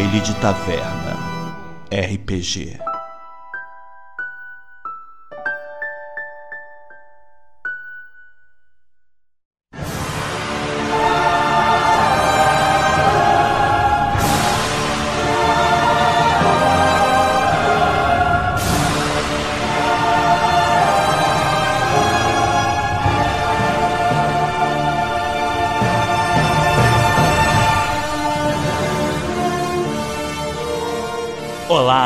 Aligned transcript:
Baile 0.00 0.22
de 0.22 0.32
Taverna. 0.40 1.14
RPG 1.92 2.89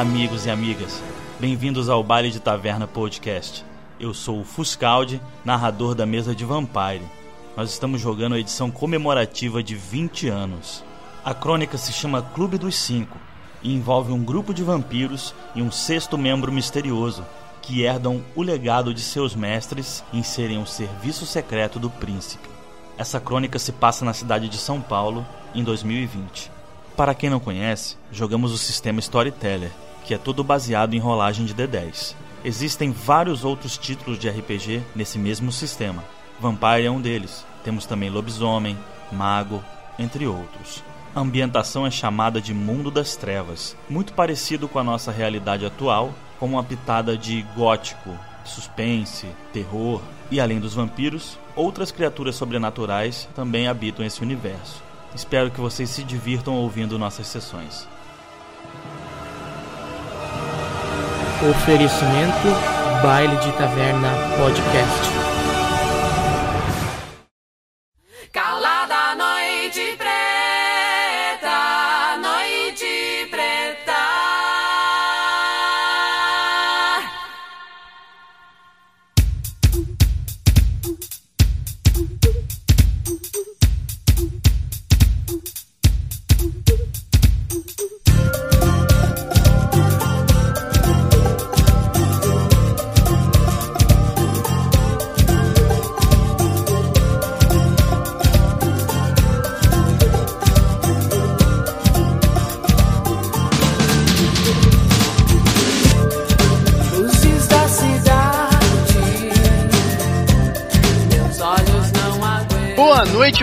amigos 0.04 0.44
e 0.44 0.50
amigas. 0.50 1.02
Bem-vindos 1.40 1.88
ao 1.88 2.04
Baile 2.04 2.30
de 2.30 2.38
Taverna 2.38 2.86
Podcast. 2.86 3.64
Eu 3.98 4.12
sou 4.12 4.40
o 4.40 4.44
Fuscaldi, 4.44 5.18
narrador 5.42 5.94
da 5.94 6.04
mesa 6.04 6.34
de 6.34 6.44
Vampire. 6.44 7.00
Nós 7.56 7.70
estamos 7.70 8.02
jogando 8.02 8.34
a 8.34 8.38
edição 8.38 8.70
comemorativa 8.70 9.62
de 9.62 9.74
20 9.74 10.28
anos. 10.28 10.84
A 11.24 11.32
crônica 11.32 11.78
se 11.78 11.90
chama 11.90 12.20
Clube 12.20 12.58
dos 12.58 12.76
Cinco 12.76 13.16
e 13.62 13.74
envolve 13.74 14.12
um 14.12 14.22
grupo 14.22 14.52
de 14.52 14.62
vampiros 14.62 15.34
e 15.54 15.62
um 15.62 15.72
sexto 15.72 16.18
membro 16.18 16.52
misterioso 16.52 17.24
que 17.62 17.80
herdam 17.80 18.22
o 18.36 18.42
legado 18.42 18.92
de 18.92 19.00
seus 19.00 19.34
mestres 19.34 20.04
em 20.12 20.22
serem 20.22 20.62
o 20.62 20.66
serviço 20.66 21.24
secreto 21.24 21.78
do 21.78 21.88
príncipe. 21.88 22.46
Essa 22.98 23.18
crônica 23.18 23.58
se 23.58 23.72
passa 23.72 24.04
na 24.04 24.12
cidade 24.12 24.50
de 24.50 24.58
São 24.58 24.82
Paulo 24.82 25.26
em 25.54 25.64
2020. 25.64 26.52
Para 26.94 27.14
quem 27.14 27.30
não 27.30 27.40
conhece, 27.40 27.96
jogamos 28.12 28.52
o 28.52 28.58
sistema 28.58 29.00
Storyteller, 29.00 29.72
que 30.04 30.14
é 30.14 30.18
todo 30.18 30.44
baseado 30.44 30.94
em 30.94 30.98
rolagem 30.98 31.46
de 31.46 31.54
D10. 31.54 32.14
Existem 32.44 32.92
vários 32.92 33.44
outros 33.44 33.78
títulos 33.78 34.18
de 34.18 34.28
RPG 34.28 34.82
nesse 34.94 35.18
mesmo 35.18 35.50
sistema. 35.50 36.04
Vampire 36.38 36.84
é 36.84 36.90
um 36.90 37.00
deles. 37.00 37.44
Temos 37.64 37.86
também 37.86 38.10
Lobisomem, 38.10 38.78
Mago, 39.10 39.64
entre 39.98 40.26
outros. 40.26 40.84
A 41.14 41.20
ambientação 41.20 41.86
é 41.86 41.90
chamada 41.90 42.40
de 42.40 42.52
Mundo 42.52 42.90
das 42.90 43.16
Trevas, 43.16 43.76
muito 43.88 44.12
parecido 44.12 44.68
com 44.68 44.78
a 44.78 44.84
nossa 44.84 45.10
realidade 45.10 45.64
atual, 45.64 46.12
com 46.38 46.46
uma 46.46 46.64
pitada 46.64 47.16
de 47.16 47.42
gótico, 47.56 48.10
suspense, 48.44 49.28
terror 49.52 50.02
e 50.30 50.40
além 50.40 50.60
dos 50.60 50.74
vampiros, 50.74 51.38
outras 51.54 51.92
criaturas 51.92 52.34
sobrenaturais 52.34 53.28
também 53.34 53.68
habitam 53.68 54.04
esse 54.04 54.20
universo. 54.22 54.82
Espero 55.14 55.50
que 55.50 55.60
vocês 55.60 55.88
se 55.88 56.02
divirtam 56.02 56.54
ouvindo 56.56 56.98
nossas 56.98 57.28
sessões. 57.28 57.88
Oferecimento 61.50 62.48
Baile 63.02 63.36
de 63.36 63.52
Taverna 63.52 64.10
Podcast. 64.38 65.23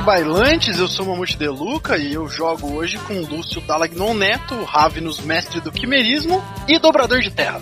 Bailantes. 0.02 0.80
Eu 0.80 0.88
sou 0.88 1.06
o 1.06 1.10
Mamute 1.10 1.38
De 1.38 1.48
Luca 1.48 1.96
e 1.96 2.14
eu 2.14 2.28
jogo 2.28 2.74
hoje 2.74 2.98
com 3.00 3.14
o 3.14 3.26
Lúcio 3.26 3.62
Dalagnon 3.62 4.16
Neto, 4.16 4.64
Ravenus 4.64 5.20
Mestre 5.20 5.62
do 5.62 5.72
Quimerismo 5.72 6.44
e 6.68 6.80
Dobrador 6.80 7.20
de 7.20 7.30
Terra. 7.30 7.62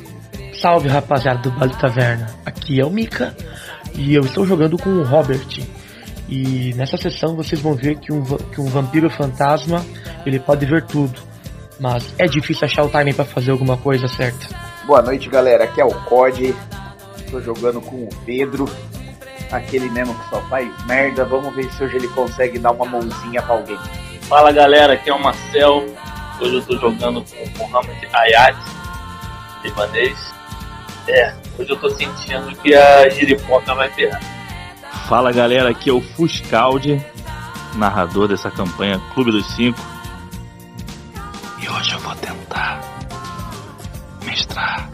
Salve 0.53 0.87
rapaziada 0.87 1.39
do 1.39 1.67
de 1.67 1.77
Taverna. 1.77 2.27
Aqui 2.45 2.79
é 2.79 2.85
o 2.85 2.89
Mika 2.89 3.35
e 3.93 4.15
eu 4.15 4.21
estou 4.21 4.45
jogando 4.45 4.77
com 4.77 4.89
o 4.89 5.03
Robert. 5.03 5.61
E 6.29 6.73
nessa 6.75 6.95
sessão 6.95 7.35
vocês 7.35 7.59
vão 7.59 7.73
ver 7.73 7.97
que 7.97 8.13
um, 8.13 8.23
que 8.23 8.61
um 8.61 8.67
vampiro 8.67 9.09
fantasma 9.09 9.85
ele 10.25 10.39
pode 10.39 10.65
ver 10.65 10.85
tudo. 10.85 11.19
Mas 11.79 12.13
é 12.17 12.25
difícil 12.25 12.65
achar 12.65 12.83
o 12.83 12.89
timing 12.89 13.13
para 13.13 13.25
fazer 13.25 13.51
alguma 13.51 13.75
coisa 13.75 14.07
certa. 14.07 14.47
Boa 14.85 15.01
noite, 15.01 15.29
galera. 15.29 15.65
Aqui 15.65 15.81
é 15.81 15.85
o 15.85 15.93
COD. 16.05 16.55
Tô 17.29 17.41
jogando 17.41 17.81
com 17.81 17.97
o 18.03 18.09
Pedro, 18.25 18.65
aquele 19.51 19.89
mesmo 19.89 20.13
que 20.15 20.29
só 20.29 20.41
faz 20.43 20.69
merda. 20.85 21.25
Vamos 21.25 21.53
ver 21.55 21.71
se 21.71 21.83
hoje 21.83 21.97
ele 21.97 22.07
consegue 22.09 22.59
dar 22.59 22.71
uma 22.71 22.85
mãozinha 22.85 23.41
pra 23.41 23.55
alguém. 23.55 23.79
Fala 24.23 24.51
galera, 24.51 24.93
aqui 24.93 25.09
é 25.09 25.13
o 25.13 25.21
Marcel. 25.21 25.85
Hoje 26.39 26.55
eu 26.55 26.61
tô 26.61 26.77
jogando 26.77 27.23
com 27.23 27.63
o 27.63 27.69
Mohamed 27.69 28.07
Ayat, 28.13 28.57
libanês. 29.63 30.33
É, 31.07 31.33
hoje 31.57 31.69
eu 31.69 31.77
tô 31.77 31.89
sentindo 31.89 32.55
que 32.57 32.73
a 32.73 33.09
giripoca 33.09 33.73
vai 33.73 33.89
ferrar. 33.89 34.21
Fala 35.07 35.31
galera, 35.31 35.71
aqui 35.71 35.89
é 35.89 35.93
o 35.93 35.99
Fuscaldi, 35.99 37.03
narrador 37.75 38.27
dessa 38.27 38.51
campanha 38.51 39.01
Clube 39.13 39.31
dos 39.31 39.47
Cinco. 39.55 39.79
E 41.61 41.67
hoje 41.67 41.93
eu 41.93 41.99
vou 41.99 42.15
tentar 42.15 42.79
mestrar 44.23 44.89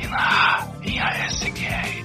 e 0.00 0.06
narrar 0.06 0.66
em 0.82 0.98
ASMR. 0.98 2.04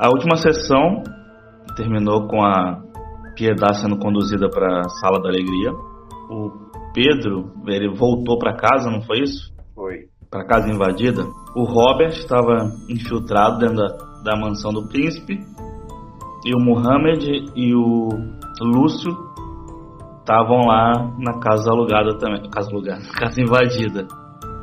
A 0.00 0.08
última 0.08 0.36
sessão 0.36 1.02
terminou 1.76 2.26
com 2.26 2.42
a 2.42 2.80
Piedade 3.36 3.80
sendo 3.80 3.98
conduzida 3.98 4.48
para 4.48 4.80
a 4.80 4.88
Sala 4.88 5.20
da 5.22 5.28
Alegria. 5.28 5.70
O 6.30 6.50
Pedro, 6.94 7.52
ele 7.66 7.94
voltou 7.94 8.38
para 8.38 8.56
casa, 8.56 8.90
não 8.90 9.02
foi 9.02 9.20
isso? 9.20 9.52
Foi. 9.74 10.08
Para 10.30 10.46
casa 10.46 10.68
invadida. 10.70 11.22
O 11.54 11.64
Robert 11.64 12.12
estava 12.12 12.70
infiltrado 12.88 13.58
dentro 13.58 13.76
da, 13.76 13.88
da 14.24 14.36
mansão 14.40 14.72
do 14.72 14.88
príncipe. 14.88 15.38
E 16.44 16.54
o 16.54 16.58
Mohamed 16.60 17.50
e 17.54 17.74
o 17.74 18.08
Lúcio 18.62 19.12
estavam 20.20 20.66
lá 20.66 20.92
na 21.18 21.38
casa 21.40 21.70
alugada 21.70 22.16
também. 22.18 22.48
Casa 22.50 22.70
alugada, 22.70 23.02
casa 23.18 23.40
invadida. 23.40 24.06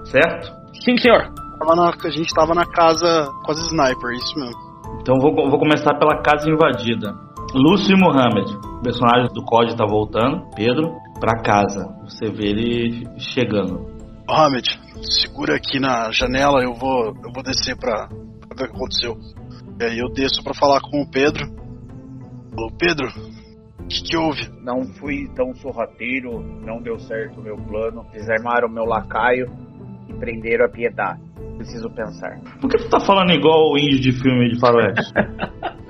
Certo? 0.06 0.52
Sim, 0.84 0.98
senhor. 0.98 1.32
Tava 1.60 1.76
na- 1.76 1.92
a 2.04 2.10
gente 2.10 2.34
tava 2.34 2.54
na 2.54 2.66
casa 2.66 3.30
com 3.46 3.52
as 3.52 3.60
sniper, 3.68 4.12
isso 4.14 4.40
mesmo. 4.40 4.67
Então 5.02 5.16
vou, 5.20 5.34
vou 5.34 5.60
começar 5.60 5.94
pela 5.98 6.22
casa 6.22 6.50
invadida. 6.50 7.14
Lúcio 7.54 7.96
e 7.96 8.00
Mohamed, 8.00 8.54
o 8.56 8.82
personagem 8.82 9.34
do 9.34 9.44
COD 9.44 9.76
tá 9.76 9.86
voltando, 9.86 10.50
Pedro, 10.56 10.96
pra 11.20 11.42
casa. 11.42 11.88
Você 12.04 12.30
vê 12.30 12.48
ele 12.48 13.08
chegando. 13.18 13.88
Mohamed, 14.30 14.80
segura 15.02 15.56
aqui 15.56 15.80
na 15.80 16.12
janela, 16.12 16.62
eu 16.62 16.74
vou, 16.74 17.08
eu 17.24 17.32
vou 17.34 17.42
descer 17.44 17.78
pra, 17.78 18.08
pra 18.08 18.56
ver 18.58 18.66
o 18.66 18.70
que 18.70 18.76
aconteceu. 18.76 19.18
E 19.80 19.84
aí 19.84 19.98
eu 20.00 20.10
desço 20.10 20.44
pra 20.44 20.54
falar 20.54 20.82
com 20.82 21.02
o 21.02 21.10
Pedro. 21.10 21.46
Falou, 22.54 22.72
Pedro, 22.78 23.08
O 23.80 23.88
que, 23.88 24.04
que 24.04 24.18
houve? 24.18 24.50
Não 24.62 24.84
fui 25.00 25.30
tão 25.34 25.54
sorrateiro, 25.56 26.42
não 26.66 26.82
deu 26.82 27.00
certo 27.00 27.40
o 27.40 27.44
meu 27.44 27.56
plano. 27.56 28.06
Desarmaram 28.12 28.68
meu 28.68 28.84
lacaio 28.84 29.48
e 30.10 30.14
prenderam 30.14 30.66
a 30.66 30.70
piedade. 30.70 31.22
Preciso 31.58 31.90
pensar. 31.90 32.40
Por 32.62 32.70
que 32.70 32.78
tu 32.78 32.90
tá 32.90 33.00
falando 33.00 33.32
igual 33.32 33.72
o 33.72 33.78
índio 33.78 34.00
de 34.00 34.12
filme 34.14 34.50
de 34.50 34.60
faroeste? 34.60 35.12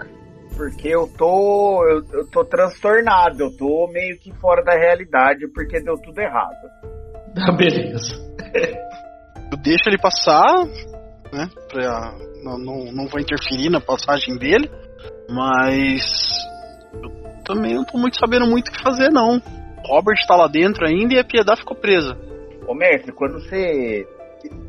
Porque 0.58 0.88
eu 0.88 1.08
tô. 1.16 1.86
Eu, 1.88 2.04
eu 2.20 2.28
tô 2.32 2.44
transtornado, 2.44 3.44
eu 3.44 3.56
tô 3.56 3.88
meio 3.94 4.18
que 4.18 4.34
fora 4.40 4.64
da 4.64 4.74
realidade 4.74 5.48
porque 5.54 5.80
deu 5.80 5.94
tudo 6.02 6.20
errado. 6.20 6.56
tá, 7.36 7.52
beleza. 7.56 8.16
Eu 9.52 9.58
deixo 9.60 9.88
ele 9.88 10.00
passar, 10.00 10.66
né? 11.32 11.48
Pra, 11.72 12.12
não, 12.44 12.58
não, 12.58 12.92
não 12.92 13.08
vou 13.08 13.22
interferir 13.22 13.70
na 13.70 13.80
passagem 13.80 14.36
dele, 14.40 14.68
mas 15.30 16.02
eu 17.04 17.44
também 17.46 17.76
não 17.76 17.86
tô 17.86 18.00
muito 18.00 18.18
sabendo 18.18 18.48
muito 18.48 18.70
o 18.70 18.72
que 18.72 18.82
fazer, 18.82 19.10
não. 19.12 19.38
O 19.38 19.88
Robert 19.88 20.18
tá 20.28 20.36
lá 20.36 20.48
dentro 20.48 20.88
ainda 20.88 21.14
e 21.14 21.20
a 21.20 21.24
Piedade 21.24 21.60
ficou 21.60 21.78
presa. 21.78 22.18
Ô 22.68 22.74
mestre, 22.74 23.12
quando 23.12 23.40
você 23.40 24.08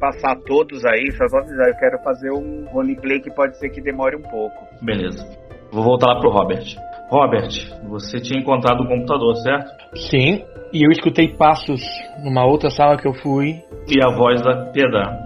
passar 0.01 0.37
todos 0.47 0.85
aí, 0.85 1.11
só 1.13 1.25
vou 1.31 1.41
avisar, 1.41 1.69
eu 1.69 1.77
quero 1.77 1.99
fazer 2.03 2.31
um 2.31 2.67
roleplay 2.71 3.21
que 3.21 3.31
pode 3.31 3.59
ser 3.59 3.71
que 3.71 3.81
demore 3.81 4.17
um 4.17 4.23
pouco. 4.23 4.67
Beleza. 4.83 5.25
Vou 5.71 5.85
voltar 5.85 6.15
lá 6.15 6.21
pro 6.21 6.31
Robert. 6.31 6.65
Robert, 7.11 7.51
você 7.89 8.21
tinha 8.21 8.41
encontrado 8.41 8.83
o 8.83 8.89
computador, 8.89 9.35
certo? 9.37 9.97
Sim, 9.97 10.45
e 10.73 10.85
eu 10.85 10.91
escutei 10.91 11.29
passos 11.37 11.81
numa 12.23 12.45
outra 12.45 12.71
sala 12.71 12.97
que 12.97 13.09
eu 13.09 13.15
fui. 13.15 13.63
E 13.89 13.99
a 14.03 14.15
voz 14.15 14.43
da 14.43 14.71
Piedade. 14.73 15.17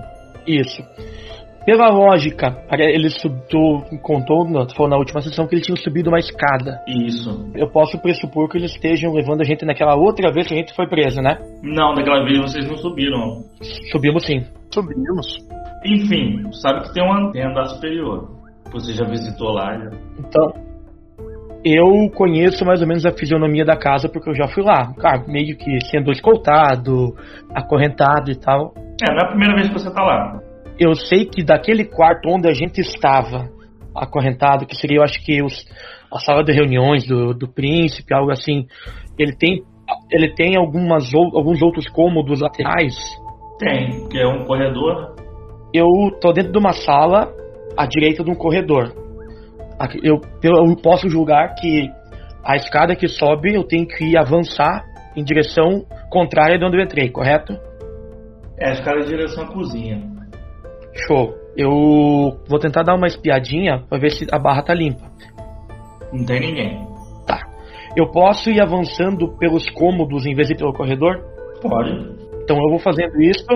Isso. 0.47 0.83
Pela 1.65 1.89
lógica, 1.91 2.57
ele 2.71 3.09
subiu, 3.11 3.83
contou, 4.03 4.47
falou 4.75 4.91
na 4.91 4.97
última 4.97 5.21
sessão 5.21 5.47
que 5.47 5.55
eles 5.55 5.65
tinham 5.65 5.77
subido 5.77 6.11
uma 6.11 6.19
escada. 6.19 6.81
Isso. 6.89 7.51
Eu 7.55 7.69
posso 7.71 8.01
pressupor 8.01 8.49
que 8.49 8.59
eles 8.59 8.73
estejam 8.73 9.13
levando 9.13 9.43
a 9.43 9.45
gente 9.45 9.65
naquela 9.65 9.95
outra 9.95 10.33
vez 10.33 10.49
que 10.49 10.55
a 10.55 10.57
gente 10.57 10.75
foi 10.75 10.89
preso, 10.89 11.21
né? 11.21 11.39
Não, 11.63 11.95
daquela 11.95 12.25
vez 12.25 12.41
vocês 12.41 12.69
não 12.69 12.77
subiram. 12.77 13.45
Subimos 13.93 14.25
sim. 14.25 14.45
Subimos. 14.73 15.27
Enfim, 15.85 16.51
sabe 16.53 16.83
que 16.83 16.95
tem 16.95 17.05
uma 17.05 17.29
antena 17.29 17.65
superior. 17.67 18.29
Você 18.73 18.95
já 18.95 19.05
visitou 19.05 19.53
lá, 19.53 19.77
já. 19.77 19.91
Então, 20.19 20.53
eu 21.65 22.11
conheço 22.15 22.65
mais 22.65 22.81
ou 22.81 22.89
menos 22.89 23.07
a 23.07 23.13
fisionomia 23.13 23.65
da 23.65 23.77
casa 23.77 24.09
porque 24.09 24.31
eu 24.31 24.35
já 24.35 24.49
fui 24.49 24.65
lá. 24.65 24.93
Cara, 24.95 25.25
meio 25.29 25.57
que 25.57 25.79
sendo 25.91 26.11
escoltado, 26.11 27.15
acorrentado 27.55 28.31
e 28.31 28.37
tal. 28.37 28.75
É, 28.77 29.13
não 29.13 29.19
é 29.19 29.25
a 29.25 29.29
primeira 29.29 29.55
vez 29.55 29.69
que 29.69 29.75
você 29.75 29.93
tá 29.93 30.03
lá. 30.03 30.41
Eu 30.79 30.95
sei 30.95 31.27
que 31.27 31.45
daquele 31.45 31.85
quarto 31.85 32.29
onde 32.29 32.49
a 32.49 32.55
gente 32.55 32.81
estava 32.81 33.49
acorrentado, 33.95 34.67
que 34.67 34.77
seria, 34.77 34.99
eu 34.99 35.03
acho 35.03 35.23
que 35.25 35.43
os, 35.43 35.67
a 36.13 36.19
sala 36.19 36.43
de 36.43 36.53
reuniões 36.53 37.07
do, 37.07 37.35
do 37.35 37.49
príncipe, 37.49 38.15
algo 38.15 38.31
assim, 38.31 38.67
ele 39.19 39.35
tem, 39.37 39.63
ele 40.11 40.35
tem 40.35 40.57
algumas, 40.57 41.13
ou- 41.15 41.37
alguns 41.37 41.61
outros 41.63 41.89
cômodos 41.89 42.41
laterais. 42.41 42.95
Tem, 43.59 44.09
que 44.09 44.19
é 44.19 44.27
um 44.27 44.45
corredor. 44.45 45.15
Eu 45.75 45.87
tô 46.21 46.33
dentro 46.33 46.53
de 46.53 46.59
uma 46.59 46.73
sala 46.73 47.33
à 47.77 47.87
direita 47.87 48.25
de 48.25 48.31
um 48.31 48.35
corredor. 48.35 48.93
Eu, 50.03 50.21
eu 50.43 50.77
posso 50.77 51.09
julgar 51.09 51.55
que 51.55 51.89
a 52.45 52.57
escada 52.57 52.95
que 52.97 53.09
sobe 53.09 53.55
eu 53.55 53.65
tenho 53.65 53.87
que 53.87 54.17
avançar 54.17 54.85
em 55.17 55.23
direção 55.23 55.85
contrária 56.11 56.59
de 56.59 56.65
onde 56.65 56.77
eu 56.77 56.83
entrei, 56.83 57.11
correto? 57.11 57.55
É, 58.59 58.71
a 58.71 58.73
escada 58.73 59.01
em 59.01 59.07
direção 59.07 59.45
à 59.45 59.53
cozinha. 59.53 60.12
Show. 60.95 61.35
Eu 61.57 61.71
vou 62.49 62.59
tentar 62.59 62.83
dar 62.83 62.95
uma 62.95 63.07
espiadinha 63.07 63.83
pra 63.89 63.99
ver 63.99 64.11
se 64.11 64.27
a 64.33 64.39
barra 64.39 64.63
tá 64.63 64.75
limpa. 64.75 65.11
Não 66.13 66.25
tem 66.25 66.41
ninguém. 66.41 66.93
Eu 67.95 68.11
posso 68.11 68.49
ir 68.51 68.61
avançando 68.61 69.37
pelos 69.37 69.69
cômodos 69.71 70.25
em 70.25 70.35
vez 70.35 70.49
de 70.49 70.55
pelo 70.55 70.73
corredor? 70.73 71.21
Pode. 71.61 71.91
Então 72.43 72.57
eu 72.57 72.71
vou 72.71 72.79
fazendo 72.79 73.21
isso 73.21 73.47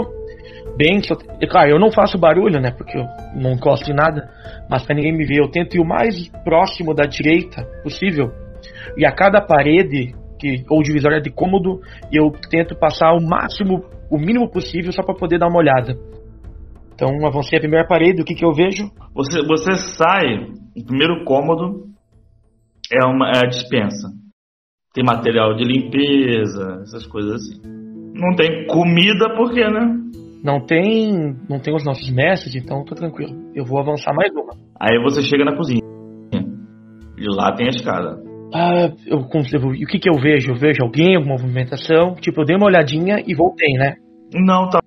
bem. 0.76 1.02
só- 1.02 1.16
e, 1.40 1.46
Claro, 1.46 1.70
eu 1.70 1.78
não 1.78 1.90
faço 1.90 2.18
barulho, 2.18 2.60
né? 2.60 2.70
Porque 2.70 2.98
eu 2.98 3.04
não 3.34 3.56
gosto 3.56 3.86
de 3.86 3.94
nada. 3.94 4.28
Mas 4.68 4.84
pra 4.84 4.94
ninguém 4.94 5.16
me 5.16 5.24
ver, 5.24 5.38
eu 5.40 5.50
tento 5.50 5.74
ir 5.76 5.80
o 5.80 5.86
mais 5.86 6.28
próximo 6.44 6.92
da 6.92 7.04
direita 7.04 7.64
possível. 7.82 8.30
E 8.96 9.06
a 9.06 9.12
cada 9.12 9.40
parede 9.40 10.14
que, 10.38 10.64
ou 10.70 10.82
divisória 10.82 11.20
de 11.20 11.30
cômodo, 11.30 11.80
eu 12.12 12.30
tento 12.50 12.76
passar 12.76 13.14
o 13.14 13.20
máximo, 13.26 13.86
o 14.10 14.18
mínimo 14.18 14.50
possível 14.50 14.92
só 14.92 15.02
pra 15.02 15.14
poder 15.14 15.38
dar 15.38 15.48
uma 15.48 15.58
olhada. 15.58 15.96
Então 16.96 17.26
avancei 17.26 17.58
a 17.58 17.60
primeira 17.60 17.86
parede, 17.86 18.22
o 18.22 18.24
que, 18.24 18.34
que 18.34 18.44
eu 18.44 18.54
vejo? 18.54 18.90
Você, 19.14 19.46
você 19.46 19.74
sai, 19.98 20.48
o 20.74 20.82
primeiro 20.82 21.24
cômodo 21.26 21.84
é, 22.90 23.06
uma, 23.06 23.28
é 23.28 23.38
a 23.44 23.48
dispensa. 23.48 24.08
Tem 24.94 25.04
material 25.04 25.54
de 25.54 25.62
limpeza, 25.62 26.80
essas 26.80 27.06
coisas 27.06 27.34
assim. 27.34 27.60
Não 28.14 28.34
tem 28.34 28.66
comida 28.66 29.28
porque, 29.36 29.60
né? 29.68 29.94
Não 30.42 30.64
tem, 30.64 31.36
não 31.50 31.60
tem 31.60 31.74
os 31.74 31.84
nossos 31.84 32.10
mestres, 32.10 32.54
então 32.54 32.82
tô 32.82 32.94
tranquilo. 32.94 33.50
Eu 33.54 33.66
vou 33.66 33.78
avançar 33.78 34.14
mais 34.14 34.32
uma. 34.32 34.54
Aí 34.80 34.98
você 35.02 35.20
chega 35.20 35.44
na 35.44 35.54
cozinha. 35.54 35.82
E 37.18 37.24
lá 37.36 37.54
tem 37.54 37.66
a 37.66 37.70
escada. 37.70 38.22
Ah, 38.54 38.90
eu 39.06 39.20
consigo. 39.24 39.74
E 39.74 39.84
o 39.84 39.86
que 39.86 39.98
que 39.98 40.08
eu 40.08 40.18
vejo? 40.18 40.52
Eu 40.52 40.56
vejo 40.56 40.82
alguém, 40.82 41.16
alguma 41.16 41.34
movimentação? 41.34 42.14
Tipo, 42.14 42.40
eu 42.40 42.46
dei 42.46 42.56
uma 42.56 42.66
olhadinha 42.66 43.22
e 43.26 43.34
voltei, 43.34 43.74
né? 43.74 43.96
Não, 44.34 44.70
tá, 44.70 44.78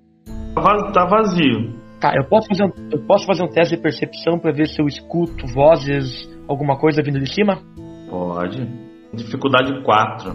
va- 0.56 0.92
tá 0.92 1.06
vazio. 1.06 1.79
Tá, 2.00 2.13
eu 2.16 2.24
posso 2.30 2.48
fazer 2.48 2.63
um, 2.63 2.72
eu 2.92 3.06
posso 3.06 3.25
fazer 3.25 3.44
um 3.44 3.50
teste 3.50 3.75
de 3.75 3.81
percepção 3.81 4.40
pra 4.40 4.54
ver 4.54 4.68
se 4.68 4.81
eu 4.81 4.88
escuto 4.88 5.46
vozes, 5.54 6.30
alguma 6.48 6.78
coisa 6.78 7.04
vindo 7.04 7.19
de 7.19 7.34
cima? 7.34 7.60
Pode. 8.10 8.66
Dificuldade 9.13 9.84
4. 9.84 10.34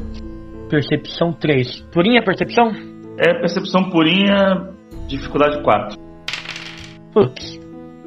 Percepção 0.68 1.32
3. 1.32 1.80
Purinha 1.92 2.22
percepção? 2.22 2.70
É 3.18 3.32
percepção 3.40 3.88
purinha, 3.88 4.74
dificuldade 5.08 5.62
4. 5.62 5.98
Putz. 7.14 7.58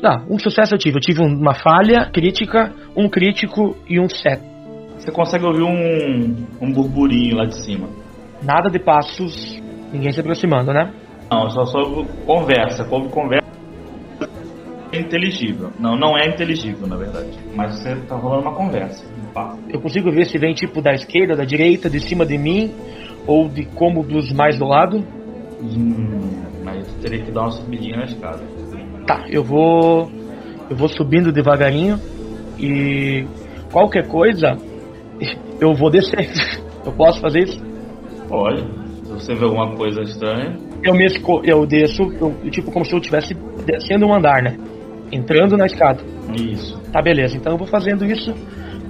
Ah, 0.03 0.23
um 0.29 0.37
sucesso 0.37 0.75
eu 0.75 0.77
tive. 0.77 0.97
Eu 0.97 1.01
tive 1.01 1.23
uma 1.23 1.55
falha 1.55 2.11
crítica, 2.11 2.71
um 2.95 3.09
crítico 3.09 3.75
e 3.89 3.99
um 3.99 4.07
set. 4.07 4.39
Você 4.99 5.11
consegue 5.11 5.45
ouvir 5.45 5.63
um, 5.63 6.45
um 6.61 6.71
burburinho 6.71 7.37
lá 7.37 7.45
de 7.45 7.63
cima. 7.63 7.87
Nada 8.43 8.69
de 8.69 8.77
passos, 8.77 9.59
ninguém 9.91 10.11
se 10.11 10.19
aproximando, 10.19 10.71
né? 10.71 10.93
Não, 11.31 11.49
só 11.49 11.65
só 11.65 11.79
conversa. 12.25 12.85
Como 12.87 13.09
conversa 13.09 13.46
inteligível. 14.99 15.69
Não, 15.79 15.95
não 15.97 16.17
é 16.17 16.27
inteligível, 16.27 16.87
na 16.87 16.95
verdade. 16.97 17.29
Mas 17.55 17.79
você 17.79 17.95
tá 18.07 18.15
rolando 18.15 18.43
uma 18.43 18.55
conversa. 18.55 19.05
Um. 19.35 19.57
Eu 19.69 19.79
consigo 19.81 20.11
ver 20.11 20.25
se 20.25 20.37
vem 20.37 20.53
tipo 20.53 20.81
da 20.81 20.93
esquerda, 20.93 21.35
da 21.35 21.43
direita, 21.45 21.89
de 21.89 21.99
cima 21.99 22.25
de 22.25 22.37
mim, 22.37 22.71
ou 23.25 23.47
de 23.49 23.65
cômodos 23.65 24.31
mais 24.31 24.57
do 24.57 24.65
lado. 24.65 25.03
Hum, 25.61 26.43
mas 26.63 26.87
teria 27.01 27.23
que 27.23 27.31
dar 27.31 27.41
uma 27.41 27.51
subidinha 27.51 27.97
na 27.97 28.05
escada. 28.05 28.43
Tá, 29.05 29.25
eu 29.29 29.43
vou. 29.43 30.11
Eu 30.69 30.75
vou 30.75 30.89
subindo 30.89 31.31
devagarinho 31.31 31.97
e 32.59 33.25
qualquer 33.71 34.07
coisa 34.07 34.57
eu 35.61 35.73
vou 35.73 35.89
descer. 35.89 36.29
Eu 36.85 36.93
posso 36.93 37.19
fazer 37.19 37.39
isso? 37.43 37.61
Pode. 38.29 38.61
Se 39.03 39.11
você 39.11 39.35
vê 39.35 39.43
alguma 39.43 39.75
coisa 39.75 40.01
estranha. 40.03 40.57
Eu 40.81 40.93
me 40.93 41.05
esco- 41.05 41.41
eu 41.43 41.65
desço, 41.65 42.03
eu, 42.21 42.33
tipo 42.49 42.71
como 42.71 42.85
se 42.85 42.93
eu 42.93 42.99
estivesse 42.99 43.33
descendo 43.65 44.05
um 44.05 44.13
andar, 44.13 44.41
né? 44.41 44.57
Entrando 45.11 45.55
na 45.57 45.65
escada. 45.65 46.01
Isso. 46.35 46.79
Tá, 46.91 47.01
beleza. 47.01 47.37
Então 47.37 47.53
eu 47.53 47.57
vou 47.57 47.67
fazendo 47.67 48.05
isso 48.05 48.33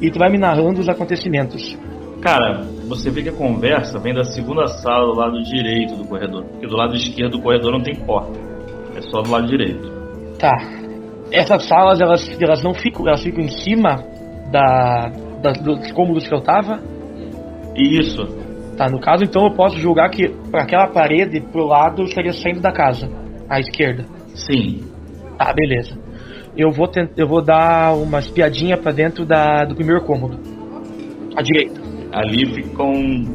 e 0.02 0.10
tu 0.10 0.20
vai 0.20 0.30
me 0.30 0.38
narrando 0.38 0.80
os 0.80 0.90
acontecimentos. 0.90 1.78
Cara, 2.22 2.62
você 2.88 3.10
vê 3.12 3.22
que 3.24 3.30
a 3.30 3.34
conversa 3.34 4.00
vem 4.00 4.14
da 4.14 4.24
segunda 4.24 4.68
sala 4.68 5.06
do 5.06 5.20
lado 5.20 5.42
direito 5.44 5.96
do 5.96 6.06
corredor. 6.08 6.44
Porque 6.46 6.68
do 6.68 6.76
lado 6.76 6.96
esquerdo 6.96 7.34
do 7.38 7.42
corredor 7.42 7.72
não 7.72 7.82
tem 7.82 7.96
porta. 7.96 8.40
É 8.96 9.02
só 9.02 9.22
do 9.22 9.30
lado 9.32 9.46
direito. 9.48 9.88
Tá. 10.40 10.56
Essas 11.32 11.68
salas, 11.68 12.00
elas, 12.02 12.28
elas 12.42 12.64
não 12.64 12.74
ficam, 12.74 13.08
elas 13.08 13.22
ficam 13.22 13.44
em 13.44 13.50
cima 13.50 14.04
da, 14.52 15.12
da- 15.42 15.52
dos 15.52 15.92
cômodos 15.92 16.28
que 16.28 16.34
eu 16.34 16.42
tava. 16.42 16.80
Isso. 17.76 18.26
Tá, 18.78 18.88
no 18.90 19.00
caso, 19.00 19.24
então 19.24 19.44
eu 19.46 19.54
posso 19.54 19.78
julgar 19.80 20.10
que 20.10 20.30
para 20.52 20.64
aquela 20.64 20.88
parede 20.88 21.42
pro 21.42 21.66
lado 21.66 22.02
eu 22.02 22.06
estaria 22.06 22.32
saindo 22.32 22.62
da 22.62 22.72
casa, 22.72 23.10
à 23.50 23.60
esquerda. 23.60 24.06
Sim. 24.36 24.82
Tá, 25.38 25.52
beleza. 25.54 25.98
Eu 26.58 26.72
vou 26.72 26.88
tent... 26.88 27.12
eu 27.18 27.28
vou 27.28 27.42
dar 27.42 27.94
uma 27.96 28.20
espiadinha 28.20 28.78
pra 28.78 28.92
dentro 28.92 29.26
da... 29.26 29.64
do 29.66 29.76
primeiro 29.76 30.04
cômodo. 30.04 30.38
À 31.36 31.42
direita. 31.42 31.80
Ali 32.12 32.46
ficam 32.54 32.92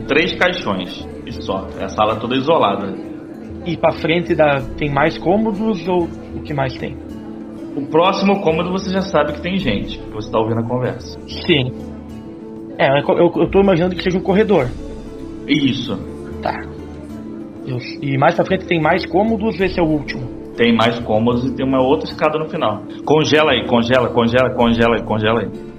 três 0.08 0.34
caixões. 0.34 1.06
E 1.24 1.32
só. 1.32 1.68
É 1.78 1.84
a 1.84 1.88
sala 1.88 2.16
toda 2.16 2.34
isolada. 2.36 2.92
E 3.64 3.76
pra 3.76 3.92
frente 3.92 4.34
da... 4.34 4.60
tem 4.76 4.90
mais 4.90 5.16
cômodos 5.18 5.86
ou 5.86 6.08
o 6.34 6.42
que 6.42 6.52
mais 6.52 6.76
tem? 6.76 6.96
O 7.76 7.86
próximo 7.86 8.40
cômodo 8.42 8.70
você 8.72 8.90
já 8.90 9.02
sabe 9.02 9.34
que 9.34 9.40
tem 9.42 9.56
gente. 9.56 10.00
Você 10.12 10.30
tá 10.30 10.38
ouvindo 10.38 10.60
a 10.60 10.68
conversa. 10.68 11.18
Sim. 11.46 11.72
É, 12.78 12.88
eu, 13.00 13.16
eu, 13.18 13.32
eu 13.36 13.50
tô 13.50 13.60
imaginando 13.60 13.94
que 13.94 14.02
seja 14.02 14.18
um 14.18 14.22
corredor. 14.22 14.66
Isso. 15.46 15.96
Tá. 16.42 16.60
Eu- 17.66 17.78
E 18.02 18.18
mais 18.18 18.34
pra 18.34 18.44
frente 18.44 18.66
tem 18.66 18.80
mais 18.80 19.06
cômodos, 19.06 19.60
esse 19.60 19.78
é 19.78 19.82
o 19.82 19.86
último. 19.86 20.41
Tem 20.56 20.74
mais 20.74 20.98
cômodos 21.00 21.44
e 21.44 21.54
tem 21.54 21.66
uma 21.66 21.80
outra 21.80 22.08
escada 22.08 22.38
no 22.38 22.48
final. 22.48 22.82
Congela 23.04 23.52
aí, 23.52 23.66
congela, 23.66 24.08
congela, 24.08 24.50
congela 24.54 24.96
aí, 24.96 25.02
congela 25.02 25.40
aí. 25.40 25.71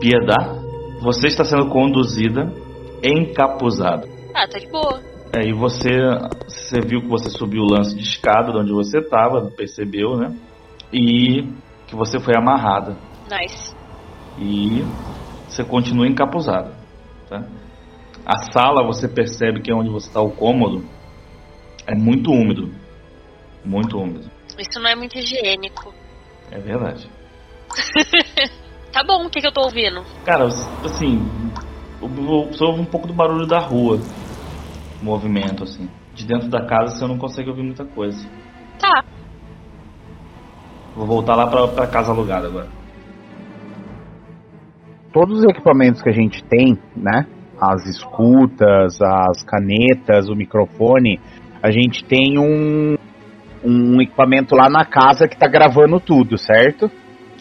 Piedade, 0.00 0.60
você 1.02 1.26
está 1.26 1.44
sendo 1.44 1.68
conduzida 1.68 2.52
encapuzada. 3.02 4.08
Ah, 4.34 4.48
tá 4.48 4.58
de 4.58 4.66
boa. 4.68 5.00
É, 5.32 5.46
e 5.46 5.52
você, 5.52 5.90
você 6.48 6.80
viu 6.80 7.02
que 7.02 7.08
você 7.08 7.30
subiu 7.30 7.62
o 7.62 7.70
lance 7.70 7.94
de 7.94 8.02
escada 8.02 8.50
de 8.50 8.58
onde 8.58 8.72
você 8.72 8.98
estava, 8.98 9.50
percebeu, 9.50 10.16
né? 10.16 10.34
E 10.92 11.42
que 11.86 11.94
você 11.94 12.18
foi 12.18 12.34
amarrada. 12.36 12.96
Nice. 13.30 13.74
E 14.38 14.82
você 15.46 15.62
continua 15.62 16.08
encapuzada. 16.08 16.72
Tá? 17.28 17.44
A 18.26 18.38
sala, 18.52 18.86
você 18.86 19.08
percebe 19.08 19.60
que 19.60 19.70
é 19.70 19.74
onde 19.74 19.90
você 19.90 20.08
está 20.08 20.20
o 20.20 20.30
cômodo, 20.30 20.84
é 21.86 21.94
muito 21.94 22.30
úmido. 22.30 22.72
Muito 23.64 23.98
úmido. 23.98 24.30
Isso 24.58 24.80
não 24.80 24.88
é 24.88 24.94
muito 24.94 25.16
higiênico. 25.18 25.94
É 26.50 26.58
verdade. 26.58 27.08
Tá 28.92 29.04
bom, 29.04 29.26
o 29.26 29.30
que, 29.30 29.40
que 29.40 29.46
eu 29.46 29.52
tô 29.52 29.62
ouvindo? 29.62 30.02
Cara, 30.24 30.46
assim, 30.46 31.20
você 32.00 32.64
ouve 32.64 32.80
um 32.80 32.84
pouco 32.84 33.06
do 33.06 33.14
barulho 33.14 33.46
da 33.46 33.60
rua. 33.60 33.98
Movimento, 35.02 35.62
assim. 35.64 35.88
De 36.14 36.26
dentro 36.26 36.48
da 36.48 36.66
casa 36.66 36.96
você 36.96 37.06
não 37.06 37.16
consegue 37.16 37.48
ouvir 37.48 37.62
muita 37.62 37.84
coisa. 37.84 38.28
Tá. 38.78 39.04
Vou 40.94 41.06
voltar 41.06 41.36
lá 41.36 41.46
pra, 41.46 41.68
pra 41.68 41.86
casa 41.86 42.10
alugada 42.10 42.48
agora. 42.48 42.68
Todos 45.12 45.38
os 45.38 45.44
equipamentos 45.44 46.02
que 46.02 46.08
a 46.08 46.12
gente 46.12 46.42
tem, 46.44 46.78
né? 46.96 47.26
As 47.60 47.86
escutas, 47.86 49.00
as 49.00 49.42
canetas, 49.44 50.28
o 50.28 50.34
microfone, 50.34 51.20
a 51.62 51.70
gente 51.70 52.04
tem 52.04 52.38
um, 52.38 52.96
um 53.64 54.00
equipamento 54.00 54.54
lá 54.54 54.68
na 54.68 54.84
casa 54.84 55.28
que 55.28 55.36
tá 55.36 55.46
gravando 55.46 56.00
tudo, 56.00 56.38
certo? 56.38 56.90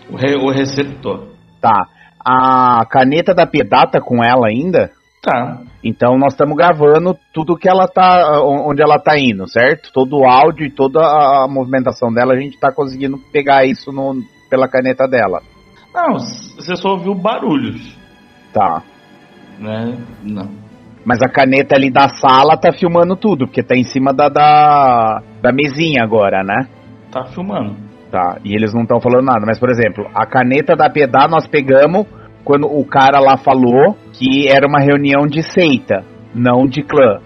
O, 0.10 0.16
re- 0.16 0.36
o 0.36 0.50
receptor. 0.50 1.39
Tá. 1.62 1.88
A 2.24 2.86
caneta 2.90 3.34
da 3.34 3.46
Piedade 3.48 3.94
tá 3.94 4.02
com 4.02 4.24
ela 4.24 4.48
ainda? 4.48 4.92
Tá. 5.22 5.60
Então 5.84 6.18
nós 6.18 6.34
estamos 6.34 6.56
gravando 6.56 7.18
tudo 7.34 7.58
que 7.58 7.70
ela 7.70 7.88
tá, 7.88 8.42
onde 8.44 8.82
ela 8.82 9.00
tá 9.00 9.18
indo, 9.18 9.48
certo? 9.50 9.92
Todo 9.94 10.18
o 10.18 10.26
áudio 10.26 10.66
e 10.66 10.72
toda 10.72 11.00
a 11.02 11.48
movimentação 11.50 12.12
dela, 12.14 12.34
a 12.34 12.40
gente 12.40 12.58
tá 12.60 12.72
conseguindo 12.72 13.18
pegar 13.32 13.66
isso 13.66 13.92
no, 13.92 14.16
pela 14.50 14.68
caneta 14.70 15.08
dela. 15.08 15.42
Não, 15.94 16.14
você 16.20 16.76
só 16.76 16.92
ouviu 16.92 17.16
barulhos, 17.16 17.98
Tá. 18.54 18.82
né? 19.60 19.98
Não. 20.24 20.50
Mas 21.06 21.22
a 21.22 21.30
caneta 21.30 21.76
ali 21.76 21.92
da 21.92 22.10
sala 22.10 22.58
tá 22.58 22.72
filmando 22.72 23.16
tudo, 23.16 23.46
porque 23.48 23.64
tá 23.64 23.76
em 23.76 23.84
cima 23.84 24.14
da, 24.14 24.30
da, 24.30 25.22
da 25.42 25.52
mesinha 25.52 26.04
agora, 26.04 26.44
né? 26.44 26.68
Tá 27.12 27.26
filmando. 27.26 27.89
Tá. 28.12 28.40
E 28.44 28.56
eles 28.56 28.74
não 28.74 28.82
estão 28.82 29.00
falando 29.00 29.26
nada. 29.26 29.46
Mas, 29.46 29.60
por 29.60 29.70
exemplo, 29.70 30.10
a 30.14 30.26
caneta 30.26 30.76
da 30.76 30.90
Piedade 30.90 31.32
nós 31.32 31.48
pegamos 31.48 32.08
quando 32.44 32.66
o 32.66 32.84
cara 32.86 33.20
lá 33.20 33.38
falou 33.38 33.96
que 34.14 34.48
era 34.50 34.68
uma 34.68 34.80
reunião 34.80 35.28
de 35.28 35.44
seita, 35.44 36.04
não 36.34 36.66
de 36.66 36.82
clã. 36.82 37.20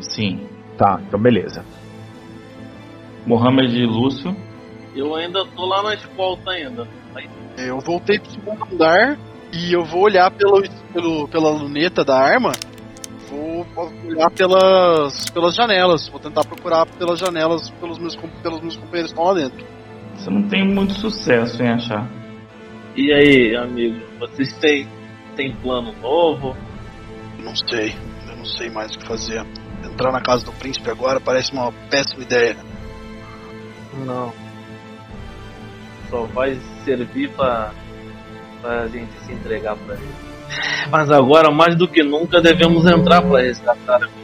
Sim. 0.00 0.46
Tá, 0.76 1.00
então 1.06 1.20
beleza. 1.20 1.64
Mohamed 3.26 3.76
e 3.76 3.86
Lúcio. 3.86 4.34
Eu 4.94 5.14
ainda 5.14 5.44
tô 5.46 5.64
lá 5.66 5.82
na 5.82 5.94
escolta 5.94 6.50
ainda. 6.50 6.86
Eu 7.56 7.78
voltei 7.80 8.18
pro 8.18 8.30
segundo 8.30 8.64
andar 8.72 9.18
e 9.52 9.72
eu 9.72 9.84
vou 9.84 10.02
olhar 10.02 10.30
pelo, 10.30 10.62
pelo, 10.92 11.28
pela 11.28 11.50
luneta 11.50 12.04
da 12.04 12.18
arma. 12.18 12.52
Vou 13.28 13.66
olhar 14.04 14.30
pelas, 14.30 15.30
pelas 15.30 15.54
janelas. 15.54 16.08
Vou 16.08 16.18
tentar 16.20 16.44
procurar 16.44 16.86
pelas 16.86 17.18
janelas 17.18 17.70
pelos 17.70 17.98
meus, 17.98 18.16
pelos 18.16 18.60
meus 18.60 18.76
companheiros 18.76 19.12
que 19.12 19.18
estão 19.18 19.24
lá 19.24 19.34
dentro. 19.34 19.64
Você 20.14 20.30
não 20.30 20.42
tem 20.48 20.66
muito 20.66 20.94
sucesso 20.94 21.62
em 21.62 21.68
achar. 21.68 22.08
E 22.94 23.12
aí, 23.12 23.56
amigo, 23.56 24.00
vocês 24.18 24.54
têm, 24.58 24.86
têm 25.36 25.54
plano 25.56 25.92
novo? 26.00 26.56
Não 27.38 27.56
sei. 27.56 27.94
Eu 28.28 28.36
não 28.36 28.44
sei 28.44 28.70
mais 28.70 28.94
o 28.94 28.98
que 28.98 29.06
fazer. 29.06 29.44
Entrar 29.84 30.12
na 30.12 30.20
casa 30.20 30.44
do 30.44 30.52
príncipe 30.52 30.90
agora 30.90 31.18
parece 31.20 31.52
uma 31.52 31.72
péssima 31.90 32.22
ideia. 32.22 32.56
Não. 34.04 34.32
Só 36.08 36.24
vai 36.26 36.58
servir 36.84 37.30
pra, 37.30 37.72
pra 38.60 38.86
gente 38.88 39.12
se 39.24 39.32
entregar 39.32 39.76
pra 39.76 39.94
ele. 39.94 40.32
Mas 40.90 41.10
agora, 41.10 41.50
mais 41.50 41.74
do 41.76 41.88
que 41.88 42.02
nunca, 42.02 42.40
devemos 42.40 42.84
entrar 42.86 43.22
pra 43.22 43.40
resgatar 43.40 44.04
a. 44.04 44.21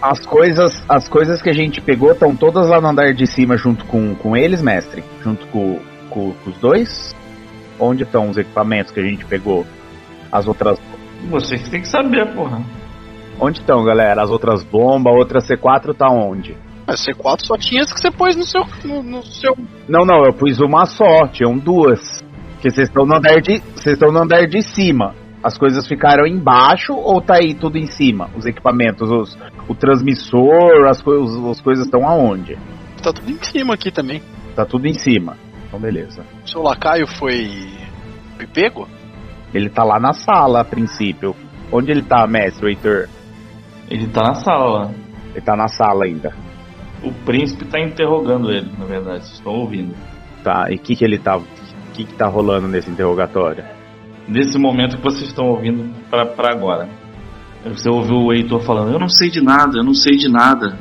As 0.00 0.24
coisas, 0.24 0.84
as 0.88 1.08
coisas 1.08 1.40
que 1.40 1.48
a 1.48 1.54
gente 1.54 1.80
pegou 1.80 2.12
estão 2.12 2.36
todas 2.36 2.68
lá 2.68 2.80
no 2.80 2.88
andar 2.88 3.14
de 3.14 3.26
cima 3.26 3.56
junto 3.56 3.84
com, 3.86 4.14
com 4.14 4.36
eles, 4.36 4.60
mestre? 4.60 5.02
Junto 5.22 5.46
com, 5.48 5.80
com, 6.10 6.32
com 6.32 6.50
os 6.50 6.58
dois? 6.58 7.14
Onde 7.78 8.02
estão 8.02 8.28
os 8.28 8.36
equipamentos 8.36 8.92
que 8.92 9.00
a 9.00 9.04
gente 9.04 9.24
pegou? 9.24 9.66
As 10.30 10.46
outras. 10.46 10.78
Você 11.30 11.56
que 11.58 11.70
tem 11.70 11.80
que 11.80 11.88
saber, 11.88 12.34
porra. 12.34 12.62
Onde 13.40 13.60
estão, 13.60 13.84
galera? 13.84 14.22
As 14.22 14.30
outras 14.30 14.62
bombas, 14.62 15.12
a 15.12 15.16
outra 15.16 15.40
C4 15.40 15.94
tá 15.94 16.08
onde? 16.10 16.56
A 16.86 16.92
C4 16.92 17.40
só 17.44 17.56
tinha 17.56 17.82
as 17.82 17.92
que 17.92 18.00
você 18.00 18.10
pôs 18.10 18.36
no 18.36 18.44
seu. 18.44 18.64
No, 18.84 19.02
no 19.02 19.22
seu... 19.24 19.56
Não, 19.88 20.04
não, 20.04 20.24
eu 20.24 20.32
pus 20.32 20.60
uma 20.60 20.86
só, 20.86 21.26
tinham 21.28 21.56
duas. 21.56 22.00
Porque 22.52 22.70
vocês 22.70 22.88
estão 22.88 23.04
no 23.04 23.16
andar 23.16 23.40
de. 23.40 23.58
Vocês 23.74 23.94
estão 23.94 24.12
no 24.12 24.22
andar 24.22 24.46
de 24.46 24.62
cima. 24.62 25.14
As 25.46 25.56
coisas 25.56 25.86
ficaram 25.86 26.26
embaixo 26.26 26.92
ou 26.92 27.20
tá 27.20 27.36
aí 27.36 27.54
tudo 27.54 27.78
em 27.78 27.86
cima? 27.86 28.28
Os 28.36 28.44
equipamentos, 28.46 29.08
os, 29.08 29.38
o 29.68 29.76
transmissor, 29.76 30.88
as, 30.88 31.00
coi- 31.00 31.18
os- 31.18 31.36
as 31.50 31.60
coisas 31.60 31.84
estão 31.84 32.04
aonde? 32.04 32.58
Tá 33.00 33.12
tudo 33.12 33.30
em 33.30 33.38
cima 33.44 33.74
aqui 33.74 33.92
também. 33.92 34.20
Tá 34.56 34.64
tudo 34.66 34.88
em 34.88 34.94
cima. 34.94 35.36
Então 35.68 35.78
beleza. 35.78 36.24
O 36.44 36.48
seu 36.50 36.62
lacaio 36.62 37.06
foi. 37.06 37.68
foi 38.36 38.46
pego? 38.48 38.88
Ele 39.54 39.70
tá 39.70 39.84
lá 39.84 40.00
na 40.00 40.12
sala 40.12 40.62
a 40.62 40.64
princípio. 40.64 41.36
Onde 41.70 41.92
ele 41.92 42.02
tá, 42.02 42.26
mestre, 42.26 42.66
o 42.66 42.68
Heitor? 42.68 43.08
Ele 43.88 44.08
tá 44.08 44.22
na 44.22 44.34
sala. 44.34 44.92
Ele 45.32 45.40
tá 45.44 45.54
na 45.54 45.68
sala 45.68 46.06
ainda. 46.06 46.34
O 47.04 47.12
príncipe 47.24 47.66
tá 47.66 47.78
interrogando 47.78 48.50
ele, 48.50 48.68
na 48.76 48.84
verdade. 48.84 49.20
Vocês 49.26 49.34
estão 49.38 49.52
ouvindo. 49.52 49.94
Tá, 50.42 50.66
e 50.70 50.74
o 50.74 50.78
que 50.80 50.96
que 50.96 51.04
ele 51.04 51.18
tá. 51.20 51.36
O 51.36 51.44
que 51.92 52.04
que 52.04 52.14
tá 52.14 52.26
rolando 52.26 52.66
nesse 52.66 52.90
interrogatório? 52.90 53.75
Nesse 54.28 54.58
momento 54.58 54.96
que 54.96 55.02
vocês 55.02 55.28
estão 55.28 55.46
ouvindo 55.46 55.88
pra 56.10 56.50
agora. 56.50 56.88
Você 57.64 57.88
ouviu 57.88 58.16
o 58.16 58.32
Heitor 58.32 58.60
falando, 58.60 58.92
eu 58.92 58.98
não 58.98 59.08
sei 59.08 59.28
de 59.28 59.40
nada, 59.40 59.78
eu 59.78 59.84
não 59.84 59.94
sei 59.94 60.16
de 60.16 60.28
nada. 60.28 60.78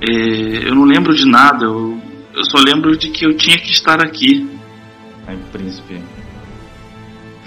É, 0.00 0.68
eu 0.68 0.74
não 0.74 0.84
lembro 0.84 1.14
de 1.14 1.26
nada, 1.26 1.64
eu, 1.64 1.98
eu 2.34 2.44
só 2.44 2.58
lembro 2.58 2.96
de 2.96 3.10
que 3.10 3.24
eu 3.24 3.36
tinha 3.36 3.56
que 3.58 3.70
estar 3.70 4.02
aqui. 4.02 4.48
Aí 5.26 5.36
o 5.36 5.52
príncipe. 5.52 6.00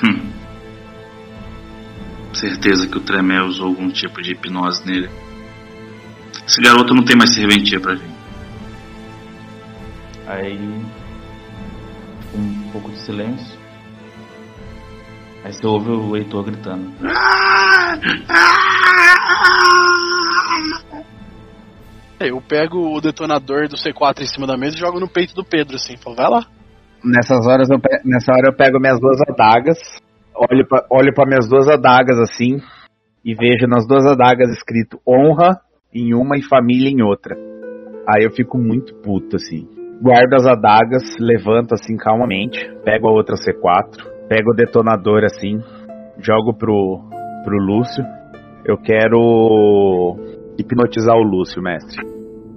Hum. 0.03 0.29
Certeza 2.33 2.87
que 2.87 2.97
o 2.97 3.01
Tremel 3.01 3.45
usou 3.45 3.67
algum 3.67 3.89
tipo 3.89 4.21
de 4.21 4.31
hipnose 4.31 4.85
nele. 4.85 5.09
Esse 6.47 6.61
garoto 6.61 6.93
não 6.93 7.03
tem 7.03 7.15
mais 7.15 7.33
serventia 7.33 7.79
pra 7.79 7.95
gente. 7.95 8.19
Aí. 10.27 10.59
Um 12.35 12.71
pouco 12.71 12.91
de 12.91 12.99
silêncio. 12.99 13.58
Aí 15.43 15.53
você 15.53 15.65
ouve 15.65 15.89
o 15.91 16.15
Heitor 16.15 16.43
gritando. 16.43 16.91
É, 22.19 22.29
Eu 22.29 22.41
pego 22.41 22.95
o 22.95 22.99
detonador 23.01 23.67
do 23.67 23.75
C4 23.77 24.21
em 24.21 24.27
cima 24.27 24.45
da 24.45 24.57
mesa 24.57 24.75
e 24.75 24.79
jogo 24.79 24.99
no 24.99 25.07
peito 25.07 25.33
do 25.33 25.43
Pedro, 25.43 25.75
assim. 25.75 25.95
Falo, 25.97 26.15
vai 26.15 26.29
lá. 26.29 26.45
Nessas 27.03 27.47
horas 27.47 27.69
eu 27.69 27.79
pe- 27.79 28.01
nessa 28.03 28.31
hora 28.33 28.49
eu 28.51 28.55
pego 28.57 28.77
minhas 28.79 28.99
duas 28.99 29.17
adagas, 29.29 29.77
olho 30.35 30.67
pra, 30.67 30.85
olho 30.91 31.13
para 31.13 31.25
minhas 31.25 31.47
duas 31.47 31.65
adagas 31.69 32.17
assim 32.19 32.57
e 33.23 33.33
vejo 33.33 33.67
nas 33.69 33.87
duas 33.87 34.05
adagas 34.05 34.49
escrito 34.49 34.99
honra 35.07 35.61
em 35.93 36.13
uma 36.13 36.37
e 36.37 36.41
família 36.43 36.89
em 36.89 37.01
outra. 37.01 37.37
Aí 38.05 38.25
eu 38.25 38.31
fico 38.31 38.57
muito 38.57 38.93
puto 38.95 39.37
assim. 39.37 39.65
Guardo 40.01 40.33
as 40.33 40.45
adagas, 40.45 41.03
levanto 41.21 41.73
assim 41.73 41.95
calmamente, 41.95 42.59
pego 42.83 43.07
a 43.07 43.11
outra 43.13 43.35
C4, 43.35 44.05
pego 44.29 44.51
o 44.51 44.55
detonador 44.55 45.25
assim, 45.25 45.59
jogo 46.19 46.53
pro 46.53 47.01
pro 47.43 47.57
Lúcio. 47.57 48.03
Eu 48.63 48.77
quero 48.77 50.15
hipnotizar 50.57 51.15
o 51.15 51.23
Lúcio, 51.23 51.61
mestre. 51.61 52.05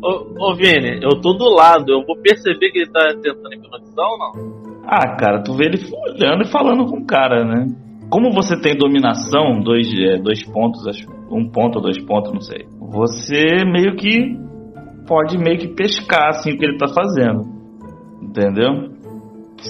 Ô, 0.03 0.51
ô 0.51 0.55
Vini, 0.55 1.01
eu 1.03 1.21
tô 1.21 1.33
do 1.33 1.49
lado, 1.49 1.91
eu 1.91 2.05
vou 2.05 2.17
perceber 2.21 2.71
que 2.71 2.81
ele 2.81 2.91
tá 2.91 3.15
tentando 3.23 3.55
hipnotizar 3.55 4.07
ou 4.07 4.19
não? 4.19 4.63
Ah, 4.85 5.17
cara, 5.17 5.43
tu 5.43 5.55
vê 5.55 5.67
ele 5.67 5.79
olhando 6.09 6.43
e 6.43 6.51
falando 6.51 6.87
com 6.87 6.99
o 6.99 7.07
cara, 7.07 7.45
né? 7.45 7.67
Como 8.11 8.33
você 8.33 8.61
tem 8.61 8.77
dominação, 8.77 9.61
dois, 9.63 9.89
é, 9.95 10.19
dois 10.19 10.45
pontos, 10.45 10.87
acho, 10.87 11.07
um 11.31 11.49
ponto 11.49 11.77
ou 11.77 11.83
dois 11.83 11.99
pontos, 12.05 12.33
não 12.33 12.41
sei. 12.41 12.67
Você 12.79 13.65
meio 13.65 13.97
que 13.97 14.37
pode 15.07 15.39
meio 15.39 15.59
que 15.59 15.69
pescar 15.69 16.29
assim 16.29 16.53
o 16.53 16.59
que 16.59 16.65
ele 16.65 16.77
tá 16.77 16.89
fazendo. 16.89 17.45
Entendeu? 18.21 18.92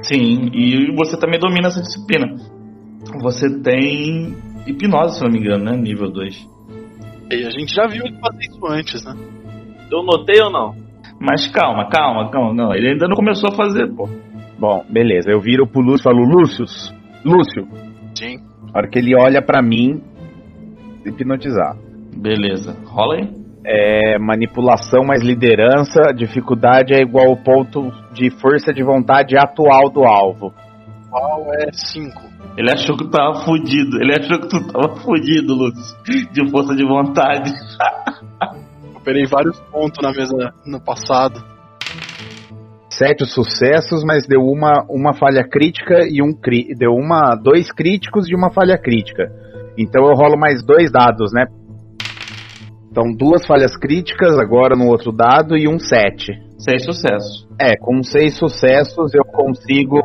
Sim, 0.04 0.50
e 0.54 0.94
você 0.96 1.18
também 1.18 1.38
domina 1.38 1.68
essa 1.68 1.80
disciplina. 1.80 2.34
Você 3.20 3.60
tem 3.60 4.34
hipnose, 4.66 5.18
se 5.18 5.24
não 5.24 5.30
me 5.30 5.38
engano, 5.38 5.64
né? 5.64 5.76
Nível 5.76 6.10
2. 6.10 6.48
E 7.30 7.46
a 7.46 7.50
gente 7.50 7.74
já 7.74 7.86
viu 7.86 8.04
ele 8.04 8.18
fazer 8.18 8.40
isso 8.40 8.66
antes, 8.66 9.04
né? 9.04 9.14
Eu 9.90 10.02
notei 10.02 10.40
ou 10.42 10.50
não? 10.50 10.74
Mas 11.20 11.46
calma, 11.48 11.88
calma, 11.88 12.30
calma. 12.30 12.54
Não, 12.54 12.74
ele 12.74 12.92
ainda 12.92 13.06
não 13.06 13.14
começou 13.14 13.50
a 13.50 13.54
fazer, 13.54 13.86
pô. 13.94 14.08
Bom, 14.58 14.84
beleza. 14.88 15.30
Eu 15.30 15.40
viro 15.40 15.66
pro 15.66 15.82
Lúcio 15.82 16.02
e 16.02 16.04
falo, 16.04 16.24
Lúcio, 16.24 16.64
Lúcio, 17.24 17.68
hein? 18.22 18.40
A 18.72 18.78
hora 18.78 18.88
que 18.88 18.98
ele 18.98 19.14
olha 19.14 19.42
pra 19.42 19.60
mim, 19.60 20.00
hipnotizar. 21.04 21.76
Beleza. 22.16 22.76
Rola 22.86 23.16
aí. 23.16 23.41
É 23.64 24.18
manipulação 24.18 25.04
mais 25.04 25.22
liderança, 25.22 26.12
dificuldade 26.14 26.92
é 26.92 27.00
igual 27.00 27.28
ao 27.28 27.36
ponto 27.36 27.92
de 28.12 28.30
força 28.40 28.72
de 28.72 28.82
vontade 28.82 29.36
atual 29.36 29.88
do 29.90 30.04
alvo. 30.04 30.52
Qual 31.08 31.46
é 31.54 31.70
5? 31.72 32.32
Ele 32.56 32.70
achou 32.70 32.96
que 32.96 33.04
tu 33.04 33.10
tava 33.10 33.44
fudido. 33.44 34.00
Ele 34.00 34.12
achou 34.14 34.40
que 34.40 34.48
tu 34.48 34.66
tava 34.66 34.96
fudido, 34.96 35.54
Lúcio. 35.54 35.96
De 36.32 36.50
força 36.50 36.74
de 36.74 36.84
vontade. 36.84 37.52
Eu 38.94 39.00
perei 39.00 39.24
vários 39.26 39.58
pontos 39.70 39.98
na 40.02 40.12
mesa 40.12 40.52
no 40.66 40.80
passado. 40.80 41.42
Sete 42.90 43.24
sucessos, 43.24 44.04
mas 44.04 44.26
deu 44.26 44.40
uma, 44.40 44.84
uma 44.88 45.14
falha 45.14 45.48
crítica 45.48 46.00
e 46.06 46.22
um 46.22 46.32
cri, 46.32 46.74
deu 46.76 46.92
uma 46.92 47.34
dois 47.34 47.72
críticos 47.72 48.28
e 48.28 48.34
uma 48.34 48.50
falha 48.52 48.76
crítica. 48.76 49.32
Então 49.78 50.04
eu 50.04 50.14
rolo 50.14 50.38
mais 50.38 50.62
dois 50.62 50.92
dados, 50.92 51.32
né? 51.32 51.46
Então 52.92 53.04
duas 53.10 53.46
falhas 53.46 53.74
críticas 53.74 54.38
agora 54.38 54.76
no 54.76 54.86
outro 54.86 55.10
dado 55.10 55.56
e 55.56 55.66
um 55.66 55.78
sete. 55.78 56.30
Seis 56.58 56.84
sucessos. 56.84 57.48
É, 57.58 57.74
com 57.74 58.02
seis 58.02 58.36
sucessos 58.36 59.14
eu 59.14 59.24
consigo. 59.24 59.98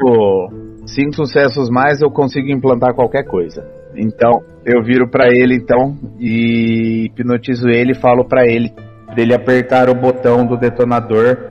Cinco 0.86 1.16
sucessos 1.16 1.70
mais 1.70 2.02
eu 2.02 2.10
consigo 2.10 2.48
implantar 2.50 2.96
qualquer 2.96 3.26
coisa. 3.26 3.62
Então 3.94 4.40
eu 4.66 4.82
viro 4.82 5.10
pra 5.10 5.28
ele 5.28 5.56
então 5.56 5.98
e 6.18 7.08
hipnotizo 7.08 7.68
ele 7.68 7.92
e 7.92 8.00
falo 8.00 8.24
pra 8.26 8.46
ele 8.46 8.72
pra 8.72 9.22
ele 9.22 9.34
apertar 9.34 9.90
o 9.90 9.96
botão 9.96 10.46
do 10.46 10.56
detonador 10.56 11.50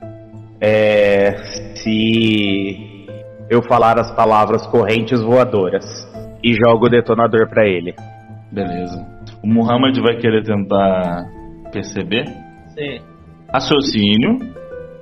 é, 0.59 1.35
se 1.75 3.07
eu 3.51 3.63
falar 3.63 4.01
as 4.01 4.11
palavras 4.13 4.67
correntes 4.69 5.21
voadoras 5.21 5.85
e 6.43 6.55
jogo 6.55 6.87
o 6.87 6.91
detonador 6.91 7.47
pra 7.51 7.67
ele. 7.67 7.95
Beleza. 8.51 9.16
O 9.43 9.47
Muhammad 9.47 9.97
vai 10.01 10.17
querer 10.17 10.43
tentar 10.43 11.27
perceber. 11.73 12.25
Sim. 12.69 13.01
Raciocínio, 13.53 14.39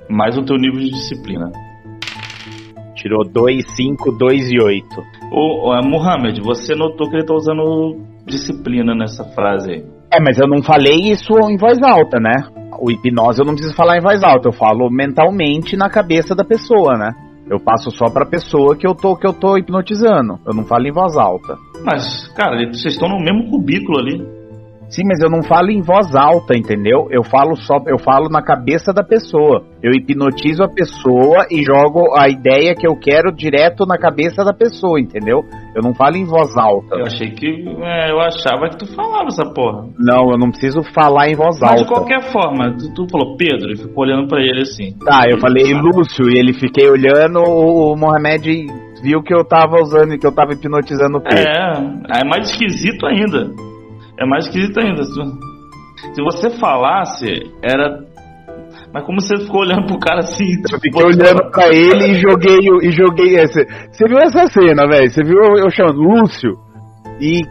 mais 0.09 0.37
o 0.37 0.43
teu 0.43 0.57
nível 0.57 0.79
de 0.79 0.91
disciplina. 0.91 1.51
Tirou 2.95 3.23
2, 3.23 3.63
5, 3.75 4.11
2 4.17 4.51
e 4.51 4.61
8. 4.61 4.87
Ô, 5.31 5.69
ô, 5.69 5.81
Muhammad, 5.83 6.39
você 6.41 6.75
notou 6.75 7.09
que 7.09 7.17
ele 7.17 7.25
tá 7.25 7.33
usando 7.33 8.01
disciplina 8.25 8.95
nessa 8.95 9.23
frase 9.23 9.71
aí. 9.71 9.85
É, 10.13 10.19
mas 10.21 10.39
eu 10.39 10.47
não 10.47 10.63
falei 10.63 11.11
isso 11.11 11.33
em 11.49 11.57
voz 11.57 11.81
alta, 11.83 12.19
né? 12.19 12.33
O 12.79 12.91
hipnose 12.91 13.39
eu 13.39 13.45
não 13.45 13.53
preciso 13.53 13.75
falar 13.75 13.97
em 13.97 14.01
voz 14.01 14.23
alta, 14.23 14.49
eu 14.49 14.53
falo 14.53 14.89
mentalmente 14.89 15.75
na 15.75 15.89
cabeça 15.89 16.35
da 16.35 16.43
pessoa, 16.43 16.97
né? 16.97 17.11
Eu 17.49 17.59
passo 17.59 17.91
só 17.91 18.09
pra 18.09 18.25
pessoa 18.25 18.75
que 18.75 18.87
eu 18.87 18.95
tô 18.95 19.15
que 19.15 19.27
eu 19.27 19.33
tô 19.33 19.57
hipnotizando. 19.57 20.39
Eu 20.45 20.53
não 20.53 20.65
falo 20.65 20.87
em 20.87 20.91
voz 20.91 21.15
alta. 21.15 21.55
Mas, 21.83 22.27
cara, 22.33 22.57
vocês 22.71 22.93
estão 22.93 23.07
no 23.07 23.19
mesmo 23.19 23.49
cubículo 23.49 23.99
ali. 23.99 24.44
Sim, 24.89 25.03
mas 25.05 25.19
eu 25.19 25.29
não 25.29 25.43
falo 25.43 25.71
em 25.71 25.81
voz 25.81 26.15
alta, 26.15 26.55
entendeu? 26.55 27.07
Eu 27.09 27.23
falo 27.23 27.55
só, 27.55 27.77
eu 27.87 27.97
falo 27.97 28.29
na 28.29 28.41
cabeça 28.41 28.93
da 28.93 29.03
pessoa. 29.03 29.63
Eu 29.81 29.91
hipnotizo 29.91 30.63
a 30.63 30.69
pessoa 30.69 31.45
e 31.51 31.63
jogo 31.63 32.15
a 32.17 32.29
ideia 32.29 32.73
que 32.75 32.87
eu 32.87 32.95
quero 32.95 33.35
direto 33.35 33.85
na 33.85 33.97
cabeça 33.97 34.43
da 34.43 34.53
pessoa, 34.53 34.99
entendeu? 34.99 35.41
Eu 35.75 35.81
não 35.83 35.93
falo 35.93 36.15
em 36.15 36.25
voz 36.25 36.55
alta. 36.55 36.95
Eu 36.95 37.05
achei 37.05 37.31
que. 37.31 37.47
é, 37.47 38.11
eu 38.11 38.19
achava 38.19 38.69
que 38.69 38.77
tu 38.77 38.95
falava 38.95 39.27
essa 39.27 39.45
porra. 39.53 39.87
Não, 39.99 40.31
eu 40.31 40.37
não 40.37 40.49
preciso 40.49 40.81
falar 40.93 41.29
em 41.29 41.35
voz 41.35 41.57
Mas 41.59 41.71
alta. 41.71 41.83
de 41.83 41.87
qualquer 41.87 42.31
forma, 42.31 42.75
tu, 42.77 42.93
tu 42.93 43.07
falou 43.11 43.35
Pedro 43.37 43.71
e 43.71 43.77
ficou 43.77 44.05
olhando 44.05 44.27
pra 44.27 44.39
ele 44.41 44.61
assim. 44.61 44.93
Tá, 45.03 45.25
eu 45.29 45.39
falei 45.39 45.73
Lúcio 45.73 46.29
e 46.29 46.39
ele 46.39 46.53
fiquei 46.53 46.89
olhando, 46.89 47.39
o 47.39 47.95
Mohamed 47.95 48.67
viu 49.03 49.21
que 49.21 49.33
eu 49.33 49.43
tava 49.43 49.81
usando 49.81 50.13
e 50.13 50.17
que 50.17 50.25
eu 50.25 50.33
tava 50.33 50.53
hipnotizando 50.53 51.17
o 51.17 51.21
Pedro. 51.21 51.43
É, 51.45 52.21
é 52.21 52.25
mais 52.25 52.49
esquisito 52.49 53.05
ainda. 53.05 53.74
É 54.19 54.25
mais 54.25 54.45
esquisito 54.45 54.79
ainda. 54.79 55.03
Se, 55.03 56.21
você 56.23 56.49
falasse, 56.59 57.25
era. 57.63 58.03
Mas 58.93 59.03
como 59.05 59.19
você 59.19 59.37
ficou 59.43 59.61
olhando 59.61 59.87
pro 59.87 59.99
cara 59.99 60.19
assim? 60.19 60.45
Eu 60.71 60.79
fiquei 60.79 61.03
olhando 61.03 61.51
pra 61.51 61.67
ele 61.67 62.11
e 62.11 62.13
joguei 62.15 62.59
o- 62.71 62.81
e 62.81 62.91
joguei 62.91 63.35
esse. 63.39 63.65
Você 63.91 64.07
viu 64.07 64.17
essa 64.19 64.47
cena, 64.47 64.87
velho? 64.87 65.09
Você 65.09 65.23
viu 65.23 65.37
eu 65.57 65.69
chamando 65.69 65.99
Lúcio? 66.01 66.51
E 67.19 67.41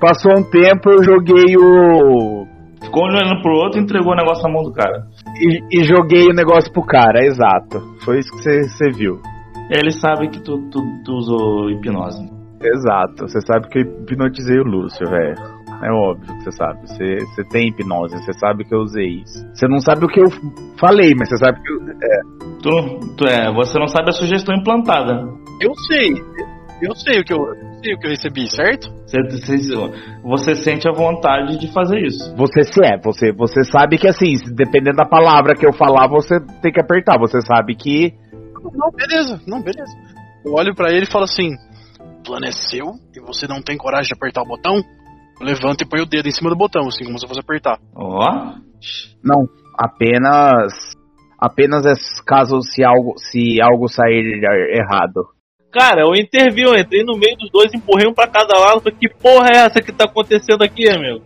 passou 0.00 0.32
um 0.32 0.42
tempo 0.50 0.90
eu 0.90 1.02
joguei 1.04 1.56
o 1.56 2.46
Ficou 2.82 3.04
olhando 3.04 3.40
pro 3.42 3.52
outro 3.52 3.80
e 3.80 3.82
entregou 3.82 4.12
o 4.12 4.16
negócio 4.16 4.42
na 4.44 4.52
mão 4.52 4.62
do 4.62 4.72
cara. 4.72 5.04
e, 5.40 5.80
e 5.80 5.84
joguei 5.84 6.26
o 6.26 6.34
negócio 6.34 6.70
pro 6.72 6.84
cara, 6.84 7.24
exato. 7.24 7.80
Foi 8.04 8.18
isso 8.18 8.30
que 8.30 8.42
você- 8.42 8.90
viu. 8.92 9.18
Ele 9.70 9.90
sabe 9.90 10.28
que 10.28 10.42
tu, 10.42 10.58
tu, 10.70 10.80
tu 11.04 11.12
usou 11.14 11.70
hipnose. 11.70 12.22
Exato. 12.62 13.26
Você 13.26 13.40
sabe 13.46 13.68
que 13.68 13.78
eu 13.78 13.82
hipnotizei 13.82 14.58
o 14.58 14.64
Lúcio, 14.64 15.06
velho. 15.08 15.34
É 15.84 15.90
óbvio 15.92 16.26
que 16.38 16.44
você 16.44 16.52
sabe. 16.52 16.80
Você, 16.88 17.18
você 17.26 17.44
tem 17.44 17.68
hipnose, 17.68 18.16
você 18.16 18.32
sabe 18.32 18.64
que 18.64 18.74
eu 18.74 18.80
usei 18.80 19.20
isso. 19.20 19.46
Você 19.54 19.68
não 19.68 19.78
sabe 19.78 20.06
o 20.06 20.08
que 20.08 20.20
eu 20.20 20.30
falei, 20.80 21.12
mas 21.16 21.28
você 21.28 21.36
sabe 21.36 21.60
que 21.62 21.70
eu, 21.70 21.78
é, 22.02 22.44
Tu, 22.64 22.70
tu 23.18 23.26
é, 23.26 23.52
você 23.52 23.78
não 23.78 23.86
sabe 23.86 24.08
a 24.08 24.12
sugestão 24.12 24.56
implantada. 24.56 25.28
Eu 25.60 25.74
sei. 25.86 26.14
Eu 26.80 26.96
sei 26.96 27.20
o 27.20 27.24
que 27.24 27.34
eu, 27.34 27.38
eu 27.38 27.82
sei 27.82 27.94
o 27.94 27.98
que 27.98 28.06
eu 28.06 28.10
recebi, 28.10 28.48
certo? 28.48 28.90
Você, 29.04 29.20
você, 29.22 30.22
você 30.22 30.54
sente 30.54 30.88
a 30.88 30.92
vontade 30.92 31.58
de 31.58 31.70
fazer 31.70 32.00
isso. 32.00 32.34
Você 32.34 32.62
se 32.64 32.82
é, 32.82 32.96
você, 32.96 33.32
você 33.32 33.62
sabe 33.64 33.98
que 33.98 34.08
assim, 34.08 34.32
dependendo 34.54 34.96
da 34.96 35.04
palavra 35.04 35.54
que 35.54 35.66
eu 35.66 35.74
falar, 35.74 36.08
você 36.08 36.40
tem 36.62 36.72
que 36.72 36.80
apertar. 36.80 37.18
Você 37.18 37.38
sabe 37.42 37.76
que. 37.76 38.14
Não, 38.72 38.90
beleza. 38.90 39.38
Não, 39.46 39.60
beleza. 39.60 39.94
Eu 40.42 40.54
olho 40.54 40.74
pra 40.74 40.90
ele 40.90 41.04
e 41.04 41.10
falo 41.10 41.24
assim: 41.24 41.50
o 42.00 42.22
plano 42.24 42.46
é 42.46 42.50
seu 42.50 42.94
e 43.14 43.20
você 43.20 43.46
não 43.46 43.60
tem 43.60 43.76
coragem 43.76 44.08
de 44.08 44.14
apertar 44.14 44.40
o 44.40 44.48
botão? 44.48 44.82
Levanta 45.40 45.84
e 45.84 45.88
põe 45.88 46.00
o 46.00 46.06
dedo 46.06 46.28
em 46.28 46.32
cima 46.32 46.50
do 46.50 46.56
botão, 46.56 46.86
assim 46.86 47.04
como 47.04 47.18
se 47.18 47.26
fosse 47.26 47.40
apertar. 47.40 47.78
Ó. 47.94 48.54
Não, 49.22 49.48
apenas. 49.76 50.72
Apenas 51.38 51.84
é 51.84 51.92
caso 52.26 52.62
se 52.62 52.82
algo, 52.82 53.14
se 53.18 53.60
algo 53.60 53.88
sair 53.88 54.42
errado. 54.72 55.28
Cara, 55.70 56.02
eu 56.02 56.14
intervi, 56.14 56.62
eu 56.62 56.74
entrei 56.74 57.02
no 57.02 57.18
meio 57.18 57.36
dos 57.36 57.50
dois, 57.50 57.74
empurrei 57.74 58.08
um 58.08 58.14
pra 58.14 58.28
cada 58.28 58.56
lado. 58.56 58.80
Falei, 58.80 58.96
que 58.98 59.08
porra 59.08 59.48
é 59.52 59.56
essa 59.58 59.82
que 59.82 59.92
tá 59.92 60.04
acontecendo 60.04 60.62
aqui, 60.62 60.88
amigo? 60.88 61.22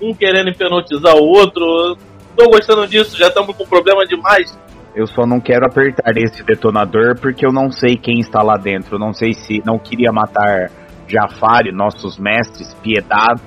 Um 0.00 0.14
querendo 0.14 0.48
hipnotizar 0.48 1.16
o 1.16 1.24
outro. 1.24 1.64
eu 1.64 1.96
Tô 2.36 2.48
gostando 2.48 2.86
disso, 2.86 3.18
já 3.18 3.26
estamos 3.26 3.56
com 3.56 3.66
problema 3.66 4.06
demais. 4.06 4.56
Eu 4.94 5.06
só 5.08 5.26
não 5.26 5.40
quero 5.40 5.66
apertar 5.66 6.16
esse 6.16 6.44
detonador 6.44 7.20
porque 7.20 7.44
eu 7.44 7.52
não 7.52 7.70
sei 7.70 7.96
quem 7.96 8.20
está 8.20 8.40
lá 8.40 8.56
dentro. 8.56 8.98
Não 8.98 9.12
sei 9.12 9.34
se 9.34 9.60
não 9.66 9.78
queria 9.78 10.12
matar 10.12 10.70
Jafari, 11.08 11.72
nossos 11.72 12.18
mestres, 12.18 12.74
Piedade, 12.82 13.40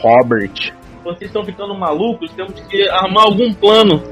Robert. 0.00 0.72
Vocês 1.04 1.30
estão 1.30 1.44
ficando 1.44 1.74
malucos, 1.78 2.30
temos 2.32 2.58
que 2.68 2.88
armar 2.88 3.24
algum 3.26 3.52
plano, 3.52 4.02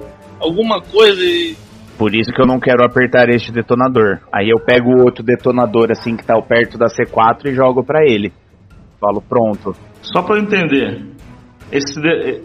alguma 0.41 0.81
coisa 0.81 1.21
e. 1.23 1.57
Por 1.99 2.15
isso 2.15 2.31
que 2.31 2.41
eu 2.43 2.47
não 2.47 2.61
quero 2.61 2.85
apertar 2.85 3.29
este 3.31 3.51
detonador. 3.51 4.19
Aí 4.33 4.51
eu 4.51 4.63
pego 4.63 4.91
o 4.91 5.05
outro 5.05 5.25
detonador 5.25 5.91
assim 5.91 6.15
que 6.15 6.25
tá 6.25 6.41
perto 6.43 6.77
da 6.77 6.87
C4 6.87 7.47
e 7.47 7.55
jogo 7.55 7.83
pra 7.83 8.05
ele. 8.05 8.33
Falo, 9.01 9.23
pronto. 9.23 9.75
Só 10.03 10.23
pra 10.23 10.37
eu 10.37 10.43
entender. 10.43 11.03
Esse, 11.73 11.99
de- 12.01 12.43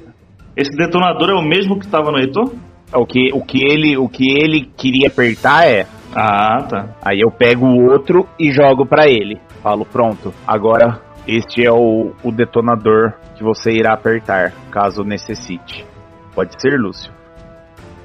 esse 0.55 0.71
detonador 0.77 1.29
é 1.29 1.33
o 1.33 1.41
mesmo 1.41 1.77
que 1.79 1.87
tava 1.87 2.11
no 2.11 2.19
Heitor? 2.19 2.53
O 2.93 3.05
que, 3.05 3.29
o 3.33 3.41
que 3.43 3.59
ele 3.61 3.97
o 3.97 4.07
que 4.09 4.23
ele 4.41 4.69
queria 4.77 5.07
apertar 5.07 5.65
é. 5.67 5.85
Ah, 6.15 6.63
tá. 6.69 6.95
Aí 7.01 7.19
eu 7.19 7.29
pego 7.31 7.65
o 7.65 7.91
outro 7.91 8.27
e 8.39 8.51
jogo 8.51 8.85
pra 8.85 9.07
ele. 9.09 9.37
Falo, 9.61 9.85
pronto. 9.85 10.33
Agora 10.47 11.01
este 11.27 11.63
é 11.63 11.71
o, 11.71 12.13
o 12.23 12.31
detonador 12.31 13.13
que 13.35 13.43
você 13.43 13.71
irá 13.71 13.93
apertar, 13.93 14.53
caso 14.71 15.03
necessite. 15.03 15.85
Pode 16.33 16.59
ser, 16.59 16.79
Lúcio. 16.79 17.11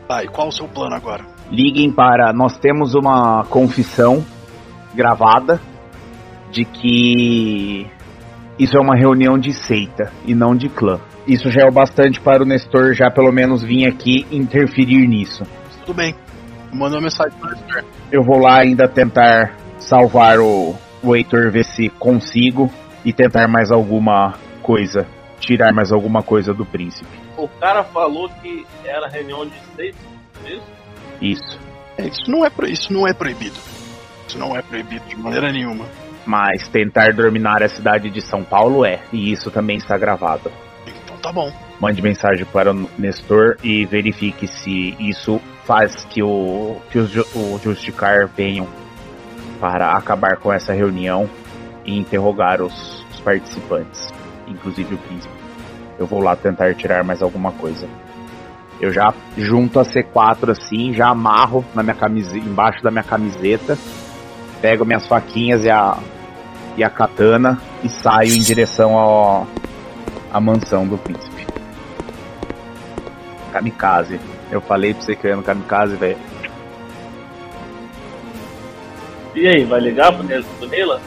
Tá, 0.06 0.22
e 0.22 0.28
qual 0.28 0.48
o 0.48 0.52
seu 0.52 0.68
plano 0.68 0.94
agora? 0.94 1.24
Liguem 1.50 1.90
para. 1.90 2.32
Nós 2.32 2.56
temos 2.58 2.94
uma 2.94 3.44
confissão 3.44 4.24
gravada 4.94 5.60
de 6.50 6.64
que 6.64 7.86
isso 8.58 8.76
é 8.76 8.80
uma 8.80 8.94
reunião 8.94 9.38
de 9.38 9.52
seita 9.52 10.12
e 10.24 10.34
não 10.34 10.54
de 10.54 10.68
clã. 10.68 11.00
Isso 11.26 11.50
já 11.50 11.62
é 11.62 11.68
o 11.68 11.72
bastante 11.72 12.20
para 12.20 12.42
o 12.42 12.46
Nestor 12.46 12.94
já 12.94 13.10
pelo 13.10 13.32
menos 13.32 13.62
vir 13.62 13.86
aqui 13.86 14.26
interferir 14.30 15.08
nisso. 15.08 15.44
Tudo 15.84 15.94
bem. 15.94 16.14
Manda 16.72 16.96
uma 16.96 17.02
mensagem 17.02 17.36
pro 17.38 17.50
Nestor. 17.50 17.84
Eu 18.12 18.22
vou 18.22 18.38
lá 18.38 18.60
ainda 18.60 18.86
tentar 18.86 19.56
salvar 19.78 20.38
o, 20.38 20.74
o 21.10 21.16
Heitor, 21.16 21.50
ver 21.50 21.64
se 21.64 21.88
consigo 21.90 22.70
e 23.04 23.12
tentar 23.12 23.46
mais 23.48 23.70
alguma 23.70 24.34
coisa, 24.62 25.06
tirar 25.40 25.72
mais 25.72 25.92
alguma 25.92 26.22
coisa 26.22 26.52
do 26.52 26.64
príncipe. 26.66 27.08
O 27.36 27.48
cara 27.48 27.84
falou 27.84 28.28
que 28.42 28.66
era 28.84 29.08
reunião 29.08 29.46
de 29.46 29.54
seis, 29.76 29.94
é 30.44 30.48
isso? 30.52 30.66
Isso. 31.20 31.60
É, 31.98 32.06
Isso 32.08 32.30
não 32.30 32.44
é, 32.44 32.50
pro- 32.50 32.68
isso 32.68 32.92
não 32.92 33.06
é 33.06 33.12
proibido. 33.14 33.56
Isso 34.28 34.38
não 34.38 34.56
é 34.56 34.60
proibido 34.62 35.04
de 35.06 35.16
maneira 35.16 35.50
nenhuma. 35.52 35.84
Mas 36.26 36.66
tentar 36.68 37.12
dominar 37.14 37.62
a 37.62 37.68
cidade 37.68 38.10
de 38.10 38.20
São 38.20 38.42
Paulo 38.42 38.84
é, 38.84 39.00
e 39.12 39.30
isso 39.32 39.50
também 39.50 39.76
está 39.76 39.96
gravado. 39.96 40.50
Então 40.86 41.16
tá 41.18 41.32
bom. 41.32 41.52
Mande 41.80 42.02
mensagem 42.02 42.44
para 42.46 42.72
o 42.72 42.90
Nestor 42.98 43.56
e 43.62 43.84
verifique 43.86 44.46
se 44.48 44.96
isso 44.98 45.40
faz 45.64 46.04
que, 46.06 46.22
o, 46.22 46.76
que 46.90 46.98
o 46.98 47.58
Justicar 47.62 48.26
venham 48.28 48.66
para 49.60 49.92
acabar 49.92 50.36
com 50.36 50.52
essa 50.52 50.72
reunião 50.72 51.28
e 51.84 51.96
interrogar 51.96 52.60
os 52.62 53.04
participantes, 53.24 54.08
inclusive 54.46 54.94
o 54.94 54.98
príncipe. 54.98 55.34
Eu 55.98 56.06
vou 56.06 56.20
lá 56.20 56.36
tentar 56.36 56.74
tirar 56.74 57.02
mais 57.02 57.22
alguma 57.22 57.52
coisa. 57.52 57.88
Eu 58.80 58.92
já 58.92 59.12
junto 59.36 59.80
a 59.80 59.84
C4 59.84 60.50
assim, 60.50 60.92
já 60.92 61.08
amarro 61.08 61.64
na 61.74 61.82
minha 61.82 61.94
camiseta, 61.94 62.46
embaixo 62.46 62.82
da 62.82 62.90
minha 62.90 63.02
camiseta, 63.02 63.78
pego 64.60 64.84
minhas 64.84 65.06
faquinhas 65.06 65.64
e 65.64 65.70
a, 65.70 65.98
e 66.76 66.84
a 66.84 66.90
katana 66.90 67.58
e 67.82 67.88
saio 67.88 68.34
em 68.34 68.40
direção 68.40 69.46
à 70.32 70.40
mansão 70.40 70.86
do 70.86 70.98
príncipe. 70.98 71.46
Kamikaze. 73.52 74.20
Eu 74.50 74.60
falei 74.60 74.92
pra 74.92 75.02
você 75.02 75.16
que 75.16 75.26
eu 75.26 75.30
ia 75.30 75.36
no 75.36 75.42
kamikaze, 75.42 75.96
velho. 75.96 76.18
E 79.36 79.46
aí, 79.46 79.64
vai 79.64 79.80
ligar 79.80 80.12
pro 80.12 80.24
Nela? 80.66 81.00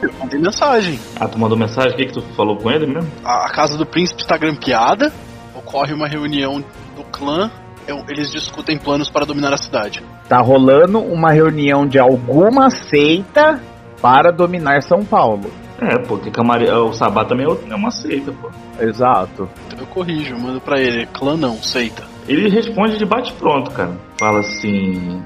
Eu 0.00 0.10
mandei 0.18 0.38
mensagem. 0.40 0.98
Ah, 1.20 1.28
tu 1.28 1.38
mandou 1.38 1.56
mensagem? 1.58 1.92
O 1.92 1.96
que, 1.96 2.06
que 2.06 2.12
tu 2.12 2.22
falou 2.34 2.56
com 2.56 2.70
ele 2.70 2.86
mesmo? 2.86 3.08
A, 3.24 3.46
a 3.46 3.50
casa 3.50 3.76
do 3.76 3.84
príncipe 3.84 4.22
está 4.22 4.36
grampeada. 4.36 5.12
Ocorre 5.54 5.92
uma 5.92 6.08
reunião 6.08 6.64
do 6.96 7.04
clã. 7.12 7.50
eu- 7.86 8.04
Eles 8.08 8.30
discutem 8.30 8.78
planos 8.78 9.08
para 9.10 9.24
dominar 9.26 9.52
a 9.52 9.56
cidade. 9.56 10.02
Tá 10.28 10.40
rolando 10.40 11.00
uma 11.00 11.30
reunião 11.32 11.86
de 11.86 11.98
alguma 11.98 12.70
seita 12.70 13.60
para 14.00 14.30
dominar 14.32 14.82
São 14.82 15.04
Paulo. 15.04 15.50
É, 15.80 15.98
pô, 15.98 16.16
que 16.16 16.30
camari... 16.30 16.68
o 16.70 16.92
Sabá 16.92 17.24
também 17.24 17.44
é 17.46 17.72
é 17.72 17.74
uma 17.74 17.90
seita, 17.90 18.32
pô. 18.32 18.50
Exato. 18.80 19.48
Então 19.66 19.80
eu 19.80 19.86
corrijo, 19.86 20.36
mando 20.38 20.60
pra 20.60 20.80
ele. 20.80 21.06
Clã 21.06 21.36
não, 21.36 21.60
seita. 21.60 22.04
Ele 22.28 22.48
responde 22.48 22.98
de 22.98 23.04
bate-pronto, 23.04 23.70
cara. 23.72 23.96
Fala 24.18 24.40
assim: 24.40 25.20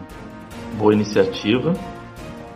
boa 0.78 0.94
iniciativa. 0.94 1.74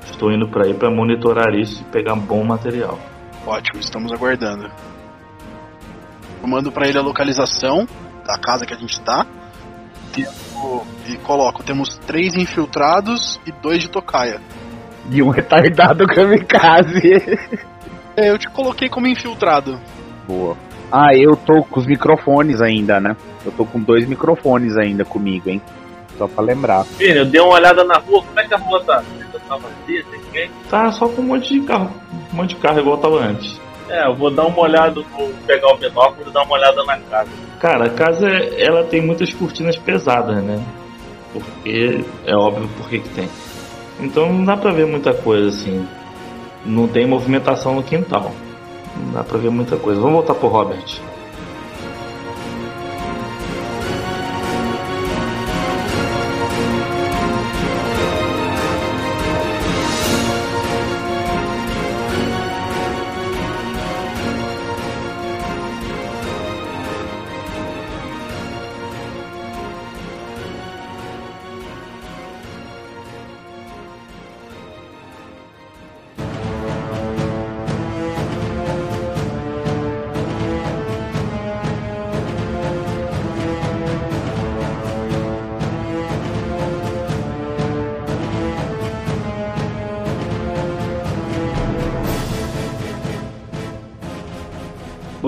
Estou 0.05 0.33
indo 0.33 0.49
pra 0.49 0.65
aí 0.65 0.75
pra 0.75 0.91
monitorar 0.91 1.55
isso 1.55 1.83
e 1.83 1.85
pegar 1.85 2.15
bom 2.17 2.45
material. 2.45 2.99
Ótimo, 3.47 3.81
estamos 3.81 4.13
aguardando. 4.13 4.71
Eu 6.43 6.49
mando 6.49 6.71
pra 6.73 6.87
ele 6.89 6.99
a 6.99 7.03
localização 7.03 7.87
da 8.27 8.39
casa 8.39 8.65
que 8.67 8.75
a 8.75 8.77
gente 8.77 9.01
tá. 9.01 9.27
Temo- 10.13 10.87
E 11.09 11.17
coloco, 11.19 11.63
temos 11.63 11.97
três 12.07 12.35
infiltrados 12.35 13.41
e 13.47 13.53
dois 13.53 13.81
de 13.83 13.89
tocaia. 13.89 14.41
E 15.11 15.23
um 15.23 15.29
retardado 15.31 16.07
kamikaze. 16.07 17.59
É, 18.17 18.31
eu 18.31 18.39
te 18.39 18.49
coloquei 18.51 18.89
como 18.89 19.07
infiltrado. 19.07 19.81
Boa. 20.27 20.57
Ah, 20.93 21.15
eu 21.15 21.37
tô 21.37 21.63
com 21.65 21.81
os 21.81 21.87
microfones 21.87 22.61
ainda, 22.61 23.01
né? 23.01 23.17
Eu 23.45 23.53
tô 23.53 23.65
com 23.65 23.81
dois 23.81 24.07
microfones 24.07 24.77
ainda 24.77 25.05
comigo, 25.05 25.49
hein? 25.49 25.63
Só 26.20 26.28
pra 26.28 26.44
lembrar. 26.44 26.85
Filho, 26.85 27.20
eu 27.20 27.24
dei 27.24 27.40
uma 27.40 27.54
olhada 27.54 27.83
na 27.83 27.94
rua, 27.94 28.22
como 28.22 28.38
é 28.38 28.46
que 28.46 28.52
a 28.52 28.59
rua 28.59 28.85
tá? 28.85 29.02
Tá 29.48 29.56
vazia, 29.56 30.04
tem 30.11 30.20
ninguém? 30.20 30.50
Tá 30.68 30.92
só 30.92 31.09
com 31.09 31.22
um 31.22 31.24
monte 31.24 31.54
de 31.59 31.66
carro. 31.66 31.90
Um 32.30 32.37
monte 32.37 32.50
de 32.50 32.56
carro 32.56 32.78
igual 32.78 32.98
tava 32.98 33.24
antes. 33.24 33.59
É, 33.88 34.06
eu 34.06 34.14
vou 34.14 34.30
dar 34.30 34.44
uma 34.44 34.61
olhada, 34.61 35.00
vou 35.16 35.33
pegar 35.46 35.72
o 35.72 35.78
binóculo 35.78 36.28
e 36.28 36.30
dar 36.30 36.42
uma 36.42 36.52
olhada 36.52 36.85
na 36.85 36.98
casa. 36.98 37.30
Cara, 37.59 37.87
a 37.87 37.88
casa 37.88 38.28
ela 38.28 38.85
tem 38.85 39.00
muitas 39.00 39.33
cortinas 39.33 39.78
pesadas, 39.78 40.44
né? 40.44 40.62
Porque 41.33 42.04
é 42.26 42.37
óbvio 42.37 42.68
por 42.76 42.90
que 42.90 42.98
que 42.98 43.09
tem. 43.09 43.30
Então 43.98 44.30
não 44.30 44.44
dá 44.44 44.59
pra 44.59 44.72
ver 44.72 44.87
muita 44.87 45.14
coisa 45.14 45.48
assim. 45.48 45.88
Não 46.66 46.87
tem 46.87 47.06
movimentação 47.06 47.76
no 47.76 47.83
quintal. 47.83 48.30
Não 48.94 49.14
dá 49.14 49.24
pra 49.24 49.38
ver 49.38 49.50
muita 49.50 49.78
coisa. 49.78 49.98
Vamos 49.98 50.16
voltar 50.16 50.35
pro 50.35 50.48
Robert. 50.48 51.00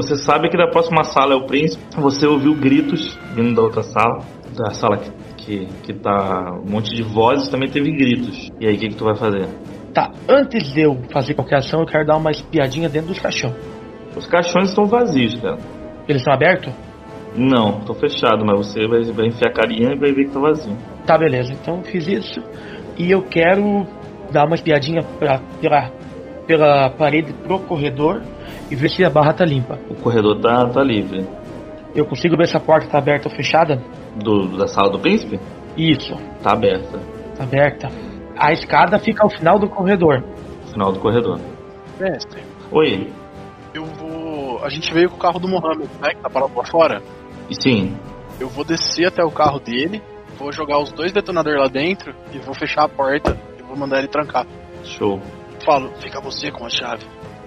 Você 0.02 0.16
sabe 0.16 0.48
que 0.48 0.56
da 0.56 0.66
próxima 0.66 1.04
sala 1.04 1.34
é 1.34 1.36
o 1.36 1.46
príncipe. 1.46 1.84
Você 1.96 2.26
ouviu 2.26 2.56
gritos 2.56 3.16
vindo 3.36 3.54
da 3.54 3.62
outra 3.62 3.84
sala. 3.84 4.24
Da 4.56 4.70
sala 4.70 4.98
que, 4.98 5.12
que, 5.36 5.66
que 5.84 5.94
tá 5.94 6.58
um 6.60 6.68
monte 6.68 6.92
de 6.92 7.04
vozes, 7.04 7.48
também 7.48 7.70
teve 7.70 7.92
gritos. 7.92 8.50
E 8.60 8.66
aí, 8.66 8.74
o 8.74 8.78
que, 8.78 8.88
que 8.88 8.96
tu 8.96 9.04
vai 9.04 9.14
fazer? 9.14 9.46
Tá, 9.94 10.10
antes 10.28 10.72
de 10.72 10.80
eu 10.80 11.00
fazer 11.12 11.34
qualquer 11.34 11.58
ação, 11.58 11.80
eu 11.80 11.86
quero 11.86 12.04
dar 12.04 12.16
uma 12.16 12.32
espiadinha 12.32 12.88
dentro 12.88 13.08
dos 13.08 13.20
caixão. 13.20 13.54
Os 14.16 14.26
caixões 14.26 14.70
estão 14.70 14.86
vazios, 14.86 15.36
cara. 15.40 15.58
Eles 16.08 16.20
estão 16.20 16.34
abertos? 16.34 16.72
Não, 17.36 17.80
tô 17.80 17.94
fechado, 17.94 18.44
mas 18.44 18.66
você 18.66 18.86
vai, 18.88 19.02
vai 19.04 19.26
enfiar 19.26 19.50
a 19.50 19.52
carinha 19.52 19.94
e 19.94 19.98
vai 19.98 20.12
ver 20.12 20.24
que 20.24 20.32
tá 20.32 20.40
vazio. 20.40 20.76
Tá, 21.06 21.16
beleza. 21.16 21.52
Então 21.52 21.76
eu 21.76 21.84
fiz 21.84 22.08
isso. 22.08 22.42
E 22.98 23.10
eu 23.10 23.22
quero 23.22 23.86
dar 24.32 24.46
uma 24.46 24.56
espiadinha 24.56 25.02
pra, 25.18 25.40
pela, 25.60 25.90
pela 26.46 26.90
parede 26.90 27.32
pro 27.32 27.60
corredor 27.60 28.20
e 28.70 28.76
ver 28.76 28.88
se 28.90 29.04
a 29.04 29.10
barra 29.10 29.32
tá 29.32 29.44
limpa. 29.44 29.78
O 29.90 29.94
corredor 29.94 30.40
tá, 30.40 30.66
tá 30.68 30.82
livre. 30.82 31.26
Eu 31.94 32.06
consigo 32.06 32.36
ver 32.36 32.46
se 32.48 32.56
a 32.56 32.60
porta 32.60 32.86
tá 32.88 32.98
aberta 32.98 33.28
ou 33.28 33.34
fechada? 33.34 33.82
Do, 34.16 34.56
da 34.56 34.66
sala 34.66 34.90
do 34.90 34.98
príncipe? 34.98 35.38
Isso, 35.76 36.14
Tá 36.42 36.52
aberta. 36.52 36.98
tá 37.36 37.44
aberta. 37.44 37.88
A 38.36 38.52
escada 38.52 38.98
fica 38.98 39.22
ao 39.22 39.30
final 39.30 39.58
do 39.58 39.68
corredor. 39.68 40.22
Final 40.72 40.92
do 40.92 40.98
corredor. 41.00 41.38
Mestre, 42.00 42.42
Oi. 42.70 43.10
eu 43.74 43.84
vou. 43.84 44.64
A 44.64 44.68
gente 44.70 44.92
veio 44.92 45.08
com 45.10 45.16
o 45.16 45.18
carro 45.18 45.38
do 45.38 45.48
Mohamed, 45.48 45.88
né? 46.00 46.10
Que 46.14 46.22
tá 46.22 46.30
parado 46.30 46.52
lá 46.56 46.64
fora. 46.64 47.02
E 47.50 47.54
sim, 47.62 47.94
Eu 48.40 48.48
vou 48.48 48.64
descer 48.64 49.06
até 49.06 49.22
o 49.22 49.30
carro 49.30 49.58
dele, 49.60 50.02
vou 50.38 50.50
jogar 50.52 50.78
os 50.78 50.90
dois 50.92 51.12
detonadores 51.12 51.60
lá 51.60 51.68
dentro 51.68 52.14
e 52.32 52.38
vou 52.38 52.54
fechar 52.54 52.84
a 52.84 52.88
porta 52.88 53.36
e 53.58 53.62
vou 53.62 53.76
mandar 53.76 53.98
ele 53.98 54.08
trancar. 54.08 54.46
show. 54.84 55.20
Falo, 55.64 55.90
fica 56.00 56.20
você 56.20 56.50
com 56.50 56.64
a 56.64 56.68
chave. 56.70 57.04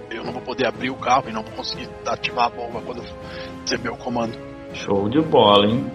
Eu 0.10 0.24
não 0.24 0.32
vou 0.32 0.42
poder 0.42 0.68
abrir 0.68 0.90
o 0.90 0.96
carro 0.96 1.26
e 1.30 1.34
não 1.34 1.44
vou 1.44 1.54
conseguir 1.54 1.90
ativar 2.06 2.46
a 2.46 2.50
bomba 2.50 2.82
quando 2.86 3.02
receber 3.62 3.90
o 3.90 3.98
comando. 3.98 4.38
Show 4.74 5.10
de 5.10 5.22
bola, 5.22 5.66
hein? 5.68 5.92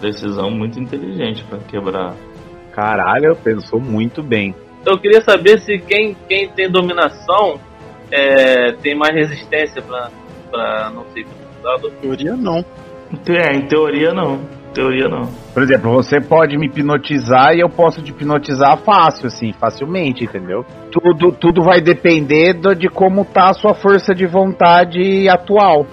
Decisão 0.00 0.50
muito 0.50 0.80
inteligente 0.80 1.44
pra 1.44 1.58
quebrar. 1.58 2.14
Caralho, 2.72 3.36
pensou 3.36 3.80
muito 3.80 4.22
bem. 4.22 4.54
Eu 4.84 4.98
queria 4.98 5.20
saber 5.22 5.60
se 5.60 5.78
quem, 5.78 6.14
quem 6.28 6.48
tem 6.50 6.70
dominação 6.70 7.58
é, 8.10 8.72
tem 8.72 8.94
mais 8.94 9.14
resistência 9.14 9.80
pra, 9.80 10.10
pra 10.50 10.90
não 10.90 11.04
ser 11.06 11.20
hipnotizado. 11.20 11.90
Na 11.90 12.00
teoria, 12.00 12.36
não. 12.36 12.64
É, 13.28 13.56
em 13.56 13.66
teoria 13.66 14.12
não. 14.12 14.40
Teoria 14.74 15.08
não. 15.08 15.28
Por 15.52 15.62
exemplo, 15.62 15.92
você 15.92 16.20
pode 16.20 16.58
me 16.58 16.66
hipnotizar 16.66 17.54
e 17.54 17.60
eu 17.60 17.68
posso 17.68 18.02
te 18.02 18.10
hipnotizar 18.10 18.76
fácil, 18.78 19.28
assim, 19.28 19.52
facilmente, 19.52 20.24
entendeu? 20.24 20.64
Tudo, 20.90 21.30
tudo 21.32 21.62
vai 21.62 21.80
depender 21.80 22.54
do- 22.54 22.74
de 22.74 22.88
como 22.88 23.24
tá 23.24 23.50
a 23.50 23.54
sua 23.54 23.72
força 23.74 24.14
de 24.14 24.26
vontade 24.26 25.28
atual. 25.28 25.86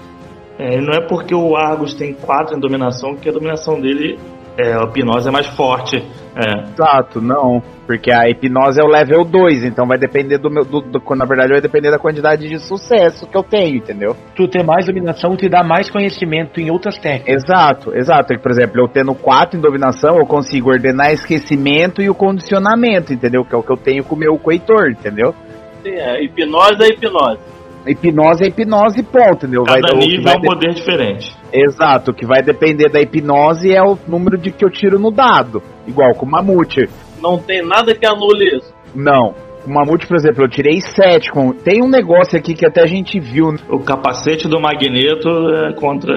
É, 0.57 0.79
não 0.81 0.93
é 0.93 1.07
porque 1.07 1.33
o 1.33 1.55
Argus 1.55 1.93
tem 1.93 2.13
4 2.13 2.57
em 2.57 2.59
dominação 2.59 3.15
que 3.15 3.29
a 3.29 3.31
dominação 3.31 3.79
dele, 3.79 4.19
é, 4.57 4.73
a 4.73 4.83
hipnose 4.83 5.27
é 5.27 5.31
mais 5.31 5.47
forte. 5.47 6.03
É, 6.35 6.69
Exato, 6.71 7.19
não. 7.21 7.61
Porque 7.85 8.11
a 8.11 8.29
hipnose 8.29 8.79
é 8.79 8.83
o 8.83 8.87
level 8.87 9.25
2, 9.25 9.65
então 9.65 9.85
vai 9.85 9.97
depender 9.97 10.37
do 10.37 10.49
meu. 10.49 10.63
Do, 10.63 10.79
do- 10.79 11.15
na 11.15 11.25
verdade, 11.25 11.51
vai 11.51 11.59
depender 11.61 11.91
da 11.91 11.99
quantidade 11.99 12.47
de 12.47 12.57
sucesso 12.59 13.27
que 13.27 13.35
eu 13.35 13.43
tenho, 13.43 13.75
entendeu? 13.77 14.15
Tu 14.35 14.47
ter 14.47 14.63
mais 14.63 14.85
dominação 14.85 15.35
te 15.35 15.49
dá 15.49 15.61
mais 15.61 15.89
conhecimento 15.89 16.61
em 16.61 16.71
outras 16.71 16.97
técnicas. 16.97 17.43
Exato, 17.43 17.93
exato. 17.93 18.33
Por 18.39 18.51
exemplo, 18.51 18.79
eu 18.81 18.87
tendo 18.87 19.13
4 19.13 19.57
em 19.57 19.61
dominação, 19.61 20.17
eu 20.17 20.25
consigo 20.25 20.69
ordenar 20.69 21.11
esquecimento 21.11 22.01
e 22.01 22.09
o 22.09 22.15
condicionamento, 22.15 23.11
entendeu? 23.13 23.43
Que 23.43 23.53
é 23.53 23.57
o 23.57 23.63
que 23.63 23.71
eu 23.71 23.77
tenho 23.77 24.03
com 24.05 24.15
o 24.15 24.19
meu 24.19 24.37
coitor, 24.37 24.89
entendeu? 24.89 25.35
Sim, 25.83 25.89
é, 25.95 26.23
hipnose 26.23 26.81
é 26.81 26.87
hipnose. 26.87 27.50
Hipnose 27.85 28.43
é 28.43 28.47
hipnose, 28.47 29.03
ponto, 29.03 29.45
entendeu? 29.45 29.63
cada 29.63 29.87
que 29.87 29.95
nível 29.95 30.23
vai 30.23 30.35
é 30.35 30.37
um 30.37 30.41
poder 30.41 30.73
diferente. 30.73 31.35
Exato, 31.51 32.11
o 32.11 32.13
que 32.13 32.25
vai 32.25 32.41
depender 32.41 32.89
da 32.89 33.01
hipnose 33.01 33.73
é 33.73 33.81
o 33.81 33.97
número 34.07 34.37
de 34.37 34.51
que 34.51 34.63
eu 34.63 34.69
tiro 34.69 34.99
no 34.99 35.11
dado. 35.11 35.61
Igual 35.87 36.13
com 36.13 36.25
o 36.25 36.29
mamute. 36.29 36.87
Não 37.21 37.37
tem 37.37 37.65
nada 37.65 37.93
que 37.95 38.05
anule 38.05 38.57
isso. 38.57 38.73
Não. 38.95 39.33
O 39.65 39.69
mamute, 39.69 40.07
por 40.07 40.15
exemplo, 40.15 40.43
eu 40.43 40.49
tirei 40.49 40.79
7. 40.79 41.31
Com... 41.31 41.53
Tem 41.53 41.83
um 41.83 41.89
negócio 41.89 42.37
aqui 42.37 42.53
que 42.53 42.65
até 42.65 42.81
a 42.81 42.87
gente 42.87 43.19
viu. 43.19 43.47
O 43.69 43.79
capacete 43.79 44.47
do 44.47 44.59
Magneto 44.59 45.29
é 45.29 45.73
contra. 45.73 46.13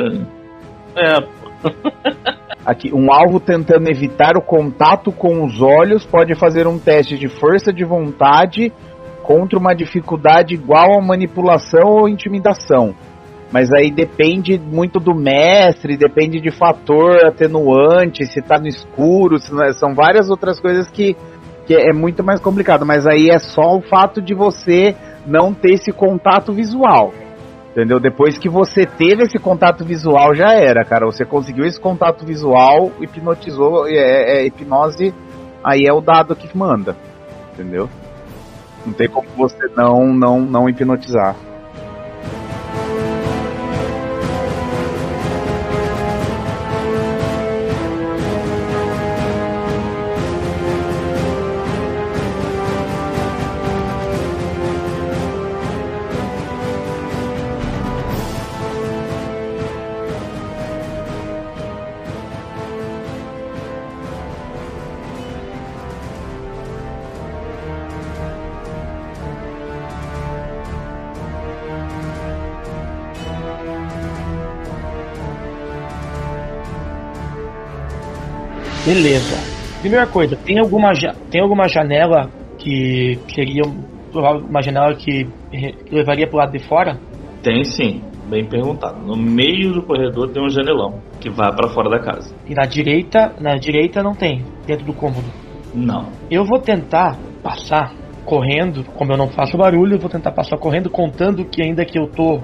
É, 0.96 1.44
Aqui, 2.64 2.90
um 2.94 3.12
alvo 3.12 3.38
tentando 3.38 3.88
evitar 3.90 4.36
o 4.36 4.42
contato 4.42 5.12
com 5.12 5.44
os 5.44 5.60
olhos 5.60 6.04
pode 6.06 6.34
fazer 6.34 6.66
um 6.66 6.78
teste 6.78 7.18
de 7.18 7.28
força 7.28 7.70
de 7.72 7.84
vontade 7.84 8.72
contra 9.24 9.58
uma 9.58 9.74
dificuldade 9.74 10.54
igual 10.54 10.98
a 10.98 11.02
manipulação 11.02 11.88
ou 11.88 12.08
intimidação. 12.08 12.94
Mas 13.50 13.72
aí 13.72 13.90
depende 13.90 14.58
muito 14.58 15.00
do 15.00 15.14
mestre, 15.14 15.96
depende 15.96 16.40
de 16.40 16.50
fator 16.50 17.24
atenuante, 17.24 18.26
se 18.26 18.42
tá 18.42 18.58
no 18.58 18.68
escuro, 18.68 19.36
é- 19.36 19.72
são 19.72 19.94
várias 19.94 20.28
outras 20.28 20.60
coisas 20.60 20.88
que, 20.88 21.16
que 21.66 21.74
é 21.74 21.92
muito 21.92 22.22
mais 22.22 22.40
complicado. 22.40 22.84
Mas 22.84 23.06
aí 23.06 23.30
é 23.30 23.38
só 23.38 23.76
o 23.76 23.80
fato 23.80 24.20
de 24.20 24.34
você 24.34 24.94
não 25.26 25.54
ter 25.54 25.74
esse 25.74 25.90
contato 25.90 26.52
visual. 26.52 27.12
Entendeu? 27.70 27.98
Depois 27.98 28.38
que 28.38 28.48
você 28.48 28.86
teve 28.86 29.24
esse 29.24 29.38
contato 29.38 29.84
visual, 29.84 30.34
já 30.34 30.52
era, 30.52 30.84
cara. 30.84 31.06
Você 31.06 31.24
conseguiu 31.24 31.64
esse 31.64 31.80
contato 31.80 32.24
visual, 32.24 32.92
hipnotizou, 33.00 33.86
é, 33.88 34.42
é 34.42 34.46
hipnose, 34.46 35.14
aí 35.62 35.86
é 35.86 35.92
o 35.92 36.00
dado 36.00 36.36
que 36.36 36.56
manda. 36.56 36.96
Entendeu? 37.52 37.88
Não 38.84 38.92
tem 38.92 39.08
como 39.08 39.28
você 39.36 39.68
não, 39.76 40.12
não, 40.12 40.40
não 40.40 40.68
hipnotizar. 40.68 41.34
Beleza. 78.94 79.36
Primeira 79.80 80.06
coisa, 80.06 80.36
tem 80.36 80.56
alguma, 80.60 80.92
tem 81.28 81.40
alguma 81.40 81.66
janela 81.66 82.30
que 82.56 83.18
seria 83.34 83.64
uma 84.14 84.62
janela 84.62 84.94
que 84.94 85.26
levaria 85.90 86.28
pro 86.28 86.38
lado 86.38 86.52
de 86.52 86.60
fora? 86.60 86.96
Tem 87.42 87.64
sim, 87.64 88.00
bem 88.30 88.44
perguntado. 88.44 89.04
No 89.04 89.16
meio 89.16 89.72
do 89.72 89.82
corredor 89.82 90.30
tem 90.30 90.40
um 90.40 90.48
janelão 90.48 91.00
que 91.20 91.28
vai 91.28 91.52
pra 91.52 91.70
fora 91.70 91.90
da 91.90 91.98
casa. 91.98 92.32
E 92.48 92.54
na 92.54 92.66
direita, 92.66 93.34
na 93.40 93.56
direita 93.56 94.00
não 94.00 94.14
tem, 94.14 94.44
dentro 94.64 94.86
do 94.86 94.92
cômodo. 94.92 95.26
Não. 95.74 96.10
Eu 96.30 96.44
vou 96.44 96.60
tentar 96.60 97.18
passar 97.42 97.92
correndo, 98.24 98.84
como 98.94 99.12
eu 99.12 99.16
não 99.16 99.26
faço 99.26 99.58
barulho, 99.58 99.96
eu 99.96 100.00
vou 100.00 100.08
tentar 100.08 100.30
passar 100.30 100.56
correndo, 100.56 100.88
contando 100.88 101.44
que 101.44 101.60
ainda 101.60 101.84
que 101.84 101.98
eu 101.98 102.06
tô 102.06 102.40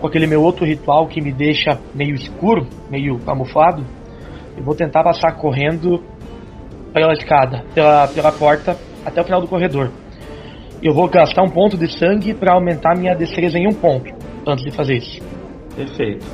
com 0.00 0.06
aquele 0.08 0.26
meu 0.26 0.42
outro 0.42 0.66
ritual 0.66 1.06
que 1.06 1.20
me 1.20 1.30
deixa 1.30 1.78
meio 1.94 2.16
escuro, 2.16 2.66
meio 2.90 3.20
camuflado, 3.20 3.84
eu 4.56 4.62
vou 4.62 4.74
tentar 4.74 5.02
passar 5.02 5.32
correndo 5.32 6.02
pela 6.92 7.12
escada, 7.12 7.64
pela, 7.74 8.06
pela 8.08 8.32
porta, 8.32 8.76
até 9.04 9.20
o 9.20 9.24
final 9.24 9.40
do 9.40 9.48
corredor. 9.48 9.90
Eu 10.82 10.92
vou 10.92 11.08
gastar 11.08 11.42
um 11.42 11.48
ponto 11.48 11.76
de 11.76 11.86
sangue 11.98 12.34
para 12.34 12.54
aumentar 12.54 12.96
minha 12.96 13.14
destreza 13.14 13.58
em 13.58 13.66
um 13.66 13.72
ponto, 13.72 14.12
antes 14.46 14.64
de 14.64 14.70
fazer 14.70 14.96
isso. 14.96 15.20
Perfeito. 15.74 16.26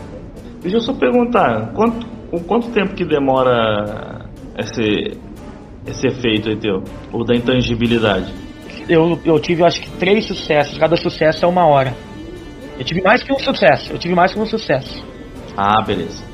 Deixa 0.61 0.79
eu 0.79 0.81
só 0.81 0.93
perguntar, 0.95 1.73
quanto, 1.75 2.07
com 2.31 2.41
quanto 2.41 2.71
tempo 2.71 2.95
que 2.95 3.05
demora 3.05 4.27
esse, 4.59 5.19
esse 5.87 6.07
efeito 6.09 6.49
aí 6.49 6.57
teu? 6.57 6.83
O 7.13 7.25
da 7.25 7.37
intangibilidade? 7.37 8.33
Eu, 8.89 9.21
eu 9.25 9.39
tive, 9.39 9.65
acho 9.65 9.81
que, 9.81 9.91
três 9.99 10.27
sucessos, 10.27 10.79
cada 10.79 10.97
sucesso 10.97 11.45
é 11.45 11.49
uma 11.49 11.67
hora. 11.67 11.95
Eu 12.79 12.85
tive 12.85 13.03
mais 13.03 13.23
que 13.23 13.33
um 13.33 13.39
sucesso, 13.39 13.93
eu 13.93 13.99
tive 13.99 14.15
mais 14.15 14.33
que 14.33 14.41
um 14.41 14.47
sucesso. 14.47 15.05
Ah, 15.57 15.83
beleza. 15.83 16.28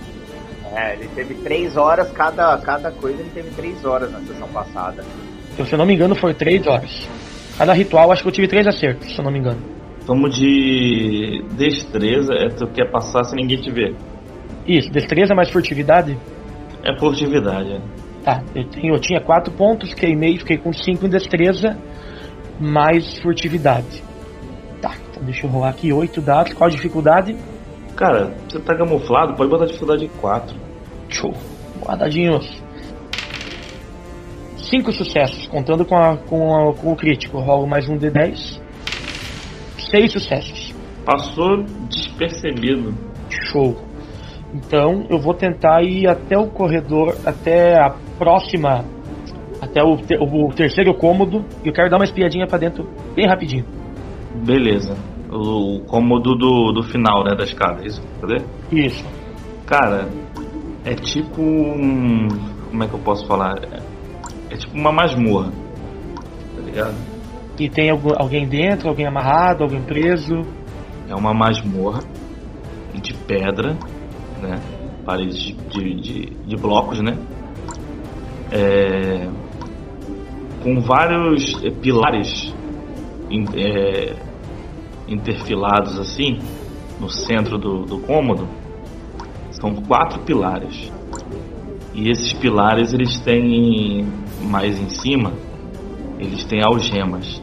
É, 0.75 0.95
ele 0.95 1.09
teve 1.15 1.35
três 1.35 1.77
horas, 1.77 2.11
cada, 2.13 2.59
cada 2.59 2.91
coisa 2.91 3.21
ele 3.21 3.31
teve 3.33 3.51
três 3.51 3.85
horas 3.85 4.11
na 4.11 4.19
sessão 4.21 4.49
passada. 4.49 5.05
Então, 5.53 5.65
se 5.65 5.73
eu 5.73 5.79
não 5.79 5.87
me 5.87 5.95
engano, 5.95 6.17
foi 6.17 6.35
três 6.35 6.67
horas. 6.67 7.09
Cada 7.57 7.73
ritual, 7.73 8.11
acho 8.11 8.23
que 8.23 8.29
eu 8.29 8.33
tive 8.33 8.49
três 8.49 8.67
acertos, 8.67 9.15
se 9.15 9.19
eu 9.19 9.25
não 9.25 9.31
me 9.31 9.39
engano. 9.39 9.61
Vamos 10.05 10.37
de 10.37 11.45
destreza, 11.53 12.35
é 12.35 12.49
tu 12.49 12.67
quer 12.67 12.91
passar 12.91 13.23
sem 13.25 13.41
ninguém 13.41 13.61
te 13.61 13.71
ver. 13.71 13.95
Isso, 14.67 14.91
destreza 14.91 15.35
mais 15.35 15.49
furtividade? 15.51 16.19
É 16.85 16.99
furtividade, 16.99 17.75
é. 17.75 17.81
Tá, 18.25 18.43
eu, 18.55 18.65
tenho, 18.65 18.95
eu 18.95 19.01
tinha 19.01 19.21
quatro 19.21 19.53
pontos, 19.53 19.95
queimei, 19.95 20.39
fiquei 20.39 20.59
com 20.59 20.73
cinco 20.73 21.07
em 21.07 21.11
destreza, 21.11 21.79
mais 22.59 23.19
furtividade. 23.21 24.03
Tá, 24.83 24.93
então 25.11 25.23
deixa 25.23 25.47
eu 25.47 25.51
rolar 25.51 25.69
aqui 25.69 25.93
oito 25.93 26.21
dados. 26.21 26.53
Qual 26.53 26.69
a 26.69 26.73
dificuldade? 26.73 27.37
Cara, 27.97 28.35
você 28.49 28.59
tá 28.59 28.75
camuflado, 28.75 29.35
pode 29.35 29.51
botar 29.51 29.67
dificuldade 29.67 30.11
4. 30.21 30.64
Show. 31.15 31.33
Guardadinhos. 31.81 32.63
Cinco 34.57 34.93
sucessos, 34.93 35.47
contando 35.47 35.85
com, 35.85 35.97
a, 35.97 36.17
com, 36.17 36.55
a- 36.71 36.75
com 36.75 36.93
o 36.93 36.97
crítico. 36.97 37.39
Rolo 37.39 37.67
mais 37.67 37.89
um 37.89 37.97
D10. 37.97 38.61
Seis 39.91 40.13
sucessos. 40.13 40.75
Passou 41.05 41.63
despercebido. 41.89 42.95
Show. 43.53 43.77
Então 44.55 45.05
eu 45.11 45.19
vou 45.19 45.35
tentar 45.35 45.83
ir 45.83 46.07
até 46.09 46.39
o 46.39 46.47
corredor, 46.49 47.15
até 47.25 47.79
a 47.79 47.91
próxima, 48.19 48.85
até 49.61 49.83
o, 49.83 49.97
te- 49.97 50.17
o 50.19 50.49
terceiro 50.55 50.95
cômodo. 50.95 51.45
E 51.65 51.69
eu 51.69 51.73
quero 51.73 51.91
dar 51.91 51.97
uma 51.97 52.05
espiadinha 52.05 52.47
pra 52.47 52.59
dentro 52.59 52.89
bem 53.15 53.27
rapidinho. 53.27 53.65
Beleza. 54.47 54.97
O 55.31 55.81
cômodo 55.87 56.35
do, 56.37 56.73
do 56.73 56.83
final, 56.85 57.25
né, 57.25 57.35
da 57.37 57.45
escada, 57.45 57.83
é 57.83 57.87
isso? 57.87 58.03
Cadê? 58.21 58.43
Isso. 58.73 59.05
Cara, 59.67 60.09
é 60.85 60.95
tipo 60.95 61.41
um. 61.43 62.29
Como 62.71 62.83
é 62.85 62.89
que 62.89 62.95
eu 62.95 63.01
posso 63.01 63.27
falar? 63.27 63.55
É, 64.51 64.57
tipo 64.57 64.77
uma 64.77 64.93
masmorra. 64.93 65.51
Tá 66.57 66.63
ligado? 66.63 66.95
E 67.59 67.69
tem 67.69 67.91
alguém 67.91 68.47
dentro, 68.49 68.89
alguém 68.89 69.07
amarrado, 69.07 69.63
alguém 69.63 69.81
preso. 69.83 70.43
É 71.09 71.15
uma 71.15 71.33
masmorra 71.35 72.01
de 72.95 73.13
pedra, 73.15 73.77
né? 74.43 74.61
Paredes 75.05 75.37
de, 75.37 75.53
de, 75.53 75.95
de- 76.01 76.31
de 76.47 76.57
blocos, 76.57 77.01
né? 77.01 77.17
É, 78.51 79.29
com 80.63 80.81
vários 80.81 81.63
é, 81.65 81.71
pilares 81.71 82.55
in- 83.31 83.45
é, 83.57 84.15
interfilados 85.09 85.99
assim 85.99 86.39
no 87.01 87.09
centro 87.11 87.59
do, 87.59 87.85
do 87.85 87.99
cômodo. 88.01 88.49
São 89.65 89.75
quatro 89.77 90.21
pilares. 90.25 90.93
E 91.95 92.11
esses 92.11 92.35
pilares 92.35 92.93
eles 92.93 93.19
têm 93.21 94.07
mais 94.43 94.79
em 94.79 94.91
cima, 94.91 95.33
eles 96.19 96.45
têm 96.45 96.63
algemas. 96.63 97.43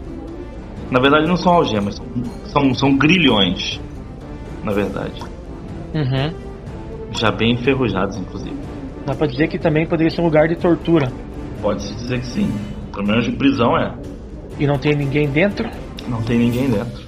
Na 0.92 1.00
verdade 1.00 1.28
não 1.28 1.36
são 1.36 1.52
algemas, 1.54 1.96
são, 1.96 2.06
são, 2.46 2.74
são 2.76 2.96
grilhões. 2.96 3.82
Na 4.64 4.72
verdade. 4.72 5.20
Uhum. 5.96 6.32
Já 7.20 7.32
bem 7.32 7.54
enferrujados, 7.54 8.16
inclusive. 8.18 8.56
Dá 9.04 9.16
pra 9.16 9.26
dizer 9.26 9.48
que 9.48 9.58
também 9.58 9.88
poderia 9.88 10.12
ser 10.12 10.22
um 10.22 10.26
lugar 10.26 10.48
de 10.48 10.58
tortura. 10.58 11.12
Pode-se 11.60 11.92
dizer 11.96 12.20
que 12.20 12.28
sim. 12.28 12.54
Pelo 12.94 13.08
menos 13.08 13.26
de 13.26 13.32
prisão 13.32 13.76
é. 13.76 13.98
E 14.60 14.68
não 14.68 14.78
tem 14.78 14.96
ninguém 14.96 15.28
dentro. 15.28 15.68
Não 16.08 16.22
tem 16.22 16.38
ninguém 16.38 16.70
dentro. 16.70 17.02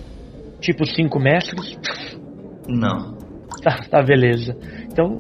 Tipo 0.60 0.88
cinco 0.88 1.19
mestres. 1.19 1.78
Não. 2.67 3.13
Tá, 3.63 3.78
tá, 3.89 4.04
beleza. 4.04 4.58
Então, 4.93 5.17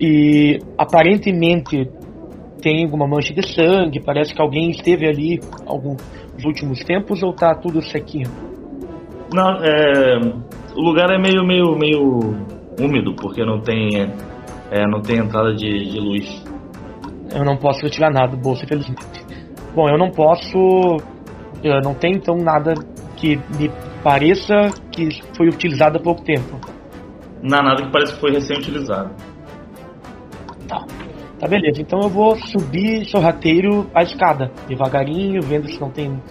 e 0.00 0.58
aparentemente 0.76 1.88
tem 2.60 2.84
alguma 2.84 3.06
mancha 3.06 3.32
de 3.32 3.54
sangue, 3.54 4.02
parece 4.04 4.34
que 4.34 4.42
alguém 4.42 4.70
esteve 4.70 5.06
ali 5.06 5.40
algum, 5.64 5.96
nos 6.34 6.44
últimos 6.44 6.82
tempos 6.82 7.22
ou 7.22 7.32
tá 7.32 7.54
tudo 7.54 7.80
sequinho? 7.80 8.28
Não, 9.32 9.62
é. 9.62 10.18
O 10.76 10.80
lugar 10.80 11.08
é 11.10 11.18
meio, 11.18 11.44
meio, 11.46 11.76
meio 11.78 12.02
úmido, 12.80 13.14
porque 13.14 13.44
não 13.44 13.60
tem. 13.60 13.88
É, 14.72 14.86
não 14.88 15.00
tem 15.00 15.18
entrada 15.18 15.54
de, 15.54 15.90
de 15.90 16.00
luz. 16.00 16.44
Eu 17.32 17.44
não 17.44 17.56
posso 17.56 17.82
retirar 17.82 18.10
nada 18.10 18.36
do 18.36 18.42
bolso, 18.42 18.64
infelizmente. 18.64 19.24
Bom, 19.74 19.88
eu 19.88 19.96
não 19.96 20.10
posso. 20.10 20.58
Eu 21.62 21.80
não 21.80 21.94
tenho 21.94 22.16
então 22.16 22.34
nada 22.36 22.74
que 23.16 23.36
me 23.36 23.70
pareça 24.02 24.70
que 24.90 25.08
foi 25.36 25.46
utilizado 25.46 25.98
há 25.98 26.02
pouco 26.02 26.24
tempo. 26.24 26.71
Há 27.42 27.62
nada 27.62 27.82
que 27.82 27.90
parece 27.90 28.14
que 28.14 28.20
foi 28.20 28.32
recém-utilizado. 28.32 29.14
Tá. 30.68 30.84
Tá, 31.42 31.48
beleza. 31.48 31.82
Então 31.82 32.00
eu 32.00 32.08
vou 32.08 32.36
subir 32.36 33.04
sorrateiro 33.06 33.90
a 33.92 34.04
escada, 34.04 34.52
devagarinho, 34.68 35.42
vendo 35.42 35.68
se 35.68 35.80
não 35.80 35.90
tem 35.90 36.22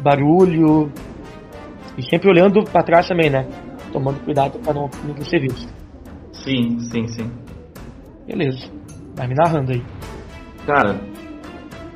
barulho. 0.00 0.92
E 1.98 2.02
sempre 2.08 2.30
olhando 2.30 2.62
pra 2.64 2.84
trás 2.84 3.08
também, 3.08 3.28
né? 3.28 3.48
Tomando 3.92 4.20
cuidado 4.20 4.60
pra 4.60 4.72
não, 4.72 4.88
não 5.04 5.24
ser 5.24 5.40
visto. 5.40 5.68
Sim, 6.32 6.78
sim, 6.78 7.08
sim. 7.08 7.30
Beleza. 8.28 8.70
Vai 9.16 9.26
me 9.26 9.34
narrando 9.34 9.72
aí. 9.72 9.82
Cara, 10.64 11.00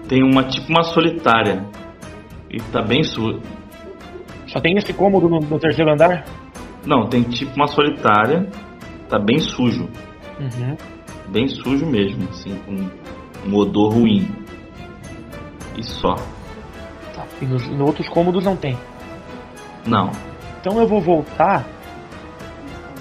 tem 0.09 0.25
uma 0.25 0.43
tipo 0.43 0.69
uma 0.69 0.83
solitária. 0.83 1.65
E 2.51 2.61
tá 2.73 2.83
bem 2.83 3.05
su 3.05 3.41
Só 4.49 4.61
tem 4.61 4.77
esse 4.77 4.93
cômodo 4.93 5.29
no, 5.29 5.39
no 5.39 5.59
terceiro 5.61 5.93
andar? 5.93 6.25
Não, 6.87 7.07
tem 7.09 7.23
tipo 7.23 7.55
uma 7.57 7.67
solitária. 7.67 8.49
Tá 9.09 9.19
bem 9.19 9.39
sujo. 9.39 9.89
Uhum. 10.41 10.77
Bem 11.29 11.49
sujo 11.49 11.87
mesmo, 11.87 12.29
assim, 12.31 12.57
com 12.67 13.49
um 13.49 13.57
odor 13.57 13.93
ruim. 13.95 14.29
E 15.77 15.83
só. 15.83 16.15
Tá. 17.15 17.25
E 17.41 17.45
nos, 17.47 17.67
nos 17.69 17.81
outros 17.81 18.09
cômodos 18.09 18.45
não 18.45 18.57
tem. 18.57 18.77
Não. 19.87 20.11
Então 20.61 20.79
eu 20.81 20.87
vou 20.87 21.01
voltar 21.01 21.65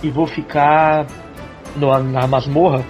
e 0.02 0.10
vou 0.10 0.28
ficar 0.28 1.06
no- 1.76 2.04
na 2.04 2.28
masmorra. 2.28 2.84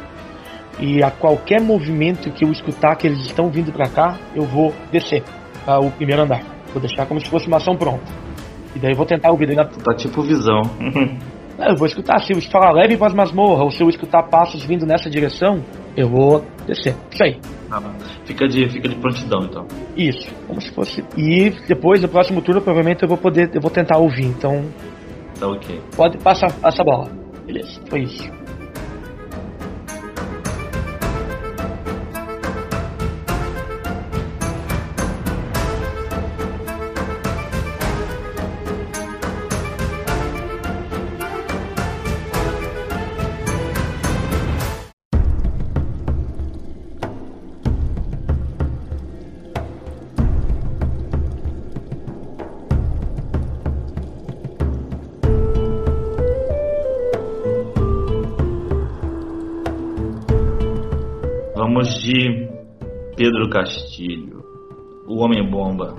E 0.80 1.04
a 1.04 1.12
qualquer 1.12 1.62
movimento 1.62 2.32
que 2.32 2.44
eu 2.44 2.52
escutar 2.52 2.96
que 2.96 3.06
eles 3.06 3.20
estão 3.20 3.50
vindo 3.52 3.72
pra 3.72 3.88
cá, 3.88 4.18
eu 4.36 4.44
vou 4.44 4.74
descer 4.92 5.24
para 5.64 5.80
o 5.80 5.92
primeiro 5.92 6.24
andar. 6.24 6.42
Vou 6.74 6.82
deixar 6.82 7.06
como 7.06 7.20
se 7.22 7.30
fosse 7.30 7.48
uma 7.48 7.58
ação 7.58 7.76
pronta. 7.76 8.12
E 8.76 8.80
daí 8.80 8.92
eu 8.92 8.98
vou 8.98 9.06
tentar 9.06 9.32
ouvir. 9.32 9.54
Na... 9.56 9.66
Tá 9.66 9.94
tipo 9.94 10.22
visão. 10.22 10.62
Não, 11.58 11.68
eu 11.70 11.76
vou 11.76 11.88
escutar. 11.88 12.20
Se 12.20 12.34
eu 12.34 12.42
falar 12.52 12.72
leve 12.72 12.98
para 12.98 13.08
as 13.08 13.14
masmorras, 13.14 13.62
ou 13.62 13.72
se 13.72 13.82
eu 13.82 13.90
escutar 13.90 14.24
passos 14.24 14.64
vindo 14.66 14.86
nessa 14.86 15.10
direção, 15.10 15.64
eu 15.96 16.10
vou 16.10 16.44
descer. 16.66 16.96
Isso 17.12 17.24
aí. 17.24 17.40
fica, 18.26 18.48
de, 18.48 18.68
fica 18.70 18.88
de 18.90 18.96
prontidão 18.96 19.40
então. 19.44 19.66
Isso, 19.96 20.32
como 20.48 20.62
se 20.62 20.72
fosse. 20.74 21.04
E 21.18 21.52
depois, 21.68 22.02
no 22.02 22.08
próximo 22.08 22.42
turno, 22.42 22.62
provavelmente 22.62 23.04
eu 23.04 23.10
vou 23.10 23.18
poder, 23.18 23.50
eu 23.54 23.62
vou 23.62 23.72
tentar 23.72 23.98
ouvir. 23.98 24.26
Então, 24.26 24.64
Tá 25.40 25.48
ok. 25.48 25.82
pode 25.96 26.18
passar 26.20 26.48
essa 26.64 26.84
bola. 26.84 27.10
Beleza, 27.46 27.80
foi 27.90 28.02
isso. 28.04 28.43
Pedro 63.24 63.50
Castilho, 63.50 64.44
o 65.08 65.24
Homem-Bomba. 65.24 65.96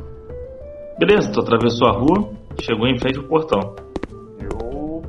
Beleza, 0.98 1.32
tu 1.32 1.40
atravessou 1.40 1.88
a 1.88 1.92
rua, 1.92 2.34
chegou 2.60 2.86
em 2.86 2.98
frente 2.98 3.18
ao 3.18 3.24
portão. 3.24 3.74
Eu 4.38 5.00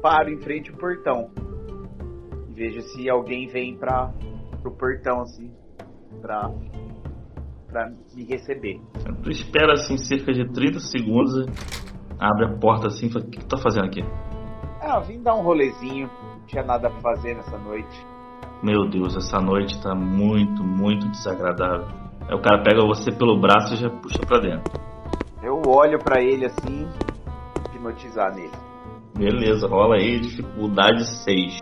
paro 0.00 0.30
em 0.30 0.38
frente 0.38 0.70
ao 0.70 0.78
portão. 0.78 1.30
E 2.48 2.54
vejo 2.54 2.80
se 2.80 3.10
alguém 3.10 3.48
vem 3.48 3.76
pra, 3.76 4.10
pro 4.62 4.70
portão, 4.78 5.20
assim, 5.20 5.52
pra, 6.22 6.50
pra 7.66 7.92
me 8.14 8.24
receber. 8.24 8.80
Tu 9.22 9.30
espera 9.30 9.74
assim 9.74 9.98
cerca 9.98 10.32
de 10.32 10.50
30 10.50 10.80
segundos, 10.80 11.34
abre 12.18 12.46
a 12.46 12.56
porta 12.56 12.86
assim 12.86 13.08
e 13.08 13.12
fala, 13.12 13.26
o 13.26 13.28
que 13.28 13.40
tu 13.40 13.46
tá 13.46 13.58
fazendo 13.58 13.84
aqui? 13.84 14.02
Ah, 14.80 15.00
vim 15.00 15.22
dar 15.22 15.34
um 15.34 15.42
rolezinho, 15.42 16.06
não 16.06 16.46
tinha 16.46 16.62
nada 16.62 16.88
pra 16.88 17.00
fazer 17.02 17.36
nessa 17.36 17.58
noite. 17.58 18.17
Meu 18.62 18.88
Deus, 18.88 19.16
essa 19.16 19.40
noite 19.40 19.80
tá 19.80 19.94
muito, 19.94 20.64
muito 20.64 21.08
desagradável. 21.10 21.86
Aí 22.28 22.34
o 22.34 22.42
cara 22.42 22.62
pega 22.62 22.84
você 22.84 23.12
pelo 23.12 23.40
braço 23.40 23.74
e 23.74 23.76
já 23.76 23.88
puxa 23.88 24.20
pra 24.26 24.38
dentro. 24.38 24.72
Eu 25.42 25.62
olho 25.66 25.98
pra 25.98 26.20
ele 26.20 26.46
assim, 26.46 26.88
hipnotizar 27.72 28.34
nele. 28.34 28.50
Beleza, 29.16 29.68
rola 29.68 29.96
aí, 29.96 30.20
dificuldade 30.20 31.06
6. 31.24 31.60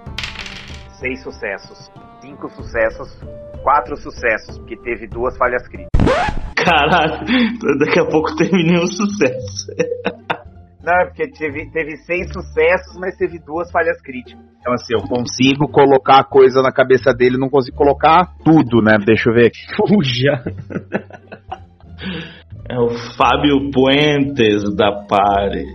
Seis 0.99 1.23
sucessos. 1.23 1.91
Cinco 2.21 2.49
sucessos. 2.49 3.21
Quatro 3.63 3.97
sucessos, 3.97 4.59
porque 4.59 4.77
teve 4.77 5.07
duas 5.07 5.37
falhas 5.37 5.69
críticas. 5.69 5.91
Caralho, 6.57 7.25
daqui 7.79 8.01
a 8.01 8.07
pouco 8.07 8.35
terminei 8.37 8.83
um 8.83 8.87
sucesso. 8.87 9.67
Não, 10.87 10.95
é 11.01 11.07
porque 11.07 11.29
teve, 11.33 11.69
teve 11.73 11.97
seis 11.97 12.29
sucessos, 12.33 12.97
mas 13.01 13.17
teve 13.17 13.41
duas 13.41 13.69
falhas 13.73 14.01
críticas. 14.01 14.41
Então, 14.61 14.73
assim, 14.73 14.95
eu 14.95 15.01
consigo 15.01 15.67
colocar 15.67 16.21
a 16.21 16.25
coisa 16.25 16.63
na 16.63 16.71
cabeça 16.71 17.13
dele, 17.13 17.37
não 17.37 17.49
consigo 17.49 17.77
colocar 17.77 18.37
tudo, 18.45 18.81
né? 18.81 18.97
Deixa 19.05 19.29
eu 19.29 19.35
ver 19.35 19.47
aqui. 19.47 19.59
Fuja! 19.77 20.45
É 22.71 22.79
o 22.79 22.91
Fábio 23.17 23.69
Puentes 23.73 24.77
da 24.77 24.93
Pare. 25.09 25.67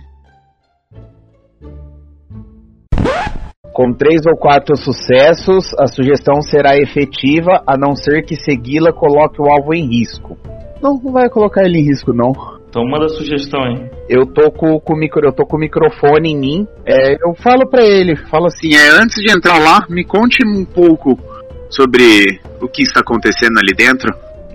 Com 3.74 3.92
três 3.92 4.22
ou 4.26 4.36
quatro 4.36 4.76
sucessos, 4.76 5.74
a 5.78 5.86
sugestão 5.86 6.40
será 6.40 6.76
efetiva, 6.76 7.62
a 7.66 7.76
não 7.76 7.94
ser 7.94 8.22
que 8.22 8.36
segui-la 8.36 8.94
coloque 8.94 9.42
o 9.42 9.50
alvo 9.50 9.74
em 9.74 9.86
risco. 9.86 10.38
Não, 10.82 10.94
não 10.94 11.12
vai 11.12 11.28
colocar 11.28 11.64
ele 11.64 11.80
em 11.80 11.84
risco, 11.84 12.14
não. 12.14 12.32
Então 12.72 12.86
manda 12.86 13.06
sugestão, 13.10 13.66
hein? 13.66 13.90
Eu 14.08 14.24
tô 14.24 14.50
com, 14.50 14.80
com 14.80 14.94
o 14.94 14.96
micro, 14.96 15.28
eu 15.28 15.32
tô 15.34 15.44
com 15.44 15.58
o 15.58 15.60
microfone 15.60 16.30
em 16.30 16.38
mim. 16.38 16.66
É, 16.86 17.16
eu 17.22 17.34
falo 17.34 17.68
pra 17.68 17.84
ele, 17.84 18.16
falo 18.30 18.46
assim, 18.46 18.74
é, 18.74 18.88
antes 18.88 19.22
de 19.22 19.30
entrar 19.30 19.58
lá, 19.58 19.84
me 19.90 20.02
conte 20.02 20.38
um 20.42 20.64
pouco 20.64 21.18
sobre 21.68 22.40
o 22.62 22.68
que 22.68 22.80
está 22.80 23.00
acontecendo 23.00 23.58
ali 23.58 23.74
dentro. 23.76 24.08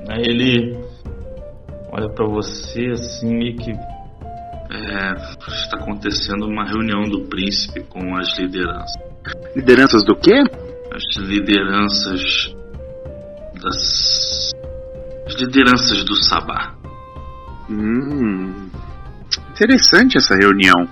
Aí 0.09 0.23
ele 0.25 0.75
olha 1.91 2.09
pra 2.09 2.25
você 2.25 2.87
assim 2.87 3.37
meio 3.37 3.55
que. 3.55 3.69
É, 3.69 5.13
está 5.47 5.77
acontecendo 5.77 6.47
uma 6.47 6.65
reunião 6.65 7.03
do 7.03 7.21
príncipe 7.29 7.81
com 7.81 8.17
as 8.17 8.35
lideranças. 8.39 8.95
Lideranças 9.55 10.03
do 10.03 10.15
quê? 10.15 10.41
As 10.91 11.17
lideranças 11.19 12.51
das. 13.61 14.53
As 15.27 15.35
lideranças 15.39 16.03
do 16.03 16.15
Sabá. 16.15 16.76
Hum, 17.69 18.69
interessante 19.51 20.17
essa 20.17 20.35
reunião. 20.35 20.87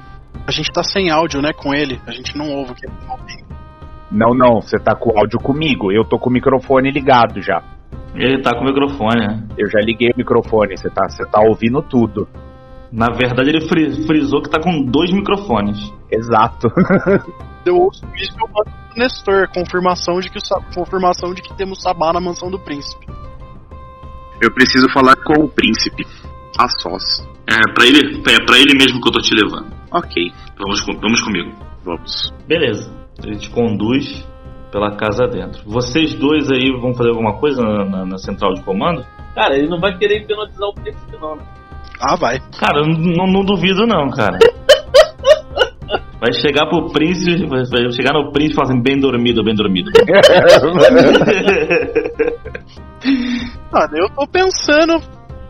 A 0.48 0.52
gente 0.52 0.72
tá 0.72 0.84
sem 0.84 1.10
áudio, 1.10 1.42
né, 1.42 1.52
com 1.54 1.74
ele. 1.74 2.00
A 2.06 2.12
gente 2.12 2.38
não 2.38 2.52
ouve 2.52 2.72
o 2.72 2.76
que 2.76 2.86
ele 2.86 2.96
tá 3.06 3.14
ouvindo. 3.14 3.46
Não, 4.12 4.34
não, 4.36 4.62
você 4.62 4.78
tá 4.78 4.96
com 4.96 5.10
o 5.12 5.18
áudio 5.18 5.40
comigo. 5.40 5.92
Eu 5.92 6.04
tô 6.06 6.20
com 6.20 6.30
o 6.30 6.34
microfone 6.34 6.92
ligado 6.92 7.42
já. 7.42 7.64
Ele 8.14 8.42
tá 8.42 8.52
com 8.56 8.62
o 8.62 8.66
microfone, 8.66 9.20
né? 9.28 9.44
Eu 9.58 9.70
já 9.70 9.80
liguei 9.80 10.10
o 10.12 10.18
microfone, 10.18 10.78
você 10.78 10.90
tá, 10.90 11.08
você 11.10 11.26
tá 11.26 11.42
ouvindo 11.42 11.82
tudo. 11.82 12.28
Na 12.92 13.08
verdade, 13.08 13.50
ele 13.50 13.68
fri- 13.68 14.06
frisou 14.06 14.42
que 14.42 14.50
tá 14.50 14.60
com 14.62 14.84
dois 14.86 15.12
microfones. 15.12 15.78
Exato. 16.10 16.68
Eu 17.66 17.78
ouço 17.78 18.06
isso 18.16 18.32
e 18.32 18.44
eu 18.44 18.48
mando 18.48 18.70
pro 18.90 19.00
Nestor, 19.00 19.48
confirmação 19.52 20.20
de 20.20 20.30
que 20.30 20.38
o 20.38 20.74
confirmação 20.76 21.34
de 21.34 21.42
que 21.42 21.52
temos 21.58 21.82
Sabá 21.82 22.14
na 22.14 22.22
mansão 22.22 22.52
do 22.52 22.60
príncipe. 22.60 23.08
Eu 24.40 24.54
preciso 24.54 24.88
falar 24.94 25.16
com 25.16 25.46
o 25.46 25.50
príncipe. 25.50 26.06
A 26.58 26.68
sós. 26.70 27.04
É, 27.48 27.74
pra 27.74 27.86
ele, 27.86 28.18
é 28.28 28.46
pra 28.46 28.58
ele 28.58 28.78
mesmo 28.78 29.02
que 29.02 29.08
eu 29.10 29.12
tô 29.14 29.20
te 29.22 29.34
levando. 29.36 29.68
Ok, 29.92 30.32
Vamos, 30.58 30.86
vamos 31.02 31.22
comigo. 31.22 31.52
vamos. 31.84 32.34
Beleza. 32.48 32.92
Ele 33.24 33.38
te 33.38 33.50
conduz 33.50 34.26
pela 34.72 34.96
casa 34.96 35.26
dentro. 35.28 35.62
Vocês 35.66 36.14
dois 36.16 36.50
aí 36.52 36.72
vão 36.82 36.94
fazer 36.94 37.10
alguma 37.10 37.34
coisa 37.40 37.62
na, 37.62 37.86
na- 37.86 38.06
na 38.06 38.18
central 38.18 38.54
de 38.54 38.62
comando? 38.64 39.06
Cara, 39.34 39.58
ele 39.58 39.68
não 39.70 39.80
vai 39.80 39.98
querer 39.98 40.22
hipnotizar 40.22 40.68
o 40.70 40.74
príncipe, 40.74 41.18
não. 41.22 41.36
né? 41.36 41.44
Ah, 42.02 42.16
vai. 42.16 42.40
Cara, 42.60 42.80
eu 42.82 42.88
não, 42.88 43.26
não 43.28 43.42
duvido 43.46 43.86
não, 43.86 44.10
cara. 44.12 44.38
Vai 46.18 46.32
chegar 46.34 46.66
pro 46.68 46.88
príncipe, 46.92 47.46
vai 47.46 47.64
vai 47.66 47.92
chegar 47.92 48.14
no 48.14 48.32
príncipe 48.32 48.54
e 48.54 48.56
falar 48.56 48.70
assim, 48.70 48.82
bem 48.82 48.98
dormido, 49.00 49.44
bem 49.44 49.54
dormido. 49.54 49.92
Ah, 53.72 53.88
eu 53.94 54.10
tô 54.16 54.26
pensando. 54.28 54.94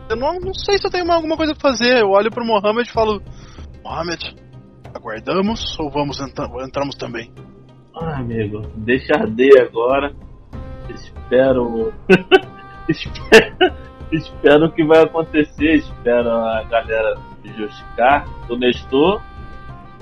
Eu 0.10 0.16
não, 0.16 0.40
não 0.40 0.54
sei 0.54 0.78
se 0.78 0.86
eu 0.86 0.92
tenho 0.92 1.12
alguma 1.12 1.36
coisa 1.36 1.54
pra 1.56 1.72
fazer. 1.72 2.02
Eu 2.02 2.10
olho 2.10 2.30
pro 2.30 2.46
Mohammed 2.46 2.88
e 2.88 2.94
falo: 2.94 3.22
Mohammed, 3.84 4.36
aguardamos 4.94 5.78
ou 5.80 5.90
vamos 5.90 6.20
entra- 6.22 6.48
entramos 6.66 6.96
também? 6.96 7.32
Ai, 8.00 8.22
amigo, 8.22 8.62
deixa 8.76 9.14
arder 9.16 9.68
agora. 9.68 10.14
Espero. 10.90 11.94
espero. 12.90 13.86
Espero 14.12 14.66
o 14.68 14.72
que 14.72 14.86
vai 14.86 15.04
acontecer. 15.04 15.76
Espero 15.76 16.30
a 16.30 16.64
galera 16.64 17.16
justificar 17.58 18.26
do 18.48 18.58
Nestor. 18.58 19.22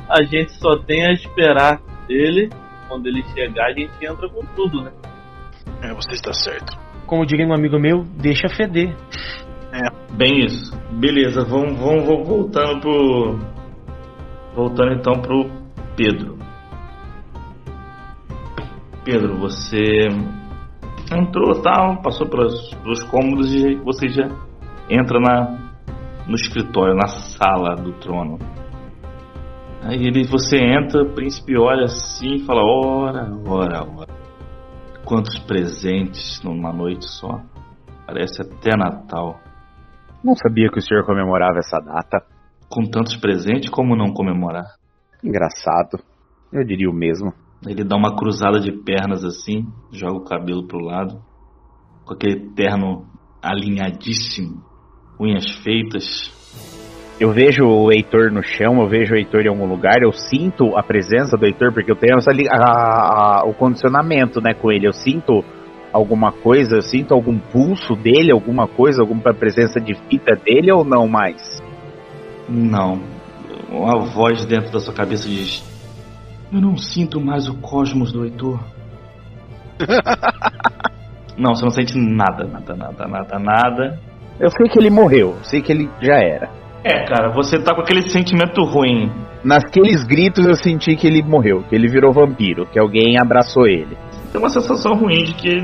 A 0.09 0.21
gente 0.23 0.51
só 0.59 0.77
tem 0.77 1.05
a 1.07 1.13
esperar 1.13 1.81
ele. 2.09 2.49
Quando 2.89 3.07
ele 3.07 3.23
chegar, 3.33 3.67
a 3.67 3.73
gente 3.73 3.93
entra 4.05 4.27
com 4.29 4.45
tudo, 4.55 4.83
né? 4.83 4.91
É, 5.81 5.93
você 5.93 6.11
está 6.11 6.33
certo. 6.33 6.77
Como 7.07 7.25
diria 7.25 7.47
um 7.47 7.53
amigo 7.53 7.79
meu, 7.79 8.03
deixa 8.03 8.49
feder. 8.49 8.93
Bem 10.15 10.45
isso. 10.45 10.71
Beleza, 10.91 11.43
vamos, 11.43 11.79
vamos, 11.79 12.05
vamos 12.05 12.27
voltando 12.27 12.79
pro. 12.79 13.39
Voltando 14.55 14.93
então 14.93 15.13
pro 15.21 15.49
Pedro. 15.95 16.37
Pedro, 19.03 19.35
você 19.37 20.07
entrou 21.11 21.61
tal, 21.61 22.01
passou 22.01 22.29
pelos, 22.29 22.73
pelos 22.75 23.03
cômodos 23.03 23.51
e 23.53 23.75
você 23.75 24.07
já 24.07 24.29
entra 24.89 25.19
na, 25.19 25.73
no 26.27 26.35
escritório, 26.35 26.95
na 26.95 27.07
sala 27.07 27.75
do 27.75 27.93
trono. 27.93 28.37
Aí 29.81 30.05
ele, 30.05 30.23
você 30.25 30.57
entra, 30.57 31.03
o 31.03 31.13
príncipe 31.13 31.57
olha 31.57 31.85
assim 31.85 32.35
e 32.35 32.45
fala: 32.45 32.61
Ora, 32.63 33.27
ora, 33.45 33.83
ora. 33.83 34.13
Quantos 35.03 35.37
presentes 35.39 36.41
numa 36.43 36.71
noite 36.71 37.05
só. 37.09 37.41
Parece 38.05 38.41
até 38.41 38.77
Natal. 38.77 39.42
Não 40.23 40.35
sabia 40.35 40.69
que 40.69 40.79
o 40.79 40.81
senhor 40.81 41.05
comemorava 41.05 41.59
essa 41.59 41.79
data. 41.79 42.23
Com 42.69 42.83
tantos 42.89 43.15
presentes, 43.17 43.69
como 43.69 43.95
não 43.95 44.13
comemorar? 44.13 44.65
Engraçado. 45.23 45.99
Eu 46.51 46.63
diria 46.63 46.89
o 46.89 46.93
mesmo. 46.93 47.33
Ele 47.67 47.83
dá 47.83 47.95
uma 47.95 48.15
cruzada 48.15 48.59
de 48.59 48.71
pernas 48.71 49.23
assim, 49.23 49.65
joga 49.91 50.15
o 50.17 50.23
cabelo 50.25 50.67
pro 50.67 50.79
lado, 50.83 51.21
com 52.05 52.13
aquele 52.13 52.49
terno 52.53 53.05
alinhadíssimo, 53.41 54.61
unhas 55.19 55.45
feitas. 55.63 56.03
Eu 57.19 57.31
vejo 57.31 57.63
o 57.63 57.91
Heitor 57.91 58.31
no 58.31 58.43
chão, 58.43 58.81
eu 58.81 58.89
vejo 58.89 59.13
o 59.13 59.17
Heitor 59.17 59.41
em 59.45 59.49
algum 59.49 59.65
lugar, 59.67 60.01
eu 60.01 60.11
sinto 60.11 60.75
a 60.77 60.83
presença 60.83 61.37
do 61.37 61.45
Heitor, 61.45 61.71
porque 61.73 61.91
eu 61.91 61.95
tenho 61.95 62.17
essa, 62.17 62.31
a- 62.31 63.41
a- 63.41 63.45
o 63.45 63.53
condicionamento 63.53 64.41
né, 64.41 64.53
com 64.53 64.71
ele. 64.71 64.87
Eu 64.87 64.93
sinto 64.93 65.43
alguma 65.93 66.31
coisa, 66.31 66.77
eu 66.77 66.81
sinto 66.81 67.13
algum 67.13 67.37
pulso 67.37 67.95
dele, 67.95 68.31
alguma 68.31 68.67
coisa, 68.67 69.01
alguma 69.01 69.33
presença 69.33 69.79
de 69.79 69.93
fita 70.09 70.35
dele 70.35 70.71
ou 70.71 70.83
não 70.83 71.07
mais? 71.07 71.61
Não. 72.49 72.99
Uma 73.69 73.99
voz 73.99 74.45
dentro 74.45 74.71
da 74.71 74.79
sua 74.79 74.93
cabeça 74.93 75.29
diz: 75.29 75.63
Eu 76.51 76.59
não 76.59 76.75
sinto 76.75 77.21
mais 77.21 77.47
o 77.47 77.55
cosmos 77.55 78.11
do 78.11 78.25
Heitor. 78.25 78.59
não, 81.37 81.55
você 81.55 81.63
não 81.63 81.71
sente 81.71 81.97
nada, 81.97 82.45
nada, 82.45 82.75
nada, 82.75 83.07
nada, 83.07 83.39
nada. 83.39 83.99
Eu 84.39 84.49
sei 84.49 84.67
que 84.67 84.79
ele 84.79 84.89
morreu, 84.89 85.35
eu 85.37 85.43
sei 85.43 85.61
que 85.61 85.71
ele 85.71 85.89
já 86.01 86.15
era. 86.15 86.49
É, 86.83 87.05
cara, 87.05 87.31
você 87.31 87.61
tá 87.63 87.73
com 87.73 87.81
aquele 87.81 88.01
sentimento 88.01 88.61
ruim. 88.63 89.09
Naqueles 89.43 90.03
gritos 90.03 90.45
eu 90.45 90.55
senti 90.55 90.95
que 90.95 91.07
ele 91.07 91.21
morreu, 91.21 91.63
que 91.63 91.75
ele 91.75 91.87
virou 91.87 92.11
vampiro, 92.11 92.65
que 92.65 92.79
alguém 92.79 93.17
abraçou 93.17 93.65
ele. 93.67 93.97
Tem 94.33 94.41
uma 94.41 94.49
sensação 94.49 94.95
ruim 94.95 95.25
de 95.25 95.35
que 95.35 95.59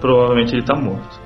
provavelmente 0.00 0.52
ele 0.52 0.64
tá 0.64 0.74
morto. 0.74 1.20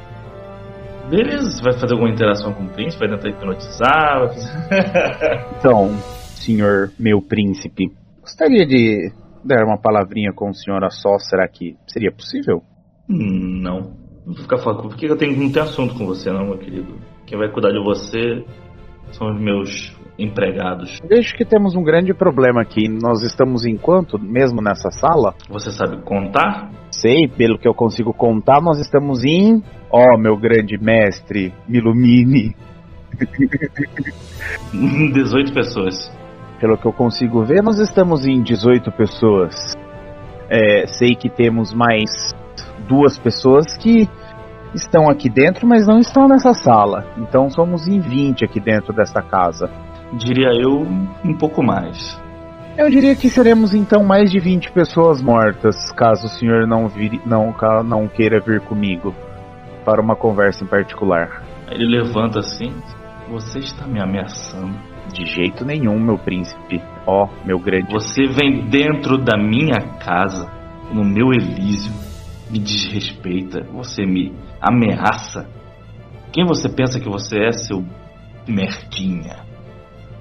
Beleza, 1.09 1.63
vai 1.63 1.73
fazer 1.73 1.95
alguma 1.95 2.11
interação 2.11 2.53
com 2.53 2.65
o 2.65 2.69
príncipe? 2.69 3.07
Vai 3.07 3.17
tentar 3.17 3.31
hipnotizar? 3.31 4.19
Vai 4.21 4.29
fazer... 4.29 5.47
Então, 5.59 5.97
senhor 6.37 6.93
meu 6.99 7.23
príncipe, 7.23 7.91
gostaria 8.21 8.67
de 8.67 9.11
dar 9.43 9.65
uma 9.65 9.79
palavrinha 9.79 10.31
com 10.35 10.51
o 10.51 10.55
senhor 10.55 10.85
a 10.85 10.91
só, 10.91 11.19
será 11.19 11.49
que 11.49 11.75
seria 11.87 12.13
possível? 12.13 12.63
Hum, 13.09 13.63
Não. 13.63 14.05
Não 14.27 14.35
vou 14.35 14.43
ficar 14.43 14.59
falando. 14.59 14.83
Por 14.83 14.97
que 14.97 15.07
eu 15.07 15.17
tenho, 15.17 15.39
não 15.39 15.51
tenho 15.51 15.65
assunto 15.65 15.95
com 15.97 16.05
você, 16.05 16.31
não, 16.31 16.45
meu 16.47 16.59
querido? 16.59 16.99
Quem 17.27 17.39
vai 17.39 17.51
cuidar 17.51 17.71
de 17.71 17.83
você 17.83 18.45
são 19.13 19.31
os 19.31 19.41
meus 19.41 19.95
empregados. 20.19 20.99
Vejo 21.09 21.35
que 21.37 21.45
temos 21.45 21.75
um 21.75 21.83
grande 21.83 22.15
problema 22.15 22.63
aqui. 22.63 22.89
Nós 22.89 23.23
estamos 23.23 23.65
em 23.67 23.77
quanto 23.77 24.19
mesmo 24.19 24.63
nessa 24.63 24.91
sala? 24.91 25.35
Você 25.49 25.71
sabe 25.71 26.03
contar? 26.03 26.71
Sei, 26.91 27.29
pelo 27.29 27.59
que 27.59 27.67
eu 27.67 27.75
consigo 27.75 28.13
contar, 28.13 28.61
nós 28.63 28.79
estamos 28.79 29.25
em. 29.25 29.63
Ó, 29.91 30.17
meu 30.19 30.37
grande 30.37 30.79
mestre, 30.79 31.53
me 31.69 31.79
ilumine. 31.79 32.55
18 34.73 35.53
pessoas. 35.53 36.13
Pelo 36.61 36.79
que 36.79 36.87
eu 36.87 36.93
consigo 36.93 37.45
ver, 37.45 37.63
nós 37.63 37.79
estamos 37.79 38.25
em 38.27 38.43
18 38.43 38.91
pessoas. 38.93 39.55
É, 40.49 40.87
sei 40.87 41.15
que 41.15 41.29
temos 41.29 41.73
mais 41.75 42.11
duas 42.89 43.19
pessoas 43.19 43.77
que 43.77 44.09
estão 44.75 45.09
aqui 45.09 45.29
dentro, 45.29 45.67
mas 45.67 45.87
não 45.87 45.99
estão 45.99 46.29
nessa 46.29 46.53
sala. 46.53 47.07
Então 47.17 47.49
somos 47.49 47.87
em 47.87 48.01
20 48.01 48.45
aqui 48.45 48.61
dentro 48.61 48.93
desta 48.93 49.23
casa. 49.23 49.71
Diria 50.13 50.51
eu, 50.53 50.87
um 51.25 51.37
pouco 51.37 51.63
mais. 51.63 52.21
Eu 52.77 52.91
diria 52.91 53.15
que 53.15 53.29
seremos 53.29 53.73
então 53.73 54.03
mais 54.03 54.31
de 54.31 54.41
20 54.41 54.73
pessoas 54.73 55.23
mortas, 55.23 55.93
caso 55.93 56.27
o 56.27 56.29
senhor 56.29 56.67
não, 56.67 56.89
vir, 56.89 57.21
não, 57.25 57.55
não 57.85 58.09
queira 58.09 58.41
vir 58.41 58.61
comigo 58.61 59.15
para 59.85 60.03
uma 60.03 60.17
conversa 60.17 60.65
em 60.65 60.67
particular. 60.67 61.43
Ele 61.71 61.87
levanta 61.87 62.41
assim. 62.41 62.73
Você 63.31 63.59
está 63.59 63.87
me 63.87 64.03
ameaçando. 64.03 64.75
De 65.13 65.25
jeito 65.25 65.65
nenhum, 65.65 65.99
meu 66.01 66.19
príncipe. 66.19 66.83
Ó, 67.07 67.29
meu 67.45 67.59
grande. 67.59 67.93
Você 67.93 68.27
vem 68.27 68.69
dentro 68.69 69.19
da 69.19 69.37
minha 69.39 69.81
casa, 69.99 70.51
no 70.93 71.05
meu 71.05 71.33
Elísio, 71.33 71.93
me 72.51 72.59
desrespeita, 72.59 73.63
você 73.73 74.05
me 74.05 74.35
ameaça. 74.61 75.49
Quem 76.33 76.45
você 76.45 76.69
pensa 76.69 76.99
que 76.99 77.09
você 77.09 77.39
é, 77.45 77.53
seu 77.53 77.85
merdinha? 78.49 79.44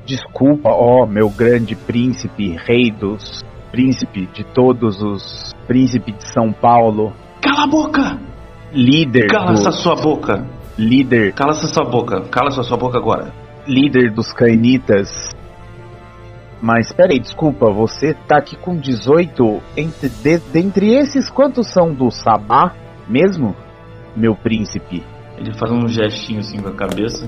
Desculpa, 0.05 0.69
ó, 0.69 1.05
meu 1.05 1.29
grande 1.29 1.75
príncipe, 1.75 2.57
rei 2.65 2.91
dos. 2.91 3.41
Príncipe 3.71 4.27
de 4.33 4.43
todos 4.43 5.01
os. 5.01 5.53
Príncipe 5.65 6.11
de 6.11 6.31
São 6.31 6.51
Paulo. 6.51 7.13
Cala 7.41 7.63
a 7.63 7.67
boca! 7.67 8.19
Líder 8.73 9.27
Cala 9.27 9.53
do. 9.53 9.53
essa 9.53 9.71
sua 9.71 9.95
boca! 9.95 10.45
Líder. 10.77 11.33
Cala 11.33 11.51
essa 11.51 11.67
sua 11.67 11.85
boca! 11.85 12.21
Cala 12.29 12.49
essa 12.49 12.63
sua 12.63 12.77
boca 12.77 12.97
agora! 12.97 13.33
Líder 13.65 14.11
dos 14.11 14.33
cainitas. 14.33 15.29
Mas 16.61 16.91
peraí, 16.93 17.19
desculpa, 17.19 17.71
você 17.71 18.13
tá 18.13 18.37
aqui 18.37 18.55
com 18.57 18.77
18. 18.77 19.61
Entre, 19.77 20.09
de, 20.09 20.37
dentre 20.51 20.93
esses, 20.93 21.29
quantos 21.29 21.67
são 21.67 21.93
do 21.93 22.09
Sabá 22.11 22.73
mesmo? 23.07 23.55
Meu 24.15 24.35
príncipe. 24.35 25.03
Ele 25.37 25.53
faz 25.53 25.71
um 25.71 25.87
gestinho 25.87 26.39
assim 26.39 26.61
com 26.61 26.69
a 26.69 26.73
cabeça. 26.73 27.25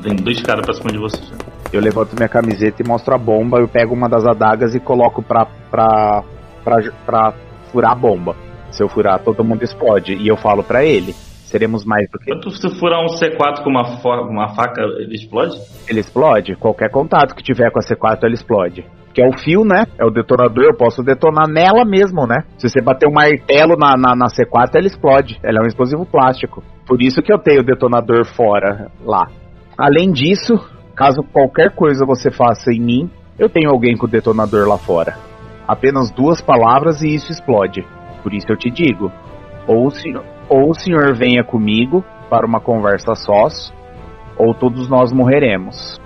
Vem 0.00 0.16
dois 0.16 0.40
caras 0.40 0.64
pra 0.64 0.74
cima 0.74 0.90
de 0.92 0.98
você 0.98 1.22
já. 1.22 1.49
Eu 1.72 1.80
levanto 1.80 2.16
minha 2.16 2.28
camiseta 2.28 2.82
e 2.82 2.88
mostro 2.88 3.14
a 3.14 3.18
bomba. 3.18 3.58
Eu 3.60 3.68
pego 3.68 3.94
uma 3.94 4.08
das 4.08 4.26
adagas 4.26 4.74
e 4.74 4.80
coloco 4.80 5.22
pra, 5.22 5.46
pra, 5.70 6.22
pra, 6.64 6.76
pra 7.06 7.32
furar 7.70 7.92
a 7.92 7.94
bomba. 7.94 8.34
Se 8.70 8.82
eu 8.82 8.88
furar, 8.88 9.22
todo 9.22 9.44
mundo 9.44 9.62
explode. 9.62 10.14
E 10.14 10.26
eu 10.26 10.36
falo 10.36 10.64
pra 10.64 10.84
ele: 10.84 11.12
seremos 11.44 11.84
mais 11.84 12.08
do 12.10 12.18
que. 12.18 12.30
Quando 12.30 12.50
você 12.50 12.68
furar 12.70 13.00
um 13.00 13.06
C4 13.06 13.62
com 13.62 13.70
uma, 13.70 13.82
uma 14.22 14.54
faca, 14.54 14.82
ele 14.98 15.14
explode? 15.14 15.56
Ele 15.88 16.00
explode. 16.00 16.56
Qualquer 16.56 16.90
contato 16.90 17.34
que 17.34 17.42
tiver 17.42 17.70
com 17.70 17.78
a 17.78 17.82
C4, 17.82 18.24
ele 18.24 18.34
explode. 18.34 18.84
Que 19.12 19.22
é 19.22 19.28
o 19.28 19.36
fio, 19.38 19.64
né? 19.64 19.86
É 19.98 20.04
o 20.04 20.10
detonador. 20.10 20.64
Eu 20.64 20.76
posso 20.76 21.02
detonar 21.02 21.48
nela 21.48 21.84
mesmo, 21.84 22.26
né? 22.26 22.44
Se 22.58 22.68
você 22.68 22.80
bater 22.80 23.08
um 23.08 23.12
martelo 23.12 23.76
na, 23.76 23.96
na, 23.96 24.14
na 24.14 24.26
C4, 24.26 24.70
ela 24.74 24.86
explode. 24.86 25.38
Ela 25.42 25.58
é 25.60 25.64
um 25.64 25.66
explosivo 25.66 26.06
plástico. 26.06 26.62
Por 26.86 27.02
isso 27.02 27.20
que 27.20 27.32
eu 27.32 27.38
tenho 27.38 27.60
o 27.60 27.64
detonador 27.64 28.24
fora 28.24 28.88
lá. 29.04 29.26
Além 29.76 30.12
disso, 30.12 30.54
caso 31.00 31.22
qualquer 31.32 31.70
coisa 31.74 32.04
você 32.04 32.30
faça 32.30 32.70
em 32.70 32.78
mim, 32.78 33.10
eu 33.38 33.48
tenho 33.48 33.70
alguém 33.70 33.96
com 33.96 34.04
o 34.04 34.10
detonador 34.10 34.68
lá 34.68 34.76
fora. 34.76 35.16
Apenas 35.66 36.10
duas 36.10 36.42
palavras 36.42 37.00
e 37.02 37.08
isso 37.14 37.32
explode. 37.32 37.86
Por 38.22 38.34
isso 38.34 38.46
eu 38.50 38.56
te 38.56 38.70
digo: 38.70 39.10
ou 39.66 39.86
o 39.86 39.90
senhor, 39.90 40.22
ou 40.46 40.68
o 40.70 40.74
senhor 40.74 41.14
venha 41.16 41.42
comigo 41.42 42.04
para 42.28 42.46
uma 42.46 42.60
conversa 42.60 43.14
sós, 43.14 43.72
ou 44.36 44.52
todos 44.52 44.90
nós 44.90 45.10
morreremos. 45.10 45.98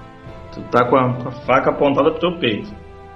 Tu 0.53 0.61
tá 0.70 0.84
com 0.88 0.97
a, 0.97 1.12
com 1.14 1.28
a 1.28 1.32
faca 1.32 1.70
apontada 1.70 2.12
pro 2.12 2.20
teu 2.20 2.38
peito. 2.38 2.70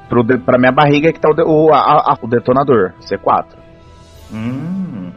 Pro 0.08 0.24
de, 0.24 0.36
pra 0.38 0.58
minha 0.58 0.72
barriga 0.72 1.12
que 1.12 1.20
tá 1.20 1.30
o, 1.30 1.34
de- 1.34 1.44
o, 1.44 1.72
a- 1.72 2.12
a- 2.12 2.18
o 2.20 2.26
detonador, 2.26 2.92
C4. 3.02 3.56
Hum. 4.32 5.12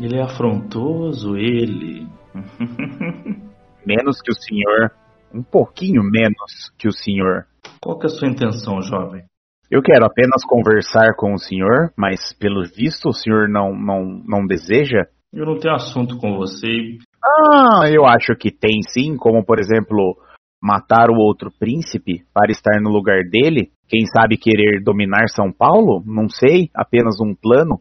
Ele 0.00 0.16
é 0.16 0.22
afrontoso, 0.22 1.36
ele. 1.36 2.08
Menos 3.86 4.20
que 4.20 4.30
o 4.30 4.34
senhor. 4.34 4.90
Um 5.32 5.42
pouquinho 5.42 6.02
menos 6.02 6.72
que 6.78 6.88
o 6.88 6.92
senhor. 6.92 7.46
Qual 7.82 7.98
que 7.98 8.06
é 8.06 8.10
a 8.10 8.14
sua 8.14 8.28
intenção, 8.28 8.80
jovem? 8.80 9.24
Eu 9.70 9.82
quero 9.82 10.04
apenas 10.04 10.44
conversar 10.46 11.14
com 11.16 11.32
o 11.32 11.38
senhor, 11.38 11.92
mas 11.96 12.32
pelo 12.34 12.62
visto 12.64 13.08
o 13.08 13.12
senhor 13.12 13.48
não, 13.48 13.74
não, 13.74 14.22
não 14.24 14.46
deseja? 14.46 15.06
Eu 15.32 15.46
não 15.46 15.58
tenho 15.58 15.74
assunto 15.74 16.16
com 16.18 16.36
você. 16.36 16.98
Ah, 17.24 17.88
eu 17.90 18.06
acho 18.06 18.36
que 18.38 18.52
tem 18.52 18.82
sim, 18.82 19.16
como 19.16 19.44
por 19.44 19.58
exemplo, 19.58 20.16
matar 20.62 21.10
o 21.10 21.18
outro 21.18 21.50
príncipe 21.58 22.24
para 22.32 22.52
estar 22.52 22.80
no 22.80 22.90
lugar 22.90 23.24
dele. 23.28 23.70
Quem 23.88 24.06
sabe 24.06 24.36
querer 24.36 24.82
dominar 24.82 25.28
São 25.28 25.50
Paulo? 25.52 26.02
Não 26.06 26.28
sei, 26.28 26.70
apenas 26.74 27.20
um 27.20 27.34
plano, 27.34 27.80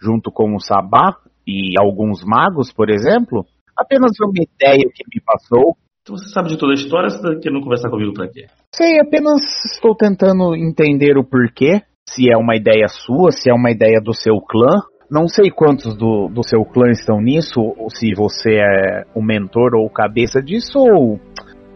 junto 0.00 0.30
com 0.30 0.54
o 0.54 0.60
Sabá 0.60 1.16
e 1.46 1.74
alguns 1.80 2.24
magos, 2.24 2.72
por 2.72 2.88
exemplo. 2.88 3.44
Apenas 3.76 4.12
uma 4.20 4.32
ideia 4.34 4.84
que 4.94 5.04
me 5.12 5.20
passou. 5.24 5.76
Então 6.02 6.16
você 6.16 6.28
sabe 6.30 6.48
de 6.48 6.58
toda 6.58 6.72
a 6.72 6.74
história, 6.74 7.08
você 7.08 7.22
tá 7.22 7.40
querendo 7.40 7.62
conversar 7.62 7.88
comigo 7.88 8.12
pra 8.12 8.28
quê? 8.28 8.46
Sei, 8.74 8.98
apenas 9.00 9.40
estou 9.72 9.94
tentando 9.94 10.56
entender 10.56 11.16
o 11.16 11.24
porquê. 11.24 11.82
Se 12.08 12.30
é 12.30 12.36
uma 12.36 12.56
ideia 12.56 12.88
sua, 12.88 13.30
se 13.30 13.48
é 13.48 13.54
uma 13.54 13.70
ideia 13.70 14.00
do 14.02 14.12
seu 14.12 14.40
clã. 14.40 14.82
Não 15.10 15.28
sei 15.28 15.50
quantos 15.50 15.96
do, 15.96 16.28
do 16.28 16.42
seu 16.42 16.64
clã 16.64 16.90
estão 16.90 17.20
nisso, 17.20 17.60
ou 17.60 17.88
se 17.90 18.14
você 18.14 18.56
é 18.56 19.04
o 19.14 19.22
mentor 19.22 19.74
ou 19.74 19.88
cabeça 19.90 20.42
disso, 20.42 20.78
ou 20.78 21.20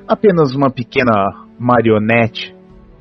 apenas 0.08 0.54
uma 0.54 0.70
pequena 0.70 1.46
marionete 1.58 2.54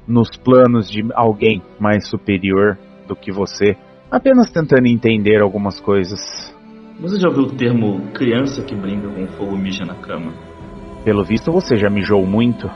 nos 0.08 0.30
planos 0.38 0.90
de 0.90 1.02
alguém 1.14 1.62
mais 1.80 2.08
superior 2.08 2.78
do 3.08 3.16
que 3.16 3.32
você. 3.32 3.76
Apenas 4.12 4.52
tentando 4.52 4.88
entender 4.88 5.42
algumas 5.42 5.80
coisas. 5.80 6.55
Você 7.00 7.20
já 7.20 7.28
ouviu 7.28 7.44
o 7.44 7.52
termo 7.52 8.12
criança 8.14 8.64
que 8.64 8.74
brinca 8.74 9.10
com 9.10 9.28
fogo 9.38 9.58
mija 9.58 9.86
na 9.86 9.96
cama? 9.96 10.34
Pelo 11.04 11.24
visto, 11.24 11.52
você 11.52 11.76
já 11.76 11.90
mijou 11.90 12.26
muito. 12.26 12.70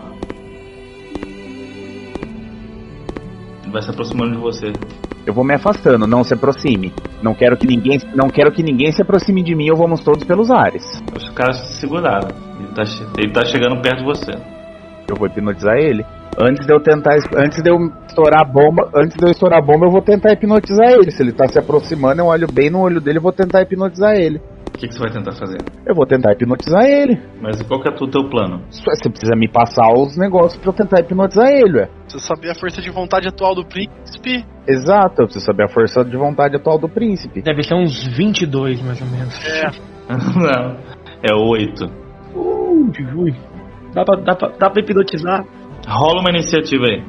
vai 3.69 3.81
se 3.81 3.89
aproximando 3.91 4.31
de 4.31 4.37
você. 4.37 4.73
Eu 5.25 5.33
vou 5.33 5.43
me 5.43 5.53
afastando, 5.53 6.07
não 6.07 6.23
se 6.23 6.33
aproxime. 6.33 6.91
Não 7.21 7.33
quero 7.33 7.55
que 7.55 7.67
ninguém, 7.67 7.99
não 8.15 8.29
quero 8.29 8.51
que 8.51 8.63
ninguém 8.63 8.91
se 8.91 9.01
aproxime 9.01 9.43
de 9.43 9.55
mim 9.55 9.69
ou 9.69 9.77
vamos 9.77 10.01
todos 10.03 10.23
pelos 10.23 10.49
ares. 10.49 10.83
Os 11.15 11.29
caras 11.29 11.57
se 11.57 11.81
seguraram. 11.81 12.29
Ele 12.59 12.73
tá, 12.73 12.83
ele 13.17 13.31
tá 13.31 13.45
chegando 13.45 13.81
perto 13.81 13.99
de 13.99 14.05
você. 14.05 14.31
Eu 15.07 15.15
vou 15.15 15.27
hipnotizar 15.27 15.77
ele. 15.77 16.03
Antes 16.37 16.65
de 16.65 16.73
eu 16.73 16.79
tentar, 16.81 17.15
antes 17.37 17.61
de 17.61 17.69
eu 17.69 17.77
estourar 18.07 18.41
a 18.41 18.45
bomba, 18.45 18.89
antes 18.95 19.17
de 19.17 19.25
eu 19.25 19.31
estourar 19.31 19.59
a 19.59 19.65
bomba, 19.65 19.85
eu 19.87 19.91
vou 19.91 20.01
tentar 20.01 20.31
hipnotizar 20.31 20.89
ele. 20.91 21.11
Se 21.11 21.21
ele 21.21 21.31
tá 21.31 21.47
se 21.47 21.59
aproximando, 21.59 22.21
eu 22.21 22.27
olho 22.27 22.47
bem 22.51 22.69
no 22.69 22.81
olho 22.81 23.01
dele 23.01 23.17
e 23.17 23.21
vou 23.21 23.31
tentar 23.31 23.61
hipnotizar 23.61 24.15
ele. 24.15 24.37
O 24.69 24.77
que, 24.79 24.87
que 24.87 24.93
você 24.93 24.99
vai 24.99 25.11
tentar 25.11 25.33
fazer? 25.33 25.57
Eu 25.85 25.93
vou 25.93 26.05
tentar 26.05 26.31
hipnotizar 26.31 26.85
ele. 26.85 27.19
Mas 27.41 27.61
qual 27.63 27.81
que 27.81 27.89
é 27.89 27.93
o 27.93 28.07
teu 28.07 28.29
plano? 28.29 28.61
Você 28.69 29.09
precisa 29.09 29.35
me 29.35 29.49
passar 29.49 29.91
os 29.91 30.17
negócios 30.17 30.57
pra 30.61 30.69
eu 30.69 30.73
tentar 30.73 31.01
hipnotizar 31.01 31.49
ele, 31.49 31.79
ué. 31.79 31.89
Você 32.07 32.19
saber 32.19 32.51
a 32.51 32.55
força 32.55 32.81
de 32.81 32.89
vontade 32.89 33.27
atual 33.27 33.53
do 33.53 33.65
príncipe. 33.65 34.45
Exato, 34.65 35.21
eu 35.21 35.25
preciso 35.25 35.45
saber 35.45 35.65
a 35.65 35.67
força 35.67 36.05
de 36.05 36.15
vontade 36.15 36.55
atual 36.55 36.79
do 36.79 36.87
príncipe. 36.87 37.41
Deve 37.41 37.63
ser 37.63 37.75
uns 37.75 38.07
22, 38.15 38.81
mais 38.81 39.01
ou 39.01 39.07
menos. 39.07 39.35
É, 39.45 39.69
Não. 40.09 40.77
É 41.21 41.35
oito. 41.35 41.85
Uh, 42.33 42.89
ui. 43.17 43.35
Dá 43.93 44.05
pra, 44.05 44.15
dá, 44.21 44.35
pra, 44.35 44.49
dá 44.57 44.69
pra 44.69 44.81
hipnotizar. 44.81 45.43
Rola 45.87 46.21
uma 46.21 46.29
iniciativa 46.29 46.85
aí. 46.85 47.03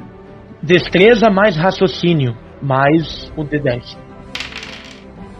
Destreza 0.62 1.30
mais 1.30 1.56
raciocínio, 1.56 2.36
mais 2.62 3.32
o 3.36 3.44
D10. 3.44 3.96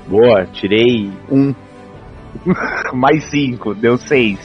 Boa, 0.09 0.47
tirei 0.47 1.11
um. 1.31 1.55
Mais 2.95 3.25
cinco, 3.25 3.75
deu 3.75 3.97
seis. 3.97 4.39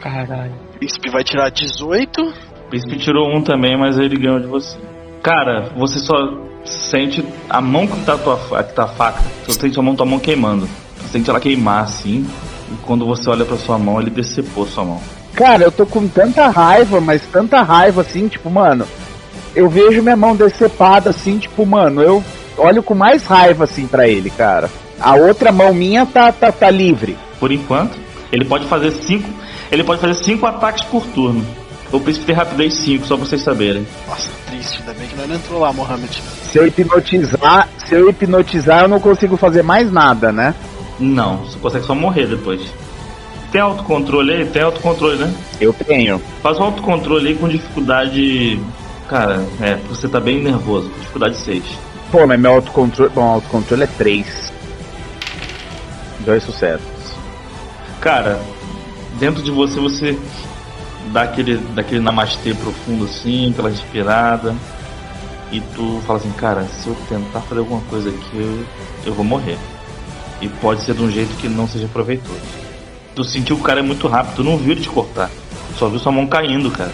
Caralho. 0.00 0.52
o 0.74 0.78
príncipe 0.78 1.10
vai 1.10 1.24
tirar 1.24 1.50
18. 1.50 2.20
O 2.20 2.68
príncipe 2.68 2.96
tirou 2.98 3.28
um 3.36 3.42
também, 3.42 3.76
mas 3.76 3.98
ele 3.98 4.16
ganhou 4.16 4.40
de 4.40 4.46
você. 4.46 4.78
Cara, 5.22 5.70
você 5.76 5.98
só 5.98 6.14
sente 6.64 7.24
a 7.48 7.60
mão 7.60 7.86
que 7.86 8.04
tá 8.04 8.14
a 8.14 8.18
tua 8.18 8.64
que 8.64 8.72
tá 8.74 8.84
a 8.84 8.88
faca. 8.88 9.22
Você 9.46 9.60
sente 9.60 9.78
a 9.78 9.82
mão 9.82 9.96
tua 9.96 10.06
mão 10.06 10.18
queimando. 10.18 10.66
Você 10.96 11.08
sente 11.08 11.30
ela 11.30 11.40
queimar 11.40 11.84
assim. 11.84 12.26
E 12.70 12.76
quando 12.86 13.04
você 13.06 13.28
olha 13.28 13.44
pra 13.44 13.56
sua 13.56 13.78
mão, 13.78 14.00
ele 14.00 14.10
decepou 14.10 14.66
sua 14.66 14.84
mão. 14.84 15.00
Cara, 15.34 15.64
eu 15.64 15.72
tô 15.72 15.84
com 15.84 16.06
tanta 16.06 16.48
raiva, 16.48 17.00
mas 17.00 17.22
tanta 17.26 17.62
raiva 17.62 18.02
assim, 18.02 18.28
tipo, 18.28 18.48
mano. 18.48 18.86
Eu 19.54 19.68
vejo 19.68 20.02
minha 20.02 20.16
mão 20.16 20.34
decepada 20.34 21.10
assim, 21.10 21.38
tipo, 21.38 21.64
mano, 21.66 22.02
eu 22.02 22.24
olho 22.56 22.82
com 22.82 22.94
mais 22.94 23.24
raiva 23.24 23.64
assim 23.64 23.86
pra 23.86 24.08
ele, 24.08 24.30
cara. 24.30 24.70
A 25.00 25.14
outra 25.14 25.50
mão 25.50 25.74
minha 25.74 26.06
tá, 26.06 26.30
tá, 26.32 26.52
tá 26.52 26.70
livre. 26.70 27.16
Por 27.40 27.50
enquanto, 27.50 27.98
ele 28.32 28.44
pode 28.44 28.66
fazer 28.66 28.90
cinco. 28.92 29.28
Ele 29.70 29.82
pode 29.82 30.00
fazer 30.00 30.14
cinco 30.14 30.46
ataques 30.46 30.84
por 30.84 31.04
turno. 31.06 31.44
O 31.92 32.00
príncipe 32.00 32.26
tem 32.26 32.34
rapidez 32.34 32.74
5, 32.74 33.06
só 33.06 33.16
pra 33.16 33.24
vocês 33.24 33.42
saberem. 33.42 33.86
Nossa, 34.08 34.28
triste, 34.46 34.80
ainda 34.80 34.94
bem 34.94 35.06
que 35.06 35.14
nós 35.14 35.28
não 35.28 35.36
entrou 35.36 35.60
lá, 35.60 35.72
Mohamed. 35.72 36.22
Se 36.50 36.58
eu 36.58 36.66
hipnotizar, 36.66 37.68
se 37.78 37.94
eu 37.94 38.08
hipnotizar, 38.08 38.82
eu 38.82 38.88
não 38.88 38.98
consigo 38.98 39.36
fazer 39.36 39.62
mais 39.62 39.92
nada, 39.92 40.32
né? 40.32 40.54
Não, 40.98 41.36
você 41.38 41.56
consegue 41.58 41.86
só 41.86 41.94
morrer 41.94 42.26
depois. 42.26 42.62
Tem 43.54 43.60
autocontrole 43.60 44.32
aí? 44.32 44.46
Tem 44.46 44.62
autocontrole, 44.62 45.16
né? 45.16 45.32
Eu 45.60 45.72
tenho. 45.72 46.20
Faz 46.42 46.58
o 46.58 46.62
autocontrole 46.64 47.28
aí 47.28 47.36
com 47.36 47.46
dificuldade. 47.46 48.60
Cara, 49.08 49.46
é, 49.60 49.76
você 49.88 50.08
tá 50.08 50.18
bem 50.18 50.42
nervoso. 50.42 50.90
Dificuldade 50.98 51.36
6. 51.36 51.62
Pô, 52.10 52.26
mas 52.26 52.40
meu 52.40 52.54
autocontrole. 52.54 53.12
Bom, 53.14 53.22
autocontrole 53.22 53.84
é 53.84 53.86
3. 53.86 54.52
Dois 56.26 56.42
sucessos. 56.42 56.84
Cara, 58.00 58.40
dentro 59.20 59.40
de 59.40 59.52
você 59.52 59.78
você 59.78 60.18
dá 61.12 61.22
aquele, 61.22 61.56
daquele 61.56 62.00
namastê 62.00 62.54
profundo 62.54 63.04
assim, 63.04 63.52
aquela 63.52 63.70
respirada. 63.70 64.52
E 65.52 65.60
tu 65.76 66.02
fala 66.04 66.18
assim, 66.18 66.32
cara, 66.32 66.64
se 66.64 66.88
eu 66.88 66.96
tentar 67.08 67.40
fazer 67.42 67.60
alguma 67.60 67.82
coisa 67.82 68.10
aqui, 68.10 68.30
eu, 68.34 68.64
eu 69.06 69.14
vou 69.14 69.24
morrer. 69.24 69.58
E 70.40 70.48
pode 70.48 70.80
ser 70.80 70.94
de 70.96 71.04
um 71.04 71.10
jeito 71.10 71.36
que 71.36 71.48
não 71.48 71.68
seja 71.68 71.86
proveitoso. 71.86 72.63
Tu 73.14 73.24
sentiu 73.24 73.56
que 73.56 73.62
o 73.62 73.64
cara 73.64 73.80
é 73.80 73.82
muito 73.82 74.08
rápido, 74.08 74.36
tu 74.36 74.44
não 74.44 74.56
viu 74.56 74.72
ele 74.72 74.80
te 74.80 74.88
cortar. 74.88 75.30
Só 75.76 75.88
viu 75.88 75.98
sua 75.98 76.12
mão 76.12 76.26
caindo, 76.26 76.70
cara. 76.70 76.92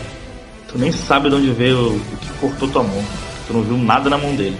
Tu 0.68 0.78
nem 0.78 0.92
sabe 0.92 1.28
de 1.30 1.36
onde 1.36 1.50
veio 1.52 1.96
o 1.96 2.16
que 2.20 2.28
cortou 2.40 2.68
tua 2.68 2.82
mão. 2.82 3.02
Tu 3.46 3.52
não 3.52 3.62
viu 3.62 3.76
nada 3.76 4.08
na 4.10 4.18
mão 4.18 4.34
dele. 4.34 4.56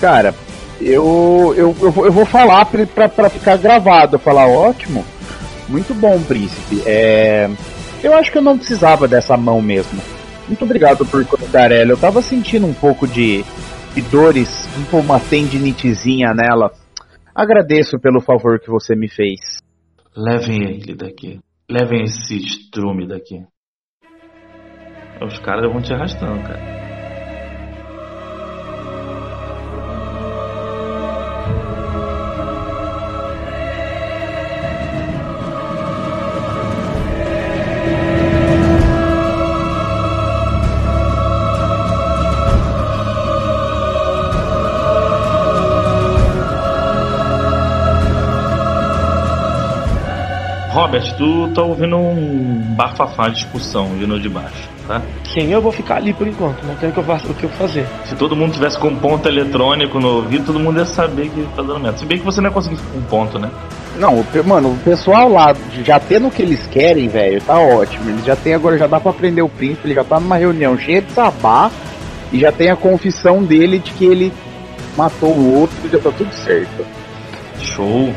Cara, 0.00 0.34
eu, 0.80 1.54
eu, 1.56 1.76
eu, 1.80 1.90
vou- 1.90 2.06
eu 2.06 2.12
vou 2.12 2.24
falar 2.24 2.64
pra, 2.66 2.86
pra, 2.86 3.08
pra 3.08 3.30
ficar 3.30 3.56
gravado. 3.58 4.18
Falar, 4.18 4.46
ótimo. 4.46 5.04
Muito 5.68 5.94
bom, 5.94 6.20
príncipe. 6.22 6.82
É, 6.86 7.48
eu 8.02 8.14
acho 8.14 8.30
que 8.32 8.38
eu 8.38 8.42
não 8.42 8.56
precisava 8.58 9.06
dessa 9.06 9.36
mão 9.36 9.60
mesmo. 9.60 10.00
Muito 10.48 10.64
obrigado 10.64 11.04
por 11.06 11.24
cortar 11.26 11.70
ela. 11.70 11.90
Eu 11.92 11.96
tava 11.96 12.20
sentindo 12.22 12.66
um 12.66 12.74
pouco 12.74 13.06
de, 13.06 13.44
de 13.94 14.02
dores, 14.02 14.68
um 14.78 14.84
pouco 14.84 15.06
uma 15.06 15.20
tendinitezinha 15.20 16.34
nela. 16.34 16.72
Agradeço 17.34 17.98
pelo 17.98 18.20
favor 18.20 18.58
que 18.60 18.68
você 18.70 18.94
me 18.96 19.08
fez. 19.08 19.61
Levem 20.14 20.62
ele 20.62 20.94
daqui. 20.94 21.40
Levem 21.70 22.02
esse 22.02 22.36
estrume 22.36 23.06
daqui. 23.06 23.46
Os 25.24 25.38
caras 25.38 25.72
vão 25.72 25.80
te 25.80 25.92
arrastando, 25.94 26.42
cara. 26.42 26.91
Robert, 50.92 51.16
tu 51.16 51.48
tá 51.54 51.62
ouvindo 51.62 51.96
um 51.96 52.74
bafafá 52.76 53.28
de 53.28 53.36
discussão 53.36 53.86
vindo 53.98 54.20
de 54.20 54.28
baixo, 54.28 54.68
tá? 54.86 55.00
Sim, 55.32 55.50
eu 55.50 55.62
vou 55.62 55.72
ficar 55.72 55.96
ali 55.96 56.12
por 56.12 56.28
enquanto. 56.28 56.62
Não 56.66 56.74
tem 56.74 56.90
o 56.90 56.92
que 56.92 56.98
eu, 56.98 57.04
faço, 57.04 57.30
o 57.30 57.34
que 57.34 57.44
eu 57.44 57.50
fazer. 57.50 57.86
Se 58.04 58.14
todo 58.14 58.36
mundo 58.36 58.52
tivesse 58.52 58.78
com 58.78 58.94
ponto 58.96 59.26
eletrônico 59.26 59.98
no 59.98 60.16
ouvido, 60.16 60.44
todo 60.44 60.60
mundo 60.60 60.80
ia 60.80 60.84
saber 60.84 61.30
que 61.30 61.48
tá 61.56 61.62
dando 61.62 61.80
merda. 61.80 61.96
Se 61.96 62.04
bem 62.04 62.18
que 62.18 62.24
você 62.26 62.42
não 62.42 62.50
ia 62.50 62.52
conseguir 62.52 62.76
com 62.92 63.00
ponto, 63.04 63.38
né? 63.38 63.48
Não, 63.98 64.22
mano, 64.44 64.72
o 64.72 64.76
pessoal 64.84 65.30
lá, 65.30 65.56
já 65.82 65.98
tendo 65.98 66.28
o 66.28 66.30
que 66.30 66.42
eles 66.42 66.66
querem, 66.66 67.08
velho, 67.08 67.40
tá 67.40 67.58
ótimo. 67.58 68.10
Eles 68.10 68.26
já 68.26 68.36
tem 68.36 68.52
agora, 68.52 68.76
já 68.76 68.86
dá 68.86 69.00
pra 69.00 69.12
aprender 69.12 69.40
o 69.40 69.48
príncipe, 69.48 69.88
ele 69.88 69.94
já 69.94 70.04
tá 70.04 70.20
numa 70.20 70.36
reunião 70.36 70.76
cheia 70.76 71.00
de 71.00 71.10
sabá 71.12 71.70
e 72.30 72.38
já 72.38 72.52
tem 72.52 72.68
a 72.68 72.76
confissão 72.76 73.42
dele 73.42 73.78
de 73.78 73.92
que 73.92 74.04
ele 74.04 74.30
matou 74.94 75.30
o 75.30 75.58
outro 75.58 75.74
já 75.90 75.98
tá 75.98 76.10
tudo 76.10 76.30
certo. 76.34 76.84
Show. 77.58 78.12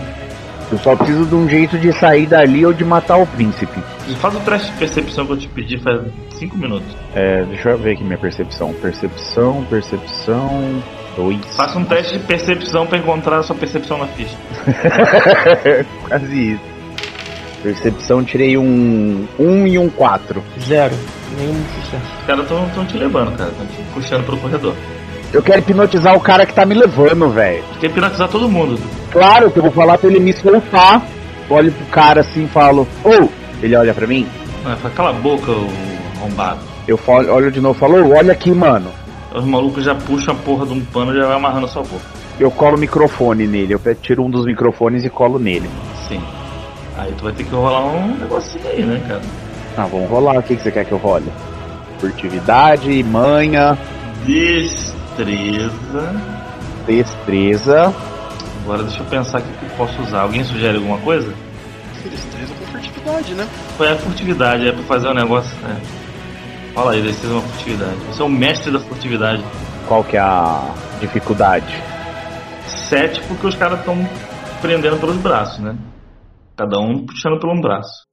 Eu 0.71 0.77
só 0.79 0.95
preciso 0.95 1.25
de 1.25 1.35
um 1.35 1.47
jeito 1.47 1.77
de 1.77 1.93
sair 1.93 2.25
dali 2.25 2.65
ou 2.65 2.73
de 2.73 2.83
matar 2.83 3.17
o 3.17 3.27
príncipe. 3.27 3.79
Faz 4.19 4.35
o 4.35 4.39
teste 4.39 4.71
de 4.71 4.77
percepção 4.77 5.25
que 5.25 5.33
eu 5.33 5.37
te 5.37 5.47
pedi 5.47 5.77
faz 5.77 6.01
5 6.37 6.57
minutos. 6.57 6.87
É, 7.13 7.43
deixa 7.43 7.69
eu 7.69 7.77
ver 7.77 7.93
aqui 7.93 8.03
minha 8.03 8.17
percepção. 8.17 8.73
Percepção, 8.73 9.65
percepção. 9.69 10.81
Dois. 11.15 11.39
Faça 11.55 11.77
um 11.79 11.85
teste 11.85 12.17
de 12.17 12.19
percepção 12.25 12.85
pra 12.87 12.97
encontrar 12.97 13.37
a 13.37 13.43
sua 13.43 13.55
percepção 13.55 13.97
na 13.97 14.07
ficha. 14.07 14.35
Quase 16.07 16.53
isso. 16.53 16.75
Percepção, 17.63 18.23
tirei 18.23 18.57
um. 18.57 19.27
Um 19.39 19.65
e 19.65 19.77
um 19.79 19.89
quatro. 19.89 20.43
Zero. 20.59 20.95
Nenhum 21.37 21.63
sucesso. 21.75 22.03
Os 22.19 22.25
caras 22.25 22.47
tão, 22.47 22.69
tão 22.69 22.85
te 22.85 22.97
levando, 22.97 23.35
cara. 23.37 23.51
Tão 23.51 23.65
te 23.65 23.81
puxando 23.93 24.25
pro 24.25 24.37
corredor. 24.37 24.75
Eu 25.33 25.41
quero 25.41 25.59
hipnotizar 25.59 26.15
o 26.15 26.19
cara 26.19 26.45
que 26.45 26.53
tá 26.53 26.65
me 26.65 26.75
levando, 26.75 27.29
velho. 27.29 27.63
Quer 27.79 27.87
hipnotizar 27.87 28.27
todo 28.27 28.47
mundo. 28.47 28.79
Claro 29.15 29.49
que 29.49 29.57
eu 29.59 29.63
vou 29.63 29.71
falar 29.71 29.97
pra 29.97 30.09
ele 30.09 30.19
me 30.19 30.33
soltar. 30.33 31.01
Olho 31.49 31.71
pro 31.71 31.85
cara 31.85 32.19
assim 32.19 32.43
e 32.43 32.47
falo, 32.49 32.85
ô! 33.01 33.29
Ele 33.63 33.73
olha 33.77 33.93
pra 33.93 34.05
mim, 34.05 34.27
Ah, 34.65 34.75
fala, 34.75 34.93
Cala 34.93 35.09
a 35.11 35.13
boca, 35.13 35.51
o 35.51 35.69
arrombado. 36.17 36.59
eu 36.85 36.97
falo, 36.97 37.31
olho 37.33 37.49
de 37.49 37.61
novo 37.61 37.77
e 37.77 37.79
falo, 37.79 38.03
"Ô, 38.09 38.17
olha 38.17 38.33
aqui, 38.33 38.51
mano. 38.51 38.91
Os 39.33 39.45
malucos 39.45 39.85
já 39.85 39.95
puxam 39.95 40.33
a 40.33 40.37
porra 40.37 40.65
de 40.65 40.73
um 40.73 40.81
pano 40.83 41.13
e 41.13 41.17
já 41.17 41.27
vai 41.27 41.37
amarrando 41.37 41.65
a 41.65 41.69
sua 41.69 41.83
boca. 41.83 42.03
Eu 42.37 42.51
colo 42.51 42.75
o 42.75 42.79
microfone 42.79 43.47
nele, 43.47 43.73
eu 43.73 43.95
tiro 43.95 44.21
um 44.25 44.29
dos 44.29 44.45
microfones 44.45 45.05
e 45.05 45.09
colo 45.09 45.39
nele. 45.39 45.69
Sim. 46.09 46.21
Aí 46.97 47.13
tu 47.17 47.23
vai 47.23 47.31
ter 47.33 47.45
que 47.45 47.55
rolar 47.55 47.85
um 47.85 48.17
negocinho 48.17 48.67
aí, 48.67 48.83
né, 48.83 49.01
cara? 49.07 49.21
Ah, 49.77 49.85
vamos 49.89 50.09
rolar, 50.09 50.37
o 50.39 50.43
que, 50.43 50.57
que 50.57 50.61
você 50.63 50.71
quer 50.71 50.83
que 50.83 50.91
eu 50.91 50.97
role? 50.97 51.31
Furtividade, 51.99 53.01
manha, 53.03 53.77
Destreza. 54.25 56.15
destreza. 56.87 57.93
Agora 58.65 58.81
deixa 58.81 59.01
eu 59.01 59.05
pensar 59.05 59.37
aqui 59.37 59.47
o 59.47 59.57
que 59.59 59.65
eu 59.65 59.77
posso 59.77 60.01
usar. 60.01 60.21
Alguém 60.21 60.43
sugere 60.43 60.77
alguma 60.77 60.97
coisa? 60.97 61.31
Destreza 62.03 62.51
com 62.55 62.65
furtividade, 62.65 63.33
né? 63.35 63.47
Foi 63.77 63.91
a 63.91 63.95
furtividade, 63.95 64.67
é 64.67 64.71
pra 64.71 64.83
fazer 64.83 65.07
um 65.07 65.13
negócio. 65.13 65.55
É. 65.67 66.73
Fala 66.73 66.93
aí, 66.93 67.01
destreza 67.03 67.33
é 67.35 67.37
uma 67.37 67.47
furtividade. 67.47 67.95
Você 68.07 68.21
é 68.21 68.25
o 68.25 68.29
mestre 68.29 68.71
da 68.71 68.79
furtividade. 68.79 69.43
Qual 69.87 70.03
que 70.03 70.17
é 70.17 70.19
a 70.19 70.73
dificuldade? 70.99 71.71
Sete 72.67 73.21
porque 73.27 73.45
os 73.45 73.53
caras 73.55 73.79
estão 73.79 73.95
prendendo 74.61 74.97
pelos 74.97 75.17
braços, 75.17 75.59
né? 75.59 75.75
Cada 76.57 76.79
um 76.79 77.05
puxando 77.05 77.39
pelo 77.39 77.53
um 77.53 77.61
braço. 77.61 78.03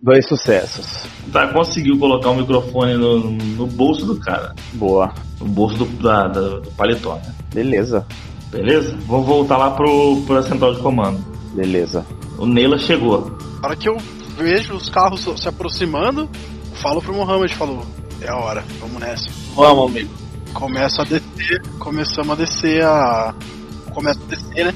Dois 0.00 0.26
sucessos. 0.26 1.04
Tá, 1.30 1.48
conseguiu 1.48 1.98
colocar 1.98 2.30
o 2.30 2.36
microfone 2.36 2.94
no, 2.96 3.18
no 3.30 3.66
bolso 3.66 4.06
do 4.06 4.18
cara. 4.18 4.54
Boa. 4.72 5.12
No 5.40 5.46
bolso 5.46 5.76
do, 5.76 5.84
da, 6.02 6.26
da- 6.28 6.60
do 6.60 6.70
paletó, 6.76 7.16
né? 7.16 7.34
Beleza. 7.52 8.06
Beleza? 8.50 8.96
Vou 9.06 9.22
voltar 9.22 9.56
lá 9.56 9.70
pro, 9.70 10.22
pra 10.26 10.42
central 10.42 10.74
de 10.74 10.80
comando. 10.80 11.24
Beleza. 11.54 12.06
O 12.38 12.46
Neila 12.46 12.78
chegou. 12.78 13.36
Na 13.60 13.68
hora 13.68 13.76
que 13.76 13.88
eu 13.88 13.96
vejo 14.36 14.74
os 14.74 14.88
carros 14.88 15.26
se 15.36 15.48
aproximando, 15.48 16.28
falo 16.74 17.02
pro 17.02 17.14
Mohamed, 17.14 17.54
falou, 17.54 17.84
é 18.20 18.28
a 18.28 18.36
hora, 18.36 18.64
vamos 18.80 19.00
nessa. 19.00 19.28
Vamos, 19.54 19.90
amigo. 19.90 20.10
Começa 20.54 21.02
a 21.02 21.04
descer, 21.04 21.60
começamos 21.78 22.30
a 22.30 22.34
descer 22.34 22.84
a. 22.84 23.34
Começa 23.92 24.20
a 24.20 24.26
descer, 24.26 24.64
né? 24.66 24.74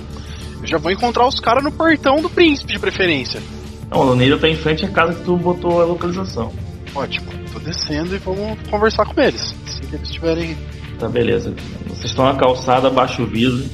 Eu 0.61 0.67
já 0.67 0.79
vou 0.79 0.91
encontrar 0.91 1.27
os 1.27 1.41
caras 1.41 1.65
no 1.65 1.73
portão 1.73 2.21
do 2.21 2.29
príncipe 2.29 2.73
de 2.73 2.79
preferência. 2.79 3.43
Não, 3.91 4.01
o 4.01 4.15
Neila 4.15 4.39
tá 4.39 4.49
em 4.49 4.57
frente 4.57 4.85
à 4.85 4.89
casa 4.89 5.15
que 5.15 5.25
tu 5.25 5.37
botou 5.37 5.81
a 5.81 5.85
localização. 5.85 6.53
Ótimo, 6.95 7.27
tô 7.53 7.59
descendo 7.59 8.15
e 8.15 8.19
vamos 8.19 8.59
conversar 8.69 9.07
com 9.07 9.21
eles. 9.21 9.55
Assim 9.67 9.81
que 9.81 9.97
eles 9.97 10.09
estiverem. 10.09 10.57
Tá, 11.03 11.09
beleza. 11.09 11.53
Vocês 11.89 12.11
estão 12.11 12.25
na 12.25 12.37
calçada, 12.37 12.89
baixa 12.89 13.21
o 13.21 13.27
vidro. 13.27 13.69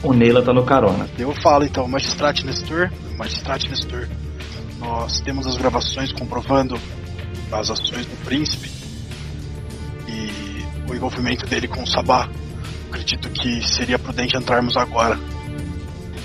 O 0.00 0.12
Neila 0.12 0.42
tá 0.42 0.52
no 0.52 0.62
carona. 0.62 1.08
Eu 1.18 1.34
falo 1.42 1.64
então, 1.64 1.88
Magistrate 1.88 2.46
Nestor, 2.46 2.88
Magistrate 3.16 3.68
Nestor, 3.68 4.06
nós 4.78 5.18
temos 5.18 5.44
as 5.48 5.56
gravações 5.56 6.12
comprovando 6.12 6.78
as 7.50 7.68
ações 7.68 8.06
do 8.06 8.24
príncipe 8.24 8.70
e 10.06 10.62
o 10.88 10.94
envolvimento 10.94 11.44
dele 11.46 11.66
com 11.66 11.82
o 11.82 11.86
Sabá. 11.86 12.28
Acredito 12.88 13.28
que 13.30 13.60
seria 13.66 13.98
prudente 13.98 14.36
entrarmos 14.36 14.76
agora. 14.76 15.18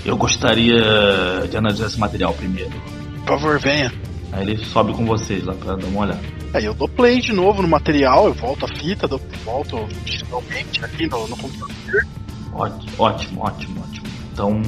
Eu 0.04 0.16
gostaria 0.16 1.48
de 1.50 1.56
analisar 1.56 1.86
esse 1.86 1.98
material 1.98 2.32
primeiro. 2.32 2.80
Por 3.26 3.40
favor, 3.40 3.58
venha. 3.58 3.92
Aí 4.30 4.48
ele 4.48 4.64
sobe 4.64 4.92
com 4.92 5.04
vocês 5.04 5.42
lá 5.42 5.54
pra 5.54 5.74
dar 5.74 5.86
uma 5.86 6.02
olhada. 6.02 6.43
Aí 6.54 6.64
eu 6.64 6.72
dou 6.72 6.88
play 6.88 7.20
de 7.20 7.32
novo 7.32 7.60
no 7.60 7.68
material, 7.68 8.26
eu 8.26 8.34
volto 8.34 8.64
a 8.64 8.68
fita, 8.68 9.08
dou, 9.08 9.20
volto 9.44 9.86
digitalmente 10.04 10.84
aqui 10.84 11.06
no, 11.08 11.26
no 11.26 11.36
computador. 11.36 12.06
Ótimo, 12.52 12.92
ótimo, 12.96 13.42
ótimo, 13.42 13.80
ótimo. 13.82 14.06
Então, 14.32 14.62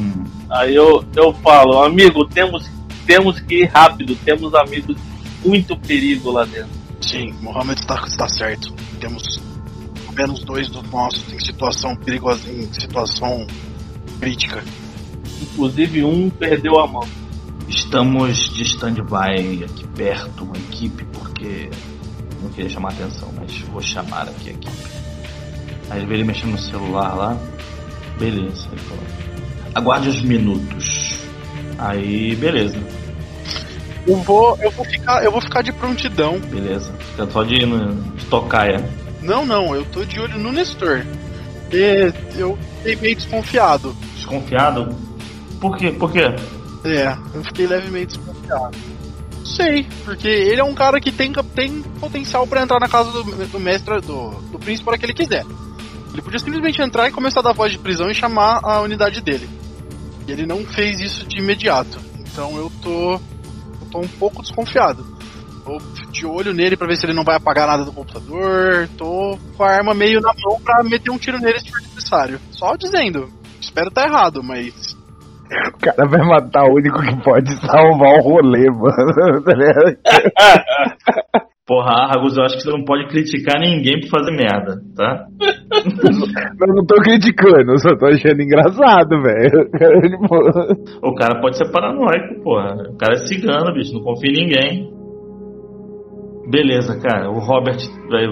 Aí 0.50 0.74
eu, 0.74 1.04
eu 1.14 1.32
falo, 1.34 1.82
amigo, 1.82 2.24
temos, 2.26 2.68
temos 3.04 3.40
que 3.40 3.62
ir 3.62 3.66
rápido, 3.66 4.14
temos 4.24 4.54
amigos 4.54 4.96
muito 5.44 5.76
perigo 5.76 6.30
lá 6.30 6.44
dentro. 6.44 6.70
Sim, 7.00 7.32
Mohamed 7.40 7.80
está, 7.80 8.02
está 8.06 8.28
certo. 8.28 8.72
Temos 9.00 9.22
pelo 9.94 10.14
menos 10.14 10.44
dois 10.44 10.68
dos 10.68 10.88
nossos 10.90 11.32
em 11.32 11.38
situação 11.38 11.96
perigosa, 11.96 12.50
em 12.50 12.72
situação 12.72 13.46
crítica. 14.20 14.62
Inclusive 15.42 16.04
um 16.04 16.30
perdeu 16.30 16.78
a 16.78 16.86
mão. 16.86 17.06
estamos 17.68 18.48
de 18.54 18.62
stand-by 18.62 19.64
aqui 19.64 19.86
perto, 19.88 20.44
uma 20.44 20.56
equipe, 20.56 21.04
porque 21.46 21.70
não 22.42 22.50
queria 22.50 22.70
chamar 22.70 22.90
atenção, 22.90 23.32
mas 23.36 23.58
vou 23.60 23.80
chamar 23.80 24.22
aqui 24.22 24.50
a 24.50 24.52
equipe. 24.52 24.76
Aí 25.90 26.02
ele 26.02 26.14
ele 26.14 26.24
mexendo 26.24 26.52
no 26.52 26.58
celular 26.58 27.14
lá. 27.14 27.36
Beleza, 28.18 28.68
ele 28.72 28.80
falou. 28.82 29.04
Aguarde 29.74 30.08
os 30.08 30.22
minutos. 30.22 31.18
Aí, 31.78 32.34
beleza, 32.36 32.78
Eu 34.06 34.16
vou, 34.22 34.56
eu 34.62 34.70
vou 34.70 34.84
ficar, 34.86 35.22
eu 35.22 35.30
vou 35.30 35.40
ficar 35.42 35.62
de 35.62 35.72
prontidão. 35.72 36.38
beleza. 36.38 36.92
Fica 37.10 37.30
só 37.30 37.42
de, 37.42 37.58
de 37.58 38.24
tocaia. 38.26 38.88
Não, 39.20 39.44
não, 39.44 39.74
eu 39.74 39.84
tô 39.86 40.04
de 40.04 40.18
olho 40.20 40.38
no 40.38 40.52
Nestor. 40.52 41.04
E 41.72 42.12
eu 42.36 42.56
fiquei 42.78 42.96
meio 42.96 43.16
desconfiado. 43.16 43.94
Desconfiado? 44.14 44.96
Por 45.60 45.76
quê? 45.76 45.90
Por 45.90 46.12
quê? 46.12 46.34
É, 46.84 47.16
eu 47.34 47.42
fiquei 47.44 47.66
levemente 47.66 48.16
desconfiado. 48.16 48.76
Sei, 49.54 49.86
porque 50.04 50.28
ele 50.28 50.60
é 50.60 50.64
um 50.64 50.74
cara 50.74 51.00
que 51.00 51.12
tem, 51.12 51.32
tem 51.32 51.82
potencial 52.00 52.46
pra 52.46 52.62
entrar 52.62 52.80
na 52.80 52.88
casa 52.88 53.10
do, 53.10 53.22
do 53.22 53.60
mestre, 53.60 54.00
do, 54.00 54.30
do 54.50 54.58
príncipe, 54.58 54.84
para 54.84 54.98
que 54.98 55.06
ele 55.06 55.14
quiser. 55.14 55.44
Ele 56.12 56.22
podia 56.22 56.38
simplesmente 56.38 56.80
entrar 56.80 57.08
e 57.08 57.12
começar 57.12 57.40
a 57.40 57.42
dar 57.42 57.52
voz 57.52 57.70
de 57.70 57.78
prisão 57.78 58.10
e 58.10 58.14
chamar 58.14 58.60
a 58.62 58.80
unidade 58.80 59.20
dele. 59.20 59.48
E 60.26 60.32
ele 60.32 60.46
não 60.46 60.64
fez 60.64 60.98
isso 60.98 61.26
de 61.26 61.38
imediato. 61.38 62.00
Então 62.18 62.56
eu 62.56 62.72
tô. 62.82 63.12
Eu 63.12 63.90
tô 63.90 64.00
um 64.00 64.08
pouco 64.08 64.42
desconfiado. 64.42 65.06
Tô 65.64 65.78
de 66.10 66.26
olho 66.26 66.54
nele 66.54 66.76
pra 66.76 66.86
ver 66.86 66.96
se 66.96 67.04
ele 67.04 67.12
não 67.12 67.24
vai 67.24 67.36
apagar 67.36 67.66
nada 67.66 67.84
do 67.84 67.92
computador. 67.92 68.88
Tô 68.96 69.38
com 69.56 69.62
a 69.62 69.70
arma 69.70 69.92
meio 69.92 70.20
na 70.20 70.32
mão 70.42 70.60
pra 70.60 70.82
meter 70.82 71.10
um 71.10 71.18
tiro 71.18 71.38
nele 71.38 71.60
se 71.60 71.70
for 71.70 71.82
necessário. 71.82 72.40
Só 72.50 72.74
dizendo. 72.76 73.30
Espero 73.60 73.90
tá 73.90 74.04
errado, 74.04 74.42
mas. 74.42 74.95
O 75.74 75.78
cara 75.78 76.08
vai 76.08 76.26
matar 76.26 76.64
o 76.64 76.74
único 76.74 77.00
que 77.00 77.22
pode 77.22 77.52
salvar 77.60 78.18
o 78.18 78.22
rolê, 78.22 78.70
mano. 78.70 79.42
Tá 79.44 79.52
ligado? 79.52 79.96
Porra, 81.66 82.14
Argus, 82.14 82.36
eu 82.36 82.44
acho 82.44 82.56
que 82.56 82.62
você 82.62 82.70
não 82.70 82.84
pode 82.84 83.08
criticar 83.08 83.60
ninguém 83.60 83.98
por 84.00 84.10
fazer 84.10 84.30
merda, 84.30 84.80
tá? 84.94 85.26
eu 85.42 86.74
não 86.74 86.86
tô 86.86 86.94
criticando, 87.02 87.72
eu 87.72 87.78
só 87.78 87.96
tô 87.96 88.06
achando 88.06 88.40
engraçado, 88.40 89.20
velho. 89.20 89.68
Tipo, 90.08 91.08
O 91.08 91.14
cara 91.16 91.40
pode 91.40 91.58
ser 91.58 91.68
paranoico, 91.72 92.40
porra. 92.44 92.72
O 92.88 92.96
cara 92.96 93.14
é 93.14 93.26
cigano, 93.26 93.74
bicho, 93.74 93.94
não 93.94 94.02
confia 94.02 94.30
em 94.30 94.46
ninguém. 94.46 94.92
Beleza, 96.48 97.00
cara. 97.00 97.28
O 97.30 97.40
Robert 97.40 97.78
vai, 98.08 98.26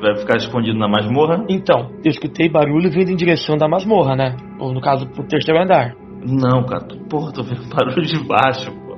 vai 0.00 0.16
ficar 0.16 0.38
escondido 0.38 0.78
na 0.78 0.88
masmorra? 0.88 1.44
Então, 1.50 1.90
eu 2.02 2.10
escutei 2.10 2.48
barulho 2.48 2.90
vindo 2.90 3.10
em 3.10 3.16
direção 3.16 3.58
da 3.58 3.68
masmorra, 3.68 4.16
né? 4.16 4.36
Ou 4.58 4.72
no 4.72 4.80
caso, 4.80 5.06
pro 5.10 5.28
terceiro 5.28 5.60
andar. 5.60 5.94
Não, 6.26 6.64
cara. 6.64 6.84
Tu- 6.84 6.98
Porra, 7.08 7.32
tô 7.32 7.42
vendo 7.42 7.68
barulho 7.74 8.02
de 8.02 8.22
baixo, 8.26 8.70
pô. 8.86 8.96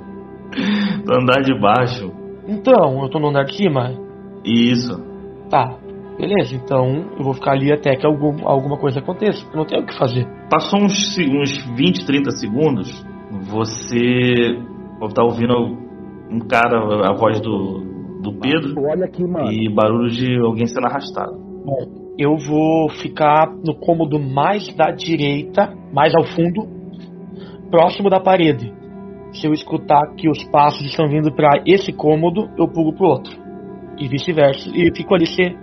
Do 1.05 1.15
andar 1.15 1.43
de 1.43 1.59
baixo. 1.61 2.13
Então, 2.47 3.03
eu 3.03 3.09
tô 3.09 3.19
no 3.19 3.29
andar 3.29 3.45
de 3.45 3.57
cima. 3.57 3.93
Isso. 4.45 4.93
Tá, 5.49 5.77
beleza. 6.19 6.55
Então, 6.57 7.07
eu 7.19 7.25
vou 7.25 7.35
ficar 7.35 7.53
ali 7.53 7.73
até 7.73 7.95
que 7.97 8.05
algum, 8.07 8.47
alguma 8.47 8.77
coisa 8.77 8.99
aconteça. 9.01 9.47
Eu 9.53 9.57
não 9.57 9.65
tenho 9.65 9.83
o 9.83 9.87
que 9.87 9.97
fazer. 9.97 10.27
Passou 10.51 10.81
uns, 10.81 11.17
uns 11.19 11.65
20, 11.77 12.05
30 12.07 12.31
segundos, 12.33 13.05
você 13.43 14.59
tá 15.15 15.23
ouvindo 15.25 15.55
um 16.31 16.39
cara, 16.41 16.79
a 17.09 17.13
voz 17.15 17.41
do, 17.41 17.81
do 18.23 18.33
Pedro 18.39 18.75
Olha 18.89 19.05
aqui, 19.05 19.23
mano. 19.27 19.51
e 19.53 19.69
barulho 19.75 20.11
de 20.11 20.39
alguém 20.41 20.67
sendo 20.67 20.87
arrastado. 20.87 21.33
Bom, 21.65 22.15
eu 22.19 22.37
vou 22.37 22.89
ficar 22.91 23.49
no 23.65 23.75
cômodo 23.75 24.19
mais 24.19 24.73
da 24.75 24.91
direita, 24.91 25.73
mais 25.93 26.15
ao 26.15 26.25
fundo, 26.25 26.67
próximo 27.73 28.11
da 28.11 28.21
parede. 28.21 28.71
Se 29.33 29.47
eu 29.47 29.55
escutar 29.55 30.15
que 30.15 30.29
os 30.29 30.45
passos 30.45 30.85
estão 30.85 31.09
vindo 31.09 31.33
para 31.33 31.63
esse 31.67 31.91
cômodo, 31.91 32.51
eu 32.59 32.69
pulo 32.69 32.93
pro 32.95 33.07
outro. 33.07 33.35
E 33.99 34.07
vice-versa. 34.07 34.69
E 34.75 34.95
fico 34.95 35.15
ali 35.15 35.27
se 35.27 35.57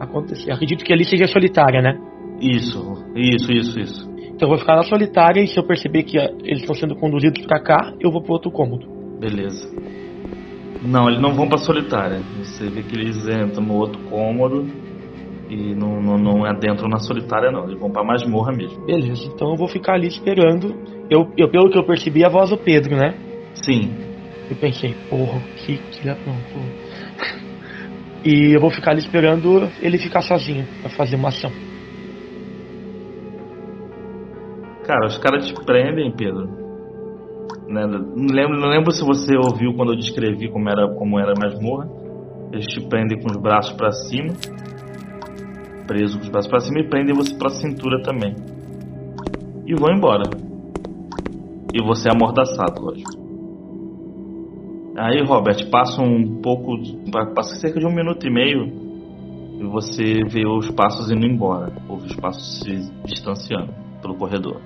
acontecer. 0.00 0.52
Acredito 0.52 0.84
que 0.84 0.92
ali 0.92 1.04
seja 1.04 1.26
solitária, 1.26 1.82
né? 1.82 1.98
Isso, 2.40 2.80
isso, 3.16 3.52
isso, 3.52 3.80
isso. 3.80 4.12
Então 4.34 4.48
eu 4.48 4.48
vou 4.48 4.58
ficar 4.58 4.76
na 4.76 4.82
solitária 4.82 5.42
e 5.42 5.46
se 5.48 5.58
eu 5.58 5.64
perceber 5.64 6.04
que 6.04 6.18
ah, 6.18 6.30
eles 6.44 6.60
estão 6.60 6.74
sendo 6.74 6.94
conduzidos 6.96 7.44
para 7.44 7.60
cá, 7.60 7.92
eu 8.00 8.10
vou 8.10 8.22
pro 8.22 8.34
outro 8.34 8.50
cômodo. 8.50 8.86
Beleza. 9.20 9.68
Não, 10.84 11.08
eles 11.08 11.20
não 11.20 11.34
vão 11.34 11.48
pra 11.48 11.58
solitária. 11.58 12.20
Você 12.38 12.68
vê 12.68 12.82
que 12.82 12.96
eles 12.96 13.16
entram 13.28 13.64
no 13.64 13.74
outro 13.74 14.00
cômodo 14.08 14.66
e 15.48 15.74
não, 15.74 16.00
não, 16.00 16.18
não 16.18 16.44
adentram 16.44 16.88
na 16.88 16.98
solitária, 16.98 17.50
não. 17.52 17.64
Eles 17.64 17.78
vão 17.78 17.90
pra 17.90 18.02
masmorra 18.02 18.52
mesmo. 18.52 18.84
Beleza, 18.84 19.30
então 19.32 19.50
eu 19.50 19.56
vou 19.56 19.68
ficar 19.68 19.94
ali 19.94 20.08
esperando. 20.08 20.74
Eu, 21.12 21.30
eu 21.36 21.50
pelo 21.50 21.68
que 21.68 21.76
eu 21.76 21.84
percebi, 21.84 22.24
a 22.24 22.28
voz 22.30 22.48
do 22.48 22.56
Pedro, 22.56 22.96
né? 22.96 23.14
Sim. 23.52 23.92
Eu 24.48 24.56
pensei, 24.56 24.94
porra, 25.10 25.40
que 25.58 25.76
que 25.76 26.06
não, 26.06 26.16
porra. 26.16 27.42
E 28.24 28.54
eu 28.54 28.60
vou 28.60 28.70
ficar 28.70 28.92
ali 28.92 29.00
esperando 29.00 29.68
ele 29.82 29.98
ficar 29.98 30.22
sozinho 30.22 30.64
pra 30.80 30.88
fazer 30.90 31.16
uma 31.16 31.30
ação. 31.30 31.50
Cara, 34.86 35.06
os 35.06 35.18
caras 35.18 35.44
te 35.44 35.54
prendem, 35.66 36.12
Pedro. 36.12 36.46
Né? 37.66 37.84
Não, 37.84 38.26
lembro, 38.32 38.60
não 38.60 38.68
lembro 38.68 38.92
se 38.92 39.04
você 39.04 39.36
ouviu 39.36 39.74
quando 39.74 39.92
eu 39.92 39.96
descrevi 39.96 40.48
como 40.48 40.68
era, 40.70 40.94
como 40.94 41.18
era 41.18 41.32
a 41.32 41.38
masmorra. 41.38 41.88
Eles 42.52 42.66
te 42.68 42.80
prendem 42.88 43.20
com 43.20 43.26
os 43.28 43.36
braços 43.42 43.72
pra 43.72 43.90
cima. 43.90 44.34
Preso 45.88 46.16
com 46.16 46.22
os 46.22 46.30
braços 46.30 46.48
pra 46.48 46.60
cima 46.60 46.78
e 46.78 46.88
prendem 46.88 47.12
você 47.12 47.34
pra 47.36 47.50
cintura 47.50 48.00
também. 48.04 48.36
E 49.66 49.74
vão 49.74 49.92
embora. 49.92 50.51
E 51.74 51.82
você 51.82 52.08
é 52.08 52.12
amordaçado, 52.12 52.80
lógico. 52.82 53.10
Aí, 54.96 55.22
Robert, 55.24 55.68
passa 55.70 56.02
um 56.02 56.40
pouco. 56.42 56.72
Passa 57.34 57.54
cerca 57.56 57.80
de 57.80 57.86
um 57.86 57.94
minuto 57.94 58.26
e 58.26 58.30
meio. 58.30 58.66
E 59.58 59.64
você 59.64 60.22
vê 60.28 60.46
os 60.46 60.70
passos 60.70 61.10
indo 61.10 61.26
embora. 61.26 61.72
Ouve 61.88 62.06
os 62.06 62.16
passos 62.16 62.60
se 62.60 62.92
distanciando 63.06 63.72
pelo 64.02 64.16
corredor. 64.16 64.60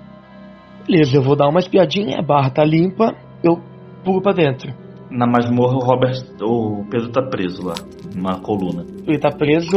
Beleza, 0.86 1.16
eu 1.16 1.22
vou 1.22 1.36
dar 1.36 1.48
uma 1.48 1.58
espiadinha, 1.60 2.18
a 2.18 2.22
barra 2.22 2.50
tá 2.50 2.64
limpa, 2.64 3.14
eu 3.42 3.60
pulo 4.04 4.22
pra 4.22 4.32
dentro. 4.32 4.72
Na 5.10 5.26
masmorra, 5.26 5.74
o 5.76 5.80
Robert, 5.84 6.14
o 6.42 6.84
Pedro 6.90 7.10
tá 7.10 7.22
preso 7.22 7.64
lá, 7.66 7.74
numa 8.14 8.40
coluna. 8.40 8.84
Ele 9.06 9.18
tá 9.18 9.30
preso 9.30 9.76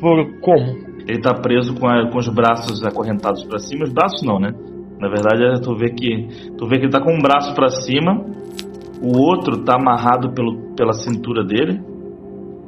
por 0.00 0.40
como? 0.40 0.94
Ele 1.06 1.20
tá 1.20 1.34
preso 1.34 1.74
com, 1.78 1.86
a- 1.88 2.10
com 2.10 2.18
os 2.18 2.28
braços 2.28 2.82
acorrentados 2.84 3.42
pra 3.44 3.58
cima. 3.58 3.84
Os 3.84 3.92
braços 3.92 4.22
não, 4.22 4.38
né? 4.38 4.52
Na 5.04 5.10
verdade, 5.10 5.44
é, 5.44 5.60
tu 5.60 5.76
vê 5.76 5.90
que 5.90 6.28
tu 6.56 6.66
vê 6.66 6.78
que 6.78 6.84
ele 6.86 6.90
tá 6.92 7.00
com 7.02 7.12
um 7.12 7.20
braço 7.20 7.54
pra 7.54 7.68
cima, 7.68 8.24
O 9.02 9.18
outro 9.20 9.58
tá 9.64 9.74
amarrado 9.78 10.32
pelo, 10.32 10.74
pela 10.74 10.94
cintura 10.94 11.44
dele. 11.44 11.78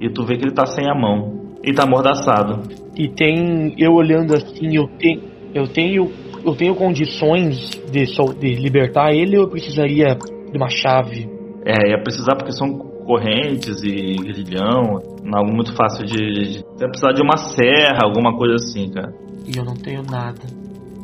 E 0.01 0.11
tu 0.11 0.23
vê 0.25 0.37
que 0.37 0.45
ele 0.45 0.55
tá 0.55 0.67
sem 0.67 0.85
a 0.91 0.95
mão. 0.95 1.55
E 1.65 1.73
tá 1.73 1.85
amordaçado. 1.85 2.61
E 2.95 3.09
tem 3.09 3.75
eu 3.79 3.93
olhando 3.95 4.35
assim, 4.35 4.77
eu 4.77 4.87
tenho 4.99 5.23
eu 5.55 5.67
tenho 5.67 6.11
eu 6.45 6.55
tenho 6.55 6.75
condições 6.75 7.71
de, 7.91 8.05
sol- 8.07 8.35
de 8.35 8.55
libertar 8.55 9.13
ele 9.13 9.37
ou 9.39 9.45
eu 9.45 9.49
precisaria 9.51 10.15
de 10.15 10.57
uma 10.57 10.69
chave? 10.69 11.27
É, 11.65 11.91
ia 11.91 12.03
precisar 12.03 12.37
porque 12.37 12.53
são 12.53 12.79
correntes 13.07 13.83
e 13.83 14.15
grilhão. 14.17 15.01
Não 15.25 15.39
é 15.39 15.41
algo 15.41 15.55
muito 15.55 15.75
fácil 15.75 16.05
de. 16.05 16.17
de 16.17 16.59
ia 16.81 16.89
precisar 16.89 17.13
de 17.13 17.23
uma 17.23 17.37
serra, 17.39 18.01
alguma 18.05 18.37
coisa 18.37 18.57
assim, 18.57 18.91
cara. 18.91 19.13
E 19.47 19.57
eu 19.59 19.65
não 19.65 19.75
tenho 19.75 20.03
nada. 20.03 20.43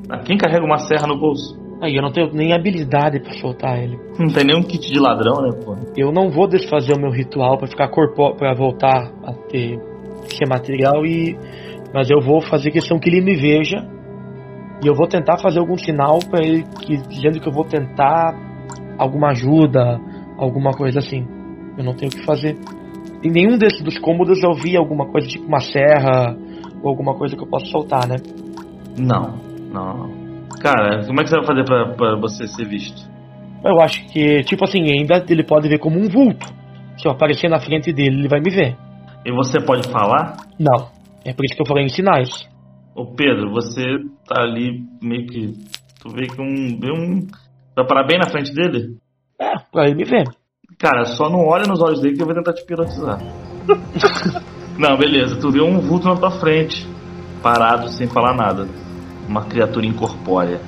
Ah, 0.09 0.19
Quem 0.19 0.37
carrega 0.37 0.65
uma 0.65 0.79
serra 0.79 1.07
no 1.07 1.19
bolso? 1.19 1.61
Aí 1.83 1.97
eu 1.97 2.03
não 2.03 2.13
tenho 2.13 2.33
nem 2.33 2.53
habilidade 2.53 3.19
pra 3.19 3.33
soltar 3.35 3.83
ele. 3.83 3.99
Não 4.17 4.29
tem 4.29 4.45
nenhum 4.45 4.63
kit 4.63 4.89
de 4.89 5.01
ladrão, 5.01 5.43
né, 5.43 5.51
pô? 5.65 5.77
Eu 5.97 6.13
não 6.13 6.31
vou 6.31 6.47
desfazer 6.47 6.95
o 6.97 7.01
meu 7.01 7.11
ritual 7.11 7.59
pra 7.59 7.67
ficar 7.67 7.89
corpo 7.89 8.37
para 8.37 8.55
voltar 8.55 9.11
a 9.25 9.33
ter 9.49 9.81
ser 10.29 10.49
material 10.49 11.05
e 11.05 11.37
mas 11.93 12.09
eu 12.09 12.21
vou 12.21 12.41
fazer 12.41 12.71
questão 12.71 13.01
que 13.01 13.11
ele 13.11 13.21
me 13.21 13.35
veja 13.35 13.85
e 14.83 14.87
eu 14.87 14.95
vou 14.95 15.09
tentar 15.09 15.39
fazer 15.39 15.59
algum 15.59 15.77
sinal 15.77 16.21
pra 16.31 16.41
ele 16.45 16.65
que 16.81 16.97
dizendo 17.09 17.41
que 17.41 17.49
eu 17.49 17.53
vou 17.53 17.65
tentar 17.65 18.33
alguma 18.97 19.31
ajuda, 19.31 20.01
alguma 20.39 20.71
coisa 20.71 21.01
assim. 21.01 21.27
Eu 21.77 21.85
não 21.85 21.95
tenho 21.95 22.13
o 22.13 22.15
que 22.15 22.25
fazer. 22.25 22.57
Em 23.25 23.31
nenhum 23.31 23.59
desses 23.59 23.83
dos 23.83 23.99
cômodos 23.99 24.41
eu 24.43 24.53
vi 24.55 24.77
alguma 24.77 25.07
coisa 25.07 25.27
tipo 25.27 25.47
uma 25.47 25.61
serra 25.61 26.37
ou 26.81 26.89
alguma 26.89 27.15
coisa 27.15 27.37
que 27.37 27.43
eu 27.43 27.49
possa 27.49 27.67
soltar, 27.67 28.07
né? 28.07 28.17
Não, 28.99 29.52
não. 29.73 30.11
Cara, 30.61 31.05
como 31.07 31.21
é 31.21 31.25
que 31.25 31.31
você 31.31 31.37
vai 31.37 31.47
fazer 31.47 31.65
pra, 31.65 31.95
pra 31.95 32.17
você 32.17 32.47
ser 32.47 32.67
visto? 32.67 33.11
Eu 33.65 33.81
acho 33.81 34.05
que 34.07 34.43
tipo 34.45 34.65
assim, 34.65 34.83
ainda 34.91 35.25
ele 35.29 35.45
pode 35.45 35.69
ver 35.69 35.79
como 35.79 35.99
um 35.99 36.09
vulto. 36.09 36.47
Se 36.97 37.07
eu 37.07 37.13
aparecer 37.13 37.49
na 37.49 37.61
frente 37.61 37.93
dele, 37.93 38.21
ele 38.21 38.29
vai 38.29 38.41
me 38.41 38.51
ver. 38.51 38.77
E 39.25 39.33
você 39.33 39.61
pode 39.61 39.89
falar? 39.89 40.37
Não. 40.59 40.91
É 41.25 41.33
por 41.33 41.45
isso 41.45 41.55
que 41.55 41.63
eu 41.63 41.67
falei 41.67 41.85
em 41.85 41.89
sinais. 41.89 42.29
Ô 42.95 43.07
Pedro, 43.07 43.51
você 43.51 43.83
tá 44.29 44.43
ali 44.43 44.85
meio 45.01 45.27
que. 45.27 45.53
Tu 46.01 46.11
vê 46.11 46.27
que 46.27 46.41
um. 46.41 46.79
Vê 46.79 46.93
um. 46.93 47.27
Vai 47.75 47.87
parar 47.87 48.07
bem 48.07 48.19
na 48.19 48.29
frente 48.29 48.53
dele? 48.53 48.97
É, 49.41 49.53
pra 49.73 49.87
ele 49.87 49.95
me 49.95 50.05
ver. 50.05 50.25
Cara, 50.79 51.05
só 51.05 51.31
não 51.31 51.47
olha 51.47 51.65
nos 51.67 51.81
olhos 51.81 52.01
dele 52.01 52.17
que 52.17 52.23
eu 52.23 52.27
vou 52.27 52.35
tentar 52.35 52.53
te 52.53 52.63
hipnotizar. 52.63 53.19
não, 54.79 54.97
beleza, 54.97 55.41
tu 55.41 55.51
vê 55.51 55.61
um 55.61 55.81
vulto 55.81 56.09
na 56.09 56.17
tua 56.17 56.33
frente, 56.33 56.87
parado 57.43 57.89
sem 57.89 58.09
falar 58.09 58.35
nada. 58.35 58.67
Uma 59.29 59.43
criatura 59.45 59.87
incorpórea. 59.87 60.61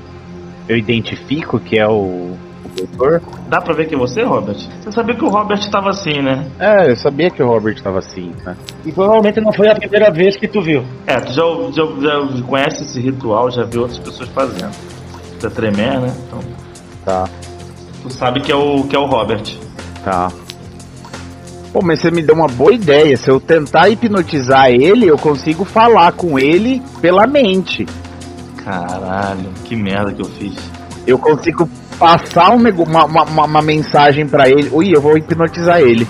Eu 0.68 0.76
identifico 0.76 1.58
que 1.58 1.78
é 1.78 1.86
o, 1.86 1.92
o 1.94 2.68
doutor. 2.76 3.20
Dá 3.48 3.60
pra 3.60 3.74
ver 3.74 3.86
que 3.86 3.94
é 3.94 3.98
você, 3.98 4.22
Robert? 4.22 4.56
Você 4.82 4.92
sabia 4.92 5.14
que 5.14 5.24
o 5.24 5.28
Robert 5.28 5.60
tava 5.70 5.90
assim, 5.90 6.22
né? 6.22 6.46
É, 6.58 6.90
eu 6.90 6.96
sabia 6.96 7.30
que 7.30 7.42
o 7.42 7.46
Robert 7.46 7.80
tava 7.82 7.98
assim, 7.98 8.32
né? 8.44 8.56
E 8.84 8.90
provavelmente 8.92 9.40
não 9.40 9.52
foi 9.52 9.68
a 9.68 9.74
primeira 9.74 10.10
vez 10.10 10.36
que 10.36 10.48
tu 10.48 10.62
viu. 10.62 10.82
É, 11.06 11.16
tu 11.20 11.32
já, 11.32 11.42
já, 11.72 11.84
já 12.36 12.42
conhece 12.42 12.82
esse 12.84 13.00
ritual, 13.00 13.50
já 13.50 13.64
viu 13.64 13.82
outras 13.82 13.98
pessoas 13.98 14.28
fazendo. 14.30 14.72
Você 15.38 15.46
é 15.46 15.50
tremer, 15.50 16.00
né? 16.00 16.14
Então, 16.26 16.40
Tá, 17.04 17.28
tu 18.02 18.10
sabe 18.10 18.40
que 18.40 18.50
é 18.50 18.56
o, 18.56 18.84
que 18.84 18.96
é 18.96 18.98
o 18.98 19.04
Robert. 19.04 19.42
tá. 20.02 20.32
Pô, 21.70 21.80
mas 21.82 21.98
você 22.00 22.10
me 22.10 22.22
deu 22.22 22.34
uma 22.36 22.46
boa 22.46 22.72
ideia. 22.72 23.16
Se 23.16 23.28
eu 23.28 23.40
tentar 23.40 23.88
hipnotizar 23.90 24.70
ele, 24.70 25.06
eu 25.06 25.18
consigo 25.18 25.64
falar 25.64 26.12
com 26.12 26.38
ele 26.38 26.80
pela 27.02 27.26
mente. 27.26 27.84
Caralho, 28.64 29.50
que 29.64 29.76
merda 29.76 30.12
que 30.12 30.22
eu 30.22 30.26
fiz. 30.26 30.54
Eu 31.06 31.18
consigo 31.18 31.68
passar 31.98 32.50
um 32.50 32.56
uma, 32.56 33.04
uma, 33.04 33.22
uma- 33.24 33.44
uma 33.44 33.62
mensagem 33.62 34.26
pra 34.26 34.48
ele. 34.48 34.70
Ui, 34.72 34.90
eu 34.94 35.00
vou 35.00 35.16
hipnotizar 35.18 35.80
ele. 35.80 36.08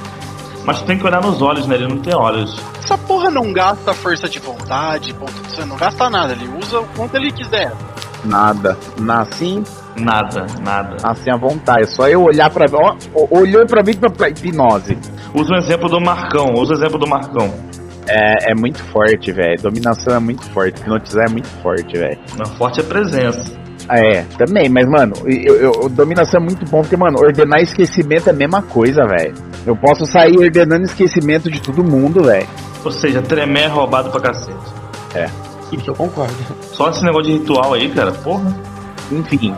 Mas 0.65 0.81
tu 0.81 0.87
tem 0.87 0.97
que 0.97 1.05
olhar 1.07 1.21
nos 1.21 1.43
olhos, 1.43 1.67
né? 1.67 1.75
Ele 1.75 1.89
não 1.89 1.99
tem 1.99 2.15
olhos. 2.15 2.57
Essa 2.83 2.97
porra 2.97 3.31
não 3.31 3.53
gasta 3.53 3.93
força 3.93 4.29
de 4.29 4.39
vontade, 4.39 5.13
ponto 5.15 5.33
de 5.33 5.51
você 5.55 5.65
não 5.65 5.77
gasta 5.77 6.09
nada, 6.09 6.33
ele 6.33 6.49
usa 6.63 6.81
o 6.81 6.87
quanto 6.97 7.17
ele 7.17 7.31
quiser. 7.33 7.73
Nada. 8.25 8.79
Assim, 9.21 9.63
Nada, 9.97 10.47
nada. 10.63 10.97
assim 11.05 11.31
à 11.31 11.37
vontade. 11.37 11.83
É 11.83 11.87
só 11.87 12.09
eu 12.09 12.23
olhar 12.23 12.49
pra 12.51 12.65
ó, 12.73 12.95
Olhou 13.31 13.67
pra 13.67 13.83
mim 13.83 13.95
pra, 13.95 14.09
pra 14.11 14.29
hipnose. 14.31 14.97
Usa 15.35 15.53
o 15.55 15.57
exemplo 15.57 15.89
do 15.89 16.01
Marcão, 16.01 16.47
usa 16.57 16.73
o 16.73 16.77
exemplo 16.77 16.99
do 16.99 17.07
Marcão. 17.07 17.53
É, 18.09 18.51
é 18.53 18.55
muito 18.55 18.83
forte, 18.85 19.33
velho. 19.33 19.61
Dominação 19.63 20.15
é 20.15 20.19
muito 20.19 20.45
forte. 20.51 20.81
Hipnotizar 20.81 21.27
é 21.27 21.31
muito 21.31 21.49
forte, 21.63 21.97
velho. 21.97 22.19
Na 22.37 22.45
forte 22.45 22.81
é 22.81 22.83
presença. 22.83 23.63
É, 23.89 24.23
também, 24.39 24.69
mas, 24.69 24.87
mano, 24.87 25.13
eu, 25.27 25.57
eu- 25.57 25.89
dominação 25.91 26.41
é 26.41 26.43
muito 26.45 26.65
bom 26.71 26.81
porque, 26.81 26.97
mano, 26.97 27.19
ordenar 27.19 27.61
esquecimento 27.61 28.29
é 28.29 28.33
a 28.33 28.37
mesma 28.37 28.63
coisa, 28.63 29.05
velho. 29.07 29.35
Eu 29.67 29.77
posso 29.77 30.07
sair 30.07 30.39
ordenando 30.39 30.85
esquecimento 30.85 31.51
de 31.51 31.61
todo 31.61 31.85
mundo, 31.85 32.23
velho. 32.25 32.47
Ou 32.85 32.91
seja, 32.91 33.21
tremer 33.21 33.65
é 33.65 33.67
roubado 33.67 34.11
pra 34.11 34.21
cacete. 34.21 34.57
Isso 35.73 35.91
eu 35.91 35.95
concordo. 35.95 36.33
Só 36.73 36.91
esse 36.91 37.05
negócio 37.05 37.25
de 37.33 37.39
ritual 37.39 37.75
aí, 37.75 37.89
cara, 37.91 38.13
porra. 38.13 38.55
Enfim, 39.13 39.55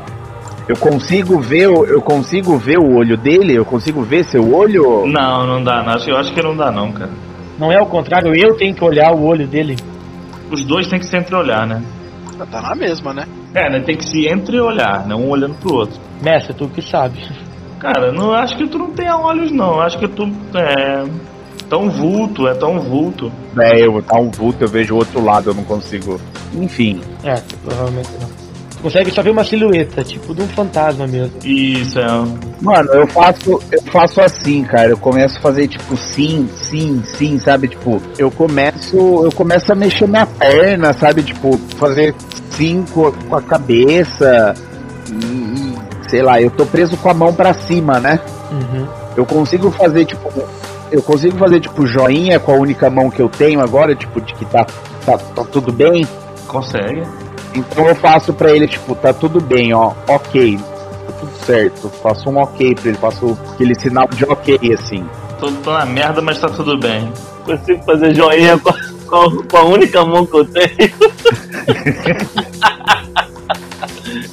eu 0.68 0.76
consigo 0.76 1.38
ver, 1.40 1.68
o- 1.68 1.84
eu 1.84 2.01
consigo 2.01 2.57
ver 2.57 2.78
o 2.78 2.94
olho 2.97 3.16
dele, 3.16 3.55
eu 3.55 3.64
consigo 3.64 4.03
ver 4.03 4.24
seu 4.24 4.53
olho. 4.55 5.07
Não, 5.07 5.47
não 5.47 5.62
dá, 5.62 5.82
não. 5.82 5.97
Eu 6.07 6.16
acho 6.16 6.32
que 6.32 6.42
não 6.42 6.57
dá 6.57 6.70
não, 6.70 6.90
cara. 6.92 7.11
Não 7.59 7.72
é 7.72 7.80
o 7.80 7.86
contrário, 7.86 8.34
eu 8.34 8.54
tenho 8.57 8.74
que 8.74 8.84
olhar 8.84 9.12
o 9.12 9.24
olho 9.24 9.46
dele. 9.46 9.76
Os 10.50 10.64
dois 10.64 10.88
tem 10.88 10.98
que 10.98 11.07
se 11.07 11.16
entreolhar, 11.16 11.66
né? 11.66 11.82
Tá 12.50 12.61
na 12.61 12.74
mesma, 12.74 13.14
né? 13.14 13.26
É, 13.54 13.70
né? 13.70 13.80
Tem 13.80 13.96
que 13.96 14.04
se 14.04 14.28
entreolhar, 14.28 15.07
não 15.09 15.22
um 15.22 15.30
olhando 15.30 15.54
pro 15.54 15.74
outro. 15.74 15.98
Mestre, 16.22 16.54
tu 16.54 16.68
que 16.68 16.82
sabe. 16.82 17.18
Cara, 17.78 18.12
não 18.12 18.32
acho 18.32 18.57
que 18.57 18.66
tu 18.68 18.78
não 18.78 18.90
tenha 18.92 19.16
olhos, 19.16 19.50
não. 19.50 19.80
Acho 19.80 19.98
que 19.98 20.09
tu 20.09 20.24
é 20.54 21.04
tão 21.68 21.90
vulto, 21.90 22.46
é 22.46 22.54
tão 22.54 22.78
vulto. 22.80 23.32
É, 23.59 23.86
eu 23.86 24.02
tá 24.02 24.18
um 24.18 24.30
vulto, 24.30 24.64
eu 24.64 24.68
vejo 24.68 24.94
o 24.94 24.98
outro 24.98 25.24
lado, 25.24 25.50
eu 25.50 25.54
não 25.54 25.64
consigo. 25.64 26.20
Enfim, 26.54 27.00
É, 27.24 27.34
provavelmente 27.64 28.11
não. 28.20 28.45
Consegue 28.87 29.11
só 29.11 29.20
ver 29.20 29.30
uma 29.30 29.43
silhueta, 29.43 30.05
tipo 30.05 30.32
de 30.32 30.43
um 30.43 30.47
fantasma 30.47 31.09
mesmo. 31.09 31.32
Isso 31.45 31.99
é. 31.99 32.07
mano, 32.62 32.89
eu 32.93 33.05
faço, 33.09 33.61
eu 33.72 33.82
faço 33.91 34.20
assim, 34.20 34.62
cara. 34.62 34.91
Eu 34.91 34.97
começo 34.97 35.39
a 35.39 35.41
fazer 35.41 35.66
tipo 35.66 35.97
sim, 35.97 36.49
sim, 36.55 37.03
sim, 37.05 37.37
sabe? 37.41 37.66
Tipo, 37.66 38.01
eu 38.16 38.30
começo, 38.30 38.97
eu 39.24 39.32
começo 39.32 39.72
a 39.72 39.74
mexer 39.74 40.07
minha 40.07 40.24
perna, 40.24 40.93
sabe? 40.93 41.24
Tipo, 41.24 41.59
fazer 41.78 42.14
sim 42.53 42.84
com, 42.93 43.11
com 43.11 43.34
a 43.34 43.43
cabeça 43.43 44.55
e, 45.11 45.14
e, 45.14 45.74
sei 46.09 46.22
lá, 46.22 46.41
eu 46.41 46.53
tô 46.53 46.64
preso 46.64 46.97
com 46.97 47.11
a 47.11 47.14
mão 47.14 47.34
pra 47.34 47.53
cima, 47.55 47.99
né? 47.99 48.20
Uhum. 48.53 48.87
Eu 49.16 49.26
consigo 49.26 49.68
fazer 49.72 50.05
tipo. 50.05 50.30
Eu 50.93 51.03
consigo 51.03 51.37
fazer 51.37 51.59
tipo 51.59 51.84
joinha 51.89 52.39
com 52.39 52.53
a 52.53 52.57
única 52.57 52.89
mão 52.89 53.11
que 53.11 53.20
eu 53.20 53.28
tenho 53.28 53.61
agora, 53.61 53.97
tipo, 53.97 54.20
de 54.20 54.32
que 54.32 54.45
tá, 54.45 54.64
tá, 55.05 55.18
tá 55.18 55.43
tudo 55.43 55.72
bem. 55.72 56.07
Consegue. 56.47 57.03
Então 57.57 57.88
eu 57.88 57.94
faço 57.96 58.32
pra 58.34 58.52
ele, 58.52 58.68
tipo, 58.68 58.94
tá 58.94 59.12
tudo 59.12 59.40
bem, 59.40 59.72
ó, 59.74 59.92
ok. 60.09 60.59
Tá 60.59 61.12
tudo 61.20 61.32
certo. 61.46 61.88
Faço 62.02 62.28
um 62.30 62.36
ok 62.38 62.74
pra 62.74 62.88
ele, 62.90 62.98
faço 62.98 63.36
aquele 63.54 63.74
sinal 63.80 64.07
de 64.09 64.24
ok, 64.24 64.59
assim. 64.74 65.04
Tô, 65.40 65.50
tô 65.50 65.72
na 65.72 65.84
merda, 65.86 66.20
mas 66.22 66.38
tá 66.38 66.48
tudo 66.48 66.78
bem. 66.78 67.11
Consigo 67.44 67.82
fazer 67.84 68.14
joinha 68.14 68.59
com 68.59 68.70
a, 68.70 68.74
com 69.48 69.57
a- 69.57 69.64
única 69.64 70.04
mão 70.04 70.24
que 70.26 70.36
eu 70.36 70.44
tenho. 70.44 70.66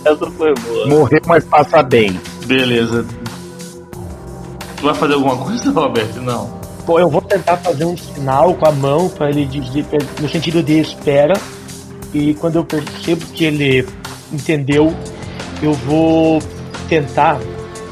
Essa 0.05 0.30
foi 0.32 0.53
boa. 0.55 0.88
Morreu, 0.88 1.21
mas 1.26 1.43
passa 1.45 1.82
bem. 1.84 2.19
Beleza. 2.45 3.05
Tu 4.78 4.84
vai 4.84 4.93
fazer 4.93 5.13
alguma 5.13 5.38
coisa, 5.38 5.71
Robert? 5.71 6.13
Não. 6.21 6.49
Pô, 6.86 6.99
eu 6.99 7.09
vou 7.09 7.21
tentar 7.21 7.57
fazer 7.57 7.86
um 7.86 7.95
sinal 7.95 8.53
com 8.55 8.67
a 8.67 8.71
mão 8.71 9.07
pra 9.09 9.30
ele 9.30 9.45
dizer 9.45 9.86
no 10.19 10.28
sentido 10.28 10.61
de 10.61 10.80
espera. 10.80 11.34
E 12.14 12.34
quando 12.36 12.57
eu 12.57 12.64
percebo 12.66 13.26
que 13.28 13.45
ele 13.45 13.88
entendeu, 14.32 14.93
eu 15.61 15.74
vou 15.74 16.41
tentar 16.88 17.39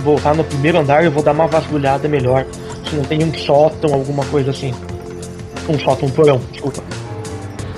voltar 0.01 0.35
no 0.35 0.43
primeiro 0.43 0.79
andar 0.79 1.01
e 1.03 1.05
eu 1.05 1.11
vou 1.11 1.23
dar 1.23 1.31
uma 1.31 1.47
vasculhada 1.47 2.07
melhor. 2.07 2.45
Se 2.89 2.95
não 2.95 3.03
tem 3.03 3.23
um 3.23 3.33
sótão, 3.33 3.93
alguma 3.93 4.23
coisa 4.25 4.51
assim. 4.51 4.73
Um 5.67 5.79
sótão, 5.79 6.07
um 6.07 6.11
porão, 6.11 6.41
desculpa. 6.51 6.83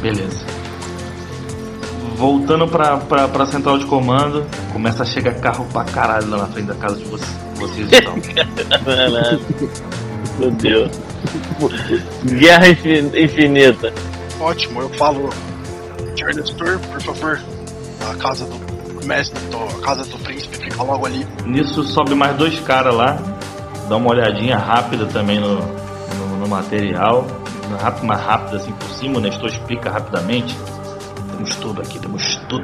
Beleza. 0.01 0.43
Voltando 2.17 2.67
pra, 2.67 2.97
pra, 2.97 3.27
pra 3.27 3.45
central 3.45 3.77
de 3.77 3.85
comando, 3.85 4.45
começa 4.71 5.03
a 5.03 5.05
chegar 5.05 5.33
carro 5.35 5.65
pra 5.73 5.83
caralho 5.83 6.29
lá 6.29 6.37
na 6.37 6.47
frente 6.47 6.67
da 6.67 6.75
casa 6.75 6.95
de 6.97 7.05
vocês, 7.05 7.29
vocês 7.55 7.87
então. 7.91 8.15
Caralho. 8.85 9.39
Meu 10.39 10.51
Deus. 10.51 10.91
Guerra 12.25 12.69
infin- 12.69 13.11
infinita. 13.15 13.93
Ótimo, 14.39 14.81
eu 14.81 14.89
falo. 14.89 15.29
Senhor 16.15 16.35
Nestor, 16.35 16.79
por 16.79 17.01
favor, 17.01 17.39
a 18.09 18.15
casa 18.15 18.45
do 18.45 19.05
mestre, 19.05 19.39
a 19.77 19.85
casa 19.85 20.05
do 20.05 20.17
príncipe 20.19 20.57
fica 20.57 20.83
logo 20.83 21.05
ali. 21.05 21.25
Nisso 21.45 21.83
sobe 21.83 22.15
mais 22.15 22.35
dois 22.37 22.59
caras 22.61 22.93
lá, 22.93 23.17
dá 23.89 23.97
uma 23.97 24.11
olhadinha 24.11 24.57
rápida 24.57 25.05
também 25.07 25.39
no, 25.39 25.55
no, 25.55 26.37
no 26.39 26.47
material, 26.47 27.25
rápido, 27.81 28.05
mais 28.05 28.21
rápido 28.21 28.57
assim 28.57 28.71
por 28.73 28.89
cima, 28.89 29.17
o 29.17 29.21
Nestor 29.21 29.49
explica 29.49 29.89
rapidamente. 29.89 30.55
Temos 31.31 31.55
tudo 31.57 31.81
aqui, 31.81 31.99
temos 31.99 32.35
tudo. 32.47 32.63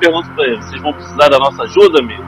Pergunto 0.00 0.28
pra 0.34 0.46
eles, 0.46 0.64
vocês 0.66 0.82
vão 0.82 0.92
precisar 0.92 1.28
da 1.28 1.38
nossa 1.38 1.62
ajuda, 1.62 2.00
amigo? 2.00 2.22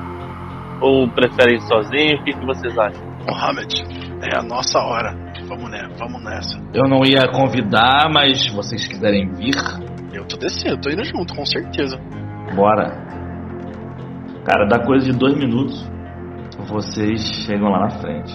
Ou 0.80 1.08
preferem 1.08 1.56
ir 1.56 1.62
sozinho? 1.62 2.20
O 2.20 2.24
que, 2.24 2.32
que 2.32 2.46
vocês 2.46 2.76
acham? 2.78 3.02
Mohamed, 3.26 3.84
é 4.22 4.38
a 4.38 4.42
nossa 4.42 4.78
hora. 4.78 5.16
Vamos, 5.48 5.70
né? 5.70 5.88
Vamos 5.98 6.22
nessa. 6.22 6.60
Eu 6.74 6.88
não 6.88 7.04
ia 7.04 7.28
convidar, 7.28 8.10
mas 8.12 8.42
se 8.42 8.50
vocês 8.50 8.86
quiserem 8.86 9.32
vir, 9.34 9.54
Eu 10.16 10.24
tô 10.26 10.36
descendo, 10.38 10.80
tô 10.80 10.90
indo 10.90 11.04
junto, 11.04 11.34
com 11.34 11.44
certeza. 11.44 11.98
bora. 12.54 13.04
Cara, 14.44 14.66
dá 14.66 14.78
coisa 14.78 15.04
de 15.04 15.18
dois 15.18 15.36
minutos. 15.36 15.86
Vocês 16.68 17.20
chegam 17.44 17.68
lá 17.68 17.80
na 17.80 17.90
frente. 17.90 18.32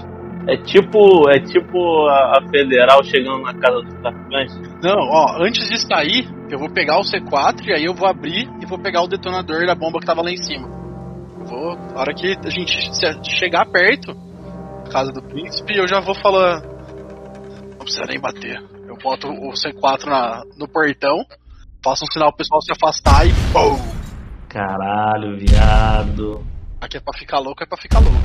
É 0.47 0.57
tipo, 0.57 1.29
é 1.29 1.39
tipo 1.39 2.07
a, 2.07 2.38
a 2.38 2.49
federal 2.49 3.03
chegando 3.03 3.41
na 3.41 3.53
casa 3.53 3.82
dos 3.82 3.93
traficantes. 3.95 4.57
Não, 4.84 4.97
ó, 4.97 5.43
antes 5.43 5.67
de 5.69 5.79
sair, 5.79 6.27
eu 6.49 6.59
vou 6.59 6.69
pegar 6.69 6.99
o 6.99 7.03
C4 7.03 7.65
e 7.65 7.73
aí 7.73 7.86
eu 7.86 7.93
vou 7.93 8.07
abrir 8.07 8.49
e 8.61 8.65
vou 8.65 8.79
pegar 8.79 9.01
o 9.01 9.07
detonador 9.07 9.65
da 9.65 9.75
bomba 9.75 9.99
que 9.99 10.05
tava 10.05 10.21
lá 10.21 10.32
em 10.32 10.38
cima. 10.38 10.67
Eu 11.39 11.45
Vou, 11.45 11.75
na 11.75 12.01
hora 12.01 12.13
que 12.13 12.36
a 12.43 12.49
gente 12.49 12.91
chegar 13.23 13.65
perto 13.65 14.13
da 14.86 14.91
casa 14.91 15.11
do 15.11 15.21
príncipe, 15.21 15.77
eu 15.77 15.88
já 15.88 15.99
vou 15.99 16.15
falar. 16.15 16.61
Não 16.61 17.79
precisa 17.79 18.05
nem 18.07 18.19
bater. 18.19 18.61
Eu 18.88 18.97
boto 18.97 19.27
o 19.27 19.51
C4 19.53 20.05
na, 20.05 20.43
no 20.57 20.67
portão, 20.67 21.23
faço 21.84 22.03
um 22.05 22.11
sinal 22.13 22.29
pro 22.29 22.38
pessoal 22.38 22.61
se 22.61 22.71
afastar 22.71 23.25
e 23.25 23.34
BOOM! 23.51 23.77
Caralho, 24.47 25.38
viado. 25.38 26.43
Aqui 26.79 26.97
é 26.97 26.99
pra 26.99 27.17
ficar 27.17 27.39
louco, 27.39 27.63
é 27.63 27.65
pra 27.65 27.77
ficar 27.77 27.99
louco. 27.99 28.17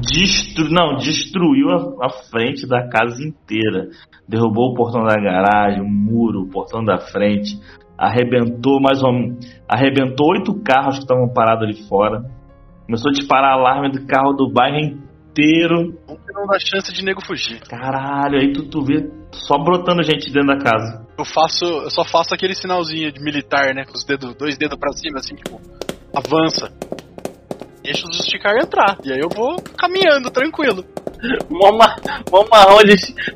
Destru... 0.00 0.70
Não, 0.70 0.96
destruiu 0.96 1.70
a, 1.70 2.06
a 2.06 2.10
frente 2.30 2.66
da 2.66 2.88
casa 2.88 3.22
inteira. 3.22 3.88
Derrubou 4.28 4.72
o 4.72 4.74
portão 4.74 5.04
da 5.04 5.14
garagem, 5.14 5.82
o 5.82 5.88
muro, 5.88 6.42
o 6.42 6.48
portão 6.48 6.84
da 6.84 6.98
frente. 6.98 7.60
Arrebentou 7.96 8.80
mais 8.80 9.02
um. 9.02 9.38
Arrebentou 9.68 10.32
oito 10.32 10.54
carros 10.62 10.96
que 10.96 11.02
estavam 11.02 11.28
parados 11.32 11.64
ali 11.64 11.88
fora. 11.88 12.22
Começou 12.86 13.10
a 13.10 13.14
disparar 13.14 13.52
alarme 13.52 13.90
do 13.90 14.06
carro 14.06 14.32
do 14.32 14.50
bairro 14.52 14.78
inteiro. 14.78 15.92
Que 16.06 16.32
não 16.32 16.46
dá 16.46 16.58
chance 16.58 16.92
de 16.92 17.04
nego 17.04 17.24
fugir. 17.24 17.60
Caralho, 17.68 18.38
aí 18.38 18.52
tu, 18.52 18.68
tu 18.68 18.84
vê 18.84 19.10
só 19.32 19.58
brotando 19.58 20.02
gente 20.02 20.32
dentro 20.32 20.56
da 20.56 20.58
casa. 20.58 21.05
Eu 21.18 21.24
faço. 21.24 21.64
Eu 21.64 21.90
só 21.90 22.04
faço 22.04 22.34
aquele 22.34 22.54
sinalzinho 22.54 23.10
de 23.12 23.20
militar, 23.22 23.74
né? 23.74 23.84
Com 23.84 23.92
os 23.94 24.04
dedos, 24.04 24.34
dois 24.34 24.56
dedos 24.58 24.78
pra 24.78 24.92
cima, 24.92 25.18
assim, 25.18 25.34
tipo, 25.34 25.60
avança. 26.14 26.70
Deixa 27.82 28.06
os 28.08 28.18
esticar 28.18 28.56
entrar. 28.56 28.98
E 29.04 29.12
aí 29.12 29.20
eu 29.20 29.28
vou 29.28 29.56
caminhando, 29.78 30.30
tranquilo. 30.30 30.84
Mó 31.48 31.72
ma- 31.72 31.96
mó 32.30 32.44
marrom 32.50 32.82
de, 32.84 32.94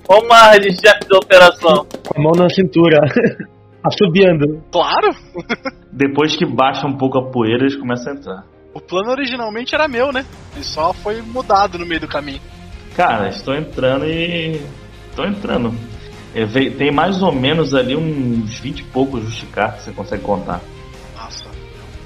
mó 0.08 0.20
marra 0.28 0.58
de 0.58 0.70
chefe 0.72 1.08
de 1.08 1.16
operação. 1.16 1.86
Com 2.06 2.20
a 2.20 2.22
mão 2.22 2.32
na 2.36 2.48
cintura, 2.50 2.98
assobiando. 3.82 4.62
Claro! 4.70 5.08
Depois 5.90 6.36
que 6.36 6.44
baixa 6.44 6.86
um 6.86 6.96
pouco 6.96 7.18
a 7.18 7.30
poeira, 7.30 7.62
eles 7.62 7.76
começam 7.76 8.12
a 8.12 8.16
entrar. 8.16 8.44
O 8.74 8.80
plano 8.80 9.10
originalmente 9.12 9.74
era 9.74 9.88
meu, 9.88 10.12
né? 10.12 10.24
Ele 10.54 10.62
só 10.64 10.92
foi 10.92 11.22
mudado 11.22 11.78
no 11.78 11.86
meio 11.86 12.00
do 12.02 12.08
caminho. 12.08 12.40
Cara, 12.94 13.28
estou 13.28 13.54
entrando 13.54 14.04
e. 14.04 14.60
Estou 15.08 15.24
entrando. 15.26 15.72
É, 16.34 16.46
Tem 16.46 16.92
mais 16.92 17.22
ou 17.22 17.32
menos 17.32 17.74
ali 17.74 17.96
uns 17.96 18.58
20 18.60 18.80
e 18.80 18.84
poucos 18.84 19.22
justicar 19.24 19.76
que 19.76 19.82
você 19.84 19.92
consegue 19.92 20.22
contar. 20.22 20.60
Nossa. 21.16 21.44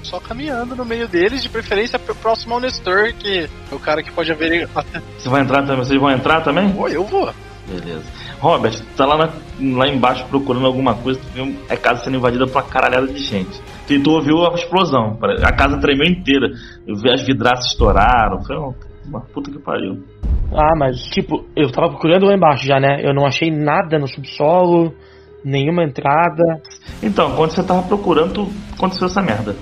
Só 0.03 0.19
caminhando 0.19 0.75
no 0.75 0.85
meio 0.85 1.07
deles, 1.07 1.41
de 1.43 1.49
preferência 1.49 1.97
pr- 1.99 2.13
próximo 2.15 2.53
ao 2.55 2.59
Nestor, 2.59 3.13
que 3.13 3.49
é 3.71 3.75
o 3.75 3.79
cara 3.79 4.01
que 4.03 4.11
pode 4.11 4.31
haver. 4.31 4.67
Você 5.17 5.29
vai 5.29 5.41
entrar 5.41 5.61
também? 5.63 5.77
Vocês 5.83 5.99
vão 5.99 6.11
entrar 6.11 6.41
também? 6.41 6.73
Oi, 6.77 6.95
eu 6.95 7.03
vou. 7.05 7.31
Beleza. 7.67 8.03
Robert, 8.39 8.75
tu 8.75 8.83
tá 8.95 9.05
lá, 9.07 9.17
na- 9.17 9.77
lá 9.77 9.87
embaixo 9.87 10.23
procurando 10.25 10.67
alguma 10.67 10.93
coisa, 10.93 11.19
tu 11.19 11.25
viu 11.33 11.55
a 11.67 11.75
casa 11.75 12.03
sendo 12.03 12.17
invadida 12.17 12.45
por 12.45 12.57
uma 12.57 12.63
caralhada 12.69 13.07
de 13.07 13.17
gente. 13.23 13.59
E 13.89 13.99
tu 13.99 14.11
ouviu 14.11 14.45
a 14.45 14.53
explosão, 14.53 15.17
a 15.43 15.51
casa 15.53 15.77
tremeu 15.79 16.07
inteira. 16.07 16.47
Eu 16.85 16.95
vi 16.95 17.11
as 17.11 17.23
vidraças 17.25 17.71
estouraram, 17.71 18.43
foi 18.43 18.55
uma, 18.57 18.75
uma 19.07 19.21
puta 19.21 19.49
que 19.51 19.57
pariu. 19.57 20.03
Ah, 20.53 20.75
mas 20.77 21.01
tipo, 21.07 21.45
eu 21.55 21.71
tava 21.71 21.89
procurando 21.89 22.25
lá 22.25 22.33
embaixo 22.33 22.65
já, 22.65 22.79
né? 22.79 23.01
Eu 23.01 23.13
não 23.13 23.25
achei 23.25 23.51
nada 23.51 23.97
no 23.99 24.07
subsolo, 24.07 24.93
nenhuma 25.43 25.83
entrada. 25.83 26.61
Então, 27.01 27.35
quando 27.35 27.51
você 27.51 27.63
tava 27.63 27.83
procurando, 27.83 28.49
aconteceu 28.73 29.07
essa 29.07 29.21
merda. 29.21 29.55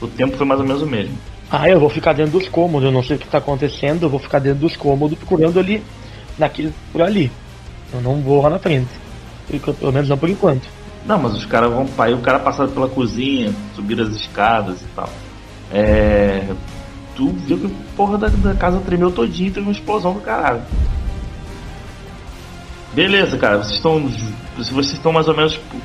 O 0.00 0.06
tempo 0.06 0.36
foi 0.36 0.46
mais 0.46 0.60
ou 0.60 0.66
menos 0.66 0.82
o 0.82 0.86
mesmo. 0.86 1.16
Ah, 1.50 1.68
eu 1.68 1.78
vou 1.78 1.88
ficar 1.88 2.12
dentro 2.12 2.38
dos 2.38 2.48
cômodos, 2.48 2.86
eu 2.86 2.92
não 2.92 3.02
sei 3.02 3.16
o 3.16 3.18
que 3.18 3.28
tá 3.28 3.38
acontecendo, 3.38 4.04
eu 4.04 4.10
vou 4.10 4.18
ficar 4.18 4.38
dentro 4.38 4.60
dos 4.60 4.76
cômodos 4.76 5.18
procurando 5.18 5.58
ali, 5.58 5.82
naquele 6.38 6.72
por 6.92 7.02
ali. 7.02 7.30
Eu 7.92 8.00
não 8.00 8.20
vou 8.20 8.42
lá 8.42 8.50
na 8.50 8.58
frente. 8.58 8.90
Pelo 9.78 9.92
menos 9.92 10.08
não 10.08 10.18
por 10.18 10.28
enquanto. 10.28 10.66
Não, 11.06 11.18
mas 11.18 11.34
os 11.34 11.44
caras 11.44 11.70
vão. 11.70 11.86
Aí 11.98 12.14
o 12.14 12.20
cara 12.20 12.38
passar 12.38 12.66
pela 12.68 12.88
cozinha, 12.88 13.52
subir 13.74 14.00
as 14.00 14.08
escadas 14.08 14.80
e 14.80 14.86
tal. 14.96 15.08
É. 15.72 16.42
Tu 17.14 17.28
viu 17.28 17.58
que 17.58 17.66
a 17.66 17.96
porra 17.96 18.18
da, 18.18 18.28
da 18.28 18.54
casa 18.54 18.80
tremeu 18.80 19.10
todinha 19.10 19.48
e 19.48 19.52
teve 19.52 19.66
uma 19.66 19.72
explosão 19.72 20.14
do 20.14 20.20
caralho. 20.20 20.62
Beleza, 22.92 23.36
cara, 23.38 23.58
vocês 23.58 23.74
estão. 23.74 24.08
Se 24.08 24.72
vocês 24.72 24.92
estão 24.92 25.12
mais 25.12 25.26
ou 25.26 25.34
menos 25.34 25.52
tipo, 25.52 25.76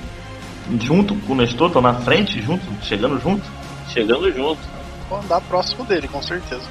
junto 0.80 1.16
com 1.16 1.34
o 1.34 1.36
Nestor, 1.36 1.68
estão 1.68 1.82
na 1.82 1.96
frente, 1.96 2.42
junto, 2.42 2.64
chegando 2.84 3.20
junto. 3.20 3.44
Chegando 3.90 4.32
junto. 4.32 4.60
Vou 5.10 5.20
andar 5.20 5.42
próximo 5.42 5.84
dele, 5.86 6.08
com 6.08 6.22
certeza. 6.22 6.64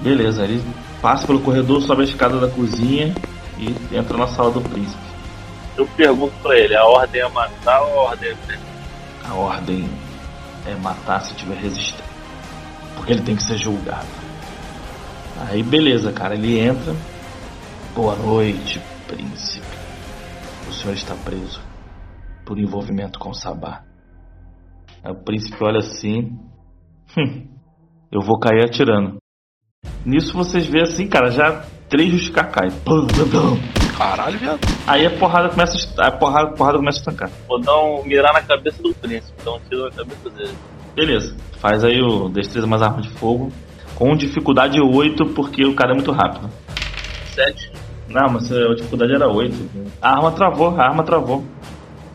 Beleza, 0.00 0.44
ele 0.44 0.62
passa 1.02 1.26
pelo 1.26 1.40
corredor, 1.40 1.82
sobe 1.82 2.02
a 2.02 2.04
escada 2.04 2.38
da 2.38 2.48
cozinha 2.48 3.14
e 3.58 3.74
entra 3.94 4.16
na 4.16 4.28
sala 4.28 4.50
do 4.50 4.60
príncipe. 4.60 5.02
Eu 5.76 5.86
pergunto 5.96 6.32
pra 6.42 6.58
ele, 6.58 6.76
a 6.76 6.84
ordem 6.84 7.20
é 7.20 7.28
matar 7.28 7.80
ou 7.82 8.00
a 8.00 8.02
ordem 8.10 8.30
é? 8.30 8.58
A 9.24 9.34
ordem 9.34 9.88
é 10.66 10.74
matar 10.76 11.20
se 11.22 11.34
tiver 11.34 11.56
resistência. 11.56 12.09
Porque 12.96 13.12
ele 13.12 13.22
tem 13.22 13.36
que 13.36 13.42
ser 13.42 13.58
julgado. 13.58 14.06
Aí 15.48 15.62
beleza, 15.62 16.12
cara, 16.12 16.34
ele 16.34 16.58
entra. 16.58 16.94
Boa 17.94 18.14
noite, 18.16 18.80
príncipe. 19.06 19.66
O 20.68 20.72
senhor 20.72 20.94
está 20.94 21.14
preso 21.14 21.60
por 22.44 22.58
envolvimento 22.58 23.18
com 23.18 23.30
o 23.30 23.34
Sabá. 23.34 23.82
Aí 25.02 25.12
o 25.12 25.24
príncipe 25.24 25.56
olha 25.62 25.78
assim. 25.78 26.38
Hum, 27.16 27.48
eu 28.12 28.20
vou 28.20 28.38
cair 28.38 28.64
atirando. 28.64 29.18
Nisso 30.04 30.32
vocês 30.36 30.66
veem 30.66 30.82
assim, 30.82 31.08
cara, 31.08 31.30
já 31.30 31.64
três. 31.88 32.30
Pum, 32.30 33.06
pum, 33.06 33.30
pum. 33.30 33.96
Caralho, 33.96 34.38
viado. 34.38 34.60
Aí 34.86 35.04
a 35.04 35.18
porrada 35.18 35.50
começa 35.50 35.76
a, 35.98 36.06
a 36.06 36.10
porrada, 36.10 36.48
a 36.48 36.52
porrada 36.52 36.78
começa 36.78 36.98
a 36.98 37.00
estancar. 37.00 37.30
Vou 37.46 37.60
dar 37.60 37.78
um 37.80 38.02
mirar 38.04 38.32
na 38.32 38.42
cabeça 38.42 38.82
do 38.82 38.94
príncipe, 38.94 39.36
então 39.40 39.56
um 39.56 39.60
tiro 39.68 39.84
na 39.84 39.90
cabeça 39.90 40.30
dele. 40.30 40.56
Beleza. 40.94 41.36
Faz 41.58 41.84
aí 41.84 42.00
o 42.00 42.28
destreza 42.28 42.66
mais 42.66 42.82
arma 42.82 43.00
de 43.02 43.10
fogo. 43.10 43.52
Com 43.94 44.16
dificuldade 44.16 44.80
8, 44.80 45.26
porque 45.26 45.64
o 45.66 45.74
cara 45.74 45.92
é 45.92 45.94
muito 45.94 46.10
rápido. 46.10 46.48
Sete. 47.34 47.70
Não, 48.08 48.28
mas 48.32 48.50
a 48.50 48.74
dificuldade 48.74 49.14
era 49.14 49.28
8. 49.28 49.54
A 50.00 50.10
arma 50.16 50.32
travou, 50.32 50.74
a 50.80 50.82
arma 50.84 51.02
travou. 51.04 51.44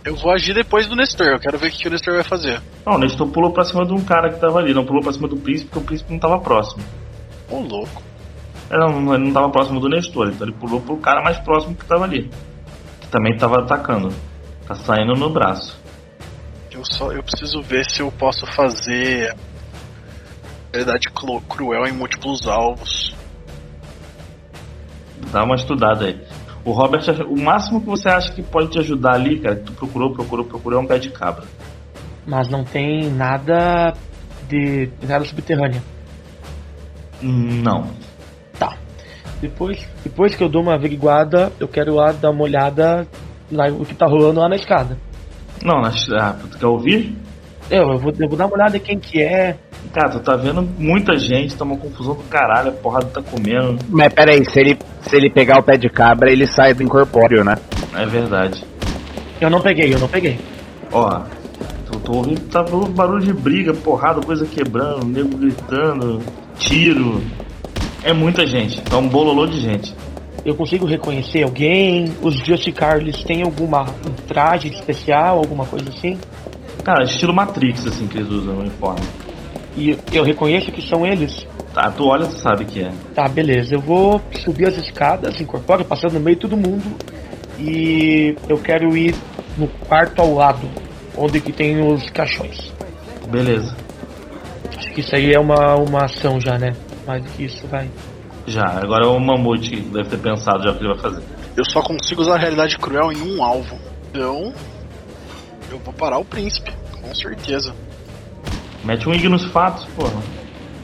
Eu 0.03 0.15
vou 0.15 0.31
agir 0.31 0.53
depois 0.53 0.87
do 0.87 0.95
Nestor. 0.95 1.27
Eu 1.27 1.39
quero 1.39 1.57
ver 1.57 1.67
o 1.67 1.71
que 1.71 1.87
o 1.87 1.91
Nestor 1.91 2.13
vai 2.15 2.23
fazer. 2.23 2.61
Não, 2.85 2.93
o 2.95 2.97
Nestor 2.97 3.27
pulou 3.27 3.51
pra 3.51 3.63
cima 3.63 3.85
de 3.85 3.93
um 3.93 4.03
cara 4.03 4.29
que 4.31 4.39
tava 4.39 4.59
ali. 4.59 4.73
Não 4.73 4.85
pulou 4.85 5.01
pra 5.01 5.13
cima 5.13 5.27
do 5.27 5.37
príncipe, 5.37 5.69
porque 5.69 5.83
o 5.83 5.87
príncipe 5.87 6.11
não 6.11 6.19
tava 6.19 6.39
próximo. 6.39 6.83
Ô, 7.49 7.59
louco. 7.59 8.01
É, 8.69 8.77
Não, 8.77 8.99
não- 8.99 9.13
ele 9.15 9.25
não 9.25 9.33
tava 9.33 9.49
próximo 9.49 9.79
do 9.79 9.87
Nestor, 9.89 10.29
então 10.29 10.47
ele 10.47 10.55
pulou 10.59 10.81
pro 10.81 10.97
cara 10.97 11.21
mais 11.23 11.37
próximo 11.39 11.75
que 11.75 11.85
tava 11.85 12.03
ali. 12.03 12.29
Que 13.01 13.07
também 13.07 13.35
tava 13.37 13.59
atacando. 13.59 14.09
Tá 14.67 14.75
saindo 14.75 15.13
no 15.13 15.29
braço. 15.29 15.79
Eu 16.75 16.83
só 16.83 17.09
eu 17.13 17.23
preciso 17.23 17.61
ver 17.61 17.85
se 17.85 18.01
eu 18.01 18.11
posso 18.11 18.45
fazer 18.47 19.33
realidade 20.73 21.09
clo- 21.09 21.39
cruel 21.41 21.85
em 21.85 21.93
múltiplos 21.93 22.45
alvos. 22.47 23.15
Dá 25.31 25.43
uma 25.43 25.55
estudada 25.55 26.05
aí. 26.05 26.21
O 26.65 26.71
Robert, 26.71 27.01
o 27.29 27.39
máximo 27.39 27.79
que 27.79 27.87
você 27.87 28.09
acha 28.09 28.31
que 28.33 28.43
pode 28.43 28.71
te 28.71 28.79
ajudar 28.79 29.13
ali, 29.13 29.39
cara, 29.39 29.55
que 29.55 29.63
tu 29.63 29.71
procurou, 29.73 30.11
procurou, 30.13 30.45
procurou, 30.45 30.79
é 30.79 30.83
um 30.83 30.85
pé 30.87 30.99
de 30.99 31.09
cabra. 31.11 31.45
Mas 32.27 32.49
não 32.49 32.65
tem 32.65 33.09
nada 33.09 33.93
de 34.49 34.89
nada 35.01 35.23
subterrânea. 35.23 35.81
Não. 37.21 37.87
Tá. 38.59 38.77
Depois, 39.39 39.87
depois 40.03 40.35
que 40.35 40.43
eu 40.43 40.49
dou 40.49 40.61
uma 40.61 40.73
averiguada, 40.73 41.53
eu 41.57 41.67
quero 41.69 41.95
lá 41.95 42.11
dar 42.11 42.31
uma 42.31 42.43
olhada 42.43 43.07
lá 43.49 43.67
o 43.67 43.85
que 43.85 43.95
tá 43.95 44.05
rolando 44.07 44.41
lá 44.41 44.49
na 44.49 44.55
escada. 44.55 44.97
Não, 45.65 45.81
nas- 45.81 46.07
ah, 46.11 46.35
tu 46.51 46.57
quer 46.59 46.65
ouvir? 46.67 47.15
Eu, 47.69 47.91
eu, 47.93 47.97
vou, 47.97 48.13
eu 48.19 48.29
vou 48.29 48.37
dar 48.37 48.45
uma 48.45 48.55
olhada 48.55 48.77
em 48.77 48.79
quem 48.79 48.99
que 48.99 49.19
é. 49.21 49.57
Cara, 49.91 50.09
tu 50.09 50.19
tá 50.19 50.35
vendo 50.35 50.61
muita 50.77 51.17
gente, 51.17 51.55
tá 51.55 51.63
uma 51.63 51.75
confusão 51.77 52.13
do 52.13 52.23
caralho, 52.23 52.69
a 52.69 52.73
porrada 52.73 53.07
tá 53.07 53.21
comendo. 53.21 53.79
Mas 53.89 54.13
peraí, 54.13 54.45
se 54.45 54.59
ele, 54.59 54.77
se 55.01 55.15
ele 55.15 55.29
pegar 55.29 55.59
o 55.59 55.63
pé 55.63 55.75
de 55.77 55.89
cabra, 55.89 56.31
ele 56.31 56.45
sai 56.45 56.73
do 56.73 56.83
incorpóreo, 56.83 57.43
né? 57.43 57.55
É 57.95 58.05
verdade. 58.05 58.63
Eu 59.41 59.49
não 59.49 59.59
peguei, 59.61 59.93
eu 59.93 59.99
não 59.99 60.07
peguei. 60.07 60.39
Ó, 60.91 61.21
tô, 61.91 61.99
tô 61.99 62.13
ouvindo, 62.17 62.41
tá 62.51 62.61
ouvindo 62.61 62.91
barulho 62.93 63.23
de 63.23 63.33
briga, 63.33 63.73
porrada, 63.73 64.21
coisa 64.21 64.45
quebrando, 64.45 65.05
nego 65.05 65.35
gritando, 65.37 66.21
tiro. 66.59 67.21
É 68.03 68.13
muita 68.13 68.45
gente, 68.45 68.81
tá 68.83 68.97
um 68.97 69.07
bololô 69.07 69.47
de 69.47 69.59
gente. 69.59 69.93
Eu 70.45 70.53
consigo 70.53 70.85
reconhecer 70.85 71.41
alguém? 71.41 72.13
Os 72.21 72.35
Justicar, 72.45 72.97
eles 72.97 73.23
têm 73.23 73.41
alguma 73.41 73.81
um 73.81 74.13
traje 74.27 74.67
especial, 74.67 75.39
alguma 75.39 75.65
coisa 75.65 75.89
assim? 75.89 76.19
Cara, 76.83 77.03
estilo 77.03 77.33
Matrix, 77.33 77.87
assim, 77.87 78.07
que 78.07 78.19
eles 78.19 78.29
usam 78.29 78.53
no 78.53 78.61
uniforme. 78.61 79.01
E 79.75 79.97
eu 80.13 80.23
reconheço 80.23 80.71
que 80.71 80.87
são 80.87 81.03
eles. 81.03 81.47
Tá, 81.73 81.89
tu 81.91 82.05
olha, 82.05 82.27
tu 82.27 82.37
sabe 82.37 82.63
que 82.63 82.81
é. 82.83 82.91
Tá, 83.15 83.27
beleza. 83.27 83.73
Eu 83.73 83.81
vou 83.81 84.21
subir 84.43 84.67
as 84.67 84.77
escadas, 84.77 85.41
incorporo, 85.41 85.83
passando 85.83 86.13
no 86.13 86.19
meio 86.19 86.35
de 86.35 86.41
todo 86.41 86.55
mundo. 86.55 86.95
E 87.59 88.35
eu 88.47 88.57
quero 88.57 88.95
ir 88.95 89.15
no 89.57 89.67
quarto 89.67 90.21
ao 90.21 90.35
lado, 90.35 90.69
onde 91.17 91.41
que 91.41 91.51
tem 91.51 91.81
os 91.81 92.07
caixões. 92.11 92.71
Beleza. 93.27 93.75
Acho 94.77 94.91
que 94.91 95.01
isso 95.01 95.15
aí 95.15 95.33
é 95.33 95.39
uma, 95.39 95.75
uma 95.75 96.05
ação 96.05 96.39
já, 96.39 96.59
né? 96.59 96.73
Mais 97.07 97.23
do 97.23 97.29
que 97.31 97.45
isso, 97.45 97.65
vai. 97.67 97.89
Já, 98.47 98.63
agora 98.81 99.05
é 99.05 99.07
o 99.07 99.19
Mamute 99.19 99.69
que 99.69 99.81
deve 99.81 100.09
ter 100.09 100.17
pensado 100.17 100.63
já 100.63 100.71
o 100.71 100.75
que 100.75 100.83
ele 100.83 100.93
vai 100.93 101.01
fazer. 101.01 101.23
Eu 101.57 101.65
só 101.65 101.81
consigo 101.81 102.21
usar 102.21 102.35
a 102.35 102.37
realidade 102.37 102.77
cruel 102.77 103.11
em 103.11 103.21
um 103.21 103.43
alvo. 103.43 103.77
Então, 104.09 104.53
eu 105.71 105.79
vou 105.79 105.93
parar 105.93 106.17
o 106.19 106.25
príncipe, 106.25 106.71
com 107.01 107.13
certeza. 107.15 107.73
Mete 108.83 109.09
um 109.09 109.13
Ignos 109.13 109.45
Fatos, 109.45 109.85
porra. 109.95 110.21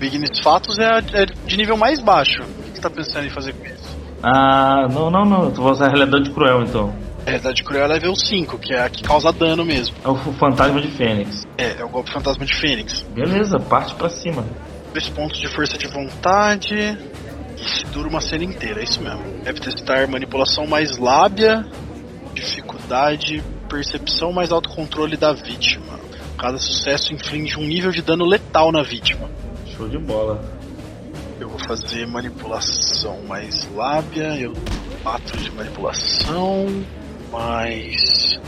O 0.01 0.03
Ignis 0.03 0.39
Fatos 0.39 0.79
é, 0.79 0.97
é 1.13 1.25
de 1.25 1.55
nível 1.55 1.77
mais 1.77 1.99
baixo. 1.99 2.41
O 2.41 2.63
que 2.63 2.75
você 2.75 2.81
tá 2.81 2.89
pensando 2.89 3.27
em 3.27 3.29
fazer 3.29 3.53
com 3.53 3.65
isso? 3.65 3.95
Ah, 4.23 4.87
não, 4.91 5.11
não, 5.11 5.23
não. 5.23 5.51
Tu 5.51 5.61
vai 5.61 5.71
usar 5.71 5.85
a 5.85 5.89
realidade 5.89 6.31
cruel 6.31 6.63
então. 6.63 6.91
A 7.25 7.29
realidade 7.29 7.63
cruel 7.63 7.83
é 7.83 7.87
level 7.87 8.15
5, 8.15 8.57
que 8.57 8.73
é 8.73 8.83
a 8.83 8.89
que 8.89 9.03
causa 9.03 9.31
dano 9.31 9.63
mesmo. 9.63 9.95
É 10.03 10.09
o 10.09 10.15
fantasma 10.15 10.81
de 10.81 10.87
Fênix. 10.87 11.47
É, 11.55 11.79
é 11.79 11.85
o 11.85 11.89
golpe 11.89 12.11
fantasma 12.11 12.43
de 12.43 12.59
Fênix. 12.59 13.05
Beleza, 13.13 13.59
parte 13.59 13.93
pra 13.93 14.09
cima. 14.09 14.43
Dois 14.91 15.07
pontos 15.09 15.39
de 15.39 15.47
força 15.47 15.77
de 15.77 15.87
vontade. 15.87 16.97
Isso 17.61 17.85
dura 17.93 18.09
uma 18.09 18.19
cena 18.19 18.43
inteira, 18.43 18.81
é 18.81 18.83
isso 18.83 18.99
mesmo. 19.01 19.21
Deve 19.43 19.59
testar 19.59 20.07
manipulação 20.07 20.65
mais 20.65 20.97
lábia, 20.97 21.63
dificuldade, 22.33 23.43
percepção 23.69 24.33
mais 24.33 24.51
autocontrole 24.51 25.15
da 25.15 25.31
vítima. 25.31 25.99
Cada 26.39 26.57
sucesso 26.57 27.13
inflige 27.13 27.57
um 27.59 27.63
nível 27.63 27.91
de 27.91 28.01
dano 28.01 28.25
letal 28.25 28.71
na 28.71 28.81
vítima. 28.81 29.29
Show 29.77 29.87
de 29.87 29.99
bola. 29.99 30.43
Eu 31.39 31.49
vou 31.49 31.59
fazer 31.59 32.07
manipulação 32.07 33.21
mais 33.27 33.69
lábia, 33.75 34.35
eu 34.39 34.53
4 35.03 35.37
de 35.37 35.51
manipulação, 35.51 36.65
mais. 37.31 38.39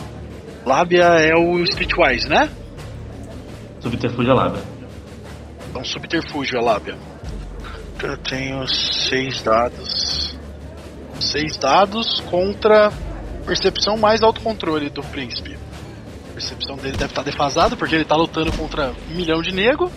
Lábia 0.65 1.03
é 1.03 1.35
o 1.35 1.63
Streetwise, 1.63 2.27
né? 2.27 2.49
Subterfúgio 3.79 4.31
é 4.31 4.33
lábia. 4.33 4.63
Então 5.69 5.83
subterfúgio 5.83 6.57
é 6.57 6.61
lábia. 6.61 7.12
Eu 8.03 8.17
tenho 8.17 8.67
seis 8.67 9.41
dados. 9.41 10.37
Seis 11.21 11.55
dados 11.55 12.19
contra 12.29 12.91
percepção 13.45 13.97
mais 13.97 14.21
autocontrole 14.21 14.89
do 14.89 15.01
príncipe. 15.01 15.57
A 16.29 16.33
percepção 16.33 16.75
dele 16.75 16.97
deve 16.97 17.11
estar 17.11 17.23
defasada 17.23 17.77
porque 17.77 17.95
ele 17.95 18.03
está 18.03 18.17
lutando 18.17 18.51
contra 18.51 18.93
um 19.09 19.15
milhão 19.15 19.41
de 19.41 19.53
nego. 19.53 19.89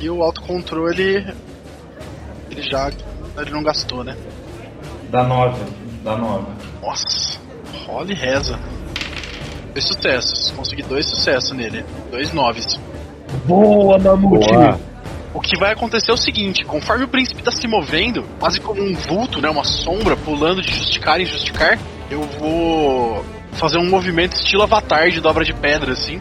E 0.00 0.08
o 0.08 0.22
autocontrole 0.22 1.26
ele 2.50 2.62
já 2.62 2.90
ele 3.36 3.50
não 3.50 3.62
gastou, 3.62 4.02
né? 4.02 4.16
Dá 5.10 5.22
9. 5.22 5.62
Dá 6.02 6.16
9. 6.16 6.46
Nossa, 6.80 7.38
rola 7.86 8.10
e 8.10 8.14
reza. 8.14 8.58
Dois 9.74 9.84
sucessos. 9.84 10.50
Consegui 10.52 10.82
dois 10.82 11.04
sucessos 11.04 11.52
nele. 11.52 11.84
Dois 12.10 12.32
noves. 12.32 12.80
Boa, 13.44 13.98
Mamute! 13.98 14.50
Boa. 14.50 14.93
O 15.34 15.40
que 15.40 15.58
vai 15.58 15.72
acontecer 15.72 16.10
é 16.10 16.14
o 16.14 16.16
seguinte: 16.16 16.64
conforme 16.64 17.04
o 17.04 17.08
príncipe 17.08 17.42
tá 17.42 17.50
se 17.50 17.66
movendo, 17.66 18.22
quase 18.38 18.60
como 18.60 18.80
um 18.82 18.94
vulto, 18.94 19.40
né? 19.42 19.50
Uma 19.50 19.64
sombra 19.64 20.16
pulando 20.16 20.62
de 20.62 20.72
justicar 20.72 21.20
em 21.20 21.26
justicar, 21.26 21.78
eu 22.10 22.22
vou 22.22 23.24
fazer 23.52 23.78
um 23.78 23.88
movimento 23.90 24.34
estilo 24.36 24.62
avatar 24.62 25.10
de 25.10 25.20
dobra 25.20 25.44
de 25.44 25.52
pedra, 25.52 25.92
assim. 25.92 26.20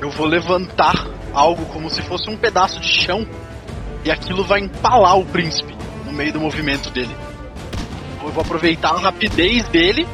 Eu 0.00 0.10
vou 0.10 0.26
levantar 0.26 1.06
algo 1.34 1.64
como 1.66 1.90
se 1.90 2.00
fosse 2.02 2.30
um 2.30 2.36
pedaço 2.36 2.80
de 2.80 2.88
chão 2.88 3.26
e 4.04 4.10
aquilo 4.10 4.42
vai 4.44 4.60
empalar 4.60 5.18
o 5.18 5.24
príncipe 5.26 5.74
no 6.06 6.12
meio 6.12 6.32
do 6.32 6.40
movimento 6.40 6.90
dele. 6.90 7.14
Eu 8.22 8.30
vou 8.30 8.42
aproveitar 8.42 8.90
a 8.90 8.98
rapidez 8.98 9.68
dele 9.68 10.06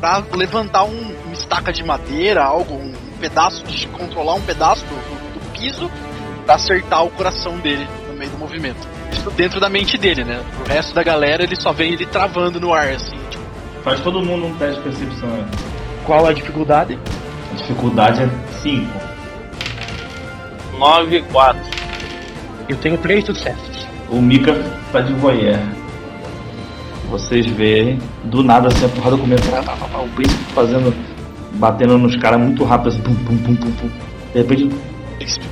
pra 0.00 0.22
levantar 0.34 0.84
um, 0.84 1.14
uma 1.24 1.32
estaca 1.34 1.72
de 1.72 1.82
madeira, 1.84 2.42
algo, 2.44 2.74
um 2.74 2.92
pedaço 3.20 3.64
de 3.64 3.86
controlar 3.88 4.34
um 4.34 4.42
pedaço 4.42 4.84
do, 4.86 4.94
do- 4.94 5.34
do 5.40 5.50
piso 5.58 5.90
pra 6.46 6.54
acertar 6.54 7.04
o 7.04 7.10
coração 7.10 7.58
dele 7.58 7.86
no 8.08 8.14
meio 8.16 8.30
do 8.30 8.38
movimento. 8.38 8.78
Isso 9.12 9.30
dentro 9.32 9.60
da 9.60 9.68
mente 9.68 9.98
dele, 9.98 10.24
né? 10.24 10.40
O 10.64 10.68
resto 10.68 10.94
da 10.94 11.02
galera 11.02 11.42
ele 11.42 11.56
só 11.56 11.72
vê 11.72 11.88
ele 11.88 12.06
travando 12.06 12.58
no 12.60 12.72
ar, 12.72 12.88
assim. 12.88 13.18
Tipo, 13.28 13.44
Faz 13.84 14.00
todo 14.00 14.22
mundo 14.24 14.46
um 14.46 14.54
teste 14.54 14.76
de 14.76 14.88
percepção. 14.88 15.28
né? 15.28 15.44
Qual 16.04 16.26
a 16.26 16.32
dificuldade? 16.32 16.98
A 17.52 17.56
dificuldade 17.56 18.22
é 18.22 18.28
5. 18.62 18.88
9 20.78 21.16
e 21.16 21.22
4. 21.22 21.60
Eu 22.68 22.76
tenho 22.76 22.98
três 22.98 23.24
sucessos. 23.24 23.86
O 24.10 24.20
Mika 24.20 24.54
tá 24.92 25.00
de 25.00 25.12
voyeur. 25.14 25.58
Vocês 27.10 27.46
veem, 27.46 27.98
do 28.24 28.42
nada 28.42 28.68
assim, 28.68 28.84
a 28.84 28.88
porrada 28.88 29.16
começa. 29.16 29.50
tá, 29.50 29.62
tá, 29.62 29.76
tá, 29.76 29.98
O 29.98 30.08
príncipe 30.10 30.42
fazendo. 30.52 30.92
batendo 31.54 31.96
nos 31.98 32.16
caras 32.16 32.38
muito 32.40 32.64
rápido, 32.64 32.88
assim, 32.88 33.00
pum, 33.02 33.14
pum, 33.14 33.36
pum, 33.38 33.54
pum, 33.56 33.70
pum. 33.72 33.88
De 34.32 34.38
repente, 34.42 34.68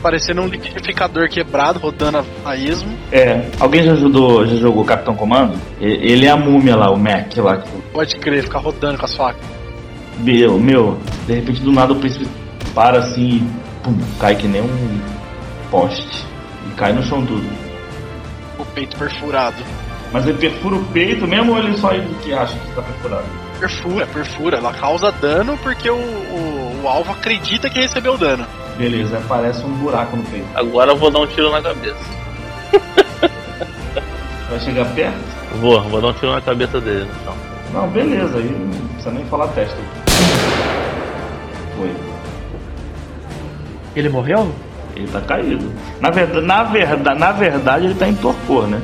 parecendo 0.03 0.43
um 0.43 0.47
liquidificador 0.47 1.29
quebrado 1.29 1.79
rodando 1.79 2.25
a, 2.45 2.57
esmo. 2.57 2.97
é. 3.11 3.49
Alguém 3.59 3.83
já 3.85 3.93
ajudou, 3.93 4.47
já 4.47 4.57
jogou 4.57 4.85
Capitão 4.85 5.15
Comando? 5.15 5.59
Ele 5.81 6.27
é 6.27 6.31
a 6.31 6.37
múmia 6.37 6.77
lá, 6.77 6.91
o 6.91 6.99
Mac 6.99 7.37
lá. 7.39 7.59
que- 7.59 7.71
Pode 7.93 8.17
crer, 8.17 8.43
ficar 8.45 8.59
rodando 8.59 8.99
com 8.99 9.05
as 9.05 9.15
facas. 9.15 9.43
Meu, 10.19 10.59
meu, 10.59 10.99
de 11.27 11.35
repente 11.35 11.61
do 11.61 11.73
nada 11.73 11.93
o 11.93 11.97
príncipe 11.97 12.27
para 12.75 12.99
assim 12.99 13.21
e 13.39 13.51
pum, 13.83 13.97
cai 14.21 14.35
que 14.37 14.47
nem 14.47 14.63
um 14.63 15.01
poste. 15.71 16.25
E 16.71 16.75
cai 16.77 16.93
no 16.93 17.03
chão 17.03 17.25
tudo. 17.25 17.45
O 18.59 18.65
peito 18.67 18.97
perfurado. 18.97 19.57
Mas 20.13 20.27
ele 20.27 20.39
perfura 20.39 20.77
o 20.77 20.85
peito 20.87 21.27
mesmo 21.27 21.53
ou 21.53 21.59
ele 21.59 21.77
só 21.77 21.93
ele 21.93 22.07
que 22.23 22.33
acha 22.33 22.57
que 22.57 22.69
está 22.69 22.83
perfurado? 22.83 23.25
Perfura, 23.59 24.07
perfura. 24.07 24.59
Ela 24.59 24.73
causa 24.73 25.11
dano 25.11 25.59
porque 25.63 25.91
o, 25.91 25.95
o, 25.97 26.81
o 26.85 26.89
alvo 26.89 27.11
acredita 27.13 27.69
que 27.69 27.81
recebeu 27.81 28.17
dano. 28.17 28.47
Beleza, 28.77 29.23
parece 29.29 29.65
um 29.65 29.73
buraco 29.75 30.17
no 30.17 30.23
peito. 30.25 30.47
Agora 30.55 30.91
eu 30.93 30.97
vou 30.97 31.11
dar 31.11 31.21
um 31.21 31.27
tiro 31.27 31.51
na 31.51 31.63
cabeça. 31.63 31.97
Vai 34.51 34.61
chegar 34.61 34.85
perto? 34.95 35.15
Vou, 35.61 35.81
vou 35.83 36.01
dar 36.01 36.09
um 36.09 36.13
tiro 36.15 36.33
na 36.33 36.41
cabeça 36.41 36.81
dele, 36.81 37.09
então. 37.23 37.35
Não, 37.73 37.89
beleza, 37.89 38.37
aí 38.39 38.51
não 38.51 38.89
precisa 38.89 39.11
nem 39.13 39.25
falar 39.27 39.49
testa. 39.49 39.77
Foi. 41.77 41.91
Ele 43.97 44.09
morreu? 44.09 44.53
Ele 44.97 45.07
tá 45.09 45.21
caído. 45.21 45.73
Na 46.01 46.11
verdade, 46.11 46.47
na 46.47 46.63
verdade, 46.65 47.19
na 47.19 47.33
verdade 47.33 47.85
ele 47.87 47.95
tá 47.95 48.09
em 48.09 48.15
torpor, 48.15 48.67
né? 48.67 48.81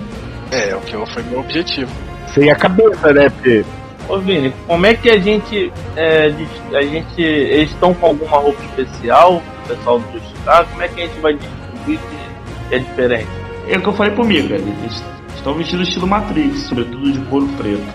É, 0.51 0.75
o 0.75 0.81
que 0.81 0.95
eu- 0.95 1.07
foi 1.07 1.23
meu 1.25 1.41
objetivo. 1.41 1.91
Sem 2.35 2.51
a 2.51 2.55
cabeça, 2.57 3.13
né? 3.13 3.29
Porque 3.29 3.65
Ô 4.09 4.19
Vini, 4.19 4.53
como 4.67 4.87
é 4.87 4.95
que 4.95 5.09
a 5.09 5.19
gente. 5.19 5.73
É, 5.95 6.33
a 6.75 6.83
gente. 6.83 7.23
Eles 7.23 7.71
estão 7.71 7.95
com 7.95 8.07
alguma 8.07 8.39
roupa 8.39 8.61
especial, 8.65 9.41
pessoal 9.75 9.99
do 9.99 10.13
Justicar? 10.13 10.67
Como 10.67 10.83
é 10.83 10.89
que 10.89 11.01
a 11.01 11.07
gente 11.07 11.21
vai 11.21 11.35
descobrir 11.35 11.99
que 11.99 12.75
é 12.75 12.79
diferente? 12.79 13.29
É 13.69 13.79
o 13.79 13.83
que 13.83 13.89
eu 13.89 13.93
falei 13.93 14.13
pro 14.13 14.25
Mika, 14.25 14.55
eles 14.55 15.05
estão 15.37 15.55
vestidos 15.55 15.89
estilo 15.89 16.07
Matrix, 16.07 16.63
sobretudo 16.63 17.13
de 17.13 17.19
couro 17.27 17.49
preto. 17.57 17.87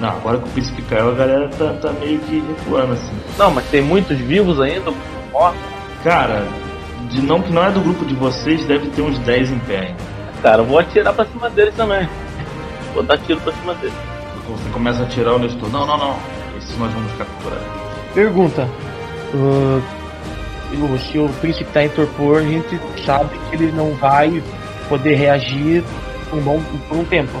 Não, 0.00 0.10
agora 0.10 0.38
que 0.38 0.48
o 0.48 0.52
príncipe 0.52 0.82
caiu, 0.82 1.10
a 1.10 1.14
galera 1.14 1.48
tá, 1.48 1.72
tá 1.80 1.92
meio 1.92 2.18
que 2.20 2.40
recuando 2.40 2.92
assim. 2.92 3.12
Não, 3.38 3.50
mas 3.50 3.64
tem 3.66 3.82
muitos 3.82 4.18
vivos 4.18 4.60
ainda, 4.60 4.92
mortos. 5.32 5.60
Cara, 6.02 6.46
de 7.10 7.22
não 7.22 7.40
que 7.40 7.52
não 7.52 7.64
é 7.64 7.70
do 7.70 7.80
grupo 7.80 8.04
de 8.04 8.14
vocês, 8.14 8.66
deve 8.66 8.88
ter 8.90 9.02
uns 9.02 9.18
10 9.20 9.52
em 9.52 9.58
pé 9.60 9.78
ainda. 9.78 10.14
Cara, 10.42 10.62
eu 10.62 10.66
vou 10.66 10.78
atirar 10.78 11.14
pra 11.14 11.24
cima 11.24 11.48
deles 11.48 11.74
também. 11.74 12.08
Vou 12.92 13.02
dar 13.02 13.18
tiro 13.18 13.40
pra 13.40 13.52
cima 13.52 13.74
deles. 13.74 13.94
Você 14.46 14.68
começa 14.70 15.02
a 15.02 15.06
tirar 15.06 15.34
o 15.34 15.38
Nestor. 15.38 15.70
Não, 15.70 15.86
não, 15.86 15.96
não. 15.96 16.16
Esses 16.58 16.76
nós 16.78 16.92
vamos 16.92 17.10
capturar. 17.12 17.58
Pergunta. 18.12 18.68
ah, 19.34 20.03
o- 20.72 20.98
se 20.98 21.18
o 21.18 21.28
príncipe 21.40 21.70
tá 21.72 21.84
em 21.84 21.88
torpor, 21.90 22.38
a 22.38 22.42
gente 22.42 22.78
sabe 23.04 23.30
que 23.50 23.56
ele 23.56 23.72
não 23.72 23.92
vai 23.94 24.42
poder 24.88 25.14
reagir 25.14 25.82
por 26.30 26.38
um, 26.38 26.42
bom, 26.42 26.60
por 26.88 26.98
um 26.98 27.04
tempo. 27.04 27.32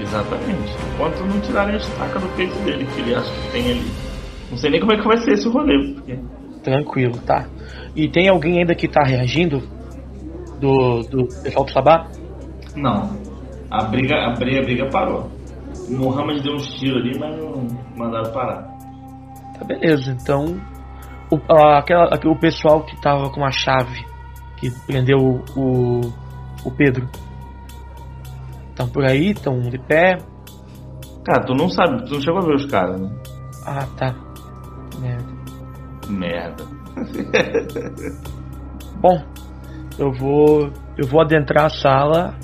Exatamente. 0.00 0.74
Enquanto 0.94 1.20
não 1.24 1.40
tirarem 1.40 1.74
a 1.74 1.78
estaca 1.78 2.18
do 2.18 2.28
peito 2.36 2.54
dele, 2.64 2.86
que 2.94 3.00
ele 3.00 3.14
acha 3.14 3.30
que 3.30 3.52
tem 3.52 3.70
ali. 3.70 3.90
Não 4.50 4.56
sei 4.58 4.70
nem 4.70 4.80
como 4.80 4.92
é 4.92 4.96
que 4.96 5.06
vai 5.06 5.16
ser 5.18 5.32
esse 5.32 5.48
rolê, 5.48 5.94
porque. 5.94 6.18
Tranquilo, 6.62 7.18
tá. 7.26 7.46
E 7.94 8.08
tem 8.08 8.28
alguém 8.28 8.58
ainda 8.58 8.74
que 8.74 8.88
tá 8.88 9.02
reagindo? 9.02 9.62
Do, 10.60 11.00
do 11.02 11.26
pessoal 11.42 11.64
do 11.64 11.72
Sabá? 11.72 12.06
Não. 12.76 13.10
A 13.70 13.84
briga, 13.84 14.14
a 14.26 14.30
briga, 14.34 14.60
a 14.60 14.62
briga 14.62 14.88
parou. 14.90 15.28
O 15.88 15.92
Muhammad 15.94 16.40
deu 16.42 16.54
uns 16.54 16.66
tiros 16.78 16.98
ali, 17.02 17.18
mas 17.18 17.36
não 17.36 17.66
mandaram 17.96 18.30
parar. 18.32 18.62
Tá 19.58 19.64
beleza, 19.64 20.16
então. 20.20 20.60
O, 21.34 21.52
aquela, 21.76 22.04
aquele- 22.14 22.34
o 22.34 22.38
pessoal 22.38 22.84
que 22.84 23.00
tava 23.00 23.30
com 23.30 23.44
a 23.44 23.50
chave 23.50 24.04
que 24.58 24.70
prendeu 24.86 25.18
o, 25.18 25.42
o, 25.56 26.00
o 26.64 26.70
Pedro. 26.70 27.08
Estão 28.70 28.88
por 28.88 29.04
aí, 29.04 29.30
estão 29.32 29.60
de 29.60 29.78
pé. 29.78 30.18
Cara, 31.24 31.44
tu 31.44 31.54
não 31.54 31.68
sabe, 31.68 32.04
tu 32.04 32.14
não 32.14 32.20
chegou 32.20 32.40
a 32.40 32.44
ver 32.46 32.54
os 32.56 32.66
caras, 32.66 33.00
né? 33.00 33.10
Ah, 33.66 33.86
tá. 33.96 34.14
Merda. 35.00 35.32
Merda. 36.08 36.64
Bom, 39.00 39.22
eu 39.98 40.12
vou. 40.12 40.70
Eu 40.96 41.06
vou 41.08 41.20
adentrar 41.20 41.66
a 41.66 41.70
sala 41.70 42.34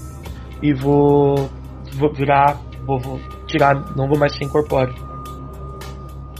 e 0.62 0.72
vou. 0.72 1.48
Vou 1.94 2.12
virar. 2.12 2.56
Vou, 2.86 2.98
vou 2.98 3.20
tirar. 3.46 3.74
Não 3.96 4.08
vou 4.08 4.18
mais 4.18 4.34
ser 4.36 4.44
incorpóreo. 4.44 4.94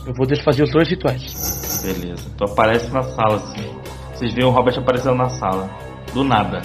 Eu 0.07 0.15
vou 0.15 0.27
desfazer 0.27 0.63
os 0.63 0.71
dois 0.71 0.89
rituais. 0.89 1.58
Beleza. 1.83 2.31
Tu 2.37 2.45
aparece 2.45 2.91
na 2.91 3.03
sala 3.03 3.37
assim. 3.37 3.71
Vocês 4.15 4.33
veem 4.35 4.47
o 4.47 4.51
Robert 4.51 4.79
aparecendo 4.79 5.15
na 5.15 5.29
sala. 5.29 5.69
Do 6.13 6.25
nada. 6.25 6.63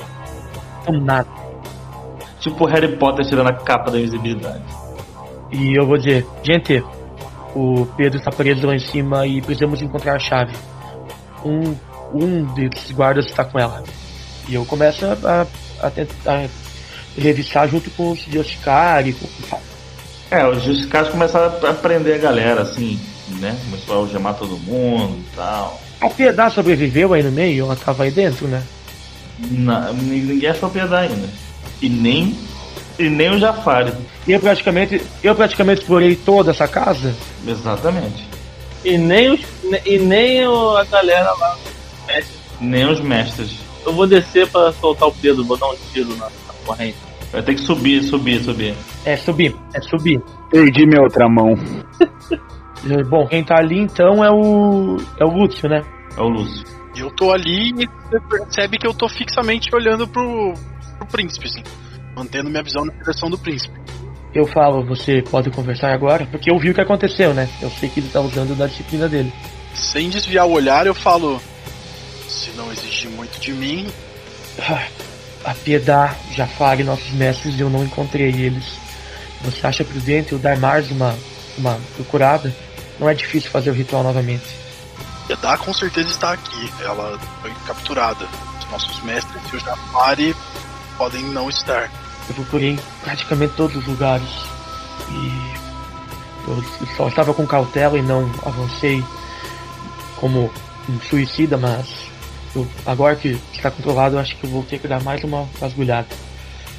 Não 0.88 1.00
nada. 1.00 1.30
Tipo 2.40 2.66
o 2.66 2.68
Harry 2.68 2.98
Potter 2.98 3.26
tirando 3.26 3.50
a 3.50 3.54
capa 3.54 3.92
da 3.92 4.00
invisibilidade. 4.00 4.64
E 5.52 5.78
eu 5.78 5.86
vou 5.86 5.98
dizer, 5.98 6.26
gente, 6.44 6.84
o 7.56 7.86
Pedro 7.96 8.18
está 8.18 8.32
preso 8.32 8.66
lá 8.66 8.76
em 8.76 8.80
cima 8.80 9.28
e 9.28 9.42
precisamos 9.42 9.82
encontrar 9.82 10.16
a 10.16 10.20
chave. 10.20 10.54
Um, 11.46 11.76
um 12.14 12.44
desses 12.54 12.92
guardas 12.92 13.26
está 13.28 13.46
com 13.46 13.60
ela. 13.60 13.84
E 14.48 14.56
eu 14.56 14.66
começo 14.66 15.06
a, 15.06 15.48
a 15.82 15.90
tentar 15.90 16.50
revistar 17.18 17.68
junto 17.68 17.90
com 17.92 18.12
os 18.12 18.26
Yoshikari. 18.28 19.14
Com... 19.14 19.58
É, 20.32 20.48
os 20.48 20.64
Justicais 20.64 21.10
começaram 21.10 21.54
a 21.68 21.74
prender 21.74 22.16
a 22.16 22.18
galera, 22.18 22.62
assim, 22.64 23.00
né? 23.40 23.58
Começou 23.66 23.96
a 23.96 23.98
algemar 24.00 24.34
todo 24.36 24.58
mundo 24.58 25.18
e 25.20 25.36
tal. 25.36 25.82
A 26.02 26.10
Piedade 26.10 26.54
sobreviveu 26.54 27.14
aí 27.14 27.24
no 27.24 27.32
meio? 27.32 27.66
Ela 27.66 27.74
estava 27.74 28.04
aí 28.04 28.12
dentro, 28.12 28.48
né? 28.48 28.62
Na, 29.50 29.92
ninguém 29.92 30.50
achou 30.50 30.70
piedade 30.70 31.14
ainda. 31.14 31.30
E 31.82 31.90
nem, 31.90 32.38
e 33.00 33.10
nem 33.10 33.32
o 33.32 33.40
Jafari. 33.40 33.94
E 34.28 34.32
eu 34.32 34.40
praticamente, 34.40 35.02
eu 35.24 35.34
praticamente 35.36 35.82
explorei 35.82 36.16
toda 36.16 36.52
essa 36.52 36.68
casa. 36.68 37.16
Exatamente. 37.48 38.28
E 38.86 38.98
nem, 38.98 39.30
os, 39.32 39.42
e 39.86 39.98
nem 39.98 40.46
o- 40.48 40.78
a 40.78 40.84
galera 40.86 41.32
lá. 41.40 41.58
mestre. 42.08 42.36
Nem 42.62 42.86
os 42.86 43.00
mestres. 43.02 43.58
Eu 43.86 43.94
vou 43.94 44.06
descer 44.08 44.48
pra 44.48 44.72
soltar 44.74 45.08
o 45.08 45.12
Pedro, 45.14 45.44
vou 45.44 45.58
dar 45.58 45.68
um 45.68 45.76
tiro 45.92 46.10
na, 46.18 46.26
na 46.26 46.54
corrente. 46.66 46.96
Vai 47.32 47.42
ter 47.42 47.56
que 47.56 47.62
subir, 47.62 48.04
subir, 48.04 48.44
subir. 48.44 48.76
É 49.06 49.18
subir, 49.18 49.56
é 49.74 49.82
subir. 49.82 50.22
Perdi 50.52 50.86
minha 50.86 51.02
outra 51.02 51.28
mão. 51.28 51.58
Bom, 53.10 53.28
quem 53.28 53.44
tá 53.44 53.58
ali 53.58 53.80
então 53.80 54.24
é 54.24 54.30
o. 54.30 54.98
é 55.20 55.24
o 55.26 55.30
Lúcio, 55.30 55.70
né? 55.70 55.82
É 56.18 56.22
o 56.22 56.28
Lúcio. 56.28 56.64
Eu 56.96 57.10
tô 57.12 57.32
ali 57.32 57.70
e 57.72 57.88
você 57.88 58.20
percebe 58.30 58.78
que 58.78 58.86
eu 58.86 58.94
tô 58.94 59.08
fixamente 59.10 59.74
olhando 59.74 60.08
pro, 60.08 60.54
pro 60.98 61.08
príncipe, 61.08 61.48
assim. 61.48 61.64
Mantendo 62.16 62.50
minha 62.50 62.62
visão 62.62 62.86
na 62.86 62.94
direção 62.94 63.30
do 63.30 63.38
príncipe. 63.38 63.74
Eu 64.34 64.46
falo, 64.48 64.84
você 64.86 65.22
pode 65.22 65.50
conversar 65.52 65.94
agora, 65.94 66.26
porque 66.26 66.52
eu 66.52 66.58
vi 66.60 66.72
o 66.72 66.74
que 66.74 66.82
aconteceu, 66.82 67.34
né? 67.34 67.48
Eu 67.62 67.70
sei 67.70 67.88
que 67.90 68.00
ele 68.00 68.10
tá 68.10 68.20
usando 68.20 68.56
da 68.58 68.68
disciplina 68.68 69.08
dele. 69.08 69.32
Sem 69.74 70.10
desviar 70.10 70.46
o 70.48 70.52
olhar, 70.52 70.86
eu 70.86 70.94
falo. 70.94 71.40
Se 72.28 72.52
não 72.58 72.72
exigir 72.72 73.10
muito 73.12 73.40
de 73.40 73.54
mim, 73.54 73.88
Ah, 74.60 74.88
A 75.46 75.54
Piedade, 75.54 76.16
Jafar 76.36 76.80
e 76.80 76.84
nossos 76.84 77.12
mestres, 77.12 77.60
eu 77.60 77.70
não 77.70 77.84
encontrei 77.84 78.30
eles. 78.30 78.78
Você 79.42 79.66
acha 79.66 79.84
prudente 79.84 80.32
eu 80.34 80.40
dar 80.40 80.58
mais 80.58 80.90
uma, 80.92 81.16
uma 81.58 81.80
procurada? 81.96 82.54
Não 83.00 83.10
é 83.10 83.14
difícil 83.14 83.50
fazer 83.52 83.70
o 83.70 83.74
ritual 83.74 84.04
novamente. 84.04 84.46
Yedá 85.30 85.58
com 85.58 85.74
certeza 85.74 86.10
está 86.10 86.34
aqui. 86.34 86.72
Ela 86.82 87.18
foi 87.42 87.52
capturada. 87.66 88.28
Os 88.60 88.70
nossos 88.72 89.02
mestres 89.04 89.42
e 89.52 89.56
o 89.56 89.60
Jafari 89.60 90.36
podem 90.98 91.24
não 91.24 91.50
estar. 91.50 91.90
Eu 92.30 92.36
procurei 92.36 92.80
praticamente 93.04 93.54
todos 93.56 93.76
os 93.76 93.86
lugares 93.86 94.28
e 95.12 95.54
eu 96.48 96.64
só 96.96 97.08
estava 97.08 97.34
com 97.34 97.46
cautela 97.48 97.98
e 97.98 98.02
não 98.02 98.30
avancei 98.46 99.04
como 100.18 100.52
um 100.90 101.00
suicida, 101.10 101.58
mas 101.58 101.88
eu- 102.56 102.68
agora 102.86 103.16
que 103.16 103.40
está 103.54 103.70
controlado, 103.72 104.16
eu 104.16 104.20
acho 104.20 104.36
que 104.38 104.46
eu 104.46 104.50
vou 104.50 104.64
ter 104.64 104.80
que 104.80 104.88
dar 104.88 105.02
mais 105.04 105.24
uma 105.24 105.44
vasculhada. 105.60 106.08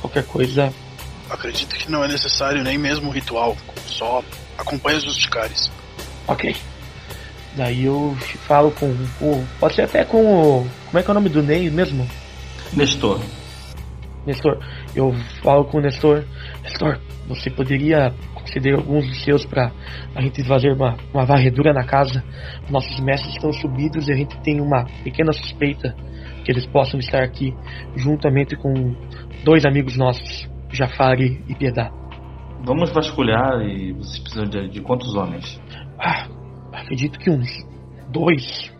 Qualquer 0.01 0.25
coisa, 0.25 0.73
Acredito 1.31 1.75
que 1.75 1.91
não 1.91 2.05
é 2.05 2.09
necessário 2.09 2.63
nem 2.63 2.77
mesmo 2.77 3.09
o 3.09 3.11
ritual. 3.13 3.57
Só 3.87 4.23
acompanhe 4.59 4.99
os 4.99 5.05
justicares. 5.05 5.71
Ok. 6.27 6.55
Daí 7.57 7.85
eu 7.85 8.17
falo 8.47 8.71
com, 8.73 8.93
com. 9.19 9.45
Pode 9.61 9.75
ser 9.75 9.83
até 9.83 10.05
com 10.05 10.19
o. 10.25 10.67
Como 10.87 10.99
é 10.99 11.03
que 11.03 11.09
é 11.09 11.13
o 11.13 11.15
nome 11.15 11.29
do 11.29 11.43
Ney 11.43 11.71
mesmo? 11.71 12.07
Nestor. 12.73 13.21
Nestor, 14.27 14.59
eu 14.95 15.13
falo 15.43 15.65
com 15.65 15.79
o 15.79 15.81
Nestor. 15.81 16.25
Nestor, 16.63 16.99
você 17.29 17.51
poderia 17.51 18.13
conceder 18.35 18.75
alguns 18.75 19.07
dos 19.07 19.23
seus 19.23 19.45
para 19.47 19.71
a 20.15 20.23
gente 20.23 20.43
fazer 20.45 20.73
uma, 20.73 20.97
uma 21.13 21.25
varredura 21.25 21.73
na 21.73 21.85
casa? 21.85 22.25
Nossos 22.69 22.99
mestres 23.01 23.35
estão 23.35 23.53
subidos 23.53 24.09
e 24.09 24.13
a 24.13 24.17
gente 24.17 24.37
tem 24.41 24.61
uma 24.61 24.85
pequena 25.05 25.33
suspeita 25.33 25.95
que 26.45 26.51
eles 26.51 26.67
possam 26.67 26.99
estar 27.01 27.23
aqui 27.23 27.55
juntamente 27.97 28.57
com 28.57 28.95
dois 29.45 29.65
amigos 29.65 29.97
nossos, 29.97 30.49
Jafari 30.71 31.43
e 31.49 31.55
Piedade. 31.55 31.93
Vamos 32.65 32.91
vasculhar 32.93 33.61
e 33.61 33.93
vocês 33.93 34.19
precisam 34.19 34.47
de, 34.47 34.69
de 34.69 34.81
quantos 34.81 35.15
homens? 35.15 35.61
Ah, 36.05 36.29
acredito 36.73 37.19
que 37.19 37.31
uns 37.31 37.49
dois. 38.13 38.71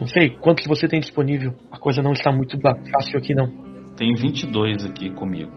Não 0.00 0.06
sei 0.06 0.30
quantos 0.30 0.66
você 0.66 0.88
tem 0.88 1.00
disponível. 1.00 1.54
A 1.70 1.78
coisa 1.78 2.02
não 2.02 2.12
está 2.12 2.32
muito 2.32 2.58
fácil 2.60 3.18
aqui 3.18 3.34
não. 3.34 3.46
Tem 3.96 4.14
22 4.14 4.84
aqui 4.84 5.10
comigo. 5.10 5.52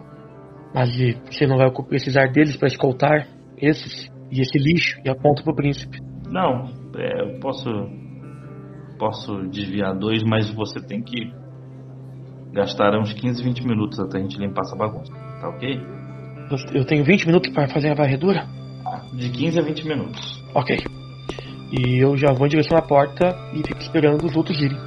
Mas 0.74 0.90
e 1.00 1.18
você 1.26 1.48
não 1.48 1.58
vai 1.58 1.72
precisar 1.88 2.28
deles 2.28 2.56
para 2.56 2.68
escoltar 2.68 3.28
esses 3.58 4.08
e 4.32 4.42
esse 4.42 4.58
lixo 4.58 5.02
e 5.04 5.10
aponto 5.10 5.44
pro 5.44 5.56
príncipe. 5.56 5.98
Não, 6.30 6.70
é, 6.96 7.22
eu 7.22 7.40
posso. 7.40 7.70
Posso 9.00 9.48
desviar 9.48 9.98
dois, 9.98 10.22
mas 10.24 10.54
você 10.54 10.86
tem 10.86 11.02
que 11.02 11.32
gastar 12.52 12.98
uns 13.00 13.14
15, 13.14 13.42
20 13.42 13.66
minutos 13.66 13.98
até 13.98 14.18
a 14.18 14.22
gente 14.22 14.38
limpar 14.38 14.62
essa 14.62 14.76
bagunça. 14.76 15.14
Tá 15.14 15.50
ok? 15.50 15.80
Eu 16.74 16.86
tenho 16.86 17.04
20 17.06 17.26
minutos 17.28 17.54
para 17.54 17.70
fazer 17.70 17.92
a 17.92 17.96
varredura? 17.96 18.46
De 19.14 19.30
15 19.30 19.60
a 19.60 19.62
20 19.62 19.88
minutos. 19.88 20.44
Ok. 20.54 20.99
E 21.72 22.04
eu 22.04 22.18
já 22.18 22.34
vou 22.34 22.48
em 22.48 22.50
direção 22.50 22.78
à 22.78 22.82
porta 22.82 23.36
e 23.54 23.58
fico 23.58 23.80
esperando 23.80 24.26
os 24.26 24.36
outros 24.36 24.60
irem. 24.60 24.78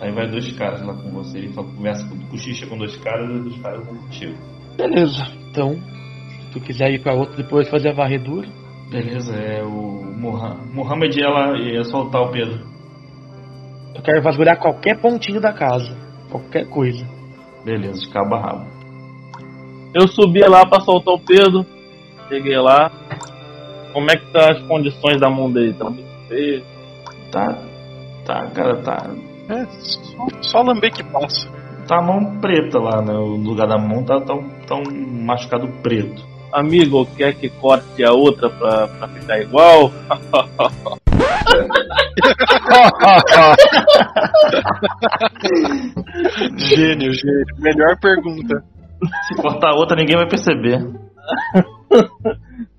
Aí 0.00 0.12
vai 0.12 0.28
dois 0.30 0.50
caras 0.52 0.82
lá 0.82 0.94
com 0.94 1.10
você. 1.10 1.38
Ele 1.38 1.52
só 1.52 1.62
conversa 1.62 2.06
com 2.08 2.18
cochicha 2.28 2.66
com 2.66 2.76
dois 2.78 2.96
caras 2.98 3.28
e 3.28 3.32
os 3.32 3.42
dois 3.44 3.58
caras 3.62 3.86
vão 3.86 3.96
contigo. 3.96 4.34
Beleza. 4.76 5.22
Então, 5.50 5.74
se 5.74 6.50
tu 6.52 6.60
quiser 6.60 6.90
ir 6.90 7.02
para 7.02 7.14
outro 7.14 7.36
depois 7.36 7.68
fazer 7.68 7.90
a 7.90 7.94
varredura, 7.94 8.48
Beleza, 8.90 9.34
é 9.36 9.62
o 9.62 10.02
Moha- 10.18 10.56
Mohamed 10.74 11.22
ela 11.22 11.56
ia 11.58 11.84
soltar 11.84 12.22
o 12.22 12.30
Pedro. 12.32 12.58
eu 13.94 14.02
quero 14.02 14.20
vasculhar 14.22 14.58
qualquer 14.58 15.00
pontinho 15.00 15.40
da 15.40 15.52
casa. 15.52 15.96
Qualquer 16.30 16.66
coisa. 16.68 17.06
Beleza, 17.64 18.00
de 18.00 18.08
cabo 18.10 18.34
a 18.34 18.40
rabo. 18.40 18.66
Eu 19.94 20.08
subi 20.08 20.40
lá 20.40 20.66
pra 20.66 20.80
soltar 20.80 21.14
o 21.14 21.20
Pedro. 21.20 21.64
Cheguei 22.28 22.56
lá. 22.58 22.90
Como 23.92 24.10
é 24.10 24.16
que 24.16 24.32
tá 24.32 24.52
as 24.52 24.62
condições 24.66 25.20
da 25.20 25.28
mão 25.30 25.50
dele? 25.52 25.72
Tá 25.74 25.88
muito 25.90 26.09
feio. 26.30 26.64
Tá. 27.30 27.58
Tá, 28.24 28.46
cara, 28.54 28.76
tá. 28.82 29.10
É, 29.48 29.66
só, 29.66 30.28
só 30.40 30.62
lamber 30.62 30.92
que 30.92 31.02
passa. 31.02 31.50
Tá 31.88 31.98
a 31.98 32.02
mão 32.02 32.38
preta 32.40 32.78
lá, 32.78 33.02
né? 33.02 33.12
O 33.12 33.36
lugar 33.36 33.66
da 33.66 33.76
mão 33.76 34.04
tá 34.04 34.20
tão, 34.20 34.48
tão 34.66 34.80
machucado 35.24 35.66
preto. 35.82 36.24
Amigo, 36.52 37.04
quer 37.16 37.34
que 37.34 37.48
corte 37.48 38.04
a 38.04 38.12
outra 38.12 38.48
pra, 38.50 38.86
pra 38.86 39.08
ficar 39.08 39.40
igual? 39.40 39.90
Gênio, 46.56 47.12
gênio. 47.12 47.44
Melhor 47.58 47.98
pergunta. 48.00 48.64
Se 49.26 49.34
cortar 49.40 49.70
a 49.70 49.74
outra, 49.76 49.96
ninguém 49.96 50.16
vai 50.16 50.28
perceber. 50.28 50.80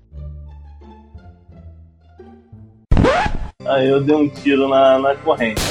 Aí 3.72 3.88
eu 3.88 4.00
dei 4.02 4.14
um 4.14 4.28
tiro 4.28 4.68
na, 4.68 4.98
na 4.98 5.14
corrente. 5.16 5.62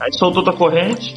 Aí 0.00 0.12
soltou 0.12 0.42
tua 0.42 0.52
corrente. 0.56 1.16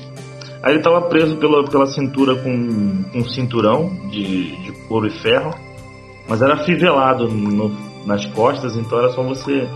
Aí 0.62 0.74
ele 0.74 0.84
tava 0.84 1.02
preso 1.04 1.38
pela, 1.38 1.64
pela 1.66 1.86
cintura 1.88 2.36
com, 2.36 3.04
com 3.12 3.20
um 3.20 3.30
cinturão 3.30 3.90
de, 4.10 4.56
de 4.64 4.72
couro 4.88 5.08
e 5.08 5.12
ferro. 5.22 5.54
Mas 6.28 6.42
era 6.42 6.58
fivelado 6.58 7.28
no- 7.28 7.76
nas 8.06 8.26
costas, 8.28 8.76
então 8.78 9.00
era 9.00 9.10
só 9.12 9.24
você 9.24 9.68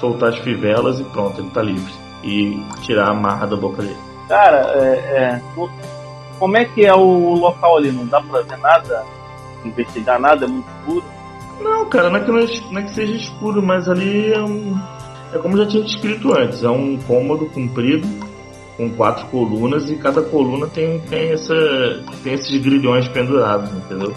soltar 0.00 0.30
as 0.30 0.38
fivelas 0.38 0.98
e 1.00 1.04
pronto, 1.04 1.40
ele 1.40 1.50
tá 1.50 1.62
livre. 1.62 1.92
E 2.24 2.60
tirar 2.82 3.08
a 3.10 3.14
marra 3.14 3.46
da 3.46 3.56
boca 3.56 3.82
dele. 3.82 3.96
Cara, 4.28 4.72
é, 4.74 4.88
é, 5.36 5.42
como 6.38 6.56
é 6.56 6.64
que 6.64 6.84
é 6.84 6.94
o 6.94 7.34
local 7.34 7.76
ali? 7.76 7.90
Não 7.92 8.06
dá 8.06 8.20
pra 8.20 8.42
ver 8.42 8.58
nada? 8.58 9.04
Investigar 9.64 10.18
nada? 10.20 10.44
É 10.44 10.48
muito 10.48 10.66
escuro? 10.80 11.04
Não, 11.60 11.88
cara, 11.88 12.10
não 12.10 12.16
é 12.16 12.20
que, 12.20 12.30
não 12.30 12.38
é, 12.38 12.46
não 12.70 12.80
é 12.80 12.82
que 12.84 12.94
seja 12.94 13.12
escuro, 13.12 13.62
mas 13.62 13.88
ali 13.88 14.32
é 14.32 14.40
um. 14.40 14.78
É 15.32 15.38
como 15.38 15.56
eu 15.56 15.64
já 15.64 15.70
tinha 15.70 15.84
descrito 15.84 16.32
antes, 16.36 16.62
é 16.62 16.70
um 16.70 16.96
cômodo 17.06 17.46
comprido 17.46 18.06
com 18.76 18.88
quatro 18.90 19.26
colunas 19.26 19.90
e 19.90 19.96
cada 19.96 20.22
coluna 20.22 20.68
tem, 20.68 21.00
tem, 21.00 21.32
essa, 21.32 21.54
tem 22.22 22.34
esses 22.34 22.62
grilhões 22.62 23.08
pendurados, 23.08 23.70
entendeu? 23.72 24.14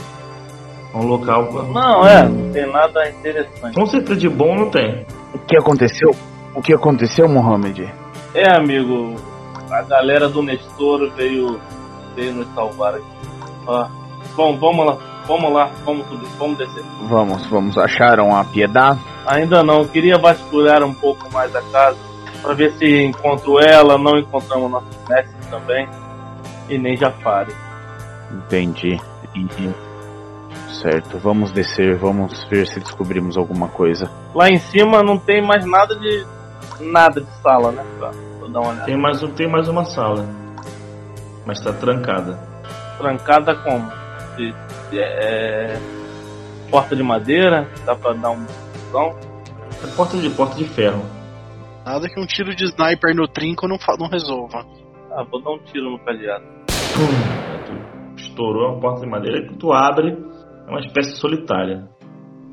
É 0.94 0.98
um 0.98 1.06
local. 1.06 1.52
Não, 1.52 2.06
é, 2.08 2.30
não 2.30 2.52
tem 2.52 2.72
nada 2.72 3.10
interessante. 3.10 3.74
Com 3.74 3.86
certeza 3.88 4.20
de 4.20 4.30
bom 4.30 4.56
não 4.56 4.70
tem. 4.70 5.06
O 5.34 5.40
que 5.40 5.58
aconteceu? 5.58 6.12
O 6.54 6.62
que 6.62 6.74
aconteceu, 6.74 7.28
Mohamed? 7.28 7.92
É, 8.34 8.56
amigo, 8.56 9.16
a 9.70 9.82
galera 9.82 10.30
do 10.30 10.44
Nestor 10.44 11.10
veio, 11.16 11.60
veio 12.16 12.34
nos 12.34 12.48
salvar 12.54 12.96
aqui. 12.96 13.06
Ó, 13.66 13.88
bom, 14.36 14.58
vamos 14.58 14.86
lá, 14.86 14.98
vamos 15.32 15.54
lá, 15.54 15.70
vamos 15.86 16.08
subir, 16.08 16.28
vamos 16.38 16.58
descer. 16.58 16.84
Vamos, 17.10 17.46
vamos. 17.48 17.78
Acharam 17.78 18.36
a 18.36 18.44
piedade? 18.44 19.00
Ainda 19.26 19.64
não, 19.64 19.86
queria 19.86 20.18
vasculhar 20.18 20.84
um 20.84 20.94
pouco 20.94 21.32
mais 21.32 21.56
a 21.56 21.62
casa 21.72 21.98
para 22.42 22.54
ver 22.54 22.72
se 22.74 23.04
encontro 23.04 23.60
ela, 23.60 23.98
não 23.98 24.18
encontramos 24.18 24.70
nossos 24.72 24.96
mestres 25.08 25.46
também 25.48 25.88
e 26.70 26.78
nem 26.78 26.98
Jafari. 26.98 27.54
Entendi. 28.32 29.00
Entendi. 29.36 29.74
Certo, 30.82 31.18
vamos 31.20 31.52
descer, 31.52 31.98
vamos 31.98 32.44
ver 32.50 32.66
se 32.68 32.80
descobrimos 32.80 33.38
alguma 33.38 33.68
coisa. 33.68 34.10
Lá 34.34 34.50
em 34.50 34.58
cima 34.58 35.04
não 35.04 35.18
tem 35.18 35.42
mais 35.46 35.66
nada 35.66 35.96
de 35.96 36.26
nada 36.80 37.22
de 37.22 37.28
sala, 37.44 37.72
né? 37.72 37.84
Pra, 38.00 38.10
pra 38.40 38.48
dar 38.48 38.60
uma 38.62 38.70
olhada. 38.70 38.86
Tem 38.86 38.98
mais, 38.98 39.22
um- 39.22 39.32
tem 39.32 39.48
mais 39.48 39.68
uma 39.68 39.86
sala. 39.86 40.26
Mas 41.46 41.60
tá 41.64 41.72
trancada. 41.74 42.40
Trancada 42.98 43.54
como? 43.56 43.92
De- 44.38 44.56
é, 45.00 45.78
porta 46.70 46.96
de 46.96 47.04
madeira, 47.04 47.68
dá 47.86 47.96
pra 47.96 48.14
dar 48.14 48.32
um 48.32 48.46
som. 48.92 49.16
É 49.84 49.88
porta 49.96 50.18
de 50.18 50.30
porta 50.32 50.56
de 50.56 50.66
ferro. 50.66 51.04
Nada 51.86 52.08
que 52.08 52.20
um 52.20 52.26
tiro 52.26 52.56
de 52.56 52.66
sniper 52.66 53.16
no 53.16 53.28
trinco 53.28 53.68
não, 53.68 53.80
fa- 53.80 53.98
não 54.00 54.08
resolva. 54.08 54.66
Ah, 55.12 55.24
vou 55.24 55.42
dar 55.42 55.52
um 55.52 55.60
tiro 55.60 55.90
no 55.92 56.00
cadeado. 56.00 56.44
Pum! 56.94 58.16
Tu 58.16 58.22
estourou 58.22 58.78
a 58.78 58.80
porta 58.80 59.02
de 59.02 59.08
madeira 59.08 59.40
e 59.40 59.56
tu 59.58 59.74
abre. 59.74 60.16
É 60.68 60.70
uma 60.70 60.80
espécie 60.80 61.16
solitária. 61.18 61.88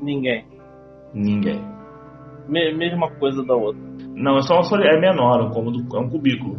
Ninguém. 0.01 0.45
Ninguém. 1.13 1.61
Me- 2.47 2.73
mesma 2.73 3.09
coisa 3.11 3.43
da 3.45 3.53
outra. 3.55 3.81
Não, 4.15 4.37
é 4.37 4.41
só 4.41 4.55
uma 4.55 4.63
soli- 4.63 4.87
é 4.87 4.99
menor, 4.99 5.39
é 5.41 5.43
um 5.43 5.51
cômodo, 5.51 5.95
é 5.95 5.99
um 5.99 6.09
cubículo. 6.09 6.57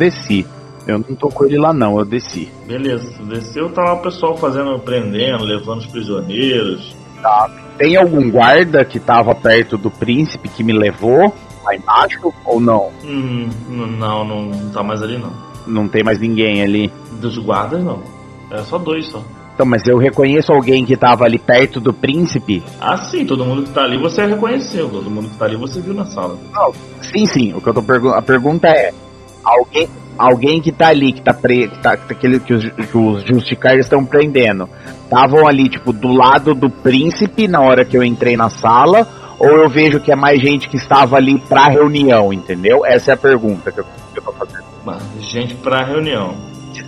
Desci. 0.00 0.46
Eu 0.86 0.98
não 0.98 1.14
tô 1.14 1.28
com 1.28 1.44
ele 1.44 1.58
lá 1.58 1.74
não, 1.74 1.98
eu 1.98 2.04
desci. 2.06 2.50
Beleza, 2.66 3.12
tu 3.16 3.24
desceu, 3.24 3.70
tá 3.70 3.82
lá 3.82 3.92
o 3.92 4.02
pessoal 4.02 4.34
fazendo, 4.36 4.78
prendendo, 4.78 5.44
levando 5.44 5.80
os 5.80 5.86
prisioneiros. 5.86 6.96
Tem 7.76 7.96
algum 7.96 8.30
guarda 8.30 8.82
que 8.84 8.98
tava 8.98 9.34
perto 9.34 9.76
do 9.76 9.90
príncipe 9.90 10.48
que 10.48 10.64
me 10.64 10.72
levou 10.72 11.32
lá 11.62 11.74
embaixo 11.74 12.32
ou 12.46 12.58
não? 12.58 12.90
Hum, 13.04 13.48
não, 13.68 14.24
não, 14.24 14.42
não 14.46 14.70
tá 14.70 14.82
mais 14.82 15.02
ali 15.02 15.18
não. 15.18 15.32
Não 15.66 15.86
tem 15.86 16.02
mais 16.02 16.18
ninguém 16.18 16.62
ali. 16.62 16.90
Dos 17.20 17.36
guardas 17.36 17.84
não. 17.84 18.02
É 18.50 18.58
só 18.62 18.78
dois 18.78 19.06
só. 19.06 19.22
Então, 19.54 19.66
mas 19.66 19.86
eu 19.86 19.98
reconheço 19.98 20.50
alguém 20.50 20.86
que 20.86 20.96
tava 20.96 21.24
ali 21.24 21.38
perto 21.38 21.78
do 21.78 21.92
príncipe? 21.92 22.62
Ah, 22.80 22.96
sim, 22.96 23.26
todo 23.26 23.44
mundo 23.44 23.64
que 23.64 23.70
tá 23.70 23.82
ali 23.82 23.98
você 23.98 24.24
reconheceu. 24.24 24.88
Todo 24.88 25.10
mundo 25.10 25.28
que 25.28 25.36
tá 25.36 25.44
ali 25.44 25.56
você 25.56 25.82
viu 25.82 25.92
na 25.92 26.06
sala. 26.06 26.38
Sim, 27.02 27.26
sim. 27.26 27.52
O 27.52 27.60
que 27.60 27.68
eu 27.68 27.74
tô 27.74 27.82
perguntando. 27.82 28.18
A 28.18 28.22
pergunta 28.22 28.68
é: 28.68 28.94
alguém, 29.44 29.88
alguém 30.18 30.60
que 30.60 30.72
tá 30.72 30.88
ali, 30.88 31.12
que 31.12 31.22
tá 31.22 31.32
pre... 31.32 31.68
que, 31.68 31.78
tá, 31.78 31.96
que, 31.96 32.12
aquele, 32.12 32.40
que 32.40 32.52
os, 32.54 32.64
que 32.68 32.96
os 32.96 33.24
estão 33.78 34.04
prendendo, 34.04 34.68
estavam 35.04 35.46
ali, 35.46 35.68
tipo, 35.68 35.92
do 35.92 36.08
lado 36.08 36.54
do 36.54 36.70
príncipe 36.70 37.48
na 37.48 37.60
hora 37.60 37.84
que 37.84 37.96
eu 37.96 38.02
entrei 38.02 38.36
na 38.36 38.48
sala? 38.48 39.06
Ou 39.38 39.48
eu 39.48 39.70
vejo 39.70 40.00
que 40.00 40.12
é 40.12 40.16
mais 40.16 40.38
gente 40.40 40.68
que 40.68 40.76
estava 40.76 41.16
ali 41.16 41.38
pra 41.38 41.68
reunião, 41.68 42.30
entendeu? 42.30 42.84
Essa 42.84 43.12
é 43.12 43.14
a 43.14 43.16
pergunta 43.16 43.72
que 43.72 43.80
eu, 43.80 43.84
que 44.12 44.18
eu 44.18 44.22
tô 44.22 44.32
fazendo. 44.32 44.64
Gente 45.18 45.54
pra 45.54 45.84
reunião. 45.84 46.34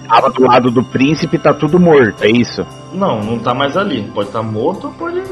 Tava 0.06 0.30
do 0.30 0.42
lado 0.42 0.70
do 0.70 0.84
príncipe, 0.84 1.38
tá 1.38 1.54
tudo 1.54 1.80
morto, 1.80 2.22
é 2.22 2.30
isso? 2.30 2.66
Não, 2.92 3.20
não 3.20 3.38
tá 3.38 3.54
mais 3.54 3.76
ali. 3.76 4.02
Pode 4.14 4.28
estar 4.28 4.42
morto 4.42 4.88
ou 4.88 4.92
pode 4.92 5.22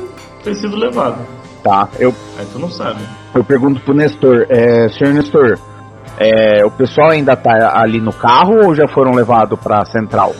ter 0.43 0.55
sido 0.55 0.77
levado. 0.77 1.19
Tá, 1.63 1.89
eu, 1.99 2.15
Aí 2.39 2.47
tu 2.51 2.59
não 2.59 2.71
sabe. 2.71 3.01
eu 3.35 3.45
pergunto 3.45 3.81
pro 3.83 3.93
Nestor, 3.93 4.47
é, 4.49 4.89
senhor 4.89 5.13
Nestor, 5.13 5.59
é, 6.19 6.65
o 6.65 6.71
pessoal 6.71 7.11
ainda 7.11 7.37
tá 7.37 7.73
ali 7.75 8.01
no 8.01 8.13
carro 8.13 8.67
ou 8.67 8.75
já 8.75 8.87
foram 8.89 9.13
levados 9.13 9.59
pra 9.59 9.85
central? 9.85 10.35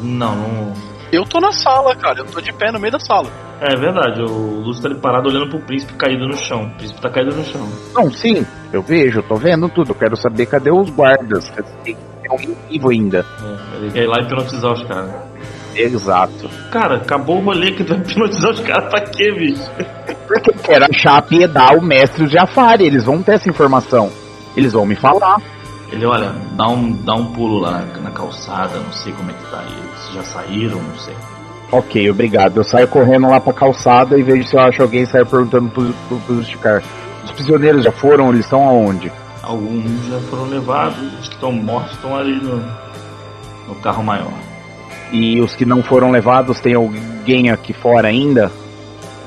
Não, 0.00 0.36
não. 0.36 0.72
Eu 1.12 1.24
tô 1.24 1.40
na 1.40 1.52
sala, 1.52 1.94
cara. 1.96 2.20
Eu 2.20 2.26
tô 2.26 2.40
de 2.40 2.52
pé 2.52 2.70
no 2.72 2.80
meio 2.80 2.92
da 2.92 2.98
sala. 2.98 3.28
É 3.60 3.74
verdade, 3.74 4.20
o 4.20 4.60
Lúcio 4.60 4.82
tá 4.82 4.88
ali 4.88 4.98
parado 4.98 5.28
olhando 5.28 5.48
pro 5.48 5.60
príncipe 5.60 5.94
caído 5.94 6.26
no 6.26 6.36
chão. 6.36 6.64
O 6.64 6.70
príncipe 6.76 7.00
tá 7.00 7.08
caído 7.08 7.34
no 7.34 7.44
chão. 7.44 7.66
Não, 7.94 8.10
sim, 8.10 8.44
eu 8.72 8.82
vejo, 8.82 9.20
eu 9.20 9.22
tô 9.22 9.36
vendo 9.36 9.68
tudo. 9.68 9.92
Eu 9.92 9.94
quero 9.94 10.16
saber 10.16 10.46
cadê 10.46 10.70
os 10.70 10.90
guardas. 10.90 11.50
Tem 11.82 11.96
alguém 12.28 12.56
vivo 12.68 12.90
ainda. 12.90 13.24
É, 13.42 13.76
ele 13.76 13.90
quer 13.92 14.02
ir 14.02 14.06
lá 14.08 14.20
e 14.20 14.24
hipnotizar 14.24 14.72
os 14.72 14.84
caras. 14.84 15.10
Exato. 15.74 16.50
Cara, 16.70 16.96
acabou 16.96 17.38
o 17.38 17.44
rolê 17.44 17.72
que 17.72 17.84
tu 17.84 17.94
vai 17.94 17.98
hipnotizar 17.98 18.50
os 18.50 18.60
caras 18.60 18.90
pra 18.90 19.04
quê, 19.04 19.32
bicho? 19.32 19.70
Porque 20.26 20.50
eu 20.50 20.54
quero 20.62 20.86
achar 20.90 21.18
a 21.18 21.22
piedade, 21.22 21.76
o 21.76 21.82
mestre 21.82 22.26
Jafari. 22.26 22.84
Eles 22.84 23.04
vão 23.04 23.22
ter 23.22 23.34
essa 23.34 23.48
informação. 23.48 24.10
Eles 24.56 24.72
vão 24.72 24.86
me 24.86 24.96
falar. 24.96 25.40
Ele, 25.90 26.04
olha, 26.04 26.34
dá 26.52 26.68
um, 26.68 26.92
dá 26.92 27.14
um 27.14 27.32
pulo 27.32 27.58
lá 27.58 27.72
na, 27.72 28.00
na 28.00 28.10
calçada, 28.10 28.78
não 28.78 28.92
sei 28.92 29.12
como 29.12 29.30
é 29.30 29.34
que 29.34 29.50
tá. 29.50 29.62
Eles 29.62 30.14
já 30.14 30.22
saíram, 30.22 30.82
não 30.82 30.98
sei. 30.98 31.14
Ok, 31.70 32.10
obrigado. 32.10 32.56
Eu 32.56 32.64
saio 32.64 32.88
correndo 32.88 33.28
lá 33.28 33.40
pra 33.40 33.52
calçada 33.52 34.18
e 34.18 34.22
vejo 34.22 34.46
se 34.48 34.56
eu 34.56 34.60
acho 34.60 34.82
alguém 34.82 35.04
sair 35.04 35.26
perguntando 35.26 35.68
pro, 35.70 35.92
pro, 36.08 36.18
pro 36.20 36.36
justicar. 36.36 36.82
Os 37.24 37.32
prisioneiros 37.32 37.84
já 37.84 37.92
foram? 37.92 38.30
Eles 38.30 38.46
estão 38.46 38.66
aonde? 38.66 39.12
Alguns 39.42 40.06
já 40.06 40.18
foram 40.28 40.46
levados, 40.46 40.98
os 41.20 41.28
que 41.28 41.34
estão 41.34 41.52
mortos 41.52 41.92
estão 41.92 42.16
ali 42.16 42.34
no, 42.34 42.56
no 43.68 43.74
carro 43.76 44.02
maior. 44.02 44.32
E 45.12 45.40
os 45.40 45.54
que 45.54 45.64
não 45.64 45.82
foram 45.82 46.10
levados, 46.10 46.58
tem 46.58 46.74
alguém 46.74 47.50
aqui 47.50 47.72
fora 47.72 48.08
ainda? 48.08 48.50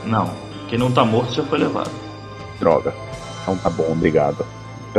Não, 0.05 0.29
quem 0.67 0.77
não 0.77 0.91
tá 0.91 1.05
morto 1.05 1.33
já 1.33 1.43
foi 1.43 1.59
levado. 1.59 1.91
Droga. 2.59 2.93
Então 3.41 3.57
tá 3.57 3.69
bom, 3.69 3.91
obrigado. 3.91 4.45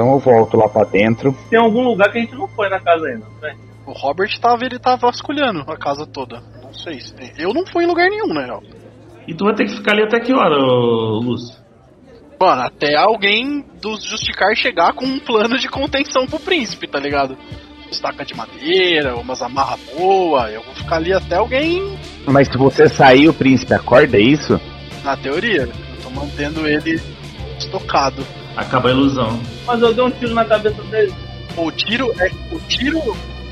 Então 0.01 0.15
eu 0.15 0.19
volto 0.19 0.57
lá 0.57 0.67
pra 0.67 0.85
dentro. 0.85 1.37
Tem 1.51 1.59
algum 1.59 1.83
lugar 1.83 2.11
que 2.11 2.17
a 2.17 2.21
gente 2.23 2.35
não 2.35 2.49
foi 2.49 2.71
na 2.71 2.81
casa 2.81 3.07
ainda, 3.07 3.27
né? 3.43 3.55
O 3.87 3.93
Robert 3.93 4.31
tava, 4.41 4.65
ele 4.65 4.79
tava 4.79 4.97
vasculhando 4.97 5.63
a 5.71 5.77
casa 5.77 6.07
toda. 6.07 6.43
Não 6.63 6.73
sei 6.73 7.01
se 7.01 7.13
tem. 7.13 7.31
Eu 7.37 7.53
não 7.53 7.67
fui 7.67 7.85
em 7.85 7.87
lugar 7.87 8.09
nenhum, 8.09 8.33
na 8.33 8.47
real. 8.47 8.63
E 9.29 9.35
tu 9.35 9.45
vai 9.45 9.55
ter 9.55 9.67
que 9.67 9.77
ficar 9.77 9.93
ali 9.93 10.03
até 10.03 10.19
que 10.19 10.33
hora, 10.33 10.57
ô, 10.57 11.21
Lúcio? 11.23 11.55
Mano, 12.41 12.63
até 12.63 12.97
alguém 12.97 13.63
dos 13.83 14.03
Justicar 14.03 14.57
chegar 14.57 14.95
com 14.95 15.05
um 15.05 15.19
plano 15.19 15.59
de 15.59 15.69
contenção 15.69 16.27
pro 16.27 16.41
príncipe, 16.41 16.89
tá 16.89 16.99
ligado? 16.99 17.37
Estaca 17.91 18.25
de 18.25 18.35
madeira, 18.35 19.17
umas 19.17 19.43
amarra 19.43 19.77
boa. 19.95 20.51
Eu 20.51 20.63
vou 20.63 20.75
ficar 20.77 20.97
ali 20.97 21.13
até 21.13 21.37
alguém. 21.37 21.99
Mas 22.27 22.49
se 22.49 22.57
você 22.57 22.89
sair, 22.89 23.29
o 23.29 23.35
príncipe 23.35 23.75
acorda, 23.75 24.17
é 24.17 24.23
isso? 24.23 24.59
Na 25.05 25.15
teoria, 25.15 25.69
eu 25.69 26.03
tô 26.03 26.09
mantendo 26.09 26.67
ele 26.67 26.99
estocado. 27.59 28.25
Acaba 28.61 28.89
a 28.89 28.93
ilusão. 28.93 29.41
Mas 29.67 29.81
eu 29.81 29.95
dei 29.95 30.05
um 30.05 30.11
tiro 30.11 30.35
na 30.35 30.45
cabeça 30.45 30.83
dele. 30.85 31.15
O 31.57 31.71
tiro 31.71 32.13
é. 32.21 32.31
O 32.55 32.59
tiro. 32.61 33.01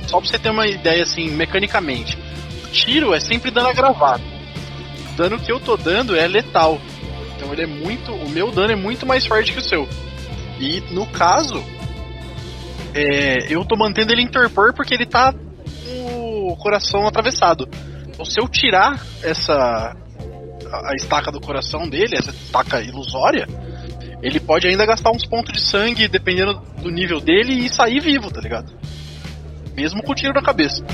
Só 0.06 0.20
pra 0.20 0.28
você 0.28 0.38
ter 0.38 0.50
uma 0.50 0.66
ideia 0.66 1.02
assim, 1.02 1.28
mecanicamente. 1.30 2.16
O 2.64 2.68
tiro 2.68 3.14
é 3.14 3.20
sempre 3.20 3.50
dano 3.50 3.68
agravado. 3.68 4.22
O 5.12 5.16
dano 5.16 5.38
que 5.38 5.50
eu 5.50 5.58
tô 5.60 5.76
dando 5.76 6.14
é 6.16 6.26
letal. 6.28 6.80
Então 7.36 7.52
ele 7.52 7.62
é 7.62 7.66
muito. 7.66 8.12
O 8.12 8.28
meu 8.28 8.50
dano 8.50 8.72
é 8.72 8.76
muito 8.76 9.06
mais 9.06 9.24
forte 9.26 9.52
que 9.52 9.58
o 9.58 9.62
seu. 9.64 9.88
E 10.60 10.80
no 10.90 11.06
caso. 11.06 11.62
é, 12.94 13.46
eu 13.52 13.64
tô 13.64 13.76
mantendo 13.76 14.12
ele 14.12 14.22
em 14.22 14.28
torpor 14.28 14.72
porque 14.74 14.94
ele 14.94 15.06
tá 15.06 15.32
com 15.32 16.52
o 16.52 16.56
coração 16.56 17.06
atravessado. 17.06 17.68
Então 18.08 18.24
se 18.24 18.40
eu 18.40 18.48
tirar 18.48 19.00
essa. 19.22 19.54
a- 19.54 20.90
a 20.90 20.94
estaca 20.96 21.30
do 21.32 21.40
coração 21.40 21.88
dele, 21.88 22.14
essa 22.16 22.30
estaca 22.30 22.80
ilusória, 22.82 23.46
ele 24.22 24.40
pode 24.40 24.66
ainda 24.66 24.84
gastar 24.84 25.10
uns 25.10 25.24
pontos 25.24 25.52
de 25.52 25.60
sangue, 25.60 26.08
dependendo 26.08 26.60
do 26.82 26.90
nível 26.90 27.20
dele, 27.20 27.52
e 27.52 27.68
sair 27.68 28.00
vivo, 28.00 28.30
tá 28.30 28.40
ligado? 28.40 28.72
Mesmo 29.76 30.02
com 30.02 30.12
o 30.12 30.14
tiro 30.14 30.34
na 30.34 30.42
cabeça. 30.42 30.84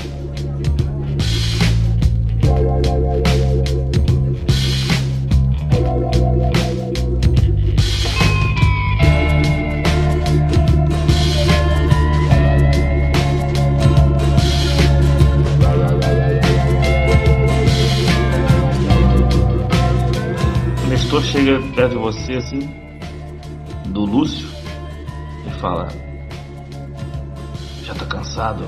Nestor 20.87 21.23
chega 21.23 21.59
perto 21.75 21.89
de 21.89 21.97
você 21.97 22.33
assim, 22.33 22.84
do 23.95 24.05
Lúcio, 24.05 24.45
e 25.47 25.49
fala: 25.61 25.87
Já 27.81 27.95
tá 27.95 28.05
cansado? 28.05 28.67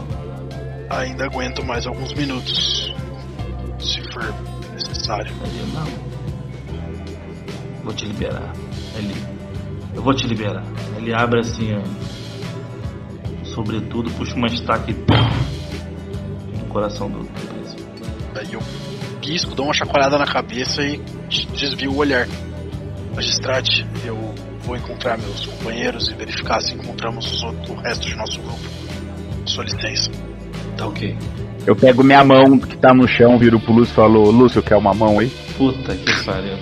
ainda 0.90 1.26
aguento 1.26 1.66
mais 1.66 1.86
alguns 1.86 2.14
minutos. 2.14 2.94
Se 3.78 4.02
for 4.14 4.34
necessário. 4.74 5.36
Ele, 5.44 5.74
não. 5.74 5.86
Vou 7.84 7.94
te 7.94 8.06
liberar. 8.06 8.54
Ele. 8.95 9.14
Eu 9.94 10.02
vou 10.02 10.14
te 10.14 10.26
liberar. 10.26 10.64
Ele 10.95 11.14
abre 11.14 11.41
assim, 11.41 11.74
ó. 11.76 11.84
Sobretudo, 13.44 14.10
puxa 14.12 14.34
uma 14.36 14.48
estaca 14.48 14.90
e. 14.90 14.95
no 16.58 16.66
coração 16.68 17.10
do 17.10 17.26
preso. 17.26 17.76
Aí 18.34 18.54
eu 18.54 18.62
pisco, 19.22 19.54
dou 19.54 19.66
uma 19.66 19.74
chacoalhada 19.74 20.18
na 20.18 20.26
cabeça 20.26 20.82
e 20.84 21.02
desvio 21.54 21.91
o 21.91 21.98
olhar. 21.98 22.28
Magistrate, 23.14 23.86
eu 24.06 24.34
vou 24.68 24.76
encontrar 24.76 25.18
meus 25.18 25.45
companheiros 25.45 26.10
e 26.10 26.14
verificar 26.14 26.61
se 26.61 26.73
encontramos 26.76 27.31
os 27.31 27.41
outros, 27.41 27.69
o 27.69 27.76
resto 27.76 28.06
de 28.06 28.15
nosso 28.15 28.39
grupo. 28.41 28.60
Sua 29.45 29.64
licença. 29.64 30.11
Tá 30.76 30.85
ok. 30.85 31.18
Eu 31.65 31.76
pego 31.76 32.03
minha 32.03 32.23
mão 32.23 32.60
que 32.60 32.77
tá 32.77 32.94
no 32.94 33.07
chão, 33.07 33.39
viro 33.39 33.60
pro 33.60 33.73
Lúcio 33.73 33.94
e 33.94 33.95
falo, 33.95 34.30
Lúcio, 34.30 34.61
quer 34.61 34.76
uma 34.76 34.94
mão 34.94 35.19
aí? 35.19 35.30
Puta 35.57 35.95
que 35.95 36.26
pariu. 36.26 36.57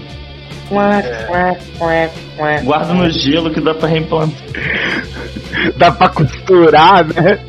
É. 2.39 2.61
Guarda 2.61 2.93
no 2.93 3.09
gelo 3.09 3.51
que 3.51 3.59
dá 3.59 3.73
pra 3.73 3.87
reimplantar. 3.87 4.37
Dá 5.77 5.91
pra 5.91 6.09
costurar, 6.09 7.05
né? 7.05 7.39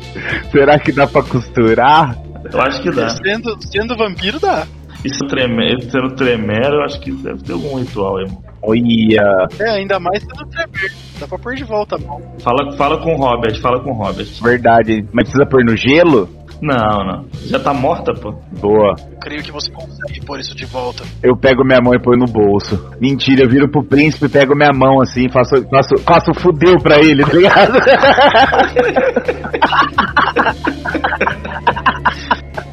Será 0.51 0.79
que 0.79 0.91
dá 0.91 1.05
pra 1.05 1.21
costurar? 1.21 2.17
Eu 2.51 2.61
acho 2.61 2.81
que 2.81 2.89
dá. 2.89 3.09
Sendo, 3.09 3.57
sendo 3.61 3.97
vampiro, 3.97 4.39
dá. 4.39 4.65
Isso 5.03 5.19
treme, 5.27 5.81
sendo 5.91 6.15
tremero, 6.15 6.75
eu 6.75 6.83
acho 6.83 6.99
que 6.99 7.11
deve 7.11 7.43
ter 7.43 7.51
algum 7.53 7.77
ritual 7.77 8.17
aí. 8.17 8.25
mano. 8.25 8.46
Olha, 8.61 9.47
É, 9.59 9.69
ainda 9.69 9.99
mais 9.99 10.21
sendo 10.21 10.45
tremer. 10.49 10.91
Dá 11.19 11.27
pra 11.27 11.37
pôr 11.37 11.55
de 11.55 11.63
volta 11.63 11.95
a 11.95 11.99
mão. 11.99 12.21
Fala, 12.39 12.75
fala 12.77 12.97
com 13.01 13.13
o 13.13 13.17
Robert, 13.17 13.59
fala 13.61 13.81
com 13.83 13.91
o 13.91 13.93
Robert. 13.93 14.27
verdade. 14.41 15.05
Mas 15.13 15.29
precisa 15.29 15.45
pôr 15.49 15.63
no 15.63 15.75
gelo? 15.75 16.29
Não, 16.59 17.05
não. 17.05 17.25
Já 17.45 17.59
tá 17.59 17.71
morta, 17.71 18.11
pô. 18.13 18.33
Boa. 18.59 18.95
Creio 19.21 19.43
que 19.43 19.51
você 19.51 19.71
consegue 19.71 20.25
pôr 20.25 20.39
isso 20.39 20.55
de 20.55 20.65
volta. 20.65 21.03
Eu 21.21 21.37
pego 21.37 21.63
minha 21.63 21.79
mão 21.79 21.93
e 21.93 22.01
põe 22.01 22.17
no 22.17 22.25
bolso. 22.25 22.83
Mentira, 22.99 23.43
eu 23.43 23.49
viro 23.49 23.69
pro 23.69 23.83
príncipe, 23.83 24.27
pego 24.27 24.55
minha 24.55 24.71
mão 24.73 24.99
assim, 25.01 25.29
faço, 25.29 25.55
faço, 25.69 25.97
faço 26.03 26.33
fudeu 26.33 26.75
pra 26.81 26.97
ele, 26.97 27.23
tá 27.23 27.33
ligado? 27.33 27.73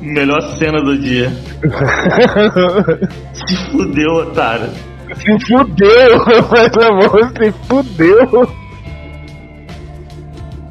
Melhor 0.01 0.41
cena 0.57 0.81
do 0.83 0.99
dia. 0.99 1.31
Se 3.35 3.57
fudeu, 3.71 4.11
otário. 4.13 4.71
Se 5.17 5.47
fudeu, 5.47 6.25
mas 6.51 6.77
a 6.77 6.91
mão 6.93 7.29
se 7.29 7.53
fudeu. 7.67 8.65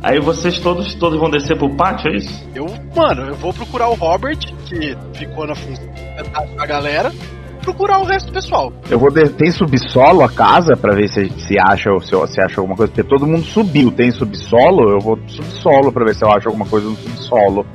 Aí 0.03 0.20
vocês 0.20 0.60
todos, 0.60 0.94
todos 0.95 1.18
vão 1.18 1.30
descer 1.30 1.57
pro 1.57 1.74
pátio, 1.78 2.11
é 2.11 2.18
isso? 2.18 2.49
Eu, 2.53 2.65
mano, 2.94 3.22
eu 3.24 3.36
vou 3.36 3.53
procurar 3.53 3.88
o 3.88 3.94
Robert, 3.94 4.38
que 4.65 4.98
ficou 5.14 5.48
na 5.48 5.56
função 5.56 5.88
da 6.57 6.65
galera, 6.65 7.10
procurar 7.61 7.99
o 7.99 8.03
resto 8.03 8.28
do 8.28 8.34
pessoal. 8.34 8.74
Eu 8.90 8.99
vou 8.99 9.10
de... 9.10 9.30
Tem 9.30 9.49
subsolo 9.49 10.22
a 10.22 10.30
casa 10.30 10.76
pra 10.76 10.94
ver 10.94 11.07
se, 11.07 11.30
se 11.40 11.56
acha 11.57 11.90
ou 11.90 12.02
se, 12.02 12.10
se 12.34 12.41
acha 12.41 12.60
alguma 12.60 12.76
coisa, 12.76 12.91
porque 12.91 13.07
todo 13.07 13.26
mundo 13.26 13.44
subiu. 13.44 13.91
Tem 13.91 14.11
subsolo? 14.11 14.91
Eu 14.91 14.99
vou 14.99 15.18
subsolo 15.26 15.91
pra 15.91 16.03
ver 16.03 16.15
se 16.15 16.26
eu 16.26 16.32
acho 16.32 16.49
alguma 16.49 16.65
coisa 16.65 16.90
no 16.90 16.98
subsolo. 16.98 17.65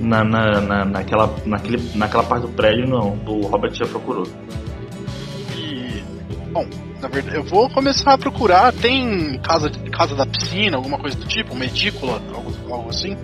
Na, 0.00 0.24
na, 0.24 0.60
na, 0.60 0.84
naquela, 0.84 1.32
naquele, 1.46 1.80
naquela 1.94 2.24
parte 2.24 2.42
do 2.42 2.52
prédio, 2.52 2.86
não. 2.88 3.16
O 3.26 3.46
Robert 3.46 3.72
já 3.72 3.86
procurou. 3.86 4.26
Bom, 6.56 6.66
na 7.02 7.08
verdade, 7.08 7.36
eu 7.36 7.42
vou 7.42 7.68
começar 7.68 8.14
a 8.14 8.16
procurar. 8.16 8.72
Tem 8.72 9.38
casa, 9.40 9.70
casa 9.92 10.16
da 10.16 10.24
piscina, 10.24 10.78
alguma 10.78 10.98
coisa 10.98 11.14
do 11.14 11.26
tipo, 11.26 11.52
uma 11.52 11.66
edícula, 11.66 12.14
algo, 12.34 12.50
algo 12.72 12.88
assim? 12.88 13.14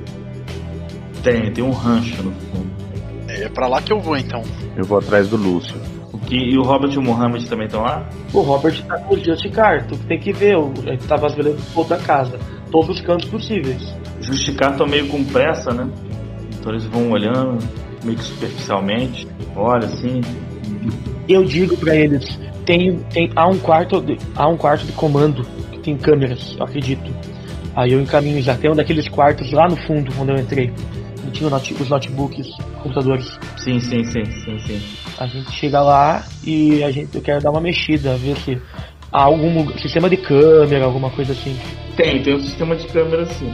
Tem, 1.22 1.50
tem 1.50 1.64
um 1.64 1.70
rancho 1.70 2.22
no 2.22 2.30
fundo. 2.32 2.70
É 3.28 3.48
pra 3.48 3.68
lá 3.68 3.80
que 3.80 3.90
eu 3.90 3.98
vou 3.98 4.18
então. 4.18 4.42
Eu 4.76 4.84
vou 4.84 4.98
atrás 4.98 5.30
do 5.30 5.38
Lúcio. 5.38 5.80
O 6.12 6.18
que, 6.18 6.36
e 6.36 6.58
o 6.58 6.62
Robert 6.62 6.92
e 6.92 6.98
o 6.98 7.02
Mohammed 7.02 7.48
também 7.48 7.64
estão 7.64 7.80
lá? 7.80 8.06
O 8.34 8.42
Robert 8.42 8.78
tá 8.84 8.98
com 8.98 9.14
o 9.14 9.24
Justicar, 9.24 9.86
tu 9.86 9.96
tem 9.96 10.20
que 10.20 10.30
ver, 10.30 10.58
ele 10.84 10.98
tá 10.98 11.16
vasculhando 11.16 11.58
toda 11.72 11.94
a 11.94 11.98
casa, 11.98 12.38
todos 12.70 12.96
os 12.96 13.00
cantos 13.00 13.30
possíveis. 13.30 13.96
Justicar 14.20 14.72
estão 14.72 14.86
meio 14.86 15.08
com 15.08 15.24
pressa, 15.24 15.72
né? 15.72 15.88
Então 16.60 16.70
eles 16.70 16.84
vão 16.84 17.10
olhando, 17.10 17.66
meio 18.04 18.18
que 18.18 18.24
superficialmente. 18.24 19.26
Olha 19.56 19.86
assim. 19.86 20.20
Eu 21.26 21.44
digo 21.44 21.76
pra 21.78 21.96
eles, 21.96 22.38
tem, 22.64 22.98
tem, 23.12 23.30
há, 23.34 23.46
um 23.48 23.58
quarto 23.58 24.00
de, 24.00 24.18
há 24.36 24.48
um 24.48 24.56
quarto 24.56 24.84
de 24.86 24.92
comando 24.92 25.44
que 25.70 25.78
tem 25.78 25.96
câmeras, 25.96 26.54
eu 26.58 26.64
acredito. 26.64 27.10
Aí 27.74 27.92
eu 27.92 28.00
encaminho 28.00 28.42
já, 28.42 28.54
tem 28.56 28.70
um 28.70 28.74
daqueles 28.74 29.08
quartos 29.08 29.50
lá 29.52 29.68
no 29.68 29.76
fundo, 29.76 30.12
onde 30.20 30.32
eu 30.32 30.38
entrei. 30.38 30.72
Tinha 31.32 31.46
o 31.46 31.50
note- 31.50 31.74
os 31.74 31.88
notebooks, 31.88 32.46
computadores. 32.82 33.38
Sim, 33.56 33.80
sim, 33.80 34.04
sim, 34.04 34.24
sim, 34.24 34.58
sim. 34.58 34.82
A 35.18 35.26
gente 35.26 35.50
chega 35.52 35.80
lá 35.80 36.26
e 36.44 36.84
a 36.84 36.90
gente, 36.90 37.14
eu 37.14 37.22
quero 37.22 37.40
dar 37.40 37.50
uma 37.50 37.60
mexida, 37.60 38.16
ver 38.16 38.36
se 38.38 38.60
há 39.10 39.22
algum 39.22 39.66
sistema 39.78 40.10
de 40.10 40.18
câmera, 40.18 40.84
alguma 40.84 41.08
coisa 41.10 41.32
assim. 41.32 41.56
Tem, 41.96 42.22
tem 42.22 42.34
um 42.34 42.40
sistema 42.40 42.76
de 42.76 42.86
câmera 42.88 43.22
assim. 43.22 43.50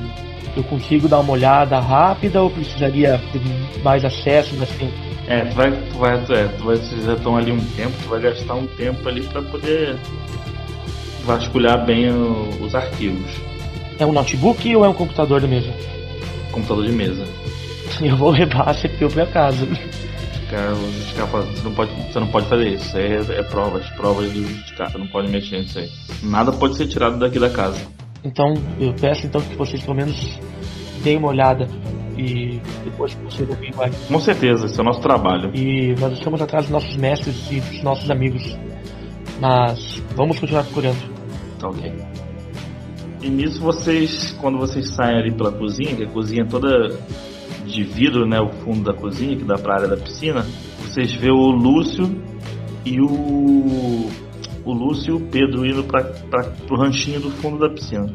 Eu 0.56 0.64
consigo 0.64 1.08
dar 1.08 1.20
uma 1.20 1.32
olhada 1.32 1.78
rápida 1.78 2.42
ou 2.42 2.50
precisaria 2.50 3.20
de 3.32 3.82
mais 3.82 4.04
acessos 4.04 4.60
assim? 4.60 4.90
É, 5.26 5.44
tu 5.44 5.54
vai, 5.54 5.70
tu 5.72 5.98
vai, 5.98 6.24
tu, 6.24 6.32
é, 6.34 6.44
tu 6.48 6.64
vai, 6.64 6.76
vocês 6.76 7.04
já 7.04 7.14
estão 7.14 7.36
ali 7.36 7.52
um 7.52 7.60
tempo, 7.76 7.92
tu 8.02 8.08
vai 8.08 8.20
gastar 8.20 8.54
um 8.54 8.66
tempo 8.66 9.08
ali 9.08 9.22
pra 9.22 9.42
poder 9.42 9.96
vasculhar 11.24 11.84
bem 11.84 12.10
o- 12.10 12.48
os 12.62 12.74
arquivos. 12.74 13.30
É 13.98 14.06
um 14.06 14.12
notebook 14.12 14.74
ou 14.76 14.84
é 14.84 14.88
um 14.88 14.94
computador 14.94 15.40
da 15.40 15.46
mesa? 15.48 15.70
Computador 16.50 16.86
de 16.86 16.92
mesa. 16.92 17.24
Eu 18.00 18.16
vou 18.16 18.30
levar 18.30 18.68
a 18.68 18.74
CPU 18.74 19.08
pra 19.10 19.26
casa. 19.26 19.66
Cara, 20.50 20.72
o 20.72 20.92
justificar 20.92 21.26
fala, 21.28 21.44
você 21.44 21.62
não 21.62 21.72
pode, 21.74 21.90
você 22.10 22.20
não 22.20 22.26
pode 22.28 22.46
fazer 22.48 22.68
isso. 22.68 22.84
Isso 22.86 22.96
aí 22.96 23.12
é, 23.12 23.40
é 23.40 23.42
provas, 23.42 23.86
provas 23.90 24.30
do 24.32 24.42
justificar, 24.46 24.90
você 24.90 24.98
não 24.98 25.06
pode 25.08 25.28
mexer 25.28 25.58
nisso 25.60 25.78
aí. 25.78 25.90
Nada 26.22 26.52
pode 26.52 26.76
ser 26.76 26.86
tirado 26.86 27.18
daqui 27.18 27.38
da 27.38 27.50
casa. 27.50 27.78
Então, 28.28 28.52
eu 28.78 28.92
peço 28.92 29.26
então 29.26 29.40
que 29.40 29.56
vocês 29.56 29.82
pelo 29.82 29.96
menos 29.96 30.38
deem 31.02 31.16
uma 31.16 31.28
olhada 31.28 31.66
e 32.14 32.60
depois 32.84 33.14
vocês 33.24 33.48
ouvirem 33.48 33.72
vai. 33.72 33.90
Com 34.06 34.20
certeza, 34.20 34.66
esse 34.66 34.78
é 34.78 34.82
o 34.82 34.84
nosso 34.84 35.00
trabalho. 35.00 35.50
E 35.54 35.94
nós 35.98 36.12
estamos 36.12 36.42
atrás 36.42 36.66
dos 36.66 36.72
nossos 36.72 36.94
mestres 36.96 37.50
e 37.50 37.58
dos 37.58 37.82
nossos 37.82 38.10
amigos. 38.10 38.54
Mas 39.40 40.02
vamos 40.14 40.38
continuar 40.38 40.64
procurando. 40.64 40.98
Tá 41.58 41.68
ok. 41.68 41.90
E 43.22 43.30
nisso 43.30 43.62
vocês, 43.62 44.36
quando 44.38 44.58
vocês 44.58 44.90
saem 44.90 45.18
ali 45.18 45.32
pela 45.32 45.50
cozinha, 45.50 45.96
que 45.96 46.04
a 46.04 46.08
cozinha 46.08 46.42
é 46.42 46.46
toda 46.46 46.68
de 47.64 47.82
vidro, 47.82 48.26
né? 48.26 48.38
O 48.40 48.50
fundo 48.50 48.84
da 48.84 48.92
cozinha, 48.92 49.36
que 49.36 49.44
dá 49.44 49.56
pra 49.56 49.76
área 49.76 49.88
da 49.88 49.96
piscina, 49.96 50.44
vocês 50.82 51.14
vê 51.14 51.30
o 51.30 51.50
Lúcio 51.50 52.14
e 52.84 53.00
o. 53.00 54.10
O 54.68 54.72
Lúcio 54.74 55.14
e 55.14 55.16
o 55.16 55.30
Pedro 55.30 55.64
indo 55.64 55.82
pra, 55.84 56.04
pra, 56.04 56.50
pro 56.66 56.76
ranchinho 56.76 57.18
do 57.20 57.30
fundo 57.30 57.58
da 57.58 57.70
piscina. 57.70 58.06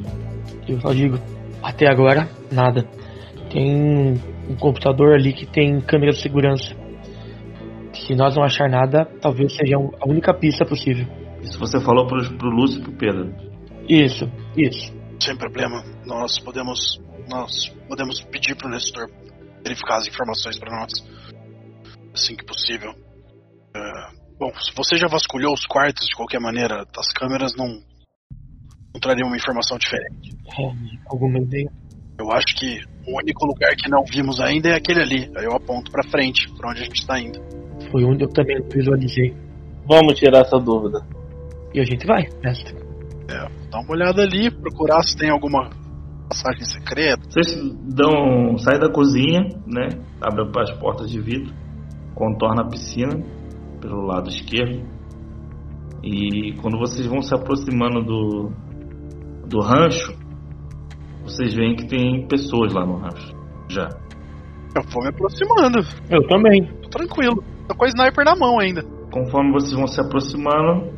Eu 0.68 0.80
só 0.80 0.94
digo, 0.94 1.18
até 1.64 1.90
agora, 1.90 2.30
nada. 2.52 2.88
Tem 3.52 4.22
um 4.48 4.56
computador 4.60 5.16
ali 5.16 5.34
que 5.34 5.48
tem 5.48 5.82
câmera 5.82 6.12
de 6.12 6.22
segurança. 6.22 6.76
Se 7.96 8.14
nós 8.14 8.36
não 8.36 8.44
achar 8.44 8.70
nada, 8.70 9.04
talvez 9.20 9.56
seja 9.56 9.78
a 9.78 10.08
única 10.08 10.32
pista 10.32 10.64
possível. 10.64 11.08
Isso 11.42 11.58
você 11.58 11.82
falou 11.82 12.06
pro, 12.06 12.22
pro 12.38 12.52
Lúcio 12.52 12.82
e 12.82 12.84
pro 12.84 12.92
Pedro. 12.92 13.34
Isso, 13.90 14.32
isso. 14.56 14.94
Sem 15.20 15.36
problema. 15.36 15.84
Nós 16.06 16.38
podemos. 16.38 17.02
Nós 17.28 17.70
podemos 17.90 18.22
pedir 18.26 18.56
pro 18.56 18.70
Nestor 18.70 19.10
verificar 19.64 19.98
as 19.98 20.08
informações 20.08 20.60
pra 20.60 20.80
nós. 20.80 20.92
Assim 22.14 22.36
que 22.36 22.46
possível. 22.46 22.92
É, 23.76 24.23
bom, 24.44 24.52
se 24.60 24.76
você 24.76 24.98
já 24.98 25.08
vasculhou 25.08 25.54
os 25.54 25.66
quartos 25.66 26.06
de 26.08 26.16
qualquer 26.16 26.40
maneira, 26.40 26.86
as 26.98 27.14
câmeras 27.14 27.56
não. 27.56 27.68
não 28.94 29.00
trariam 29.00 29.28
uma 29.28 29.38
informação 29.38 29.78
diferente. 29.78 30.36
É, 30.60 30.72
alguma 31.08 31.40
ideia? 31.40 31.72
Eu 32.20 32.32
acho 32.32 32.56
que 32.56 32.80
o 33.08 33.18
único 33.18 33.46
lugar 33.46 33.74
que 33.76 33.90
não 33.90 34.04
vimos 34.04 34.40
ainda 34.40 34.70
é 34.70 34.76
aquele 34.76 35.02
ali. 35.02 35.32
Aí 35.38 35.46
eu 35.46 35.56
aponto 35.56 35.92
pra 35.92 36.04
frente, 36.10 36.52
pra 36.58 36.72
onde 36.72 36.82
a 36.82 36.84
gente 36.84 37.06
tá 37.08 37.20
indo. 37.20 37.40
Foi 37.92 38.04
onde 38.04 38.24
eu 38.24 38.30
também 38.30 38.58
visualizei. 38.72 39.34
Vamos 39.88 40.20
tirar 40.20 40.42
essa 40.42 40.58
dúvida. 40.58 41.00
E 41.74 41.80
a 41.80 41.84
gente 41.84 42.06
vai, 42.06 42.24
mestre. 42.44 42.76
É, 43.30 43.70
dá 43.70 43.80
uma 43.80 43.92
olhada 43.92 44.22
ali, 44.22 44.52
procurar 44.52 45.02
se 45.04 45.18
tem 45.18 45.30
alguma 45.30 45.70
passagem 46.30 46.66
secreta. 46.66 47.22
Vocês 47.30 47.56
dão. 47.96 48.58
sai 48.58 48.78
da 48.78 48.92
cozinha, 48.92 49.42
né? 49.66 49.88
Abre 50.22 50.44
as 50.62 50.72
portas 50.78 51.10
de 51.10 51.20
vidro, 51.20 51.54
contorna 52.14 52.64
a 52.64 52.70
piscina 52.70 53.43
pelo 53.84 54.06
lado 54.06 54.30
esquerdo. 54.30 54.82
E 56.02 56.54
quando 56.62 56.78
vocês 56.80 57.06
vão 57.06 57.22
se 57.22 57.34
aproximando 57.36 58.04
do, 58.04 58.52
do 59.48 59.60
rancho, 59.62 60.14
vocês 61.24 61.54
veem 61.54 61.76
que 61.76 61.88
tem 61.88 62.28
pessoas 62.28 62.74
lá 62.74 62.86
no 62.86 62.98
rancho. 62.98 63.34
Já. 63.70 63.90
Eu 64.76 64.84
vou 64.92 65.04
me 65.04 65.10
aproximando, 65.10 65.80
Eu 66.10 66.28
também. 66.28 66.66
tô 66.82 66.90
tranquilo. 66.90 67.44
Tô 67.68 67.76
com 67.76 67.86
a 67.86 67.88
sniper 67.88 68.26
na 68.26 68.36
mão 68.36 68.60
ainda. 68.60 68.82
Conforme 69.12 69.52
vocês 69.52 69.74
vão 69.74 69.88
se 69.88 70.02
aproximando, 70.02 70.92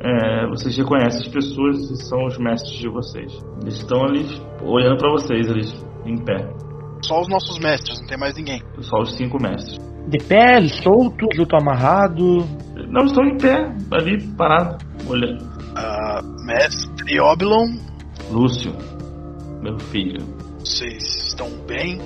é, 0.00 0.46
vocês 0.48 0.76
reconhecem 0.76 1.20
as 1.20 1.28
pessoas 1.28 1.90
e 1.90 1.96
são 2.04 2.24
os 2.26 2.38
mestres 2.38 2.78
de 2.78 2.88
vocês. 2.88 3.32
Eles 3.62 3.74
estão 3.78 4.02
ali 4.04 4.24
olhando 4.62 4.98
pra 4.98 5.10
vocês, 5.10 5.50
eles 5.50 5.72
em 6.06 6.16
pé. 6.24 6.48
Só 7.02 7.20
os 7.20 7.28
nossos 7.28 7.58
mestres, 7.58 8.00
não 8.00 8.06
tem 8.06 8.16
mais 8.18 8.34
ninguém. 8.36 8.62
Só 8.80 9.00
os 9.00 9.14
cinco 9.16 9.42
mestres. 9.42 9.76
De 10.08 10.18
pé, 10.18 10.60
soltos, 10.82 11.38
eu 11.38 11.46
tô 11.46 11.56
amarrado. 11.56 12.44
Não 12.88 13.04
estão 13.04 13.24
em 13.24 13.38
pé, 13.38 13.74
ali 13.90 14.22
parado, 14.36 14.84
olhando. 15.08 15.44
Ah, 15.76 16.20
mestre 16.44 17.20
Oblon, 17.20 17.76
Lúcio, 18.30 18.72
meu 19.62 19.78
filho, 19.78 20.20
vocês 20.58 21.02
estão 21.28 21.48
bem? 21.66 21.98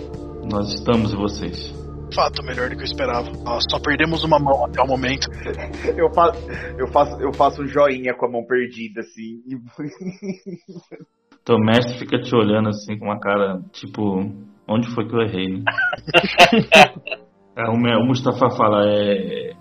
nós 0.51 0.73
estamos 0.74 1.12
e 1.12 1.16
vocês. 1.16 1.74
Fato 2.14 2.43
melhor 2.43 2.70
do 2.70 2.77
que 2.77 2.82
eu 2.82 2.86
esperava. 2.86 3.31
Nós 3.44 3.64
só 3.68 3.78
perdemos 3.81 4.23
uma 4.24 4.39
mão 4.39 4.64
até 4.64 4.81
o 4.81 4.86
momento. 4.86 5.28
Eu 5.97 6.12
faço, 6.14 6.40
eu 6.78 6.86
faço, 6.89 7.20
eu 7.20 7.32
faço 7.32 7.62
um 7.62 7.66
joinha 7.66 8.14
com 8.14 8.27
a 8.27 8.31
mão 8.31 8.44
perdida, 8.44 9.01
assim. 9.01 9.43
Teu 11.44 11.59
mestre 11.59 11.98
fica 11.98 12.18
te 12.20 12.35
olhando 12.35 12.68
assim 12.68 12.98
com 12.98 13.06
uma 13.06 13.20
cara, 13.20 13.60
tipo, 13.73 14.20
onde 14.68 14.89
foi 14.94 15.06
que 15.06 15.14
eu 15.14 15.20
errei, 15.20 15.59
né? 15.59 15.64
É, 17.57 17.69
o, 17.70 18.07
Mustafa 18.07 18.51
fala, 18.51 18.85
é. 18.87 19.55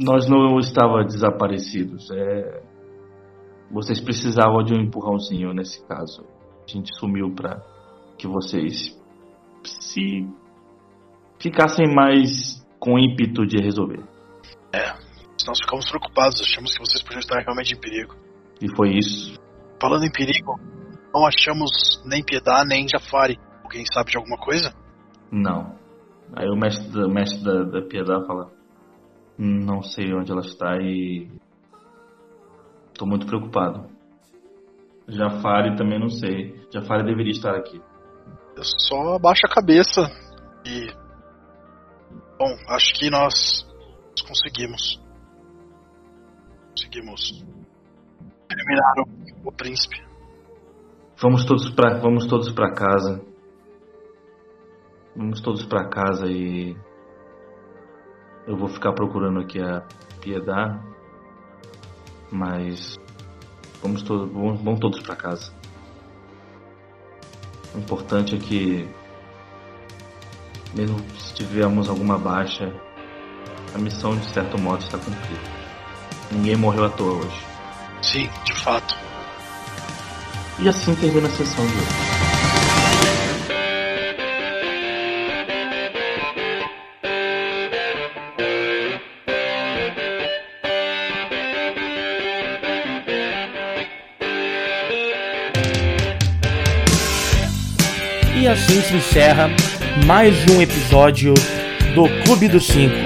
Nós 0.00 0.28
não 0.28 0.58
estávamos 0.58 1.12
desaparecidos. 1.12 2.10
É, 2.10 2.62
vocês 3.70 4.00
precisavam 4.00 4.62
de 4.62 4.72
um 4.72 4.80
empurrãozinho 4.80 5.52
nesse 5.52 5.86
caso. 5.86 6.24
A 6.66 6.70
gente 6.70 6.94
sumiu 6.98 7.34
pra 7.34 7.60
que 8.16 8.26
vocês 8.26 8.96
se 9.64 10.26
ficassem 11.38 11.92
mais 11.94 12.64
com 12.78 12.98
ímpeto 12.98 13.46
de 13.46 13.58
resolver. 13.62 14.02
Nós 15.46 15.58
ficamos 15.60 15.88
preocupados, 15.88 16.40
achamos 16.42 16.72
que 16.72 16.80
vocês 16.80 17.02
podiam 17.02 17.20
estar 17.20 17.40
realmente 17.40 17.74
em 17.74 17.80
perigo. 17.80 18.14
E 18.60 18.74
foi 18.74 18.90
isso. 18.96 19.38
Falando 19.80 20.04
em 20.04 20.10
perigo, 20.10 20.58
não 21.14 21.26
achamos 21.26 22.02
nem 22.04 22.22
Piedade 22.22 22.68
nem 22.68 22.86
Jafari. 22.88 23.38
Alguém 23.62 23.84
sabe 23.92 24.10
de 24.10 24.16
alguma 24.16 24.36
coisa? 24.36 24.74
Não. 25.30 25.77
Aí 26.34 26.48
o 26.48 26.56
mestre, 26.56 26.88
da- 26.92 27.06
o 27.06 27.10
mestre 27.10 27.42
da, 27.44 27.62
da 27.64 27.82
Piedade 27.82 28.26
fala: 28.26 28.50
Não 29.38 29.82
sei 29.82 30.12
onde 30.14 30.30
ela 30.30 30.40
está 30.42 30.76
e. 30.80 31.28
Tô 32.96 33.06
muito 33.06 33.26
preocupado. 33.26 33.88
Jafari 35.08 35.76
também 35.76 35.98
não 35.98 36.10
sei. 36.10 36.54
Jafari 36.72 37.04
deveria 37.04 37.32
estar 37.32 37.54
aqui. 37.54 37.80
Eu 38.56 38.64
só 38.64 39.14
abaixo 39.14 39.42
a 39.46 39.54
cabeça 39.54 40.02
e. 40.66 40.86
Bom, 42.38 42.54
acho 42.68 42.92
que 42.94 43.08
nós 43.10 43.66
conseguimos. 44.26 45.00
Conseguimos 46.70 47.44
eliminar 48.50 48.94
o, 49.44 49.48
o 49.48 49.52
príncipe. 49.52 49.96
Vamos 51.20 51.44
todos 51.44 51.68
pra, 51.70 51.98
vamos 51.98 52.26
todos 52.26 52.52
para 52.52 52.72
casa. 52.74 53.24
Vamos 55.18 55.40
todos 55.40 55.64
para 55.64 55.84
casa 55.88 56.28
e 56.28 56.76
eu 58.46 58.56
vou 58.56 58.68
ficar 58.68 58.92
procurando 58.92 59.40
aqui 59.40 59.60
a 59.60 59.82
Piedade, 60.20 60.78
mas 62.30 62.96
vamos 63.82 64.04
todos 64.04 64.30
vamos, 64.32 64.62
vamos 64.62 64.78
todos 64.78 65.00
para 65.00 65.16
casa. 65.16 65.52
O 67.74 67.78
importante 67.78 68.36
é 68.36 68.38
que 68.38 68.88
mesmo 70.76 71.00
se 71.18 71.34
tivermos 71.34 71.88
alguma 71.88 72.16
baixa, 72.16 72.72
a 73.74 73.78
missão 73.78 74.16
de 74.16 74.24
certo 74.26 74.56
modo 74.56 74.84
está 74.84 74.98
cumprida. 74.98 75.50
Ninguém 76.30 76.54
morreu 76.54 76.84
à 76.84 76.90
toa 76.90 77.14
hoje. 77.14 77.44
Sim, 78.02 78.30
de 78.44 78.52
fato. 78.52 78.96
E 80.60 80.68
assim 80.68 80.94
termina 80.94 81.26
a 81.26 81.30
sessão 81.30 81.66
de 81.66 81.72
hoje. 81.72 82.07
E 98.48 98.50
assim 98.50 98.80
se 98.80 98.94
encerra 98.96 99.50
mais 100.06 100.34
um 100.50 100.62
episódio 100.62 101.34
do 101.94 102.08
Clube 102.24 102.48
dos 102.48 102.66
Cinco. 102.66 102.96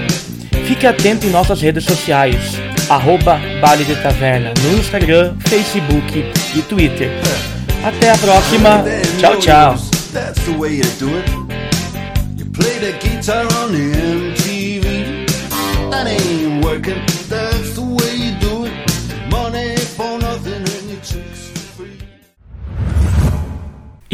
Fique 0.69 0.87
atento 0.87 1.27
em 1.27 1.31
nossas 1.31 1.61
redes 1.61 1.83
sociais, 1.83 2.37
arroba 2.89 3.41
de 3.85 3.97
Taverna, 3.97 4.55
no 4.63 4.79
Instagram, 4.79 5.35
Facebook 5.47 6.25
e 6.55 6.63
Twitter. 6.63 7.11
Até 7.85 8.11
a 8.13 8.19
próxima. 8.19 8.85
Tchau, 9.19 9.37
tchau. 9.39 9.75
That's 10.13 10.41
the 10.45 10.57
way 10.57 10.81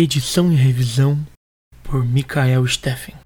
Edição 0.00 0.52
e 0.52 0.54
revisão 0.54 1.18
por 1.82 2.06
Mikael 2.06 2.64
Steffen. 2.68 3.17